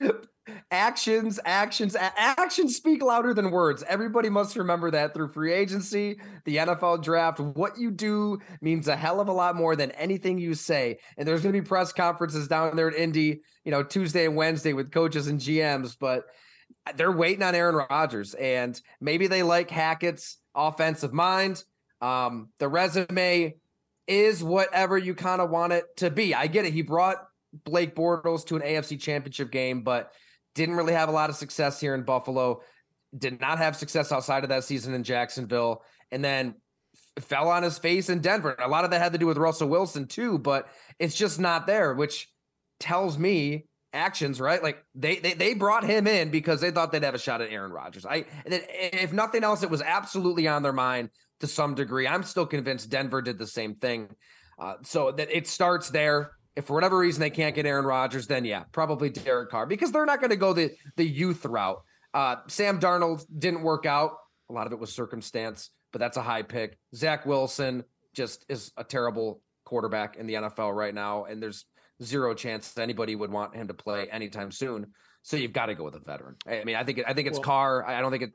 Right. 0.00 0.14
Actions, 0.70 1.40
actions, 1.44 1.96
actions 1.96 2.76
speak 2.76 3.02
louder 3.02 3.34
than 3.34 3.50
words. 3.50 3.82
Everybody 3.88 4.28
must 4.28 4.56
remember 4.56 4.90
that 4.90 5.14
through 5.14 5.28
free 5.28 5.52
agency, 5.52 6.20
the 6.44 6.56
NFL 6.56 7.02
draft. 7.02 7.40
What 7.40 7.78
you 7.78 7.90
do 7.90 8.38
means 8.60 8.88
a 8.88 8.96
hell 8.96 9.20
of 9.20 9.28
a 9.28 9.32
lot 9.32 9.56
more 9.56 9.76
than 9.76 9.90
anything 9.92 10.38
you 10.38 10.54
say. 10.54 10.98
And 11.16 11.26
there's 11.26 11.42
going 11.42 11.54
to 11.54 11.60
be 11.60 11.66
press 11.66 11.92
conferences 11.92 12.48
down 12.48 12.76
there 12.76 12.88
at 12.88 12.94
Indy, 12.94 13.40
you 13.64 13.70
know, 13.70 13.82
Tuesday 13.82 14.26
and 14.26 14.36
Wednesday 14.36 14.72
with 14.72 14.90
coaches 14.90 15.26
and 15.28 15.40
GMs, 15.40 15.96
but 15.98 16.24
they're 16.96 17.12
waiting 17.12 17.42
on 17.42 17.54
Aaron 17.54 17.84
Rodgers, 17.90 18.34
and 18.34 18.80
maybe 19.00 19.26
they 19.26 19.42
like 19.42 19.70
Hackett's 19.70 20.38
offensive 20.54 21.12
mind. 21.12 21.62
Um, 22.00 22.50
the 22.58 22.68
resume 22.68 23.56
is 24.06 24.42
whatever 24.42 24.96
you 24.96 25.14
kind 25.14 25.40
of 25.40 25.50
want 25.50 25.72
it 25.72 25.84
to 25.98 26.10
be. 26.10 26.34
I 26.34 26.46
get 26.46 26.64
it. 26.64 26.72
He 26.72 26.82
brought 26.82 27.18
Blake 27.64 27.94
Bortles 27.94 28.46
to 28.46 28.56
an 28.56 28.62
AFC 28.62 29.00
championship 29.00 29.50
game, 29.50 29.82
but 29.82 30.12
didn't 30.58 30.74
really 30.74 30.92
have 30.92 31.08
a 31.08 31.12
lot 31.12 31.30
of 31.30 31.36
success 31.36 31.80
here 31.80 31.94
in 31.94 32.02
Buffalo. 32.02 32.60
Did 33.16 33.40
not 33.40 33.58
have 33.58 33.76
success 33.76 34.10
outside 34.10 34.42
of 34.42 34.50
that 34.50 34.64
season 34.64 34.92
in 34.92 35.04
Jacksonville. 35.04 35.82
And 36.10 36.22
then 36.24 36.56
f- 37.16 37.24
fell 37.24 37.48
on 37.48 37.62
his 37.62 37.78
face 37.78 38.10
in 38.10 38.20
Denver. 38.20 38.56
A 38.58 38.68
lot 38.68 38.84
of 38.84 38.90
that 38.90 39.00
had 39.00 39.12
to 39.12 39.18
do 39.18 39.26
with 39.26 39.38
Russell 39.38 39.68
Wilson 39.68 40.06
too, 40.06 40.36
but 40.36 40.68
it's 40.98 41.14
just 41.14 41.38
not 41.38 41.68
there, 41.68 41.94
which 41.94 42.28
tells 42.80 43.16
me 43.16 43.66
actions, 43.92 44.40
right? 44.40 44.60
Like 44.60 44.84
they, 44.96 45.20
they 45.20 45.34
they 45.34 45.54
brought 45.54 45.84
him 45.84 46.08
in 46.08 46.30
because 46.30 46.60
they 46.60 46.72
thought 46.72 46.90
they'd 46.90 47.04
have 47.04 47.14
a 47.14 47.18
shot 47.18 47.40
at 47.40 47.50
Aaron 47.52 47.70
Rodgers. 47.70 48.04
I 48.04 48.24
if 48.44 49.12
nothing 49.12 49.44
else, 49.44 49.62
it 49.62 49.70
was 49.70 49.80
absolutely 49.80 50.48
on 50.48 50.62
their 50.62 50.72
mind 50.72 51.10
to 51.40 51.46
some 51.46 51.76
degree. 51.76 52.08
I'm 52.08 52.24
still 52.24 52.46
convinced 52.46 52.90
Denver 52.90 53.22
did 53.22 53.38
the 53.38 53.46
same 53.46 53.76
thing. 53.76 54.08
Uh, 54.58 54.74
so 54.82 55.12
that 55.12 55.30
it 55.30 55.46
starts 55.46 55.88
there. 55.90 56.32
If 56.58 56.64
for 56.64 56.74
whatever 56.74 56.98
reason 56.98 57.20
they 57.20 57.30
can't 57.30 57.54
get 57.54 57.66
Aaron 57.66 57.84
Rodgers, 57.84 58.26
then 58.26 58.44
yeah, 58.44 58.64
probably 58.72 59.10
Derek 59.10 59.48
Carr 59.48 59.64
because 59.64 59.92
they're 59.92 60.04
not 60.04 60.18
going 60.18 60.30
to 60.30 60.36
go 60.36 60.52
the 60.52 60.72
the 60.96 61.04
youth 61.04 61.44
route. 61.44 61.80
Uh, 62.12 62.36
Sam 62.48 62.80
Darnold 62.80 63.24
didn't 63.36 63.62
work 63.62 63.86
out. 63.86 64.16
A 64.50 64.52
lot 64.52 64.66
of 64.66 64.72
it 64.72 64.80
was 64.80 64.92
circumstance, 64.92 65.70
but 65.92 66.00
that's 66.00 66.16
a 66.16 66.22
high 66.22 66.42
pick. 66.42 66.76
Zach 66.96 67.24
Wilson 67.24 67.84
just 68.12 68.44
is 68.48 68.72
a 68.76 68.82
terrible 68.82 69.40
quarterback 69.64 70.16
in 70.16 70.26
the 70.26 70.34
NFL 70.34 70.74
right 70.74 70.92
now, 70.92 71.26
and 71.26 71.40
there's 71.40 71.64
zero 72.02 72.34
chance 72.34 72.76
anybody 72.76 73.14
would 73.14 73.30
want 73.30 73.54
him 73.54 73.68
to 73.68 73.74
play 73.74 74.08
anytime 74.10 74.50
soon. 74.50 74.88
So 75.22 75.36
you've 75.36 75.52
got 75.52 75.66
to 75.66 75.76
go 75.76 75.84
with 75.84 75.94
a 75.94 76.00
veteran. 76.00 76.34
I 76.44 76.64
mean, 76.64 76.74
I 76.74 76.82
think 76.82 77.02
I 77.06 77.14
think 77.14 77.28
it's 77.28 77.38
well, 77.38 77.44
Carr. 77.44 77.88
I 77.88 78.00
don't 78.00 78.10
think 78.10 78.24
it. 78.24 78.32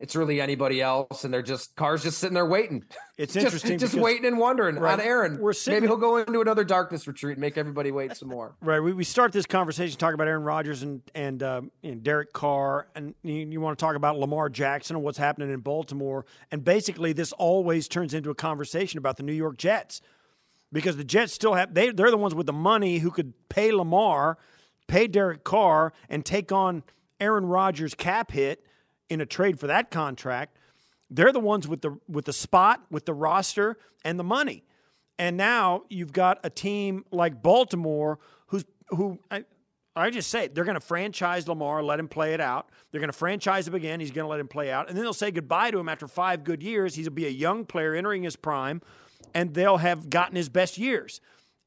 It's 0.00 0.16
really 0.16 0.40
anybody 0.40 0.82
else, 0.82 1.24
and 1.24 1.32
they're 1.32 1.40
just 1.42 1.76
cars 1.76 2.02
just 2.02 2.18
sitting 2.18 2.34
there 2.34 2.46
waiting. 2.46 2.84
It's 3.16 3.32
just, 3.32 3.44
interesting 3.46 3.78
just 3.78 3.92
because- 3.92 4.04
waiting 4.04 4.26
and 4.26 4.38
wondering 4.38 4.74
Right. 4.74 4.94
on 4.94 5.00
Aaron. 5.00 5.38
We're 5.38 5.52
sitting- 5.52 5.76
Maybe 5.82 5.86
he'll 5.86 5.96
go 5.98 6.16
into 6.16 6.40
another 6.40 6.64
darkness 6.64 7.06
retreat 7.06 7.36
and 7.36 7.40
make 7.40 7.56
everybody 7.56 7.92
wait 7.92 8.16
some 8.16 8.28
more. 8.28 8.56
Right. 8.60 8.80
We, 8.80 8.92
we 8.92 9.04
start 9.04 9.30
this 9.30 9.46
conversation 9.46 9.96
talking 9.98 10.14
about 10.14 10.26
Aaron 10.26 10.42
Rodgers 10.42 10.82
and 10.82 11.00
and, 11.14 11.40
um, 11.44 11.70
and 11.84 12.02
Derek 12.02 12.32
Carr, 12.32 12.88
and 12.96 13.14
you, 13.22 13.34
you 13.34 13.60
want 13.60 13.78
to 13.78 13.84
talk 13.84 13.94
about 13.94 14.18
Lamar 14.18 14.48
Jackson 14.50 14.96
and 14.96 15.04
what's 15.04 15.16
happening 15.18 15.50
in 15.52 15.60
Baltimore. 15.60 16.26
And 16.50 16.64
basically, 16.64 17.12
this 17.12 17.30
always 17.34 17.86
turns 17.86 18.14
into 18.14 18.30
a 18.30 18.34
conversation 18.34 18.98
about 18.98 19.16
the 19.16 19.22
New 19.22 19.32
York 19.32 19.56
Jets 19.58 20.00
because 20.72 20.96
the 20.96 21.04
Jets 21.04 21.32
still 21.32 21.54
have 21.54 21.72
they 21.72 21.90
they're 21.92 22.10
the 22.10 22.16
ones 22.16 22.34
with 22.34 22.46
the 22.46 22.52
money 22.52 22.98
who 22.98 23.12
could 23.12 23.32
pay 23.48 23.70
Lamar, 23.70 24.38
pay 24.88 25.06
Derek 25.06 25.44
Carr, 25.44 25.92
and 26.08 26.24
take 26.26 26.50
on 26.50 26.82
Aaron 27.20 27.46
Rodgers' 27.46 27.94
cap 27.94 28.32
hit 28.32 28.66
in 29.08 29.20
a 29.20 29.26
trade 29.26 29.60
for 29.60 29.66
that 29.66 29.90
contract. 29.90 30.56
They're 31.10 31.32
the 31.32 31.40
ones 31.40 31.68
with 31.68 31.82
the 31.82 31.98
with 32.08 32.24
the 32.24 32.32
spot, 32.32 32.84
with 32.90 33.04
the 33.04 33.14
roster, 33.14 33.76
and 34.04 34.18
the 34.18 34.24
money. 34.24 34.64
And 35.18 35.36
now 35.36 35.84
you've 35.88 36.12
got 36.12 36.40
a 36.42 36.50
team 36.50 37.04
like 37.12 37.42
Baltimore 37.42 38.18
who's 38.46 38.64
who 38.88 39.20
I, 39.30 39.44
I 39.94 40.10
just 40.10 40.28
say 40.28 40.48
they're 40.48 40.64
going 40.64 40.74
to 40.74 40.80
franchise 40.80 41.46
Lamar, 41.46 41.82
let 41.82 42.00
him 42.00 42.08
play 42.08 42.34
it 42.34 42.40
out. 42.40 42.68
They're 42.90 43.00
going 43.00 43.12
to 43.12 43.16
franchise 43.16 43.68
him 43.68 43.74
again. 43.74 44.00
He's 44.00 44.10
going 44.10 44.24
to 44.24 44.28
let 44.28 44.40
him 44.40 44.48
play 44.48 44.72
out, 44.72 44.88
and 44.88 44.96
then 44.96 45.04
they'll 45.04 45.12
say 45.12 45.30
goodbye 45.30 45.70
to 45.70 45.78
him 45.78 45.88
after 45.88 46.08
five 46.08 46.42
good 46.42 46.62
years. 46.62 46.96
He'll 46.96 47.10
be 47.10 47.26
a 47.26 47.30
young 47.30 47.64
player 47.64 47.94
entering 47.94 48.24
his 48.24 48.34
prime, 48.34 48.82
and 49.34 49.54
they'll 49.54 49.76
have 49.76 50.10
gotten 50.10 50.34
his 50.34 50.48
best 50.48 50.78
years, 50.78 51.20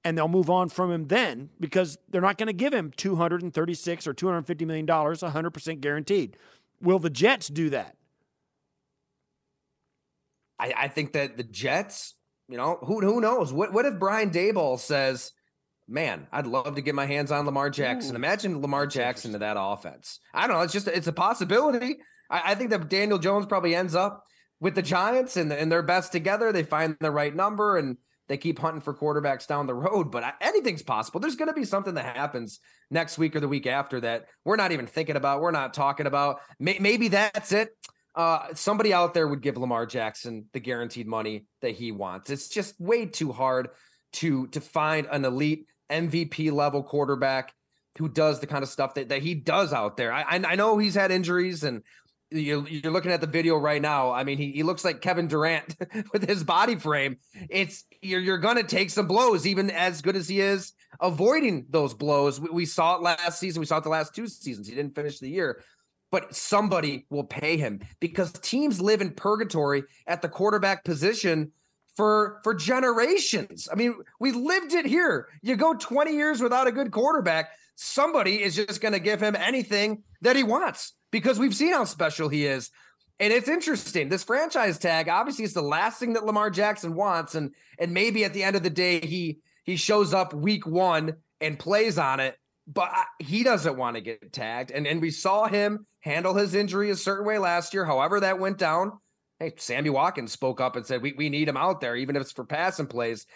and 0.03 0.17
they'll 0.17 0.27
move 0.27 0.49
on 0.49 0.67
from 0.67 0.91
him 0.91 1.07
then 1.07 1.51
because 1.59 1.97
they're 2.09 2.19
not 2.21 2.37
going 2.37 2.47
to 2.47 2.53
give 2.53 2.73
him 2.73 2.91
two 2.97 3.15
hundred 3.15 3.43
and 3.43 3.53
thirty-six 3.53 4.05
or 4.05 4.13
two 4.13 4.27
hundred 4.27 4.45
fifty 4.45 4.65
million 4.65 4.85
dollars, 4.85 5.21
hundred 5.21 5.51
percent 5.51 5.79
guaranteed. 5.79 6.35
Will 6.81 6.99
the 6.99 7.09
Jets 7.09 7.47
do 7.47 7.69
that? 7.71 7.95
I, 10.59 10.73
I 10.75 10.87
think 10.87 11.13
that 11.13 11.37
the 11.37 11.43
Jets, 11.43 12.15
you 12.47 12.57
know, 12.57 12.79
who 12.81 13.01
who 13.01 13.21
knows? 13.21 13.53
What 13.53 13.73
what 13.73 13.85
if 13.85 13.99
Brian 13.99 14.31
Daboll 14.31 14.79
says, 14.79 15.31
"Man, 15.87 16.27
I'd 16.31 16.47
love 16.47 16.75
to 16.75 16.81
get 16.81 16.95
my 16.95 17.05
hands 17.05 17.31
on 17.31 17.45
Lamar 17.45 17.69
Jackson." 17.69 18.15
Imagine 18.15 18.61
Lamar 18.61 18.87
Jackson 18.87 19.33
to 19.33 19.39
that 19.39 19.57
offense. 19.59 20.19
I 20.33 20.47
don't 20.47 20.57
know. 20.57 20.63
It's 20.63 20.73
just 20.73 20.87
it's 20.87 21.07
a 21.07 21.13
possibility. 21.13 21.97
I, 22.29 22.51
I 22.51 22.55
think 22.55 22.71
that 22.71 22.89
Daniel 22.89 23.19
Jones 23.19 23.45
probably 23.45 23.75
ends 23.75 23.95
up 23.95 24.23
with 24.59 24.75
the 24.75 24.81
Giants 24.81 25.37
and 25.37 25.51
and 25.51 25.71
their 25.71 25.83
best 25.83 26.11
together. 26.11 26.51
They 26.51 26.63
find 26.63 26.97
the 26.99 27.11
right 27.11 27.35
number 27.35 27.77
and 27.77 27.97
they 28.27 28.37
keep 28.37 28.59
hunting 28.59 28.81
for 28.81 28.93
quarterbacks 28.93 29.47
down 29.47 29.67
the 29.67 29.73
road. 29.73 30.11
But 30.11 30.35
anything's 30.41 30.83
possible. 30.83 31.19
There's 31.19 31.35
going 31.35 31.49
to 31.49 31.53
be 31.53 31.65
something 31.65 31.93
that 31.95 32.15
happens 32.15 32.59
next 32.89 33.17
week 33.17 33.35
or 33.35 33.39
the 33.39 33.47
week 33.47 33.67
after 33.67 33.99
that 34.01 34.25
we're 34.45 34.55
not 34.55 34.71
even 34.71 34.87
thinking 34.87 35.15
about. 35.15 35.41
We're 35.41 35.51
not 35.51 35.73
talking 35.73 36.07
about. 36.07 36.41
May, 36.59 36.77
maybe 36.79 37.07
that's 37.07 37.51
it 37.51 37.69
uh, 38.17 38.47
somebody 38.55 38.93
out 38.93 39.13
there 39.13 39.27
would 39.27 39.41
give 39.41 39.57
Lamar 39.57 39.85
Jackson 39.85 40.47
the 40.51 40.59
guaranteed 40.59 41.07
money 41.07 41.45
that 41.61 41.75
he 41.75 41.91
wants. 41.91 42.31
It's 42.31 42.49
just 42.49 42.77
way 42.81 43.05
too 43.05 43.31
hard 43.31 43.69
to 44.13 44.47
to 44.47 44.59
find 44.59 45.07
an 45.11 45.23
elite 45.23 45.67
MVP 45.89 46.51
level 46.51 46.81
quarterback 46.81 47.53
who 47.99 48.09
does 48.09 48.39
the 48.39 48.47
kind 48.47 48.63
of 48.63 48.69
stuff 48.69 48.95
that, 48.95 49.09
that 49.09 49.21
he 49.21 49.35
does 49.35 49.71
out 49.71 49.97
there. 49.97 50.11
I 50.11 50.23
I, 50.23 50.43
I 50.47 50.55
know 50.55 50.79
he's 50.79 50.95
had 50.95 51.11
injuries 51.11 51.63
and. 51.63 51.83
You're, 52.29 52.67
you're 52.67 52.91
looking 52.91 53.13
at 53.13 53.21
the 53.21 53.27
video 53.27 53.55
right 53.55 53.81
now. 53.81 54.11
I 54.11 54.25
mean, 54.25 54.37
he, 54.37 54.51
he 54.51 54.63
looks 54.63 54.83
like 54.83 54.99
Kevin 54.99 55.29
Durant 55.29 55.73
with 56.11 56.27
his 56.27 56.43
body 56.43 56.75
frame. 56.75 57.19
It's 57.49 57.85
you're 58.01 58.19
you're 58.19 58.37
gonna 58.37 58.63
take 58.63 58.89
some 58.89 59.07
blows, 59.07 59.45
even 59.45 59.69
as 59.69 60.01
good 60.01 60.15
as 60.15 60.27
he 60.27 60.39
is 60.41 60.73
avoiding 61.01 61.65
those 61.69 61.93
blows. 61.93 62.39
We, 62.39 62.49
we 62.49 62.65
saw 62.65 62.95
it 62.95 63.01
last 63.01 63.39
season. 63.39 63.59
We 63.59 63.65
saw 63.65 63.77
it 63.77 63.83
the 63.83 63.89
last 63.89 64.15
two 64.15 64.27
seasons. 64.27 64.67
He 64.67 64.75
didn't 64.75 64.95
finish 64.95 65.19
the 65.19 65.29
year, 65.29 65.63
but 66.11 66.35
somebody 66.35 67.05
will 67.09 67.23
pay 67.23 67.57
him 67.57 67.81
because 67.99 68.31
teams 68.31 68.81
live 68.81 69.01
in 69.01 69.11
purgatory 69.11 69.83
at 70.05 70.21
the 70.21 70.29
quarterback 70.29 70.83
position 70.83 71.51
for 71.95 72.39
for 72.43 72.53
generations. 72.53 73.67
I 73.71 73.75
mean, 73.75 73.95
we 74.19 74.31
lived 74.31 74.73
it 74.73 74.85
here. 74.85 75.27
You 75.41 75.55
go 75.55 75.73
20 75.73 76.13
years 76.13 76.41
without 76.41 76.67
a 76.67 76.71
good 76.71 76.91
quarterback, 76.91 77.49
somebody 77.75 78.41
is 78.41 78.55
just 78.55 78.81
going 78.81 78.93
to 78.93 78.99
give 78.99 79.21
him 79.21 79.35
anything 79.35 80.03
that 80.21 80.35
he 80.35 80.43
wants 80.43 80.93
because 81.11 81.39
we've 81.39 81.55
seen 81.55 81.73
how 81.73 81.85
special 81.85 82.29
he 82.29 82.45
is. 82.45 82.71
And 83.19 83.33
it's 83.33 83.49
interesting. 83.49 84.09
This 84.09 84.23
franchise 84.23 84.77
tag 84.77 85.09
obviously 85.09 85.45
is 85.45 85.53
the 85.53 85.61
last 85.61 85.99
thing 85.99 86.13
that 86.13 86.25
Lamar 86.25 86.49
Jackson 86.49 86.93
wants 86.93 87.35
and 87.35 87.51
and 87.79 87.93
maybe 87.93 88.23
at 88.25 88.33
the 88.33 88.43
end 88.43 88.55
of 88.55 88.63
the 88.63 88.69
day 88.69 88.99
he 88.99 89.39
he 89.63 89.75
shows 89.75 90.13
up 90.13 90.33
week 90.33 90.65
1 90.65 91.13
and 91.41 91.59
plays 91.59 91.97
on 91.97 92.19
it 92.19 92.37
but 92.67 92.89
I, 92.91 93.05
he 93.19 93.43
doesn't 93.43 93.77
want 93.77 93.95
to 93.95 94.01
get 94.01 94.33
tagged. 94.33 94.71
And 94.71 94.85
and 94.85 95.01
we 95.01 95.09
saw 95.09 95.47
him 95.47 95.87
handle 96.01 96.35
his 96.35 96.53
injury 96.53 96.89
a 96.89 96.95
certain 96.95 97.25
way 97.25 97.37
last 97.37 97.73
year. 97.73 97.85
However, 97.85 98.19
that 98.19 98.39
went 98.39 98.57
down. 98.57 98.99
Hey, 99.39 99.53
Sammy 99.57 99.89
Watkins 99.89 100.31
spoke 100.31 100.59
up 100.59 100.75
and 100.75 100.85
said, 100.85 101.01
we, 101.01 101.13
we 101.13 101.29
need 101.29 101.47
him 101.47 101.57
out 101.57 101.79
there, 101.79 101.95
even 101.95 102.15
if 102.15 102.23
it's 102.23 102.31
for 102.31 102.43
passing 102.43 102.87
plays. 102.87 103.27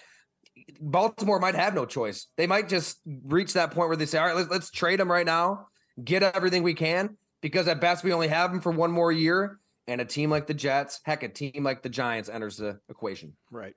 Baltimore 0.79 1.39
might 1.39 1.53
have 1.53 1.75
no 1.75 1.85
choice. 1.85 2.27
They 2.37 2.47
might 2.47 2.69
just 2.69 2.99
reach 3.05 3.53
that 3.53 3.71
point 3.71 3.87
where 3.87 3.97
they 3.97 4.07
say, 4.07 4.17
all 4.17 4.25
right, 4.25 4.35
let's, 4.35 4.49
let's 4.49 4.71
trade 4.71 4.99
him 4.99 5.11
right 5.11 5.25
now, 5.25 5.67
get 6.03 6.23
everything 6.23 6.63
we 6.63 6.73
can, 6.73 7.17
because 7.41 7.67
at 7.67 7.79
best 7.79 8.03
we 8.03 8.13
only 8.13 8.29
have 8.29 8.51
him 8.51 8.61
for 8.61 8.71
one 8.71 8.91
more 8.91 9.11
year. 9.11 9.59
And 9.87 9.99
a 9.99 10.05
team 10.05 10.29
like 10.29 10.47
the 10.47 10.53
Jets, 10.53 11.01
heck, 11.03 11.23
a 11.23 11.29
team 11.29 11.63
like 11.63 11.81
the 11.81 11.89
Giants 11.89 12.29
enters 12.29 12.57
the 12.57 12.79
equation. 12.89 13.33
Right. 13.49 13.75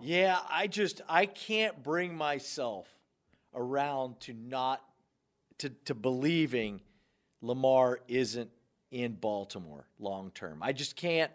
Yeah, 0.00 0.38
I 0.50 0.66
just 0.66 1.00
I 1.08 1.26
can't 1.26 1.82
bring 1.82 2.16
myself 2.16 2.86
around 3.54 4.20
to 4.20 4.34
not 4.34 4.82
to 5.58 5.70
to 5.86 5.94
believing 5.94 6.80
Lamar 7.40 8.00
isn't 8.08 8.50
in 8.90 9.14
Baltimore 9.14 9.86
long 9.98 10.30
term. 10.32 10.62
I 10.62 10.72
just 10.72 10.96
can't 10.96 11.30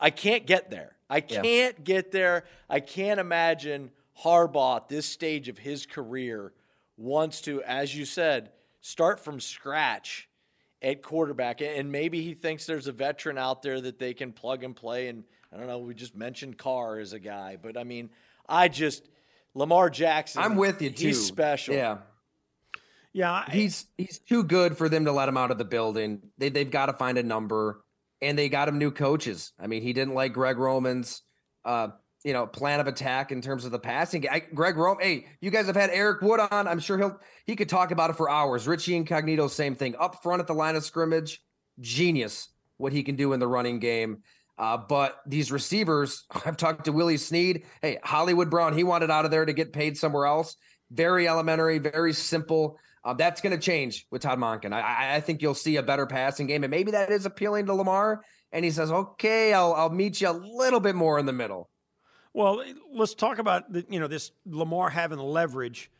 I 0.00 0.10
can't 0.10 0.46
get 0.46 0.70
there. 0.70 0.96
I 1.08 1.20
can't 1.20 1.84
get 1.84 2.10
there. 2.10 2.44
I 2.68 2.80
can't 2.80 3.20
imagine 3.20 3.90
Harbaugh 4.24 4.76
at 4.76 4.88
this 4.88 5.06
stage 5.06 5.48
of 5.48 5.58
his 5.58 5.86
career 5.86 6.52
wants 6.96 7.40
to, 7.42 7.62
as 7.62 7.94
you 7.94 8.04
said, 8.04 8.50
start 8.80 9.20
from 9.20 9.40
scratch 9.40 10.28
at 10.82 11.02
quarterback. 11.02 11.60
And 11.62 11.92
maybe 11.92 12.22
he 12.22 12.34
thinks 12.34 12.66
there's 12.66 12.88
a 12.88 12.92
veteran 12.92 13.38
out 13.38 13.62
there 13.62 13.80
that 13.80 13.98
they 13.98 14.14
can 14.14 14.32
plug 14.32 14.64
and 14.64 14.74
play. 14.74 15.08
And 15.08 15.24
I 15.52 15.56
don't 15.56 15.66
know, 15.66 15.78
we 15.78 15.94
just 15.94 16.16
mentioned 16.16 16.58
Carr 16.58 16.98
as 16.98 17.12
a 17.12 17.18
guy, 17.18 17.56
but 17.62 17.76
I 17.76 17.84
mean, 17.84 18.10
I 18.48 18.68
just 18.68 19.08
Lamar 19.54 19.90
Jackson. 19.90 20.42
I'm 20.42 20.56
with 20.56 20.82
you 20.82 20.90
too. 20.90 21.08
He's 21.08 21.24
special. 21.24 21.74
Yeah. 21.74 21.98
Yeah. 23.12 23.32
I- 23.32 23.50
he's 23.50 23.86
he's 23.96 24.18
too 24.18 24.42
good 24.44 24.76
for 24.76 24.88
them 24.88 25.04
to 25.04 25.12
let 25.12 25.28
him 25.28 25.36
out 25.36 25.50
of 25.50 25.58
the 25.58 25.64
building. 25.64 26.22
They 26.38 26.48
they've 26.48 26.70
got 26.70 26.86
to 26.86 26.92
find 26.94 27.18
a 27.18 27.22
number, 27.22 27.82
and 28.20 28.38
they 28.38 28.48
got 28.48 28.68
him 28.68 28.78
new 28.78 28.90
coaches. 28.90 29.52
I 29.60 29.66
mean, 29.66 29.82
he 29.82 29.92
didn't 29.92 30.14
like 30.14 30.32
Greg 30.32 30.56
Roman's, 30.58 31.22
uh, 31.64 31.88
you 32.24 32.32
know, 32.32 32.46
plan 32.46 32.80
of 32.80 32.86
attack 32.86 33.32
in 33.32 33.40
terms 33.40 33.64
of 33.64 33.72
the 33.72 33.78
passing. 33.78 34.28
I, 34.28 34.40
Greg 34.40 34.76
Rome, 34.76 34.98
hey, 35.00 35.26
you 35.40 35.50
guys 35.50 35.66
have 35.66 35.76
had 35.76 35.90
Eric 35.90 36.22
Wood 36.22 36.40
on. 36.40 36.68
I'm 36.68 36.78
sure 36.78 36.98
he'll 36.98 37.20
he 37.46 37.56
could 37.56 37.68
talk 37.68 37.90
about 37.90 38.10
it 38.10 38.16
for 38.16 38.30
hours. 38.30 38.68
Richie 38.68 38.96
Incognito, 38.96 39.48
same 39.48 39.74
thing. 39.74 39.96
Up 39.98 40.22
front 40.22 40.40
at 40.40 40.46
the 40.46 40.54
line 40.54 40.76
of 40.76 40.84
scrimmage, 40.84 41.42
genius 41.80 42.48
what 42.76 42.92
he 42.92 43.02
can 43.02 43.16
do 43.16 43.32
in 43.32 43.40
the 43.40 43.46
running 43.48 43.78
game. 43.78 44.22
Uh, 44.58 44.76
but 44.76 45.20
these 45.26 45.50
receivers, 45.50 46.24
I've 46.46 46.56
talked 46.56 46.84
to 46.84 46.92
Willie 46.92 47.16
Snead. 47.16 47.64
Hey, 47.80 47.98
Hollywood 48.02 48.50
Brown, 48.50 48.76
he 48.76 48.84
wanted 48.84 49.10
out 49.10 49.24
of 49.24 49.30
there 49.30 49.44
to 49.44 49.52
get 49.52 49.72
paid 49.72 49.96
somewhere 49.96 50.26
else. 50.26 50.56
Very 50.90 51.26
elementary, 51.28 51.78
very 51.78 52.12
simple. 52.12 52.78
Uh, 53.04 53.14
that's 53.14 53.40
going 53.40 53.56
to 53.56 53.60
change 53.60 54.06
with 54.10 54.22
Todd 54.22 54.38
Monken. 54.38 54.72
I- 54.72 55.16
I, 55.16 55.20
think 55.20 55.42
you'll 55.42 55.54
see 55.54 55.76
a 55.76 55.82
better 55.82 56.06
passing 56.06 56.46
game, 56.46 56.62
and 56.62 56.70
maybe 56.70 56.92
that 56.92 57.10
is 57.10 57.26
appealing 57.26 57.66
to 57.66 57.74
Lamar. 57.74 58.22
And 58.52 58.64
he 58.64 58.70
says, 58.70 58.92
"Okay, 58.92 59.52
I'll 59.52 59.72
I'll 59.72 59.90
meet 59.90 60.20
you 60.20 60.28
a 60.28 60.32
little 60.32 60.78
bit 60.78 60.94
more 60.94 61.18
in 61.18 61.26
the 61.26 61.32
middle." 61.32 61.70
Well, 62.34 62.64
let's 62.90 63.14
talk 63.14 63.38
about 63.38 63.72
the, 63.72 63.84
you 63.88 64.00
know 64.00 64.06
this 64.06 64.32
Lamar 64.46 64.90
having 64.90 65.18
the 65.18 65.24
leverage 65.24 65.90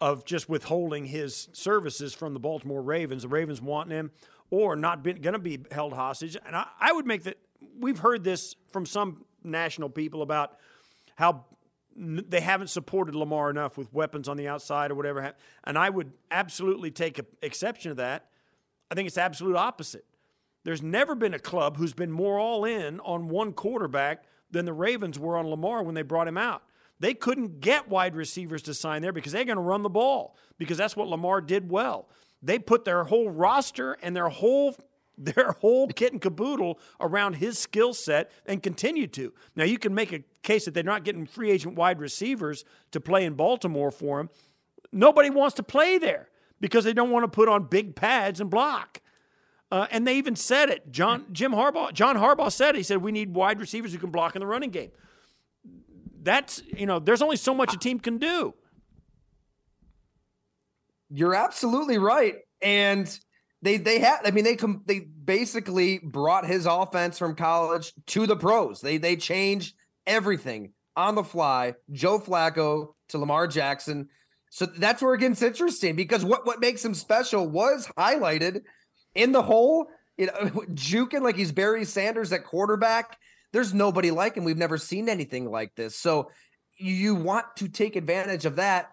of 0.00 0.24
just 0.24 0.48
withholding 0.48 1.06
his 1.06 1.48
services 1.52 2.14
from 2.14 2.34
the 2.34 2.40
Baltimore 2.40 2.82
Ravens. 2.82 3.22
The 3.22 3.28
Ravens 3.28 3.60
wanting 3.60 3.96
him 3.96 4.10
or 4.50 4.76
not 4.76 5.02
going 5.04 5.22
to 5.22 5.38
be 5.38 5.60
held 5.70 5.92
hostage. 5.92 6.36
And 6.44 6.56
I, 6.56 6.66
I 6.80 6.92
would 6.92 7.06
make 7.06 7.24
that 7.24 7.38
we've 7.78 7.98
heard 7.98 8.24
this 8.24 8.56
from 8.72 8.84
some 8.86 9.24
national 9.44 9.88
people 9.88 10.22
about 10.22 10.56
how 11.16 11.44
they 11.96 12.40
haven't 12.40 12.68
supported 12.68 13.14
Lamar 13.14 13.50
enough 13.50 13.76
with 13.76 13.92
weapons 13.92 14.28
on 14.28 14.36
the 14.36 14.48
outside 14.48 14.90
or 14.90 14.94
whatever. 14.94 15.34
And 15.64 15.78
I 15.78 15.90
would 15.90 16.12
absolutely 16.30 16.90
take 16.90 17.20
exception 17.42 17.90
to 17.90 17.94
that. 17.96 18.26
I 18.90 18.94
think 18.94 19.06
it's 19.06 19.16
the 19.16 19.22
absolute 19.22 19.56
opposite. 19.56 20.04
There's 20.64 20.82
never 20.82 21.14
been 21.14 21.34
a 21.34 21.38
club 21.38 21.76
who's 21.76 21.94
been 21.94 22.10
more 22.10 22.38
all 22.38 22.64
in 22.64 23.00
on 23.00 23.28
one 23.28 23.52
quarterback 23.52 24.24
than 24.50 24.64
the 24.64 24.72
Ravens 24.72 25.18
were 25.18 25.36
on 25.36 25.48
Lamar 25.48 25.82
when 25.82 25.94
they 25.94 26.02
brought 26.02 26.28
him 26.28 26.38
out. 26.38 26.62
They 26.98 27.14
couldn't 27.14 27.60
get 27.60 27.88
wide 27.88 28.14
receivers 28.14 28.62
to 28.62 28.74
sign 28.74 29.02
there 29.02 29.12
because 29.12 29.32
they're 29.32 29.44
going 29.44 29.56
to 29.56 29.62
run 29.62 29.82
the 29.82 29.88
ball 29.88 30.36
because 30.58 30.76
that's 30.76 30.96
what 30.96 31.08
Lamar 31.08 31.40
did 31.40 31.70
well. 31.70 32.08
They 32.42 32.58
put 32.58 32.84
their 32.84 33.04
whole 33.04 33.30
roster 33.30 33.96
and 34.02 34.14
their 34.14 34.28
whole 34.28 34.76
their 35.20 35.52
whole 35.60 35.86
kit 35.88 36.12
and 36.12 36.20
caboodle 36.22 36.78
around 36.98 37.34
his 37.34 37.58
skill 37.58 37.92
set 37.92 38.30
and 38.46 38.62
continue 38.62 39.06
to. 39.06 39.34
Now 39.54 39.64
you 39.64 39.78
can 39.78 39.94
make 39.94 40.12
a 40.14 40.24
case 40.42 40.64
that 40.64 40.72
they're 40.72 40.82
not 40.82 41.04
getting 41.04 41.26
free 41.26 41.50
agent 41.50 41.74
wide 41.74 42.00
receivers 42.00 42.64
to 42.92 43.00
play 43.00 43.26
in 43.26 43.34
Baltimore 43.34 43.90
for 43.90 44.18
him. 44.18 44.30
Nobody 44.92 45.28
wants 45.28 45.54
to 45.56 45.62
play 45.62 45.98
there 45.98 46.30
because 46.58 46.84
they 46.84 46.94
don't 46.94 47.10
want 47.10 47.24
to 47.24 47.28
put 47.28 47.50
on 47.50 47.64
big 47.64 47.94
pads 47.94 48.40
and 48.40 48.48
block. 48.48 49.02
Uh, 49.70 49.86
and 49.90 50.06
they 50.06 50.16
even 50.16 50.34
said 50.34 50.68
it. 50.68 50.90
John 50.90 51.26
Jim 51.32 51.52
Harbaugh, 51.52 51.92
John 51.92 52.16
Harbaugh 52.16 52.50
said 52.50 52.74
it. 52.74 52.78
He 52.78 52.82
said 52.82 52.98
we 52.98 53.12
need 53.12 53.34
wide 53.34 53.60
receivers 53.60 53.92
who 53.92 53.98
can 53.98 54.10
block 54.10 54.34
in 54.34 54.40
the 54.40 54.46
running 54.46 54.70
game. 54.70 54.90
That's 56.22 56.62
you 56.76 56.86
know, 56.86 56.98
there's 56.98 57.22
only 57.22 57.36
so 57.36 57.54
much 57.54 57.72
a 57.72 57.78
team 57.78 58.00
can 58.00 58.18
do. 58.18 58.54
You're 61.08 61.34
absolutely 61.34 61.98
right, 61.98 62.36
and 62.60 63.18
they 63.62 63.76
they 63.76 64.00
had. 64.00 64.20
I 64.24 64.32
mean, 64.32 64.44
they 64.44 64.56
com- 64.56 64.82
they 64.86 65.00
basically 65.00 66.00
brought 66.02 66.46
his 66.46 66.66
offense 66.66 67.18
from 67.18 67.36
college 67.36 67.92
to 68.08 68.26
the 68.26 68.36
pros. 68.36 68.80
They 68.80 68.98
they 68.98 69.16
changed 69.16 69.74
everything 70.06 70.72
on 70.96 71.14
the 71.14 71.24
fly. 71.24 71.74
Joe 71.92 72.18
Flacco 72.18 72.94
to 73.08 73.18
Lamar 73.18 73.46
Jackson. 73.46 74.08
So 74.50 74.66
that's 74.66 75.00
where 75.00 75.14
it 75.14 75.20
gets 75.20 75.42
interesting 75.42 75.94
because 75.94 76.24
what 76.24 76.44
what 76.44 76.60
makes 76.60 76.84
him 76.84 76.94
special 76.94 77.48
was 77.48 77.88
highlighted 77.96 78.62
in 79.14 79.32
the 79.32 79.42
hole. 79.42 79.88
You 80.16 80.26
know, 80.26 80.32
juking 80.72 81.22
like 81.22 81.36
he's 81.36 81.52
Barry 81.52 81.84
Sanders 81.84 82.32
at 82.32 82.44
quarterback. 82.44 83.18
There's 83.52 83.74
nobody 83.74 84.10
like 84.10 84.36
him. 84.36 84.44
We've 84.44 84.56
never 84.56 84.78
seen 84.78 85.08
anything 85.08 85.50
like 85.50 85.74
this. 85.74 85.96
So 85.96 86.30
you 86.78 87.14
want 87.14 87.46
to 87.56 87.68
take 87.68 87.96
advantage 87.96 88.46
of 88.46 88.56
that. 88.56 88.90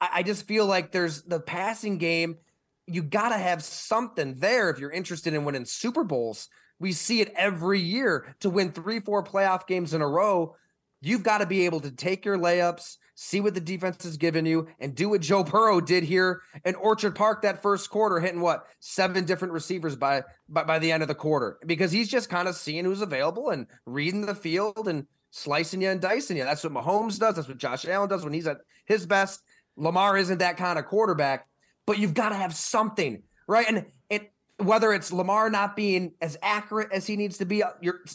I, 0.00 0.22
just 0.22 0.46
feel 0.46 0.66
like 0.66 0.90
there's 0.90 1.22
the 1.22 1.38
passing 1.38 1.98
game. 1.98 2.38
You 2.86 3.02
got 3.02 3.28
to 3.28 3.38
have 3.38 3.62
something 3.62 4.34
there 4.38 4.68
if 4.70 4.80
you're 4.80 4.90
interested 4.90 5.32
in 5.32 5.44
winning 5.44 5.64
Super 5.64 6.02
Bowls. 6.02 6.48
We 6.80 6.92
see 6.92 7.20
it 7.20 7.32
every 7.36 7.78
year 7.80 8.34
to 8.40 8.50
win 8.50 8.72
three, 8.72 8.98
four 8.98 9.22
playoff 9.22 9.68
games 9.68 9.94
in 9.94 10.02
a 10.02 10.08
row. 10.08 10.56
You've 11.00 11.22
got 11.22 11.38
to 11.38 11.46
be 11.46 11.66
able 11.66 11.80
to 11.80 11.92
take 11.92 12.24
your 12.24 12.36
layups, 12.36 12.96
see 13.22 13.40
what 13.40 13.54
the 13.54 13.60
defense 13.60 14.02
has 14.02 14.16
given 14.16 14.44
you, 14.44 14.66
and 14.80 14.94
do 14.94 15.08
what 15.08 15.20
Joe 15.20 15.44
Burrow 15.44 15.80
did 15.80 16.02
here 16.02 16.42
in 16.64 16.74
Orchard 16.74 17.14
Park 17.14 17.42
that 17.42 17.62
first 17.62 17.88
quarter, 17.88 18.18
hitting 18.18 18.40
what 18.40 18.66
seven 18.80 19.24
different 19.24 19.54
receivers 19.54 19.94
by 19.94 20.24
by, 20.48 20.64
by 20.64 20.78
the 20.80 20.90
end 20.90 21.02
of 21.02 21.08
the 21.08 21.14
quarter 21.14 21.58
because 21.64 21.92
he's 21.92 22.08
just 22.08 22.28
kind 22.28 22.48
of 22.48 22.56
seeing 22.56 22.84
who's 22.84 23.00
available 23.00 23.50
and 23.50 23.68
reading 23.86 24.26
the 24.26 24.34
field 24.34 24.88
and 24.88 25.06
slicing 25.30 25.80
you 25.80 25.88
and 25.88 26.00
dicing 26.00 26.36
you. 26.36 26.44
That's 26.44 26.64
what 26.64 26.72
Mahomes 26.72 27.18
does. 27.18 27.36
That's 27.36 27.48
what 27.48 27.58
Josh 27.58 27.86
Allen 27.86 28.08
does 28.08 28.24
when 28.24 28.32
he's 28.32 28.46
at 28.46 28.58
his 28.86 29.06
best. 29.06 29.40
Lamar 29.76 30.16
isn't 30.16 30.38
that 30.38 30.56
kind 30.56 30.78
of 30.78 30.86
quarterback, 30.86 31.46
but 31.86 31.98
you've 31.98 32.14
got 32.14 32.30
to 32.30 32.34
have 32.34 32.54
something, 32.54 33.22
right? 33.46 33.66
And 33.68 33.86
it 34.10 34.32
whether 34.58 34.92
it's 34.92 35.12
Lamar 35.12 35.48
not 35.48 35.76
being 35.76 36.12
as 36.20 36.36
accurate 36.42 36.90
as 36.92 37.06
he 37.06 37.16
needs 37.16 37.38
to 37.38 37.44
be, 37.44 37.62
uh, 37.62 37.70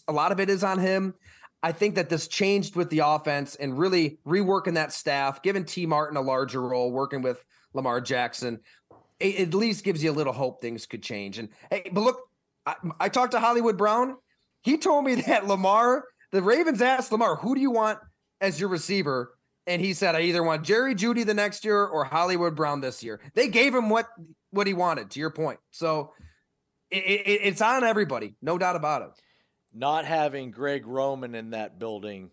a 0.08 0.14
lot 0.14 0.32
of 0.32 0.40
it 0.40 0.50
is 0.50 0.64
on 0.64 0.80
him. 0.80 1.14
I 1.64 1.72
think 1.72 1.96
that 1.96 2.10
this 2.10 2.28
changed 2.28 2.76
with 2.76 2.90
the 2.90 3.00
offense 3.00 3.56
and 3.56 3.78
really 3.78 4.20
reworking 4.28 4.76
that 4.76 4.94
staff, 4.94 5.42
giving 5.42 5.66
Tee 5.66 5.86
Martin 5.86 6.18
a 6.18 6.22
larger 6.22 6.62
role, 6.62 6.92
working 6.92 7.22
with 7.22 7.44
Lamar 7.74 8.00
Jackson. 8.00 8.60
It 9.20 9.40
at 9.40 9.54
least 9.54 9.84
gives 9.84 10.04
you 10.04 10.12
a 10.12 10.14
little 10.14 10.34
hope 10.34 10.62
things 10.62 10.86
could 10.86 11.02
change. 11.02 11.40
And 11.40 11.50
hey, 11.72 11.90
but 11.92 12.02
look, 12.02 12.22
I, 12.66 12.76
I 13.00 13.10
talked 13.10 13.32
to 13.32 13.40
Hollywood 13.40 13.78
Brown. 13.78 14.18
He 14.62 14.78
told 14.78 15.06
me 15.06 15.16
that 15.28 15.48
Lamar, 15.48 16.06
the 16.32 16.44
Ravens 16.44 16.82
asked 16.82 17.12
Lamar, 17.12 17.36
who 17.38 17.56
do 17.56 17.62
you 17.62 17.72
want 17.72 18.00
as 18.40 18.60
your 18.60 18.70
receiver? 18.70 19.34
And 19.66 19.82
he 19.82 19.94
said, 19.94 20.16
I 20.16 20.22
either 20.22 20.44
want 20.44 20.64
Jerry 20.64 20.96
Jeudy 20.96 21.26
the 21.26 21.34
next 21.34 21.66
year 21.66 21.86
or 21.86 22.06
Hollywood 22.06 22.56
Brown 22.56 22.82
this 22.82 23.04
year. 23.04 23.20
They 23.34 23.48
gave 23.50 23.74
him 23.74 23.90
what 23.90 24.08
what 24.52 24.66
he 24.66 24.74
wanted, 24.74 25.12
to 25.12 25.20
your 25.20 25.30
point. 25.30 25.60
So 25.72 26.14
it, 26.90 27.04
it, 27.04 27.42
it's 27.44 27.62
on 27.62 27.84
everybody, 27.84 28.36
no 28.42 28.58
doubt 28.58 28.78
about 28.78 29.02
it 29.02 29.10
not 29.74 30.06
having 30.06 30.52
Greg 30.52 30.86
Roman 30.88 31.36
in 31.36 31.52
that 31.52 31.80
building 31.80 32.32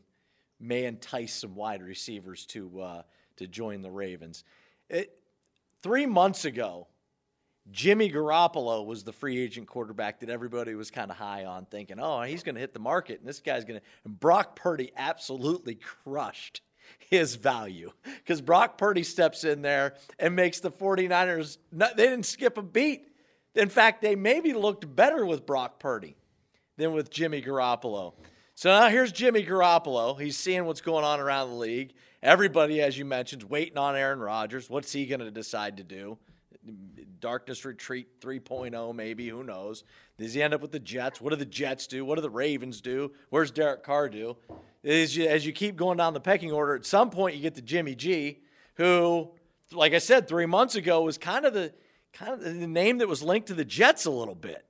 may 0.60 0.84
entice 0.84 1.34
some 1.34 1.54
wide 1.54 1.82
receivers 1.82 2.46
to 2.46 2.80
uh, 2.80 3.02
to 3.36 3.46
join 3.46 3.82
the 3.82 3.90
Ravens. 3.90 4.44
It, 4.88 5.16
three 5.82 6.06
months 6.06 6.44
ago, 6.44 6.86
Jimmy 7.70 8.10
Garoppolo 8.10 8.84
was 8.84 9.04
the 9.04 9.12
free 9.12 9.38
agent 9.38 9.66
quarterback 9.66 10.20
that 10.20 10.30
everybody 10.30 10.74
was 10.74 10.90
kind 10.90 11.10
of 11.10 11.16
high 11.16 11.44
on, 11.44 11.66
thinking, 11.66 11.98
"Oh, 12.00 12.22
he's 12.22 12.42
going 12.42 12.54
to 12.54 12.60
hit 12.60 12.72
the 12.72 12.80
market, 12.80 13.20
and 13.20 13.28
this 13.28 13.40
guy's 13.40 13.64
going 13.64 13.80
to." 13.80 14.08
Brock 14.08 14.56
Purdy 14.56 14.92
absolutely 14.96 15.74
crushed 15.74 16.62
his 16.98 17.34
value 17.34 17.90
because 18.18 18.40
Brock 18.40 18.78
Purdy 18.78 19.02
steps 19.02 19.44
in 19.44 19.62
there 19.62 19.94
and 20.18 20.36
makes 20.36 20.60
the 20.60 20.70
49ers. 20.70 21.58
They 21.72 21.88
didn't 21.96 22.24
skip 22.24 22.58
a 22.58 22.62
beat. 22.62 23.08
In 23.54 23.68
fact, 23.68 24.02
they 24.02 24.16
maybe 24.16 24.52
looked 24.52 24.94
better 24.94 25.24
with 25.24 25.46
Brock 25.46 25.78
Purdy 25.78 26.16
than 26.76 26.92
with 26.92 27.10
Jimmy 27.10 27.42
Garoppolo. 27.42 28.14
So 28.54 28.68
now 28.68 28.88
here's 28.88 29.12
Jimmy 29.12 29.44
Garoppolo. 29.44 30.20
He's 30.20 30.36
seeing 30.36 30.64
what's 30.64 30.80
going 30.80 31.04
on 31.04 31.20
around 31.20 31.50
the 31.50 31.56
league. 31.56 31.92
Everybody, 32.22 32.80
as 32.80 32.96
you 32.96 33.04
mentioned, 33.04 33.42
waiting 33.44 33.76
on 33.76 33.96
Aaron 33.96 34.20
Rodgers. 34.20 34.70
What's 34.70 34.92
he 34.92 35.06
going 35.06 35.20
to 35.20 35.30
decide 35.30 35.76
to 35.78 35.84
do? 35.84 36.18
Darkness 37.20 37.64
Retreat 37.64 38.20
3.0, 38.20 38.94
maybe. 38.94 39.28
Who 39.28 39.42
knows? 39.42 39.84
Does 40.18 40.34
he 40.34 40.42
end 40.42 40.54
up 40.54 40.62
with 40.62 40.72
the 40.72 40.78
Jets? 40.78 41.20
What 41.20 41.30
do 41.30 41.36
the 41.36 41.44
Jets 41.44 41.86
do? 41.86 42.04
What 42.04 42.16
do 42.16 42.22
the 42.22 42.30
Ravens 42.30 42.80
do? 42.80 43.12
Where's 43.30 43.50
Derek 43.50 43.82
Carr 43.82 44.08
do? 44.08 44.36
As 44.84 45.16
you, 45.16 45.26
as 45.26 45.44
you 45.44 45.52
keep 45.52 45.76
going 45.76 45.98
down 45.98 46.14
the 46.14 46.20
pecking 46.20 46.52
order, 46.52 46.74
at 46.74 46.86
some 46.86 47.10
point 47.10 47.34
you 47.34 47.42
get 47.42 47.56
to 47.56 47.62
Jimmy 47.62 47.94
G, 47.94 48.40
who, 48.74 49.30
like 49.72 49.94
I 49.94 49.98
said, 49.98 50.28
three 50.28 50.46
months 50.46 50.76
ago 50.76 51.02
was 51.02 51.18
kind 51.18 51.44
of 51.44 51.54
the 51.54 51.72
kind 52.12 52.32
of 52.32 52.40
the 52.40 52.66
name 52.66 52.98
that 52.98 53.08
was 53.08 53.22
linked 53.22 53.48
to 53.48 53.54
the 53.54 53.64
Jets 53.64 54.04
a 54.04 54.10
little 54.10 54.36
bit. 54.36 54.64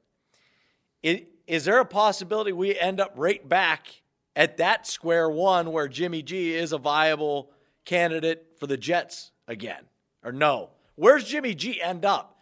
It, 1.03 1.34
is 1.47 1.65
there 1.65 1.81
a 1.81 1.85
possibility 1.85 2.53
we 2.53 2.79
end 2.79 3.01
up 3.01 3.13
right 3.17 3.47
back 3.49 4.03
at 4.37 4.57
that 4.57 4.87
square 4.87 5.29
one 5.29 5.73
where 5.73 5.89
Jimmy 5.89 6.23
G 6.23 6.55
is 6.55 6.73
a 6.73 6.79
viable 6.79 7.51
candidate 7.85 8.47
for 8.59 8.67
the 8.67 8.77
Jets 8.77 9.33
again? 9.47 9.85
Or 10.23 10.33
no? 10.33 10.71
Where's 10.95 11.25
Jimmy 11.25 11.55
G 11.55 11.81
end 11.83 12.05
up? 12.05 12.39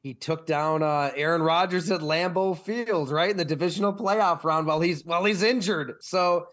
He 0.00 0.14
took 0.14 0.46
down 0.46 0.82
uh, 0.84 1.10
Aaron 1.16 1.42
Rodgers 1.42 1.90
at 1.90 2.00
Lambeau 2.00 2.56
Field, 2.56 3.10
right 3.10 3.30
in 3.30 3.36
the 3.36 3.44
divisional 3.44 3.92
playoff 3.92 4.44
round 4.44 4.66
while 4.66 4.80
he's 4.80 5.04
while 5.04 5.24
he's 5.24 5.42
injured. 5.42 5.94
So 6.00 6.46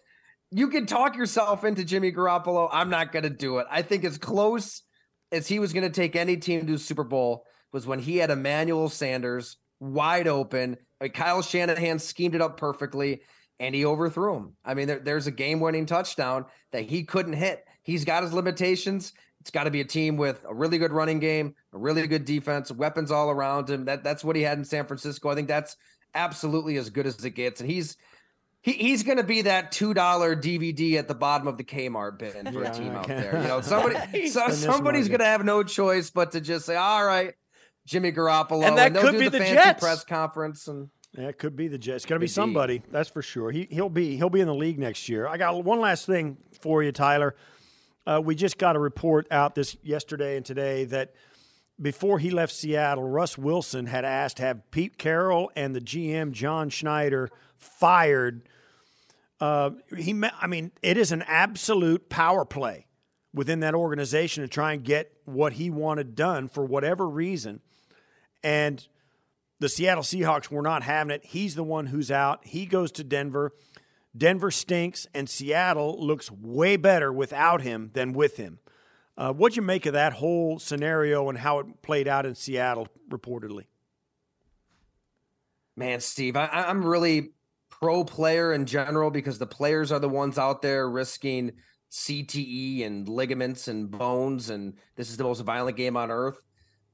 you 0.50 0.68
can 0.68 0.86
talk 0.86 1.16
yourself 1.16 1.64
into 1.64 1.84
Jimmy 1.84 2.10
Garoppolo. 2.10 2.68
I'm 2.72 2.90
not 2.90 3.12
going 3.12 3.22
to 3.22 3.30
do 3.30 3.58
it. 3.58 3.66
I 3.70 3.82
think 3.82 4.04
as 4.04 4.18
close 4.18 4.82
as 5.30 5.46
he 5.46 5.60
was 5.60 5.72
going 5.72 5.84
to 5.84 5.90
take 5.90 6.16
any 6.16 6.36
team 6.36 6.66
to 6.66 6.74
a 6.74 6.78
Super 6.78 7.04
Bowl 7.04 7.44
was 7.72 7.86
when 7.86 8.00
he 8.00 8.16
had 8.16 8.30
Emmanuel 8.30 8.88
Sanders 8.88 9.56
wide 9.80 10.28
open. 10.28 10.76
I 11.00 11.04
mean, 11.04 11.12
Kyle 11.12 11.42
Shanahan 11.42 11.98
schemed 11.98 12.34
it 12.34 12.40
up 12.40 12.56
perfectly 12.56 13.22
and 13.60 13.74
he 13.74 13.84
overthrew 13.84 14.36
him. 14.36 14.52
I 14.64 14.74
mean, 14.74 14.88
there, 14.88 14.98
there's 14.98 15.26
a 15.26 15.32
game 15.32 15.60
winning 15.60 15.86
touchdown 15.86 16.46
that 16.72 16.84
he 16.84 17.04
couldn't 17.04 17.34
hit. 17.34 17.64
He's 17.82 18.04
got 18.04 18.22
his 18.22 18.32
limitations. 18.32 19.12
It's 19.40 19.50
got 19.50 19.64
to 19.64 19.70
be 19.70 19.80
a 19.80 19.84
team 19.84 20.16
with 20.16 20.42
a 20.48 20.54
really 20.54 20.78
good 20.78 20.92
running 20.92 21.20
game, 21.20 21.54
a 21.72 21.78
really 21.78 22.06
good 22.06 22.24
defense, 22.24 22.72
weapons 22.72 23.10
all 23.10 23.30
around 23.30 23.68
him. 23.68 23.84
That 23.84 24.02
that's 24.02 24.24
what 24.24 24.36
he 24.36 24.42
had 24.42 24.56
in 24.58 24.64
San 24.64 24.86
Francisco. 24.86 25.28
I 25.28 25.34
think 25.34 25.48
that's 25.48 25.76
absolutely 26.14 26.76
as 26.78 26.88
good 26.90 27.06
as 27.06 27.22
it 27.22 27.30
gets. 27.30 27.60
And 27.60 27.70
he's 27.70 27.96
he, 28.62 28.72
he's 28.72 29.02
going 29.02 29.18
to 29.18 29.24
be 29.24 29.42
that 29.42 29.70
two 29.70 29.92
dollar 29.92 30.34
DVD 30.34 30.94
at 30.94 31.08
the 31.08 31.14
bottom 31.14 31.46
of 31.46 31.58
the 31.58 31.64
Kmart 31.64 32.18
bin 32.18 32.50
for 32.52 32.62
yeah, 32.62 32.70
a 32.70 32.74
team 32.74 32.92
out 32.92 33.06
there. 33.06 33.38
You 33.42 33.48
know, 33.48 33.60
somebody 33.62 34.28
so, 34.28 34.48
somebody's 34.48 35.08
going 35.08 35.20
to 35.20 35.26
have 35.26 35.44
no 35.44 35.62
choice 35.62 36.08
but 36.08 36.32
to 36.32 36.40
just 36.40 36.64
say, 36.64 36.76
"All 36.76 37.04
right, 37.04 37.34
Jimmy 37.86 38.12
Garoppolo, 38.12 38.64
and 38.64 38.78
that 38.78 38.88
and 38.88 38.96
could 38.96 39.18
be 39.18 39.28
the, 39.28 39.38
the 39.38 39.44
Jets 39.44 39.80
press 39.80 40.04
conference, 40.04 40.68
and 40.68 40.88
yeah, 41.16 41.28
it 41.28 41.38
could 41.38 41.54
be 41.54 41.68
the 41.68 41.78
Jets. 41.78 41.96
It's 41.96 42.06
going 42.06 42.18
to 42.18 42.24
be 42.24 42.28
somebody, 42.28 42.82
that's 42.90 43.08
for 43.08 43.22
sure. 43.22 43.50
He 43.50 43.68
he'll 43.70 43.90
be 43.90 44.16
he'll 44.16 44.30
be 44.30 44.40
in 44.40 44.46
the 44.46 44.54
league 44.54 44.78
next 44.78 45.08
year. 45.08 45.26
I 45.26 45.36
got 45.36 45.62
one 45.64 45.80
last 45.80 46.06
thing 46.06 46.38
for 46.60 46.82
you, 46.82 46.92
Tyler. 46.92 47.34
Uh, 48.06 48.20
we 48.22 48.34
just 48.34 48.58
got 48.58 48.76
a 48.76 48.78
report 48.78 49.26
out 49.30 49.54
this 49.54 49.76
yesterday 49.82 50.36
and 50.36 50.44
today 50.44 50.84
that 50.84 51.14
before 51.80 52.18
he 52.18 52.30
left 52.30 52.52
Seattle, 52.52 53.04
Russ 53.04 53.38
Wilson 53.38 53.86
had 53.86 54.04
asked 54.04 54.36
to 54.38 54.42
have 54.42 54.70
Pete 54.70 54.98
Carroll 54.98 55.50
and 55.56 55.74
the 55.74 55.80
GM 55.80 56.32
John 56.32 56.68
Schneider 56.68 57.30
fired. 57.56 58.48
Uh, 59.40 59.70
he, 59.96 60.22
I 60.40 60.46
mean, 60.46 60.72
it 60.82 60.96
is 60.96 61.12
an 61.12 61.22
absolute 61.22 62.08
power 62.08 62.44
play 62.44 62.86
within 63.32 63.60
that 63.60 63.74
organization 63.74 64.42
to 64.42 64.48
try 64.48 64.72
and 64.72 64.84
get 64.84 65.12
what 65.24 65.54
he 65.54 65.70
wanted 65.70 66.14
done 66.14 66.48
for 66.48 66.64
whatever 66.64 67.08
reason. 67.08 67.60
And 68.44 68.86
the 69.58 69.70
Seattle 69.70 70.04
Seahawks 70.04 70.50
were 70.50 70.62
not 70.62 70.82
having 70.82 71.10
it. 71.10 71.24
He's 71.24 71.54
the 71.54 71.64
one 71.64 71.86
who's 71.86 72.10
out. 72.10 72.46
He 72.46 72.66
goes 72.66 72.92
to 72.92 73.02
Denver. 73.02 73.52
Denver 74.16 74.50
stinks, 74.50 75.08
and 75.14 75.28
Seattle 75.28 75.96
looks 75.98 76.30
way 76.30 76.76
better 76.76 77.12
without 77.12 77.62
him 77.62 77.90
than 77.94 78.12
with 78.12 78.36
him. 78.36 78.60
Uh, 79.16 79.32
what'd 79.32 79.56
you 79.56 79.62
make 79.62 79.86
of 79.86 79.94
that 79.94 80.12
whole 80.12 80.58
scenario 80.58 81.28
and 81.28 81.38
how 81.38 81.60
it 81.60 81.82
played 81.82 82.06
out 82.06 82.26
in 82.26 82.34
Seattle, 82.34 82.86
reportedly? 83.08 83.64
Man, 85.76 86.00
Steve, 86.00 86.36
I, 86.36 86.46
I'm 86.46 86.84
really 86.84 87.30
pro 87.70 88.04
player 88.04 88.52
in 88.52 88.66
general 88.66 89.10
because 89.10 89.38
the 89.38 89.46
players 89.46 89.90
are 89.90 89.98
the 89.98 90.08
ones 90.08 90.38
out 90.38 90.62
there 90.62 90.88
risking 90.88 91.52
CTE 91.90 92.84
and 92.84 93.08
ligaments 93.08 93.66
and 93.66 93.90
bones, 93.90 94.50
and 94.50 94.74
this 94.96 95.10
is 95.10 95.16
the 95.16 95.24
most 95.24 95.40
violent 95.40 95.76
game 95.76 95.96
on 95.96 96.10
earth 96.10 96.40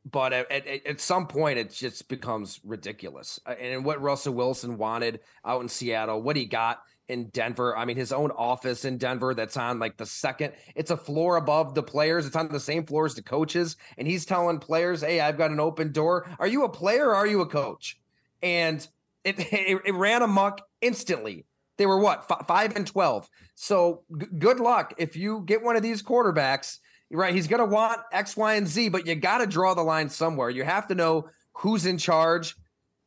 but 0.04 0.32
at, 0.32 0.50
at, 0.50 0.86
at, 0.86 1.00
some 1.00 1.26
point 1.26 1.58
it 1.58 1.70
just 1.70 2.08
becomes 2.08 2.60
ridiculous. 2.64 3.38
Uh, 3.46 3.50
and 3.50 3.84
what 3.84 4.00
Russell 4.00 4.34
Wilson 4.34 4.78
wanted 4.78 5.20
out 5.44 5.60
in 5.62 5.68
Seattle, 5.68 6.22
what 6.22 6.36
he 6.36 6.46
got, 6.46 6.80
in 7.10 7.24
Denver. 7.30 7.76
I 7.76 7.84
mean, 7.84 7.96
his 7.96 8.12
own 8.12 8.30
office 8.30 8.84
in 8.84 8.96
Denver 8.96 9.34
that's 9.34 9.56
on 9.56 9.80
like 9.80 9.96
the 9.96 10.06
second, 10.06 10.52
it's 10.76 10.92
a 10.92 10.96
floor 10.96 11.36
above 11.36 11.74
the 11.74 11.82
players. 11.82 12.24
It's 12.24 12.36
on 12.36 12.48
the 12.48 12.60
same 12.60 12.86
floor 12.86 13.04
as 13.04 13.16
the 13.16 13.22
coaches. 13.22 13.76
And 13.98 14.06
he's 14.06 14.24
telling 14.24 14.60
players, 14.60 15.00
Hey, 15.00 15.20
I've 15.20 15.36
got 15.36 15.50
an 15.50 15.58
open 15.58 15.90
door. 15.90 16.30
Are 16.38 16.46
you 16.46 16.64
a 16.64 16.68
player 16.68 17.08
or 17.08 17.16
are 17.16 17.26
you 17.26 17.40
a 17.40 17.46
coach? 17.46 17.98
And 18.42 18.86
it, 19.24 19.38
it, 19.52 19.82
it 19.84 19.94
ran 19.94 20.22
amok 20.22 20.62
instantly. 20.80 21.46
They 21.78 21.86
were 21.86 21.98
what, 21.98 22.26
f- 22.30 22.46
five 22.46 22.76
and 22.76 22.86
12. 22.86 23.28
So 23.56 24.02
g- 24.16 24.26
good 24.38 24.60
luck. 24.60 24.94
If 24.96 25.16
you 25.16 25.42
get 25.44 25.64
one 25.64 25.76
of 25.76 25.82
these 25.82 26.02
quarterbacks, 26.02 26.78
right, 27.10 27.34
he's 27.34 27.48
going 27.48 27.60
to 27.60 27.66
want 27.66 28.00
X, 28.12 28.36
Y, 28.36 28.54
and 28.54 28.66
Z, 28.68 28.88
but 28.90 29.06
you 29.06 29.14
got 29.14 29.38
to 29.38 29.46
draw 29.46 29.74
the 29.74 29.82
line 29.82 30.08
somewhere. 30.08 30.50
You 30.50 30.64
have 30.64 30.86
to 30.88 30.94
know 30.94 31.28
who's 31.54 31.86
in 31.86 31.98
charge, 31.98 32.56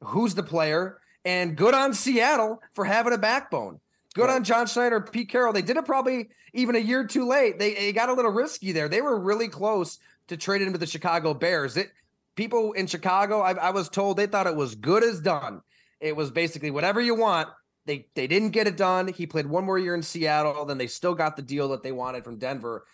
who's 0.01 0.35
the 0.35 0.43
player. 0.43 0.99
And 1.25 1.55
good 1.55 1.73
on 1.73 1.93
Seattle 1.93 2.61
for 2.73 2.83
having 2.83 3.13
a 3.13 3.17
backbone. 3.17 3.79
Good 4.13 4.25
right. 4.25 4.35
on 4.35 4.43
John 4.43 4.67
Schneider, 4.67 5.01
Pete 5.01 5.29
Carroll. 5.29 5.53
They 5.53 5.61
did 5.61 5.77
it 5.77 5.85
probably 5.85 6.29
even 6.53 6.75
a 6.75 6.79
year 6.79 7.05
too 7.05 7.27
late. 7.27 7.57
They, 7.59 7.73
they 7.73 7.93
got 7.93 8.09
a 8.09 8.13
little 8.13 8.31
risky 8.31 8.71
there. 8.71 8.89
They 8.89 9.01
were 9.01 9.19
really 9.19 9.47
close 9.47 9.99
to 10.27 10.37
trading 10.37 10.71
with 10.71 10.81
the 10.81 10.87
Chicago 10.87 11.33
Bears. 11.33 11.77
It 11.77 11.91
people 12.35 12.73
in 12.73 12.87
Chicago, 12.87 13.41
I, 13.41 13.53
I 13.53 13.69
was 13.71 13.89
told 13.89 14.17
they 14.17 14.27
thought 14.27 14.47
it 14.47 14.55
was 14.55 14.75
good 14.75 15.03
as 15.03 15.19
done. 15.19 15.61
It 15.99 16.15
was 16.15 16.31
basically 16.31 16.71
whatever 16.71 17.01
you 17.01 17.15
want. 17.15 17.49
They 17.85 18.07
they 18.15 18.27
didn't 18.27 18.51
get 18.51 18.67
it 18.67 18.77
done. 18.77 19.07
He 19.07 19.25
played 19.25 19.45
one 19.45 19.65
more 19.65 19.79
year 19.79 19.95
in 19.95 20.03
Seattle, 20.03 20.65
then 20.65 20.77
they 20.77 20.87
still 20.87 21.15
got 21.15 21.35
the 21.35 21.41
deal 21.41 21.69
that 21.69 21.83
they 21.83 21.91
wanted 21.91 22.23
from 22.23 22.37
Denver, 22.37 22.85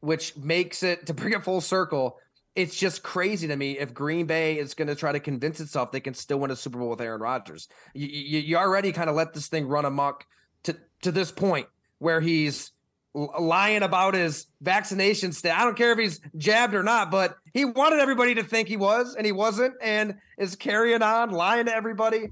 which 0.00 0.36
makes 0.36 0.82
it 0.82 1.06
to 1.06 1.14
bring 1.14 1.32
it 1.32 1.44
full 1.44 1.60
circle. 1.60 2.18
It's 2.54 2.76
just 2.76 3.02
crazy 3.02 3.46
to 3.46 3.56
me 3.56 3.78
if 3.78 3.94
Green 3.94 4.26
Bay 4.26 4.58
is 4.58 4.74
going 4.74 4.88
to 4.88 4.94
try 4.94 5.12
to 5.12 5.20
convince 5.20 5.60
itself 5.60 5.92
they 5.92 6.00
can 6.00 6.14
still 6.14 6.38
win 6.38 6.50
a 6.50 6.56
Super 6.56 6.78
Bowl 6.78 6.90
with 6.90 7.00
Aaron 7.00 7.20
Rodgers. 7.20 7.68
You, 7.94 8.08
you, 8.08 8.38
you 8.40 8.56
already 8.56 8.90
kind 8.92 9.08
of 9.08 9.16
let 9.16 9.32
this 9.32 9.48
thing 9.48 9.66
run 9.68 9.84
amok 9.84 10.26
to 10.64 10.76
to 11.02 11.12
this 11.12 11.30
point 11.30 11.68
where 11.98 12.20
he's 12.20 12.72
lying 13.14 13.82
about 13.82 14.14
his 14.14 14.46
vaccination 14.60 15.32
stat. 15.32 15.58
I 15.58 15.64
don't 15.64 15.76
care 15.76 15.92
if 15.92 15.98
he's 15.98 16.20
jabbed 16.36 16.74
or 16.74 16.82
not, 16.82 17.10
but 17.10 17.36
he 17.52 17.64
wanted 17.64 18.00
everybody 18.00 18.34
to 18.36 18.42
think 18.42 18.68
he 18.68 18.76
was 18.76 19.14
and 19.14 19.26
he 19.26 19.32
wasn't 19.32 19.74
and 19.82 20.16
is 20.38 20.56
carrying 20.56 21.02
on 21.02 21.30
lying 21.30 21.66
to 21.66 21.74
everybody. 21.74 22.28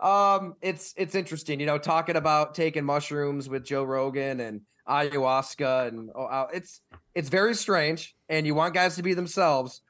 Um 0.00 0.56
it's 0.60 0.94
it's 0.96 1.14
interesting, 1.14 1.60
you 1.60 1.66
know, 1.66 1.78
talking 1.78 2.16
about 2.16 2.54
taking 2.54 2.84
mushrooms 2.84 3.48
with 3.48 3.64
Joe 3.64 3.84
Rogan 3.84 4.40
and 4.40 4.62
ayahuasca 4.88 5.88
and 5.88 6.10
oh, 6.14 6.24
uh, 6.24 6.46
it's 6.52 6.80
it's 7.14 7.28
very 7.28 7.54
strange 7.54 8.14
and 8.28 8.46
you 8.46 8.54
want 8.54 8.74
guys 8.74 8.96
to 8.96 9.02
be 9.02 9.14
themselves, 9.14 9.80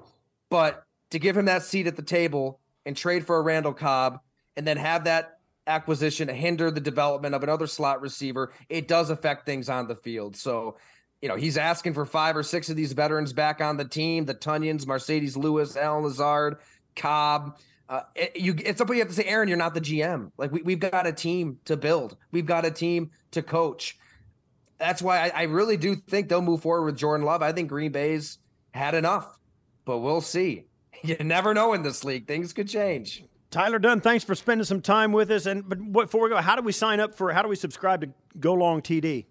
but 0.50 0.84
to 1.10 1.18
give 1.18 1.36
him 1.36 1.46
that 1.46 1.62
seat 1.62 1.86
at 1.86 1.96
the 1.96 2.02
table 2.02 2.60
and 2.84 2.96
trade 2.96 3.26
for 3.26 3.36
a 3.36 3.42
Randall 3.42 3.74
Cobb 3.74 4.20
and 4.56 4.66
then 4.66 4.76
have 4.76 5.04
that 5.04 5.38
acquisition 5.66 6.28
hinder 6.28 6.70
the 6.70 6.80
development 6.80 7.34
of 7.34 7.42
another 7.42 7.66
slot 7.66 8.00
receiver, 8.00 8.52
it 8.68 8.88
does 8.88 9.10
affect 9.10 9.44
things 9.46 9.68
on 9.68 9.88
the 9.88 9.96
field. 9.96 10.36
So, 10.36 10.76
you 11.20 11.28
know, 11.28 11.36
he's 11.36 11.56
asking 11.56 11.94
for 11.94 12.06
five 12.06 12.36
or 12.36 12.42
six 12.42 12.68
of 12.70 12.76
these 12.76 12.92
veterans 12.92 13.32
back 13.32 13.60
on 13.60 13.76
the 13.76 13.84
team: 13.84 14.24
the 14.24 14.34
Tonyans, 14.34 14.86
Marcedes 14.86 15.36
Lewis, 15.36 15.76
Allen 15.76 16.04
Lazard, 16.04 16.58
Cobb. 16.94 17.58
Uh, 17.88 18.00
it, 18.14 18.36
you, 18.36 18.54
it's 18.58 18.78
something 18.78 18.96
you 18.96 19.02
have 19.02 19.10
to 19.10 19.14
say, 19.14 19.24
Aaron. 19.24 19.48
You're 19.48 19.58
not 19.58 19.74
the 19.74 19.80
GM. 19.80 20.32
Like 20.36 20.52
we, 20.52 20.62
we've 20.62 20.80
got 20.80 21.06
a 21.06 21.12
team 21.12 21.58
to 21.66 21.76
build. 21.76 22.16
We've 22.32 22.46
got 22.46 22.64
a 22.64 22.70
team 22.70 23.10
to 23.30 23.42
coach. 23.42 23.96
That's 24.78 25.00
why 25.00 25.28
I, 25.28 25.28
I 25.28 25.42
really 25.44 25.76
do 25.76 25.94
think 25.94 26.28
they'll 26.28 26.42
move 26.42 26.62
forward 26.62 26.84
with 26.84 26.96
Jordan 26.96 27.24
Love. 27.24 27.42
I 27.42 27.52
think 27.52 27.68
Green 27.68 27.92
Bay's 27.92 28.38
had 28.74 28.94
enough, 28.94 29.38
but 29.84 29.98
we'll 29.98 30.20
see. 30.20 30.64
You 31.02 31.14
never 31.20 31.52
know 31.52 31.74
in 31.74 31.82
this 31.82 32.04
league; 32.04 32.26
things 32.26 32.54
could 32.54 32.68
change. 32.68 33.22
Tyler 33.50 33.78
Dunne, 33.78 34.00
thanks 34.00 34.24
for 34.24 34.34
spending 34.34 34.64
some 34.64 34.80
time 34.80 35.12
with 35.12 35.30
us. 35.30 35.44
And 35.44 35.68
but 35.68 35.92
before 35.92 36.22
we 36.22 36.30
go, 36.30 36.38
how 36.38 36.56
do 36.56 36.62
we 36.62 36.72
sign 36.72 37.00
up 37.00 37.14
for? 37.14 37.32
How 37.32 37.42
do 37.42 37.48
we 37.48 37.54
subscribe 37.54 38.00
to 38.00 38.08
Go 38.40 38.54
Long 38.54 38.80
TD? 38.80 39.26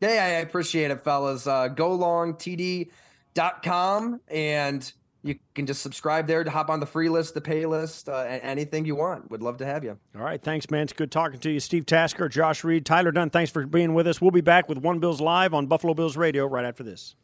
Hey, 0.00 0.18
I 0.18 0.28
appreciate 0.40 0.90
it, 0.90 1.02
fellas. 1.02 1.46
Uh, 1.46 1.68
GoLongTD.com, 1.68 4.20
and 4.28 4.92
you 5.22 5.38
can 5.54 5.66
just 5.66 5.82
subscribe 5.82 6.26
there 6.26 6.44
to 6.44 6.50
hop 6.50 6.70
on 6.70 6.80
the 6.80 6.86
free 6.86 7.08
list, 7.08 7.34
the 7.34 7.40
pay 7.40 7.66
list, 7.66 8.08
uh, 8.08 8.24
anything 8.26 8.84
you 8.84 8.96
want. 8.96 9.30
Would 9.30 9.42
love 9.42 9.58
to 9.58 9.66
have 9.66 9.84
you. 9.84 9.98
All 10.16 10.22
right, 10.22 10.40
thanks, 10.40 10.70
man. 10.70 10.84
It's 10.84 10.92
good 10.92 11.10
talking 11.10 11.38
to 11.40 11.50
you, 11.50 11.60
Steve 11.60 11.86
Tasker, 11.86 12.28
Josh 12.28 12.64
Reed, 12.64 12.86
Tyler 12.86 13.12
Dunne, 13.12 13.30
Thanks 13.30 13.50
for 13.50 13.66
being 13.66 13.94
with 13.94 14.06
us. 14.06 14.20
We'll 14.20 14.30
be 14.30 14.40
back 14.40 14.68
with 14.68 14.78
One 14.78 14.98
Bills 14.98 15.20
live 15.20 15.52
on 15.52 15.66
Buffalo 15.66 15.94
Bills 15.94 16.16
Radio 16.16 16.46
right 16.46 16.64
after 16.64 16.82
this. 16.82 17.16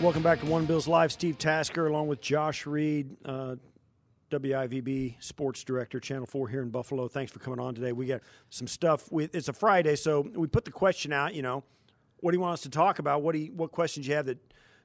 Welcome 0.00 0.22
back 0.22 0.40
to 0.40 0.46
One 0.46 0.64
Bills 0.64 0.88
Live. 0.88 1.12
Steve 1.12 1.36
Tasker, 1.36 1.86
along 1.86 2.08
with 2.08 2.22
Josh 2.22 2.64
Reed, 2.64 3.18
uh, 3.26 3.56
WIVB 4.30 5.22
Sports 5.22 5.62
Director, 5.62 6.00
Channel 6.00 6.24
4 6.24 6.48
here 6.48 6.62
in 6.62 6.70
Buffalo. 6.70 7.06
Thanks 7.06 7.30
for 7.30 7.38
coming 7.38 7.60
on 7.60 7.74
today. 7.74 7.92
We 7.92 8.06
got 8.06 8.22
some 8.48 8.66
stuff. 8.66 9.10
It's 9.12 9.50
a 9.50 9.52
Friday, 9.52 9.96
so 9.96 10.22
we 10.34 10.46
put 10.46 10.64
the 10.64 10.70
question 10.70 11.12
out, 11.12 11.34
you 11.34 11.42
know, 11.42 11.64
what 12.20 12.30
do 12.30 12.38
you 12.38 12.40
want 12.40 12.54
us 12.54 12.62
to 12.62 12.70
talk 12.70 12.98
about? 12.98 13.20
What, 13.20 13.32
do 13.32 13.40
you, 13.40 13.52
what 13.52 13.72
questions 13.72 14.08
you 14.08 14.14
have 14.14 14.24
that 14.24 14.38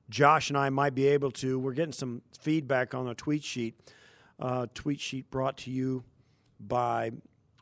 Josh 0.10 0.50
and 0.50 0.58
I 0.58 0.70
might 0.70 0.94
be 0.94 1.08
able 1.08 1.32
to? 1.32 1.60
We're 1.60 1.72
getting 1.72 1.94
some 1.94 2.22
feedback 2.38 2.94
on 2.94 3.08
a 3.08 3.16
tweet 3.16 3.46
sheet. 3.46 3.80
Uh, 4.38 4.68
tweet 4.74 5.00
sheet 5.00 5.32
brought 5.32 5.56
to 5.60 5.72
you 5.72 6.04
by 6.60 7.12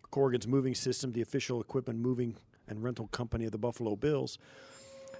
Corrigan's 0.09 0.47
Moving 0.47 0.73
System, 0.73 1.11
the 1.11 1.21
official 1.21 1.61
equipment 1.61 1.99
moving 1.99 2.35
and 2.67 2.81
rental 2.83 3.09
company 3.09 3.45
of 3.45 3.51
the 3.51 3.59
Buffalo 3.59 3.95
Bills. 3.95 4.39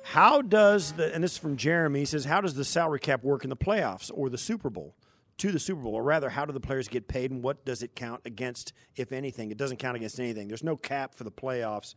How 0.03 0.41
does 0.41 0.93
the 0.93 1.13
and 1.13 1.23
this 1.23 1.34
is 1.34 1.38
from 1.38 1.57
Jeremy 1.57 1.99
he 1.99 2.05
says 2.05 2.25
how 2.25 2.41
does 2.41 2.53
the 2.53 2.65
salary 2.65 2.99
cap 2.99 3.23
work 3.23 3.43
in 3.43 3.49
the 3.49 3.57
playoffs 3.57 4.11
or 4.13 4.30
the 4.30 4.38
Super 4.38 4.69
Bowl? 4.69 4.95
To 5.38 5.51
the 5.51 5.59
Super 5.59 5.81
Bowl, 5.81 5.95
or 5.95 6.03
rather, 6.03 6.30
how 6.30 6.45
do 6.45 6.53
the 6.53 6.59
players 6.59 6.88
get 6.88 7.07
paid, 7.07 7.31
and 7.31 7.41
what 7.41 7.65
does 7.65 7.81
it 7.81 7.95
count 7.95 8.21
against, 8.23 8.71
if 8.95 9.11
anything? 9.11 9.49
It 9.49 9.57
doesn't 9.57 9.77
count 9.77 9.95
against 9.97 10.19
anything. 10.19 10.47
There's 10.47 10.63
no 10.63 10.77
cap 10.77 11.15
for 11.15 11.23
the 11.23 11.31
playoffs, 11.31 11.95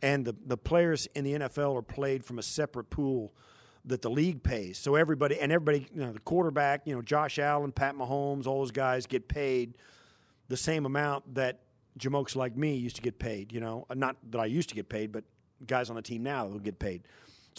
and 0.00 0.24
the 0.24 0.34
the 0.46 0.56
players 0.56 1.06
in 1.14 1.24
the 1.24 1.34
NFL 1.34 1.76
are 1.76 1.82
played 1.82 2.24
from 2.24 2.38
a 2.38 2.42
separate 2.42 2.88
pool 2.88 3.34
that 3.84 4.00
the 4.00 4.10
league 4.10 4.42
pays. 4.42 4.78
So 4.78 4.94
everybody 4.94 5.38
and 5.38 5.52
everybody, 5.52 5.88
you 5.94 6.00
know, 6.00 6.12
the 6.12 6.20
quarterback, 6.20 6.86
you 6.86 6.94
know, 6.94 7.02
Josh 7.02 7.38
Allen, 7.38 7.72
Pat 7.72 7.94
Mahomes, 7.94 8.46
all 8.46 8.60
those 8.60 8.70
guys 8.70 9.06
get 9.06 9.28
paid 9.28 9.76
the 10.48 10.56
same 10.56 10.84
amount 10.84 11.34
that 11.34 11.60
jamokes 11.98 12.34
like 12.34 12.56
me 12.56 12.76
used 12.76 12.96
to 12.96 13.02
get 13.02 13.18
paid. 13.18 13.52
You 13.52 13.60
know, 13.60 13.86
not 13.94 14.16
that 14.30 14.38
I 14.40 14.46
used 14.46 14.68
to 14.70 14.74
get 14.74 14.88
paid, 14.88 15.12
but 15.12 15.24
guys 15.66 15.90
on 15.90 15.96
the 15.96 16.02
team 16.02 16.22
now 16.22 16.46
will 16.46 16.58
get 16.58 16.78
paid. 16.78 17.02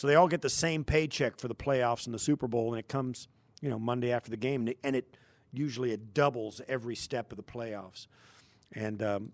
So 0.01 0.07
they 0.07 0.15
all 0.15 0.27
get 0.27 0.41
the 0.41 0.49
same 0.49 0.83
paycheck 0.83 1.37
for 1.37 1.47
the 1.47 1.53
playoffs 1.53 2.07
and 2.07 2.15
the 2.15 2.17
Super 2.17 2.47
Bowl, 2.47 2.73
and 2.73 2.79
it 2.79 2.87
comes, 2.87 3.27
you 3.61 3.69
know, 3.69 3.77
Monday 3.77 4.11
after 4.11 4.31
the 4.31 4.35
game, 4.35 4.67
and 4.83 4.95
it 4.95 5.15
usually 5.53 5.91
it 5.91 6.15
doubles 6.15 6.59
every 6.67 6.95
step 6.95 7.31
of 7.31 7.37
the 7.37 7.43
playoffs, 7.43 8.07
and 8.73 9.03
um, 9.03 9.31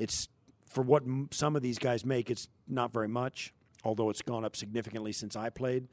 it's 0.00 0.28
for 0.68 0.82
what 0.82 1.04
some 1.30 1.54
of 1.54 1.62
these 1.62 1.78
guys 1.78 2.04
make. 2.04 2.28
It's 2.28 2.48
not 2.66 2.92
very 2.92 3.06
much, 3.06 3.54
although 3.84 4.10
it's 4.10 4.20
gone 4.20 4.44
up 4.44 4.56
significantly 4.56 5.12
since 5.12 5.36
I 5.36 5.48
played. 5.48 5.86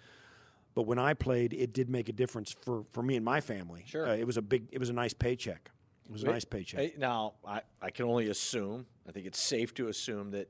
But 0.74 0.88
when 0.88 0.98
I 0.98 1.14
played, 1.14 1.54
it 1.54 1.72
did 1.72 1.88
make 1.88 2.10
a 2.10 2.14
difference 2.14 2.56
for, 2.64 2.86
for 2.92 3.04
me 3.04 3.16
and 3.16 3.24
my 3.24 3.40
family. 3.40 3.84
Sure, 3.86 4.08
uh, 4.08 4.16
it 4.16 4.26
was 4.26 4.38
a 4.38 4.42
big, 4.42 4.64
it 4.72 4.80
was 4.80 4.90
a 4.90 4.94
nice 4.94 5.14
paycheck. 5.14 5.70
It 6.08 6.12
was 6.12 6.24
a 6.24 6.26
nice 6.26 6.44
paycheck. 6.44 6.98
Now, 6.98 7.34
I, 7.48 7.62
I 7.80 7.92
can 7.92 8.06
only 8.06 8.30
assume. 8.30 8.88
I 9.08 9.12
think 9.12 9.28
it's 9.28 9.40
safe 9.40 9.76
to 9.76 9.90
assume 9.90 10.32
that 10.32 10.50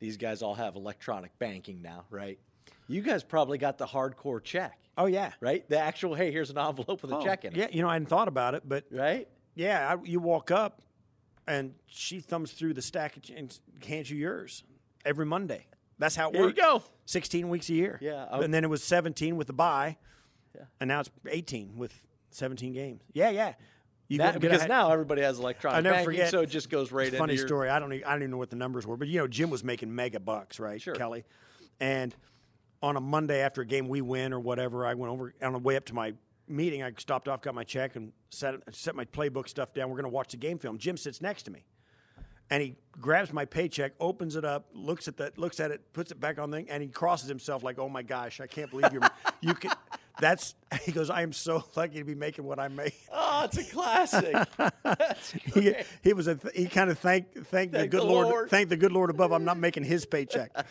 these 0.00 0.16
guys 0.16 0.42
all 0.42 0.54
have 0.54 0.74
electronic 0.74 1.38
banking 1.38 1.80
now, 1.80 2.06
right? 2.10 2.40
You 2.88 3.02
guys 3.02 3.22
probably 3.22 3.58
got 3.58 3.78
the 3.78 3.86
hardcore 3.86 4.42
check. 4.42 4.78
Oh 4.96 5.06
yeah, 5.06 5.32
right. 5.40 5.68
The 5.68 5.78
actual 5.78 6.14
hey, 6.14 6.30
here's 6.30 6.50
an 6.50 6.58
envelope 6.58 7.02
with 7.02 7.12
a 7.12 7.16
oh, 7.16 7.22
check 7.22 7.44
in 7.44 7.54
it. 7.54 7.58
Yeah, 7.58 7.68
you 7.70 7.82
know 7.82 7.88
I 7.88 7.94
hadn't 7.94 8.08
thought 8.08 8.28
about 8.28 8.54
it, 8.54 8.62
but 8.66 8.84
right. 8.90 9.28
Yeah, 9.54 9.94
I, 9.94 10.04
you 10.04 10.20
walk 10.20 10.50
up, 10.50 10.82
and 11.46 11.74
she 11.86 12.20
thumbs 12.20 12.52
through 12.52 12.74
the 12.74 12.82
stack 12.82 13.16
and 13.16 13.58
hands 13.84 14.10
you 14.10 14.16
yours 14.16 14.64
every 15.04 15.26
Monday. 15.26 15.66
That's 15.98 16.16
how 16.16 16.28
it 16.28 16.32
there 16.32 16.42
works. 16.42 16.56
you 16.56 16.62
go. 16.62 16.82
Sixteen 17.06 17.48
weeks 17.48 17.68
a 17.70 17.74
year. 17.74 17.98
Yeah, 18.02 18.26
I'm, 18.30 18.42
and 18.42 18.54
then 18.54 18.64
it 18.64 18.70
was 18.70 18.82
seventeen 18.82 19.36
with 19.36 19.46
the 19.46 19.52
bye. 19.52 19.96
Yeah, 20.54 20.64
and 20.80 20.88
now 20.88 21.00
it's 21.00 21.10
eighteen 21.28 21.76
with 21.76 21.94
seventeen 22.30 22.72
games. 22.72 23.02
Yeah, 23.12 23.30
yeah. 23.30 23.54
You 24.08 24.18
that, 24.18 24.40
because 24.40 24.66
now 24.66 24.90
everybody 24.90 25.22
has 25.22 25.38
electronic 25.38 25.78
I 25.78 25.80
never 25.80 25.94
banking, 25.94 26.04
forget, 26.04 26.30
so 26.30 26.40
it 26.40 26.50
just 26.50 26.68
goes 26.68 26.92
right. 26.92 27.10
In. 27.10 27.18
Funny 27.18 27.34
your... 27.34 27.46
story. 27.46 27.70
I 27.70 27.78
don't. 27.78 27.92
Even, 27.94 28.06
I 28.06 28.10
don't 28.10 28.22
even 28.22 28.30
know 28.32 28.36
what 28.36 28.50
the 28.50 28.56
numbers 28.56 28.86
were, 28.86 28.98
but 28.98 29.08
you 29.08 29.18
know, 29.18 29.26
Jim 29.26 29.48
was 29.48 29.64
making 29.64 29.94
mega 29.94 30.20
bucks, 30.20 30.60
right? 30.60 30.82
Sure. 30.82 30.94
Kelly, 30.94 31.24
and 31.80 32.14
on 32.82 32.96
a 32.96 33.00
Monday 33.00 33.40
after 33.40 33.62
a 33.62 33.66
game 33.66 33.88
we 33.88 34.00
win 34.00 34.32
or 34.32 34.40
whatever, 34.40 34.84
I 34.84 34.94
went 34.94 35.12
over 35.12 35.34
on 35.42 35.52
the 35.52 35.58
way 35.58 35.76
up 35.76 35.84
to 35.86 35.94
my 35.94 36.14
meeting. 36.48 36.82
I 36.82 36.92
stopped 36.98 37.28
off, 37.28 37.42
got 37.42 37.54
my 37.54 37.64
check, 37.64 37.96
and 37.96 38.12
set 38.30 38.54
set 38.74 38.94
my 38.94 39.04
playbook 39.04 39.48
stuff 39.48 39.72
down. 39.72 39.88
We're 39.88 39.96
going 39.96 40.10
to 40.10 40.14
watch 40.14 40.32
the 40.32 40.36
game 40.36 40.58
film. 40.58 40.78
Jim 40.78 40.96
sits 40.96 41.20
next 41.22 41.44
to 41.44 41.50
me, 41.50 41.64
and 42.50 42.62
he 42.62 42.76
grabs 43.00 43.32
my 43.32 43.44
paycheck, 43.44 43.92
opens 44.00 44.36
it 44.36 44.44
up, 44.44 44.66
looks 44.74 45.08
at 45.08 45.16
that, 45.18 45.38
looks 45.38 45.60
at 45.60 45.70
it, 45.70 45.92
puts 45.92 46.10
it 46.10 46.20
back 46.20 46.38
on 46.38 46.50
the, 46.50 46.64
and 46.68 46.82
he 46.82 46.88
crosses 46.88 47.28
himself 47.28 47.62
like, 47.62 47.78
"Oh 47.78 47.88
my 47.88 48.02
gosh, 48.02 48.40
I 48.40 48.46
can't 48.46 48.70
believe 48.70 48.92
you're 48.92 49.08
you 49.40 49.54
can." 49.54 49.72
That's 50.22 50.54
he 50.82 50.92
goes. 50.92 51.10
I 51.10 51.22
am 51.22 51.32
so 51.32 51.64
lucky 51.76 51.98
to 51.98 52.04
be 52.04 52.14
making 52.14 52.44
what 52.44 52.60
I 52.60 52.68
make. 52.68 52.94
Oh, 53.12 53.44
it's 53.44 53.58
a 53.58 53.64
classic. 53.64 54.36
he, 55.54 55.74
he 56.02 56.12
was 56.12 56.28
a 56.28 56.38
he 56.54 56.66
kind 56.66 56.90
of 56.90 56.98
thanked 56.98 57.38
thank 57.48 57.72
the 57.72 57.88
good 57.88 58.00
the 58.00 58.04
Lord, 58.04 58.28
Lord. 58.28 58.50
thank 58.50 58.68
the 58.68 58.76
good 58.76 58.92
Lord 58.92 59.10
above. 59.10 59.32
I'm 59.32 59.44
not 59.44 59.58
making 59.58 59.82
his 59.82 60.06
paycheck. 60.06 60.64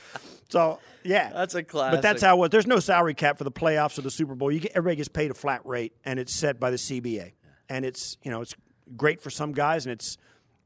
So 0.49 0.79
yeah, 1.03 1.31
That's 1.33 1.53
a 1.55 1.63
classic. 1.63 1.97
But 1.97 2.01
that's 2.01 2.21
how 2.21 2.37
it 2.37 2.39
was. 2.39 2.49
There's 2.49 2.65
no 2.65 2.79
salary 2.79 3.13
cap 3.13 3.37
for 3.37 3.43
the 3.43 3.51
playoffs 3.51 3.99
or 3.99 4.03
the 4.03 4.11
Super 4.11 4.35
Bowl. 4.35 4.51
You 4.51 4.61
get 4.61 4.71
everybody 4.71 4.95
gets 4.95 5.09
paid 5.09 5.31
a 5.31 5.33
flat 5.33 5.65
rate, 5.65 5.93
and 6.05 6.17
it's 6.17 6.33
set 6.33 6.57
by 6.57 6.71
the 6.71 6.77
CBA. 6.77 7.33
And 7.67 7.83
it's 7.83 8.17
you 8.23 8.31
know 8.31 8.39
it's 8.39 8.55
great 8.95 9.21
for 9.21 9.29
some 9.29 9.51
guys, 9.51 9.85
and 9.85 9.91
it's 9.91 10.17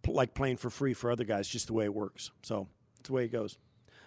like 0.08 0.36
playing 0.36 0.58
for 0.58 0.70
free 0.70 0.94
for 0.94 1.10
other 1.10 1.24
guys. 1.24 1.48
Just 1.48 1.68
the 1.68 1.74
way 1.74 1.86
it 1.86 1.94
works. 1.94 2.30
So 2.44 2.68
it's 3.00 3.10
the 3.10 3.14
way 3.14 3.26
it 3.26 3.32
goes. 3.32 3.58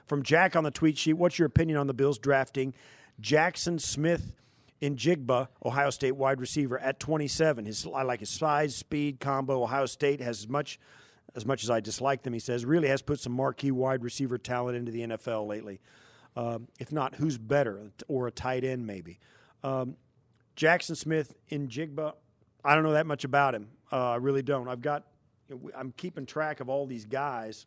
From 0.06 0.22
Jack 0.22 0.54
on 0.54 0.62
the 0.62 0.70
tweet 0.70 0.96
sheet, 0.96 1.14
what's 1.14 1.36
your 1.36 1.46
opinion 1.46 1.78
on 1.78 1.88
the 1.88 1.94
Bills 1.94 2.18
drafting 2.18 2.74
Jaxon 3.20 3.80
Smith 3.80 4.34
Njigba, 4.80 5.48
Ohio 5.64 5.90
State 5.90 6.16
wide 6.16 6.40
receiver 6.40 6.78
at 6.78 7.00
27? 7.00 7.66
His 7.66 7.86
I 7.92 8.02
like 8.02 8.20
his 8.20 8.30
size, 8.30 8.74
speed 8.76 9.20
combo. 9.20 9.62
Ohio 9.62 9.86
State 9.86 10.20
has 10.20 10.40
as 10.40 10.48
much 10.48 10.78
as 11.34 11.44
much 11.44 11.62
as 11.62 11.70
I 11.70 11.80
dislike 11.80 12.22
them. 12.22 12.32
He 12.32 12.38
says 12.38 12.64
really 12.64 12.88
has 12.88 13.02
put 13.02 13.20
some 13.20 13.32
marquee 13.32 13.70
wide 13.70 14.02
receiver 14.02 14.38
talent 14.38 14.76
into 14.76 14.92
the 14.92 15.00
NFL 15.00 15.46
lately. 15.46 15.80
Um, 16.36 16.68
if 16.78 16.92
not, 16.92 17.16
who's 17.16 17.38
better 17.38 17.90
or 18.06 18.28
a 18.28 18.30
tight 18.30 18.64
end 18.64 18.86
maybe? 18.86 19.18
Um, 19.62 19.96
Jackson 20.54 20.94
Smith 20.94 21.34
in 21.48 21.68
Jigba, 21.68 22.14
I 22.64 22.74
don't 22.74 22.84
know 22.84 22.92
that 22.92 23.06
much 23.06 23.24
about 23.24 23.54
him. 23.54 23.68
Uh, 23.90 24.10
I 24.10 24.16
really 24.16 24.42
don't. 24.42 24.68
I've 24.68 24.82
got, 24.82 25.04
I'm 25.76 25.92
keeping 25.96 26.26
track 26.26 26.60
of 26.60 26.68
all 26.68 26.86
these 26.86 27.04
guys. 27.04 27.66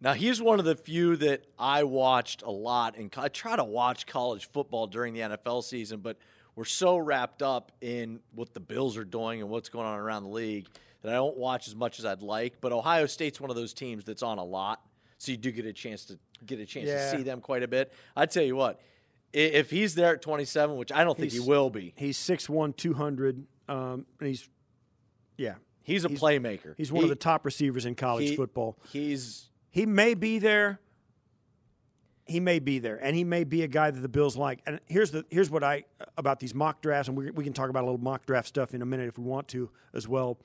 Now 0.00 0.12
he's 0.12 0.42
one 0.42 0.58
of 0.58 0.64
the 0.64 0.76
few 0.76 1.16
that 1.16 1.44
I 1.58 1.84
watched 1.84 2.42
a 2.42 2.50
lot, 2.50 2.96
and 2.96 3.12
I 3.16 3.28
try 3.28 3.56
to 3.56 3.64
watch 3.64 4.06
college 4.06 4.48
football 4.50 4.86
during 4.86 5.14
the 5.14 5.20
NFL 5.20 5.64
season, 5.64 6.00
but 6.00 6.18
we're 6.56 6.64
so 6.64 6.96
wrapped 6.96 7.42
up 7.42 7.72
in 7.80 8.20
what 8.34 8.54
the 8.54 8.60
Bills 8.60 8.96
are 8.96 9.04
doing 9.04 9.40
and 9.40 9.50
what's 9.50 9.68
going 9.68 9.86
on 9.86 9.98
around 9.98 10.22
the 10.24 10.28
league 10.30 10.66
that 11.02 11.10
I 11.12 11.16
don't 11.16 11.36
watch 11.36 11.68
as 11.68 11.74
much 11.74 11.98
as 11.98 12.04
I'd 12.04 12.22
like. 12.22 12.60
But 12.60 12.72
Ohio 12.72 13.06
State's 13.06 13.40
one 13.40 13.50
of 13.50 13.56
those 13.56 13.74
teams 13.74 14.04
that's 14.04 14.22
on 14.22 14.38
a 14.38 14.44
lot, 14.44 14.80
so 15.18 15.32
you 15.32 15.38
do 15.38 15.50
get 15.50 15.66
a 15.66 15.72
chance 15.72 16.04
to 16.06 16.18
get 16.46 16.60
a 16.60 16.66
chance 16.66 16.86
Yeah. 16.88 17.10
to 17.10 17.16
see 17.18 17.22
them 17.22 17.40
quite 17.40 17.62
a 17.62 17.68
bit. 17.68 17.92
I 18.16 18.26
tell 18.26 18.42
you 18.44 18.56
what, 18.56 18.80
if 19.32 19.70
he's 19.70 19.94
there 19.94 20.14
at 20.14 20.22
27, 20.22 20.76
which 20.76 20.92
I 20.92 21.02
don't 21.04 21.18
think 21.18 21.32
he 21.32 21.40
will 21.40 21.70
be, 21.70 21.92
He's 21.96 22.16
6'1", 22.18 22.76
200, 22.76 23.44
um, 23.68 24.06
and 24.20 24.28
he's, 24.28 24.48
yeah, 25.36 25.54
he's 25.82 26.04
a 26.04 26.08
he's- 26.08 26.20
playmaker. 26.20 26.74
he's 26.76 26.92
one 26.92 27.00
He- 27.00 27.04
of 27.04 27.08
the 27.10 27.16
top 27.16 27.44
receivers 27.44 27.84
in 27.84 27.94
college 27.96 28.30
he- 28.30 28.36
football. 28.36 28.78
He's 28.92 29.50
He 29.70 29.86
may 29.86 30.14
be 30.14 30.38
there. 30.38 30.78
He 32.26 32.40
may 32.40 32.58
be 32.58 32.78
there, 32.78 32.96
and 33.02 33.14
he 33.14 33.22
may 33.22 33.44
be 33.44 33.62
a 33.62 33.68
guy 33.68 33.90
that 33.90 34.00
the 34.00 34.08
Bills 34.08 34.34
like. 34.36 34.60
And 34.66 34.80
here's 34.86 35.10
the 35.10 35.26
here's 35.30 35.50
what 35.50 35.62
I 35.62 35.84
about 36.16 36.40
these 36.40 36.54
mock 36.54 36.80
drafts, 36.80 37.08
and 37.08 37.16
we, 37.18 37.30
we 37.30 37.44
can 37.44 37.52
talk 37.52 37.68
about 37.68 37.82
a 37.82 37.86
little 37.86 38.00
mock 38.00 38.24
draft 38.24 38.48
stuff 38.48 38.72
in 38.74 38.80
a 38.80 38.86
minute 38.86 39.08
if 39.08 39.18
we 39.18 39.24
want 39.24 39.48
to 39.48 39.70
as 39.92 40.08
well. 40.08 40.38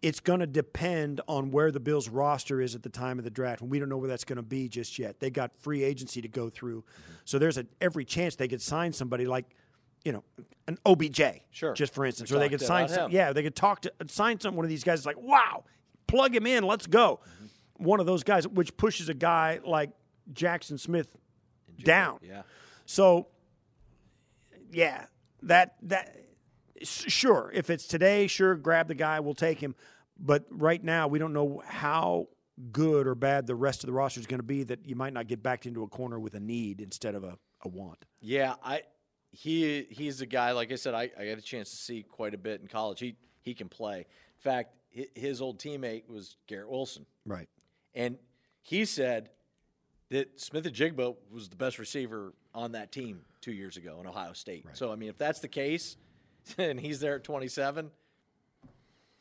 It's 0.00 0.20
going 0.20 0.38
to 0.38 0.46
depend 0.46 1.20
on 1.26 1.50
where 1.50 1.72
the 1.72 1.80
Bills 1.80 2.08
roster 2.08 2.60
is 2.60 2.76
at 2.76 2.84
the 2.84 2.88
time 2.88 3.18
of 3.18 3.24
the 3.24 3.30
draft, 3.30 3.62
and 3.62 3.70
we 3.70 3.80
don't 3.80 3.88
know 3.88 3.96
where 3.96 4.08
that's 4.08 4.22
going 4.24 4.36
to 4.36 4.42
be 4.44 4.68
just 4.68 4.96
yet. 4.96 5.18
They 5.18 5.28
got 5.28 5.50
free 5.58 5.82
agency 5.82 6.22
to 6.22 6.28
go 6.28 6.48
through, 6.50 6.84
so 7.24 7.36
there's 7.40 7.58
a 7.58 7.66
every 7.80 8.04
chance 8.04 8.36
they 8.36 8.46
could 8.46 8.62
sign 8.62 8.92
somebody 8.92 9.26
like, 9.26 9.44
you 10.04 10.12
know, 10.12 10.22
an 10.68 10.78
OBJ, 10.86 11.20
Sure. 11.50 11.72
just 11.72 11.92
for 11.94 12.04
instance, 12.06 12.30
We 12.30 12.36
or 12.36 12.38
they 12.38 12.48
could 12.48 12.60
sign 12.60 12.88
some, 12.88 13.10
yeah, 13.10 13.32
they 13.32 13.42
could 13.42 13.56
talk 13.56 13.80
to 13.82 13.92
sign 14.06 14.38
some 14.38 14.54
one 14.54 14.64
of 14.64 14.68
these 14.70 14.84
guys. 14.84 15.04
Like, 15.04 15.20
wow, 15.20 15.64
plug 16.06 16.32
him 16.32 16.46
in, 16.46 16.62
let's 16.62 16.86
go. 16.86 17.18
One 17.76 17.98
of 17.98 18.06
those 18.06 18.22
guys, 18.22 18.46
which 18.46 18.76
pushes 18.76 19.08
a 19.08 19.14
guy 19.14 19.58
like 19.64 19.90
Jaxon 20.32 20.78
Smith 20.78 21.16
down. 21.82 22.18
yeah. 22.22 22.42
So, 22.86 23.28
yeah, 24.72 25.06
that 25.42 25.76
that 25.82 26.16
sure. 26.82 27.50
If 27.54 27.70
it's 27.70 27.86
today, 27.86 28.26
sure, 28.26 28.54
grab 28.54 28.88
the 28.88 28.94
guy, 28.94 29.20
we'll 29.20 29.34
take 29.34 29.60
him. 29.60 29.74
But 30.18 30.44
right 30.50 30.82
now, 30.82 31.08
we 31.08 31.18
don't 31.18 31.32
know 31.32 31.62
how 31.66 32.28
good 32.72 33.06
or 33.06 33.14
bad 33.14 33.46
the 33.46 33.54
rest 33.54 33.84
of 33.84 33.86
the 33.86 33.92
roster 33.92 34.20
is 34.20 34.26
going 34.26 34.40
to 34.40 34.44
be. 34.46 34.64
That 34.64 34.86
you 34.86 34.96
might 34.96 35.12
not 35.12 35.28
get 35.28 35.42
backed 35.42 35.66
into 35.66 35.82
a 35.82 35.88
corner 35.88 36.18
with 36.18 36.34
a 36.34 36.40
need 36.40 36.80
instead 36.80 37.14
of 37.14 37.24
a, 37.24 37.38
a 37.62 37.68
want. 37.68 38.04
Yeah, 38.20 38.54
I 38.64 38.82
he 39.30 39.86
he's 39.90 40.20
a 40.20 40.26
guy. 40.26 40.52
Like 40.52 40.72
I 40.72 40.76
said, 40.76 40.94
I, 40.94 41.10
I 41.18 41.26
got 41.26 41.38
a 41.38 41.42
chance 41.42 41.70
to 41.70 41.76
see 41.76 42.02
quite 42.02 42.34
a 42.34 42.38
bit 42.38 42.60
in 42.60 42.66
college. 42.66 43.00
He 43.00 43.16
he 43.42 43.54
can 43.54 43.68
play. 43.68 43.98
In 44.00 44.42
fact, 44.42 44.74
his 45.14 45.40
old 45.40 45.58
teammate 45.58 46.08
was 46.08 46.36
Garrett 46.46 46.70
Wilson, 46.70 47.06
Right. 47.26 47.48
and 47.94 48.16
he 48.62 48.84
said 48.84 49.30
that 50.10 50.40
Smith-Njigba 50.40 51.16
was 51.30 51.48
the 51.48 51.56
best 51.56 51.78
receiver 51.78 52.32
on 52.54 52.72
that 52.72 52.90
team 52.92 53.20
two 53.40 53.52
years 53.52 53.76
ago 53.76 53.98
in 54.00 54.06
Ohio 54.06 54.32
State. 54.32 54.64
So 54.72 54.90
I 54.92 54.96
mean, 54.96 55.08
if 55.10 55.18
that's 55.18 55.40
the 55.40 55.48
case, 55.48 55.96
and 56.58 56.80
he's 56.80 57.00
there 57.00 57.16
at 57.16 57.24
27, 57.24 57.90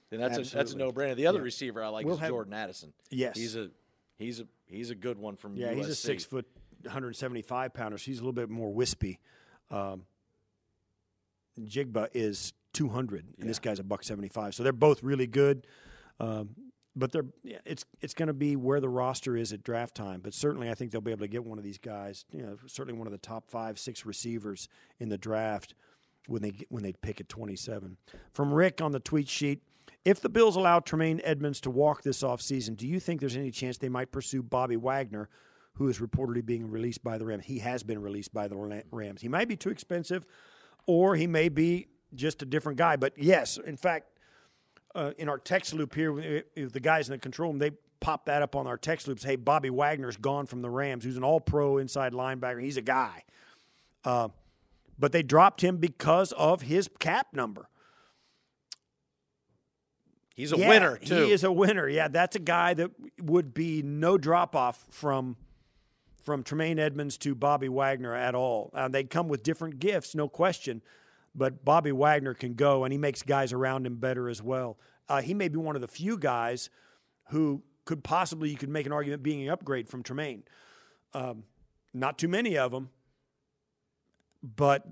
then 0.09 0.19
that's 0.19 0.37
a 0.37 0.55
that's 0.55 0.73
a 0.73 0.77
no 0.77 0.91
brainer. 0.91 1.15
The 1.15 1.27
other 1.27 1.39
Yeah. 1.39 1.43
receiver 1.43 1.83
I 1.83 1.89
like 1.89 2.05
We'll 2.05 2.15
is 2.15 2.21
have- 2.21 2.29
Jordan 2.29 2.53
Addison. 2.53 2.93
Yes. 3.09 3.35
he's 3.37 3.55
a 3.55 3.69
he's 4.17 4.39
a 4.39 4.47
he's 4.67 4.89
a 4.89 4.95
good 4.95 5.17
one 5.17 5.35
from 5.35 5.55
Yeah, 5.57 5.73
he's 5.73 5.89
a 5.89 5.95
six 5.95 6.23
foot, 6.23 6.45
175 6.83 7.73
pounder. 7.73 7.97
So 7.97 8.05
he's 8.05 8.19
a 8.19 8.21
little 8.21 8.31
bit 8.33 8.49
more 8.49 8.71
wispy. 8.71 9.19
Um, 9.69 10.05
Jigba 11.59 12.07
is 12.13 12.53
200, 12.73 13.25
and 13.39 13.49
this 13.49 13.59
guy's 13.59 13.79
a 13.79 13.83
buck 13.83 14.03
75. 14.03 14.53
So 14.55 14.63
they're 14.63 14.71
both 14.71 15.01
really 15.03 15.27
good. 15.27 15.65
Um, 16.19 16.51
but 16.97 17.11
they're 17.11 17.25
it's 17.43 17.85
it's 18.01 18.13
going 18.13 18.27
to 18.27 18.33
be 18.33 18.55
where 18.55 18.79
the 18.79 18.89
roster 18.89 19.37
is 19.37 19.53
at 19.53 19.63
draft 19.63 19.95
time. 19.95 20.19
But 20.21 20.33
certainly, 20.33 20.69
I 20.69 20.73
think 20.73 20.91
they'll 20.91 21.01
be 21.01 21.11
able 21.11 21.21
to 21.21 21.27
get 21.27 21.45
one 21.45 21.57
of 21.57 21.63
these 21.63 21.77
guys. 21.77 22.25
You 22.31 22.41
know, 22.41 22.57
certainly 22.65 22.97
one 22.97 23.07
of 23.07 23.11
the 23.11 23.19
top 23.19 23.49
five, 23.49 23.79
six 23.79 24.05
receivers 24.05 24.67
in 24.99 25.09
the 25.09 25.17
draft 25.17 25.75
when 26.27 26.41
they 26.41 26.53
when 26.69 26.83
they 26.83 26.93
pick 26.93 27.21
at 27.21 27.29
27. 27.29 27.97
From 28.33 28.53
Rick 28.53 28.81
on 28.81 28.91
the 28.91 28.99
tweet 28.99 29.29
sheet, 29.29 29.61
if 30.03 30.19
the 30.19 30.29
Bills 30.29 30.55
allow 30.55 30.79
Tremaine 30.79 31.21
Edmunds 31.23 31.61
to 31.61 31.69
walk 31.69 32.01
this 32.01 32.23
offseason, 32.23 32.75
do 32.75 32.87
you 32.87 32.99
think 32.99 33.19
there's 33.19 33.37
any 33.37 33.51
chance 33.51 33.77
they 33.77 33.89
might 33.89 34.11
pursue 34.11 34.41
Bobby 34.41 34.75
Wagner, 34.75 35.29
who 35.73 35.87
is 35.87 35.99
reportedly 35.99 36.45
being 36.45 36.69
released 36.69 37.03
by 37.03 37.17
the 37.17 37.25
Rams? 37.25 37.45
He 37.45 37.59
has 37.59 37.83
been 37.83 38.01
released 38.01 38.33
by 38.33 38.47
the 38.47 38.83
Rams. 38.91 39.21
He 39.21 39.29
might 39.29 39.47
be 39.47 39.55
too 39.55 39.69
expensive, 39.69 40.25
or 40.85 41.15
he 41.15 41.27
may 41.27 41.49
be 41.49 41.87
just 42.15 42.41
a 42.41 42.45
different 42.45 42.77
guy. 42.77 42.95
But 42.95 43.13
yes, 43.17 43.59
in 43.63 43.77
fact, 43.77 44.16
uh, 44.97 45.11
in 45.17 45.29
our 45.29 45.37
text 45.37 45.73
loop 45.73 45.93
here, 45.93 46.43
the 46.55 46.79
guys 46.79 47.07
in 47.07 47.13
the 47.13 47.19
control 47.19 47.51
room, 47.51 47.59
they 47.59 47.71
pop 47.99 48.25
that 48.25 48.41
up 48.41 48.55
on 48.55 48.67
our 48.67 48.77
text 48.77 49.07
loops. 49.07 49.23
Hey, 49.23 49.35
Bobby 49.35 49.69
Wagner's 49.69 50.17
gone 50.17 50.45
from 50.47 50.61
the 50.61 50.69
Rams, 50.69 51.03
who's 51.03 51.17
an 51.17 51.23
all 51.23 51.39
pro 51.39 51.77
inside 51.77 52.13
linebacker. 52.13 52.61
He's 52.61 52.77
a 52.77 52.81
guy. 52.81 53.23
Uh, 54.03 54.29
but 54.99 55.11
they 55.11 55.23
dropped 55.23 55.61
him 55.61 55.77
because 55.77 56.31
of 56.33 56.63
his 56.63 56.89
cap 56.99 57.27
number. 57.31 57.69
He's 60.35 60.51
a 60.53 60.57
Yeah, 60.57 60.69
winner 60.69 60.97
too. 60.97 61.25
He 61.25 61.31
is 61.31 61.43
a 61.43 61.51
winner. 61.51 61.87
Yeah, 61.87 62.07
that's 62.07 62.35
a 62.35 62.39
guy 62.39 62.73
that 62.75 62.91
would 63.21 63.53
be 63.53 63.81
no 63.81 64.17
drop 64.17 64.55
off 64.55 64.85
from 64.89 65.35
from 66.23 66.43
Tremaine 66.43 66.77
Edmunds 66.77 67.17
to 67.19 67.33
Bobby 67.33 67.69
Wagner 67.69 68.13
at 68.13 68.35
all. 68.35 68.69
Uh, 68.73 68.89
they 68.89 69.05
come 69.05 69.29
with 69.29 69.43
different 69.43 69.79
gifts, 69.79 70.13
no 70.13 70.27
question, 70.27 70.81
but 71.37 71.63
Bobby 71.63 71.91
Wagner 71.91 72.33
can 72.33 72.55
go, 72.55 72.83
and 72.83 72.91
he 72.91 72.97
makes 72.97 73.21
guys 73.21 73.53
around 73.53 73.85
him 73.85 73.97
better 73.97 74.27
as 74.27 74.41
well. 74.41 74.77
Uh, 75.07 75.21
he 75.21 75.35
may 75.35 75.47
be 75.47 75.57
one 75.57 75.75
of 75.75 75.81
the 75.81 75.87
few 75.87 76.17
guys 76.17 76.69
who 77.29 77.61
could 77.85 78.03
possibly 78.03 78.49
you 78.49 78.57
could 78.57 78.69
make 78.69 78.85
an 78.87 78.91
argument 78.91 79.23
being 79.23 79.43
an 79.43 79.49
upgrade 79.49 79.87
from 79.87 80.03
Tremaine. 80.03 80.43
Um, 81.13 81.43
not 81.93 82.17
too 82.17 82.27
many 82.27 82.57
of 82.57 82.71
them, 82.71 82.89
but 84.43 84.85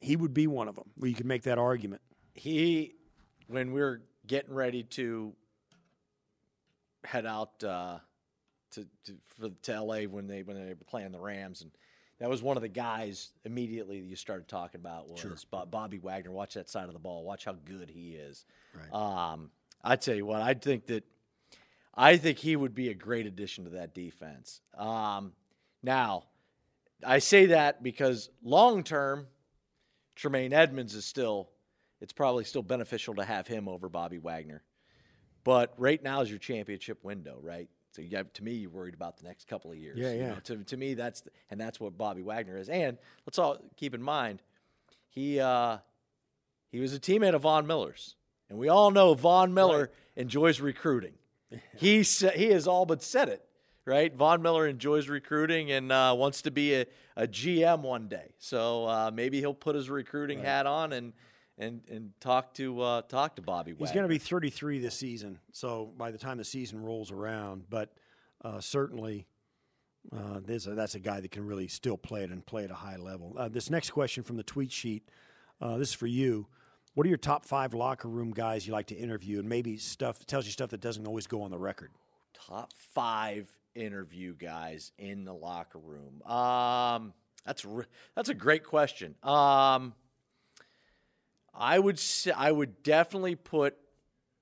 he 0.00 0.16
would 0.16 0.34
be 0.34 0.46
one 0.46 0.68
of 0.68 0.76
them 0.76 0.90
where 0.96 1.08
you 1.08 1.16
could 1.16 1.26
make 1.26 1.42
that 1.42 1.58
argument. 1.58 2.02
he 2.34 2.94
when 3.48 3.72
we 3.72 3.80
were 3.80 4.02
getting 4.26 4.54
ready 4.54 4.84
to 4.84 5.34
head 7.04 7.26
out 7.26 7.64
uh, 7.64 7.98
to, 8.70 8.86
to 9.04 9.14
for 9.26 9.48
to 9.62 9.82
LA 9.82 10.02
when 10.02 10.26
they 10.26 10.42
when 10.42 10.56
they 10.56 10.68
were 10.68 10.76
playing 10.86 11.12
the 11.12 11.18
Rams 11.18 11.62
and 11.62 11.70
that 12.20 12.28
was 12.28 12.42
one 12.42 12.56
of 12.56 12.62
the 12.62 12.68
guys 12.68 13.32
immediately 13.44 14.00
that 14.00 14.06
you 14.06 14.14
started 14.14 14.46
talking 14.46 14.80
about 14.80 15.08
was 15.08 15.44
Bo- 15.50 15.66
Bobby 15.66 15.98
Wagner. 15.98 16.30
Watch 16.30 16.54
that 16.54 16.68
side 16.68 16.86
of 16.86 16.92
the 16.92 16.98
ball. 16.98 17.24
Watch 17.24 17.44
how 17.46 17.56
good 17.64 17.90
he 17.90 18.10
is. 18.12 18.44
Right. 18.74 18.92
Um, 19.32 19.50
I 19.82 19.96
tell 19.96 20.14
you 20.14 20.26
what, 20.26 20.42
I 20.42 20.54
think 20.54 20.86
that 20.86 21.04
I 21.94 22.18
think 22.18 22.38
he 22.38 22.54
would 22.54 22.74
be 22.74 22.90
a 22.90 22.94
great 22.94 23.26
addition 23.26 23.64
to 23.64 23.70
that 23.70 23.94
defense. 23.94 24.60
Um, 24.76 25.32
now, 25.82 26.24
I 27.04 27.18
say 27.18 27.46
that 27.46 27.82
because 27.82 28.30
long 28.42 28.84
term, 28.84 29.26
Tremaine 30.14 30.52
Edmunds 30.52 30.94
is 30.94 31.06
still, 31.06 31.48
it's 32.02 32.12
probably 32.12 32.44
still 32.44 32.62
beneficial 32.62 33.14
to 33.14 33.24
have 33.24 33.46
him 33.46 33.66
over 33.66 33.88
Bobby 33.88 34.18
Wagner. 34.18 34.62
But 35.42 35.72
right 35.78 36.02
now 36.02 36.20
is 36.20 36.28
your 36.28 36.38
championship 36.38 37.02
window, 37.02 37.38
right? 37.42 37.68
So 37.92 38.02
you 38.02 38.16
have, 38.16 38.32
to 38.34 38.44
me, 38.44 38.52
you're 38.52 38.70
worried 38.70 38.94
about 38.94 39.16
the 39.18 39.24
next 39.24 39.48
couple 39.48 39.72
of 39.72 39.76
years. 39.76 39.98
Yeah, 39.98 40.12
You 40.12 40.20
yeah. 40.20 40.28
know, 40.28 40.40
to, 40.44 40.56
to 40.64 40.76
me, 40.76 40.94
that's 40.94 41.22
and 41.50 41.60
that's 41.60 41.80
what 41.80 41.98
Bobby 41.98 42.22
Wagner 42.22 42.56
is. 42.56 42.68
And 42.68 42.98
let's 43.26 43.38
all 43.38 43.58
keep 43.76 43.94
in 43.94 44.02
mind, 44.02 44.42
he 45.08 45.40
uh, 45.40 45.78
he 46.70 46.78
was 46.80 46.94
a 46.94 47.00
teammate 47.00 47.34
of 47.34 47.42
Von 47.42 47.66
Miller's, 47.66 48.14
and 48.48 48.58
we 48.58 48.68
all 48.68 48.90
know 48.90 49.14
Von 49.14 49.54
Miller 49.54 49.90
enjoys 50.16 50.60
recruiting. 50.60 51.14
he 51.76 52.02
he 52.02 52.50
has 52.50 52.68
all 52.68 52.86
but 52.86 53.02
said 53.02 53.28
it 53.28 53.44
right? 53.84 54.14
Von 54.14 54.42
Miller 54.42 54.66
enjoys 54.66 55.08
recruiting 55.08 55.70
and 55.72 55.90
uh, 55.90 56.14
wants 56.16 56.42
to 56.42 56.50
be 56.50 56.74
a, 56.74 56.86
a 57.16 57.26
GM 57.26 57.80
one 57.80 58.08
day. 58.08 58.34
So 58.38 58.86
uh, 58.86 59.10
maybe 59.12 59.40
he'll 59.40 59.54
put 59.54 59.74
his 59.74 59.90
recruiting 59.90 60.38
right. 60.38 60.46
hat 60.46 60.66
on 60.66 60.92
and 60.92 61.12
and 61.60 61.82
and 61.88 62.12
talk 62.20 62.54
to 62.54 62.80
uh, 62.80 63.02
talk 63.02 63.36
to 63.36 63.42
Bobby. 63.42 63.74
He's 63.78 63.92
going 63.92 64.02
to 64.04 64.08
be 64.08 64.18
33 64.18 64.80
this 64.80 64.96
season. 64.96 65.38
So 65.52 65.92
by 65.96 66.10
the 66.10 66.18
time 66.18 66.38
the 66.38 66.44
season 66.44 66.82
rolls 66.82 67.12
around, 67.12 67.64
but 67.70 67.92
uh, 68.44 68.60
certainly. 68.60 69.26
Uh, 70.10 70.40
a, 70.48 70.58
that's 70.70 70.94
a 70.94 70.98
guy 70.98 71.20
that 71.20 71.30
can 71.30 71.44
really 71.44 71.68
still 71.68 71.98
play 71.98 72.22
it 72.22 72.30
and 72.30 72.46
play 72.46 72.64
at 72.64 72.70
a 72.70 72.74
high 72.74 72.96
level. 72.96 73.34
Uh, 73.36 73.50
this 73.50 73.68
next 73.68 73.90
question 73.90 74.22
from 74.22 74.38
the 74.38 74.42
tweet 74.42 74.72
sheet, 74.72 75.06
this 75.60 75.90
is 75.90 75.94
for 75.94 76.06
you. 76.06 76.46
What 76.94 77.04
are 77.04 77.08
your 77.10 77.18
top 77.18 77.44
five 77.44 77.74
locker 77.74 78.08
room 78.08 78.30
guys 78.30 78.66
you 78.66 78.72
like 78.72 78.86
to 78.86 78.94
interview, 78.94 79.40
and 79.40 79.48
maybe 79.48 79.76
stuff 79.76 80.24
tells 80.24 80.46
you 80.46 80.52
stuff 80.52 80.70
that 80.70 80.80
doesn't 80.80 81.06
always 81.06 81.26
go 81.26 81.42
on 81.42 81.50
the 81.50 81.58
record? 81.58 81.90
Top 82.32 82.72
five 82.94 83.50
interview 83.74 84.34
guys 84.34 84.92
in 84.98 85.24
the 85.24 85.34
locker 85.34 85.78
room? 85.78 86.22
Um, 86.22 87.12
that's 87.44 87.64
re- 87.64 87.84
that's 88.16 88.28
a 88.28 88.34
great 88.34 88.64
question. 88.64 89.14
Um, 89.22 89.94
I 91.54 91.78
would 91.78 92.00
I 92.36 92.52
would 92.52 92.82
definitely 92.82 93.34
put 93.34 93.76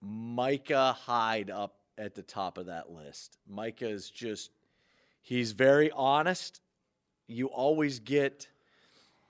Micah 0.01 0.93
Hyde 0.93 1.51
up 1.51 1.77
at 1.97 2.15
the 2.15 2.23
top 2.23 2.59
of 2.59 2.67
that 2.67 2.91
list. 2.91 3.39
Micah 3.49 3.89
is 3.89 4.11
just 4.11 4.51
he's 5.21 5.53
very 5.53 5.91
honest. 5.91 6.61
You 7.27 7.49
always 7.49 7.99
get 7.99 8.49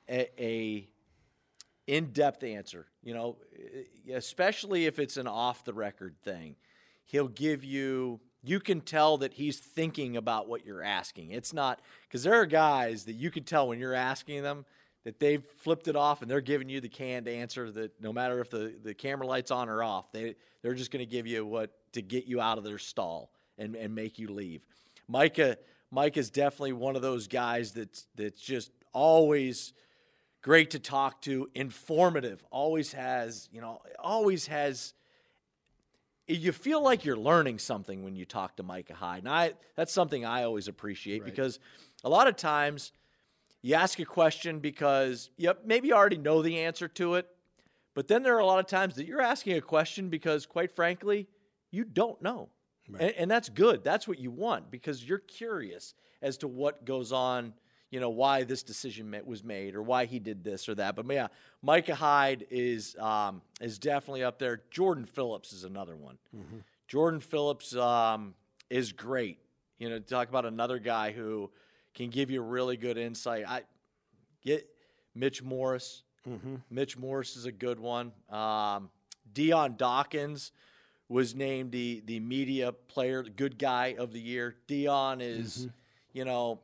a, 0.08 0.28
a 0.42 0.88
in-depth 1.86 2.44
answer, 2.44 2.86
you 3.02 3.14
know, 3.14 3.38
especially 4.12 4.86
if 4.86 4.98
it's 4.98 5.16
an 5.16 5.26
off 5.26 5.64
the 5.64 5.72
record 5.72 6.14
thing. 6.22 6.56
He'll 7.04 7.28
give 7.28 7.64
you 7.64 8.20
you 8.44 8.60
can 8.60 8.80
tell 8.80 9.18
that 9.18 9.34
he's 9.34 9.58
thinking 9.58 10.16
about 10.16 10.48
what 10.48 10.64
you're 10.64 10.82
asking. 10.82 11.32
It's 11.32 11.52
not 11.52 11.80
because 12.02 12.22
there 12.22 12.40
are 12.40 12.46
guys 12.46 13.04
that 13.04 13.14
you 13.14 13.30
can 13.30 13.44
tell 13.44 13.68
when 13.68 13.78
you're 13.78 13.94
asking 13.94 14.42
them 14.42 14.64
that 15.04 15.18
they've 15.20 15.44
flipped 15.44 15.88
it 15.88 15.96
off 15.96 16.22
and 16.22 16.30
they're 16.30 16.40
giving 16.40 16.68
you 16.68 16.80
the 16.80 16.88
canned 16.88 17.28
answer 17.28 17.70
that 17.70 18.00
no 18.00 18.12
matter 18.12 18.40
if 18.40 18.50
the, 18.50 18.74
the 18.82 18.94
camera 18.94 19.26
light's 19.26 19.50
on 19.50 19.68
or 19.68 19.82
off, 19.82 20.12
they, 20.12 20.34
they're 20.62 20.74
just 20.74 20.90
going 20.90 21.04
to 21.04 21.10
give 21.10 21.26
you 21.26 21.46
what 21.46 21.70
to 21.92 22.02
get 22.02 22.26
you 22.26 22.40
out 22.40 22.58
of 22.58 22.64
their 22.64 22.78
stall 22.78 23.30
and, 23.56 23.74
and 23.76 23.94
make 23.94 24.18
you 24.18 24.28
leave. 24.28 24.62
Micah, 25.06 25.56
Mike 25.90 26.16
is 26.16 26.30
definitely 26.30 26.72
one 26.72 26.96
of 26.96 27.02
those 27.02 27.28
guys 27.28 27.72
that's, 27.72 28.06
that's 28.16 28.40
just 28.40 28.70
always 28.92 29.72
great 30.42 30.70
to 30.70 30.78
talk 30.78 31.22
to, 31.22 31.48
informative, 31.54 32.44
always 32.50 32.92
has, 32.92 33.48
you 33.52 33.60
know, 33.60 33.80
always 33.98 34.46
has 34.46 34.94
you 36.28 36.52
feel 36.52 36.82
like 36.82 37.04
you're 37.04 37.16
learning 37.16 37.58
something 37.58 38.04
when 38.04 38.14
you 38.14 38.26
talk 38.26 38.56
to 38.56 38.62
Micah 38.62 38.94
Hyde. 38.94 39.20
And 39.20 39.28
I, 39.28 39.54
that's 39.76 39.92
something 39.92 40.26
I 40.26 40.44
always 40.44 40.68
appreciate 40.68 41.22
right. 41.22 41.30
because 41.30 41.58
a 42.04 42.08
lot 42.08 42.28
of 42.28 42.36
times 42.36 42.92
you 43.68 43.74
ask 43.74 43.98
a 43.98 44.04
question 44.06 44.60
because 44.60 45.28
yep, 45.36 45.60
maybe 45.66 45.88
you 45.88 45.94
already 45.94 46.16
know 46.16 46.40
the 46.40 46.60
answer 46.60 46.88
to 46.88 47.16
it. 47.16 47.28
But 47.94 48.08
then 48.08 48.22
there 48.22 48.34
are 48.36 48.40
a 48.40 48.46
lot 48.46 48.60
of 48.60 48.66
times 48.66 48.94
that 48.94 49.06
you're 49.06 49.20
asking 49.20 49.58
a 49.58 49.60
question 49.60 50.08
because, 50.08 50.46
quite 50.46 50.70
frankly, 50.70 51.26
you 51.70 51.84
don't 51.84 52.20
know. 52.22 52.48
Right. 52.88 53.02
And, 53.02 53.14
and 53.16 53.30
that's 53.30 53.50
good. 53.50 53.84
That's 53.84 54.08
what 54.08 54.18
you 54.18 54.30
want 54.30 54.70
because 54.70 55.06
you're 55.06 55.18
curious 55.18 55.92
as 56.22 56.38
to 56.38 56.48
what 56.48 56.86
goes 56.86 57.12
on 57.12 57.52
you 57.90 58.00
know 58.00 58.10
why 58.10 58.44
this 58.44 58.62
decision 58.62 59.16
was 59.24 59.42
made 59.42 59.74
or 59.74 59.82
why 59.82 60.04
he 60.04 60.18
did 60.18 60.44
this 60.44 60.68
or 60.68 60.74
that. 60.74 60.94
But 60.94 61.10
yeah, 61.10 61.28
Micah 61.62 61.94
Hyde 61.94 62.46
is 62.50 62.96
um, 62.98 63.40
is 63.60 63.78
definitely 63.78 64.22
up 64.24 64.38
there. 64.38 64.62
Jordan 64.70 65.04
Phillips 65.04 65.52
is 65.52 65.64
another 65.64 65.96
one. 65.96 66.18
Mm-hmm. 66.36 66.58
Jordan 66.86 67.20
Phillips 67.20 67.74
um, 67.74 68.34
is 68.68 68.92
great. 68.92 69.38
You 69.78 69.88
know, 69.88 69.98
talk 70.00 70.28
about 70.28 70.44
another 70.44 70.78
guy 70.78 71.12
who 71.12 71.50
can 71.98 72.10
give 72.10 72.30
you 72.30 72.40
really 72.40 72.76
good 72.76 72.96
insight. 72.96 73.44
I 73.46 73.62
get 74.44 74.68
Mitch 75.16 75.42
Morse. 75.42 76.04
Mm-hmm. 76.28 76.56
Mitch 76.70 76.96
Morse 76.96 77.34
is 77.34 77.44
a 77.44 77.50
good 77.50 77.80
one. 77.80 78.12
Um, 78.30 78.90
Dion 79.32 79.74
Dawkins 79.76 80.52
was 81.08 81.34
named 81.34 81.72
the 81.72 82.02
the 82.06 82.20
media 82.20 82.70
player, 82.70 83.24
good 83.24 83.58
guy 83.58 83.96
of 83.98 84.12
the 84.12 84.20
year. 84.20 84.54
Dion 84.68 85.20
is, 85.20 85.58
mm-hmm. 85.58 85.68
you 86.12 86.24
know, 86.24 86.60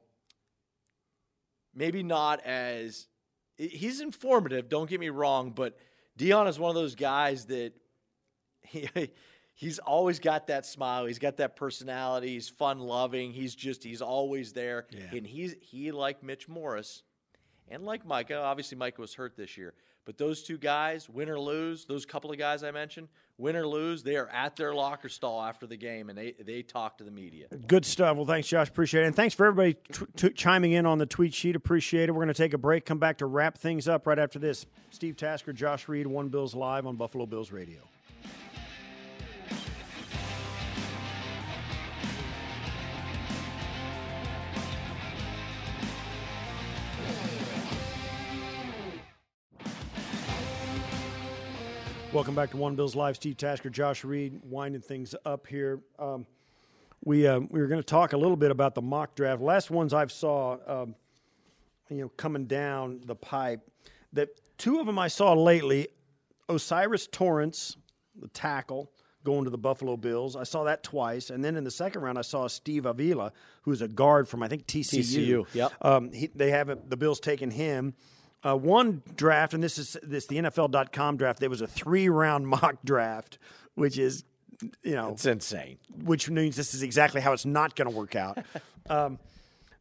maybe 1.74 2.05
not 2.05 2.40
as 2.47 3.09
he's 3.56 4.01
informative. 4.01 4.69
Don't 4.69 4.89
get 4.89 5.01
me 5.01 5.09
wrong, 5.09 5.51
but 5.51 5.77
Dion 6.16 6.47
is 6.47 6.61
one 6.61 6.69
of 6.69 6.77
those 6.77 6.94
guys 6.94 7.47
that 7.47 7.73
he 8.62 8.89
he's 9.55 9.78
always 9.78 10.18
got 10.18 10.48
that 10.48 10.66
smile. 10.66 11.06
He's 11.06 11.18
got 11.18 11.39
that 11.39 11.56
personality. 11.56 12.28
He's 12.28 12.48
fun 12.48 12.81
loving. 12.81 13.32
He's 13.32 13.55
just 13.55 13.82
he's 13.82 14.02
always 14.02 14.52
there. 14.52 14.86
Yeah. 14.90 15.16
And 15.16 15.26
he's 15.26 15.55
he 15.60 15.93
like 15.93 16.22
Mitch 16.22 16.48
Morse 16.48 17.02
and 17.68 17.85
like 17.85 18.05
Micah. 18.05 18.40
Uh, 18.40 18.43
obviously, 18.43 18.76
Micah 18.76 19.01
was 19.01 19.14
hurt 19.14 19.36
this 19.36 19.56
year, 19.56 19.74
but 20.05 20.18
those 20.18 20.43
two 20.43 20.59
guys, 20.59 21.09
win 21.09 21.28
or 21.28 21.40
lose, 21.40 21.85
those 21.86 22.05
couple 22.05 22.31
of 22.31 22.39
guys 22.39 22.62
I 22.62 22.70
mentioned, 22.70 23.09
win 23.39 23.56
or 23.56 23.66
lose, 23.66 24.02
they 24.02 24.16
are 24.16 24.28
at 24.28 24.56
their 24.56 24.74
locker 24.74 25.09
stall 25.09 25.43
after 25.43 25.66
the 25.66 25.76
game 25.76 26.09
and 26.09 26.18
they, 26.18 26.35
they 26.44 26.62
talk 26.62 26.98
to 26.98 27.05
the 27.05 27.10
media. 27.10 27.47
Good 27.66 27.85
stuff. 27.85 28.16
Well, 28.16 28.26
thanks, 28.26 28.48
Josh. 28.48 28.68
Appreciate 28.68 29.05
it. 29.05 29.06
And 29.06 29.16
thanks 29.16 29.35
for 29.35 29.47
everybody 29.47 29.74
t- 29.93 30.06
t- 30.16 30.31
chiming 30.31 30.72
in 30.72 30.86
on 30.86 30.98
the 30.98 31.06
tweet 31.06 31.35
sheet. 31.35 31.56
Appreciate 31.56 32.09
it. 32.09 32.12
We're 32.12 32.24
going 32.24 32.28
to 32.28 32.35
take 32.35 32.55
a 32.55 32.59
break, 32.59 32.85
come 32.85 32.98
back 32.98 33.18
to 33.18 33.26
wrap 33.26 33.59
things 33.59 33.89
up 33.89 34.06
right 34.06 34.18
after 34.18 34.39
this. 34.39 34.66
Steve 34.90 35.16
Tasker, 35.16 35.52
Josh 35.52 35.89
Reed, 35.89 36.06
One 36.06 36.28
Bills 36.28 36.55
Live 36.55 36.86
on 36.86 36.97
Buffalo 36.97 37.26
Bills 37.26 37.51
Radio. 37.51 37.81
Welcome 52.15 52.36
back 52.36 52.53
to 52.53 52.57
One 52.57 52.77
Bills 52.77 52.95
Live. 52.95 53.16
Steve 53.16 53.36
Tasker, 53.36 53.69
Josh 53.69 54.05
Reed, 54.05 54.39
winding 54.45 54.82
things 54.82 55.16
up 55.27 55.49
here. 55.49 55.81
Um, 55.99 56.27
we 57.05 57.27
uh, 57.27 57.41
we 57.41 57.61
were 57.61 57.66
going 57.66 57.81
to 57.81 57.86
talk 57.86 58.12
a 58.12 58.16
little 58.16 58.36
bit 58.36 58.53
about 58.53 58.77
the 58.77 58.82
mock 58.82 59.16
draft. 59.16 59.43
Last 59.43 59.69
ones 59.69 59.93
I've 59.93 60.12
saw, 60.12 60.59
um, 60.65 60.95
you 61.91 62.03
know, 62.03 62.09
coming 62.11 62.45
down 62.45 63.01
the 63.05 63.16
pipe. 63.16 63.69
That 64.12 64.28
two 64.59 64.78
of 64.78 64.86
them 64.86 64.97
I 64.97 65.09
saw 65.09 65.32
lately. 65.32 65.89
O'Cyrus 66.49 67.09
Torrence, 67.09 67.78
the 68.15 68.28
tackle, 68.28 68.93
going 69.24 69.43
to 69.43 69.51
the 69.51 69.59
Buffalo 69.59 69.97
Bills. 69.97 70.36
I 70.36 70.45
saw 70.45 70.62
that 70.65 70.85
twice, 70.85 71.31
and 71.31 71.45
then 71.45 71.57
in 71.57 71.65
the 71.65 71.70
second 71.73 72.03
round, 72.03 72.16
I 72.16 72.23
saw 72.23 72.47
Steve 72.47 72.86
Avila, 72.86 73.32
who's 73.62 73.82
a 73.82 73.89
guard 73.89 74.28
from 74.28 74.41
I 74.41 74.47
think 74.47 74.69
TCU. 74.69 75.01
TCU, 75.01 75.47
yep. 75.53 75.73
Um, 75.82 76.12
he, 76.12 76.31
they 76.32 76.53
haven't 76.53 76.89
the 76.89 76.97
Bills 76.97 77.19
taking 77.19 77.51
him 77.51 77.93
uh, 78.45 78.57
one 78.57 79.03
draft, 79.16 79.55
and 79.55 79.62
this 79.62 79.79
is 79.79 79.97
this 80.03 80.27
the 80.27 80.37
NFL.com 80.37 81.16
draft. 81.16 81.41
There 81.41 81.51
was 81.51 81.61
a 81.61 81.66
three 81.66 82.09
round 82.09 82.47
mock 82.47 82.77
draft, 82.85 83.39
which 83.75 83.99
is 83.99 84.25
you 84.83 84.95
know 84.95 85.11
it's 85.11 85.27
insane. 85.27 85.79
Which 86.05 86.29
means 86.29 86.57
this 86.57 86.75
is 86.75 86.83
exactly 86.83 87.21
how 87.21 87.33
it's 87.33 87.47
not 87.47 87.75
going 87.75 87.91
to 87.91 87.97
work 87.97 88.15
out. 88.15 88.39
um, 88.91 89.19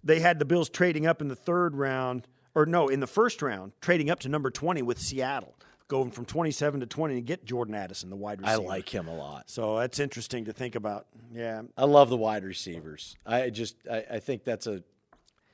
they 0.03 0.19
had 0.19 0.39
the 0.39 0.45
Bills 0.45 0.69
trading 0.69 1.05
up 1.05 1.21
in 1.21 1.27
the 1.27 1.35
third 1.35 1.75
round, 1.75 2.27
or 2.55 2.65
no, 2.65 2.87
in 2.87 2.99
the 2.99 3.07
first 3.07 3.41
round, 3.41 3.73
trading 3.81 4.09
up 4.09 4.19
to 4.21 4.29
number 4.29 4.49
twenty 4.49 4.81
with 4.81 4.99
Seattle 4.99 5.55
going 5.89 6.09
from 6.09 6.25
27 6.25 6.79
to 6.79 6.85
20 6.87 7.15
to 7.15 7.21
get 7.21 7.45
Jordan 7.45 7.75
Addison, 7.75 8.09
the 8.09 8.15
wide 8.15 8.41
receiver. 8.41 8.61
I 8.61 8.65
like 8.65 8.89
him 8.89 9.07
a 9.07 9.13
lot. 9.13 9.49
So 9.49 9.77
that's 9.77 9.99
interesting 9.99 10.45
to 10.45 10.53
think 10.53 10.73
about. 10.73 11.05
Yeah. 11.35 11.61
I 11.77 11.85
love 11.85 12.09
the 12.09 12.17
wide 12.17 12.43
receivers. 12.43 13.15
I 13.27 13.51
just 13.51 13.75
I, 13.91 14.03
I 14.11 14.19
think 14.19 14.43
that's 14.43 14.65
a 14.65 14.81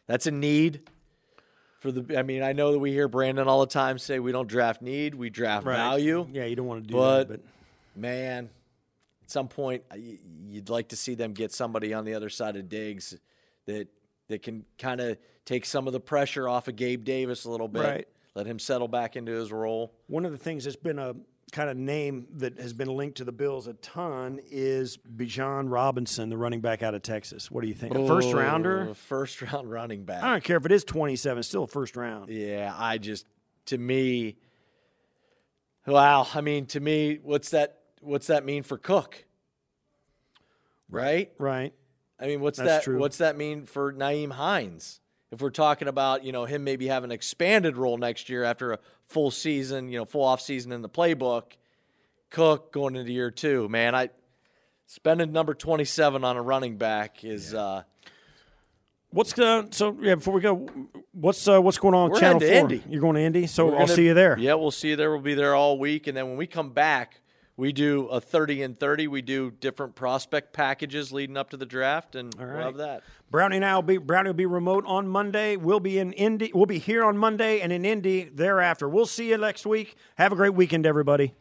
that's 0.08 0.28
a 0.28 0.32
need 0.32 0.82
for 1.80 1.92
the. 1.92 2.18
I 2.18 2.24
mean, 2.24 2.44
I 2.44 2.54
know 2.54 2.72
that 2.72 2.80
we 2.80 2.92
hear 2.92 3.08
Brandon 3.08 3.48
all 3.48 3.62
the 3.62 3.68
time 3.68 3.98
say 3.98 4.20
we 4.20 4.32
don't 4.32 4.48
draft 4.48 4.82
need, 4.82 5.16
we 5.16 5.30
draft 5.30 5.66
right. 5.66 5.76
value. 5.76 6.28
Yeah, 6.32 6.46
you 6.46 6.56
don't 6.56 6.68
want 6.68 6.84
to 6.84 6.88
do 6.88 6.96
but, 6.96 7.28
that. 7.28 7.44
But 7.96 8.00
man, 8.00 8.50
at 9.24 9.32
some 9.32 9.48
point, 9.48 9.84
you'd 10.48 10.70
like 10.70 10.90
to 10.90 10.96
see 10.96 11.16
them 11.16 11.34
get 11.34 11.52
somebody 11.52 11.94
on 11.94 12.06
the 12.06 12.14
other 12.14 12.30
side 12.30 12.56
of 12.56 12.70
Diggs 12.70 13.18
that 13.66 13.88
that 14.28 14.44
can 14.44 14.66
kind 14.78 15.02
of 15.02 15.18
take 15.46 15.66
some 15.66 15.88
of 15.88 15.94
the 15.94 16.00
pressure 16.00 16.48
off 16.48 16.68
of 16.68 16.76
Gabe 16.76 17.04
Davis 17.04 17.46
a 17.46 17.52
little 17.52 17.68
bit. 17.68 17.84
Right. 17.84 18.08
Let 18.36 18.46
him 18.46 18.60
settle 18.60 18.88
back 18.88 19.16
into 19.16 19.32
his 19.32 19.52
role. 19.52 19.94
One 20.08 20.24
of 20.24 20.32
the 20.32 20.38
things 20.38 20.66
that's 20.66 20.76
been 20.76 21.00
a 21.00 21.16
kind 21.52 21.70
of 21.70 21.78
name 21.78 22.28
that 22.38 22.60
has 22.60 22.74
been 22.74 22.90
linked 22.90 23.18
to 23.18 23.24
the 23.24 23.32
Bills 23.32 23.68
a 23.68 23.74
ton 23.74 24.40
is 24.50 24.98
Bijan 24.98 25.72
Robinson, 25.72 26.30
the 26.30 26.38
running 26.38 26.62
back 26.62 26.84
out 26.84 26.96
of 26.96 27.02
Texas. 27.02 27.50
What 27.50 27.62
do 27.62 27.68
you 27.68 27.74
think? 27.74 27.96
A 27.96 28.08
first 28.08 28.34
rounder? 28.34 28.94
First 28.94 29.42
round 29.42 29.70
running 29.70 30.04
back. 30.04 30.24
I 30.24 30.32
don't 30.32 30.44
care 30.44 30.58
if 30.58 30.66
it 30.66 30.72
is 30.72 30.84
27, 30.84 31.44
still 31.44 31.64
a 31.64 31.68
first 31.68 31.96
round. 31.96 32.30
Yeah, 32.30 32.74
I 32.78 32.98
just 32.98 33.26
to 33.68 33.78
me 33.78 34.38
wow, 35.86 36.28
I 36.34 36.42
mean 36.42 36.66
to 36.68 36.80
me 36.80 37.20
what's 37.22 37.52
that 37.52 37.80
what's 38.02 38.28
that 38.28 38.46
mean 38.46 38.64
for 38.64 38.78
Cook? 38.78 39.26
Right? 40.90 41.32
Right. 41.38 41.74
I 42.20 42.26
mean, 42.26 42.42
what's 42.42 42.58
That's 42.58 42.70
that 42.70 42.84
true. 42.84 43.00
what's 43.00 43.18
that 43.20 43.38
mean 43.38 43.66
for 43.66 43.94
Nyheim 43.94 44.32
Hines? 44.32 45.00
if 45.32 45.42
we're 45.42 45.50
talking 45.50 45.88
about 45.88 46.24
you 46.24 46.32
know 46.32 46.46
him 46.46 46.64
maybe 46.64 46.88
having 46.88 47.10
an 47.10 47.16
expanded 47.16 47.78
role 47.78 47.98
next 47.98 48.30
year 48.30 48.44
after 48.44 48.74
a 48.74 48.80
full 49.10 49.32
season, 49.32 49.90
you 49.90 49.98
know, 50.00 50.06
full 50.06 50.24
off 50.24 50.40
season 50.42 50.72
in 50.72 50.82
the 50.82 50.90
playbook, 50.90 51.44
Cook 52.30 52.72
going 52.72 52.96
into 52.96 53.12
year 53.12 53.32
two, 53.32 53.68
man, 53.68 53.96
I 53.96 54.10
spending 54.86 55.32
number 55.32 55.54
twenty 55.54 55.86
seven 55.86 56.24
on 56.24 56.38
a 56.38 56.42
running 56.42 56.78
back 56.78 57.24
is. 57.26 57.54
Yeah. 57.54 57.60
Uh, 57.60 57.84
What's 59.12 59.38
uh, 59.40 59.66
so 59.72 59.98
yeah? 60.02 60.14
Before 60.14 60.36
we 60.36 60.42
go, 60.42 60.70
what's 61.14 61.48
uh, 61.48 61.60
what's 61.60 61.80
going 61.80 61.96
on? 61.96 62.12
with 62.12 62.18
We're 62.18 62.20
Channel 62.20 62.42
Four. 62.42 62.50
Indy. 62.50 62.84
You're 62.88 63.02
going 63.02 63.16
to 63.16 63.22
Indy, 63.22 63.48
so 63.48 63.66
We're 63.66 63.72
I'll 63.72 63.80
gonna- 63.80 63.96
see 63.96 64.06
you 64.06 64.14
there. 64.14 64.38
Yeah, 64.38 64.54
we'll 64.54 64.70
see 64.70 64.90
you 64.90 64.96
there. 64.96 65.10
We'll 65.10 65.22
be 65.22 65.34
there 65.34 65.56
all 65.56 65.80
week, 65.80 66.06
and 66.06 66.16
then 66.16 66.28
when 66.28 66.38
we 66.38 66.46
come 66.46 66.70
back, 66.74 67.20
we 67.58 67.74
do 67.74 68.06
a 68.06 68.22
thirty 68.22 68.62
and 68.62 68.80
thirty. 68.80 69.08
We 69.08 69.24
do 69.24 69.50
different 69.50 69.96
prospect 69.96 70.54
packages 70.54 71.12
leading 71.12 71.38
up 71.38 71.50
to 71.50 71.58
the 71.58 71.66
draft, 71.66 72.16
and 72.16 72.32
right. 72.38 72.54
we'll 72.54 72.64
have 72.66 72.78
that. 72.78 73.02
Brownie 73.32 73.58
and 73.58 73.66
I 73.66 73.76
will 73.76 73.84
be 73.84 73.98
Brownie 73.98 74.30
will 74.30 74.34
be 74.34 74.46
remote 74.46 74.84
on 74.88 75.08
Monday. 75.08 75.56
We'll 75.56 75.80
be 75.80 76.00
in 76.00 76.14
Indy. 76.14 76.52
We'll 76.54 76.66
be 76.66 76.80
here 76.80 77.04
on 77.04 77.18
Monday 77.18 77.62
and 77.62 77.72
in 77.72 77.86
Indy 77.86 78.24
thereafter. 78.24 78.90
We'll 78.90 79.06
see 79.06 79.30
you 79.30 79.38
next 79.38 79.66
week. 79.66 79.96
Have 80.16 80.32
a 80.32 80.36
great 80.36 80.56
weekend, 80.56 80.88
everybody. 80.88 81.34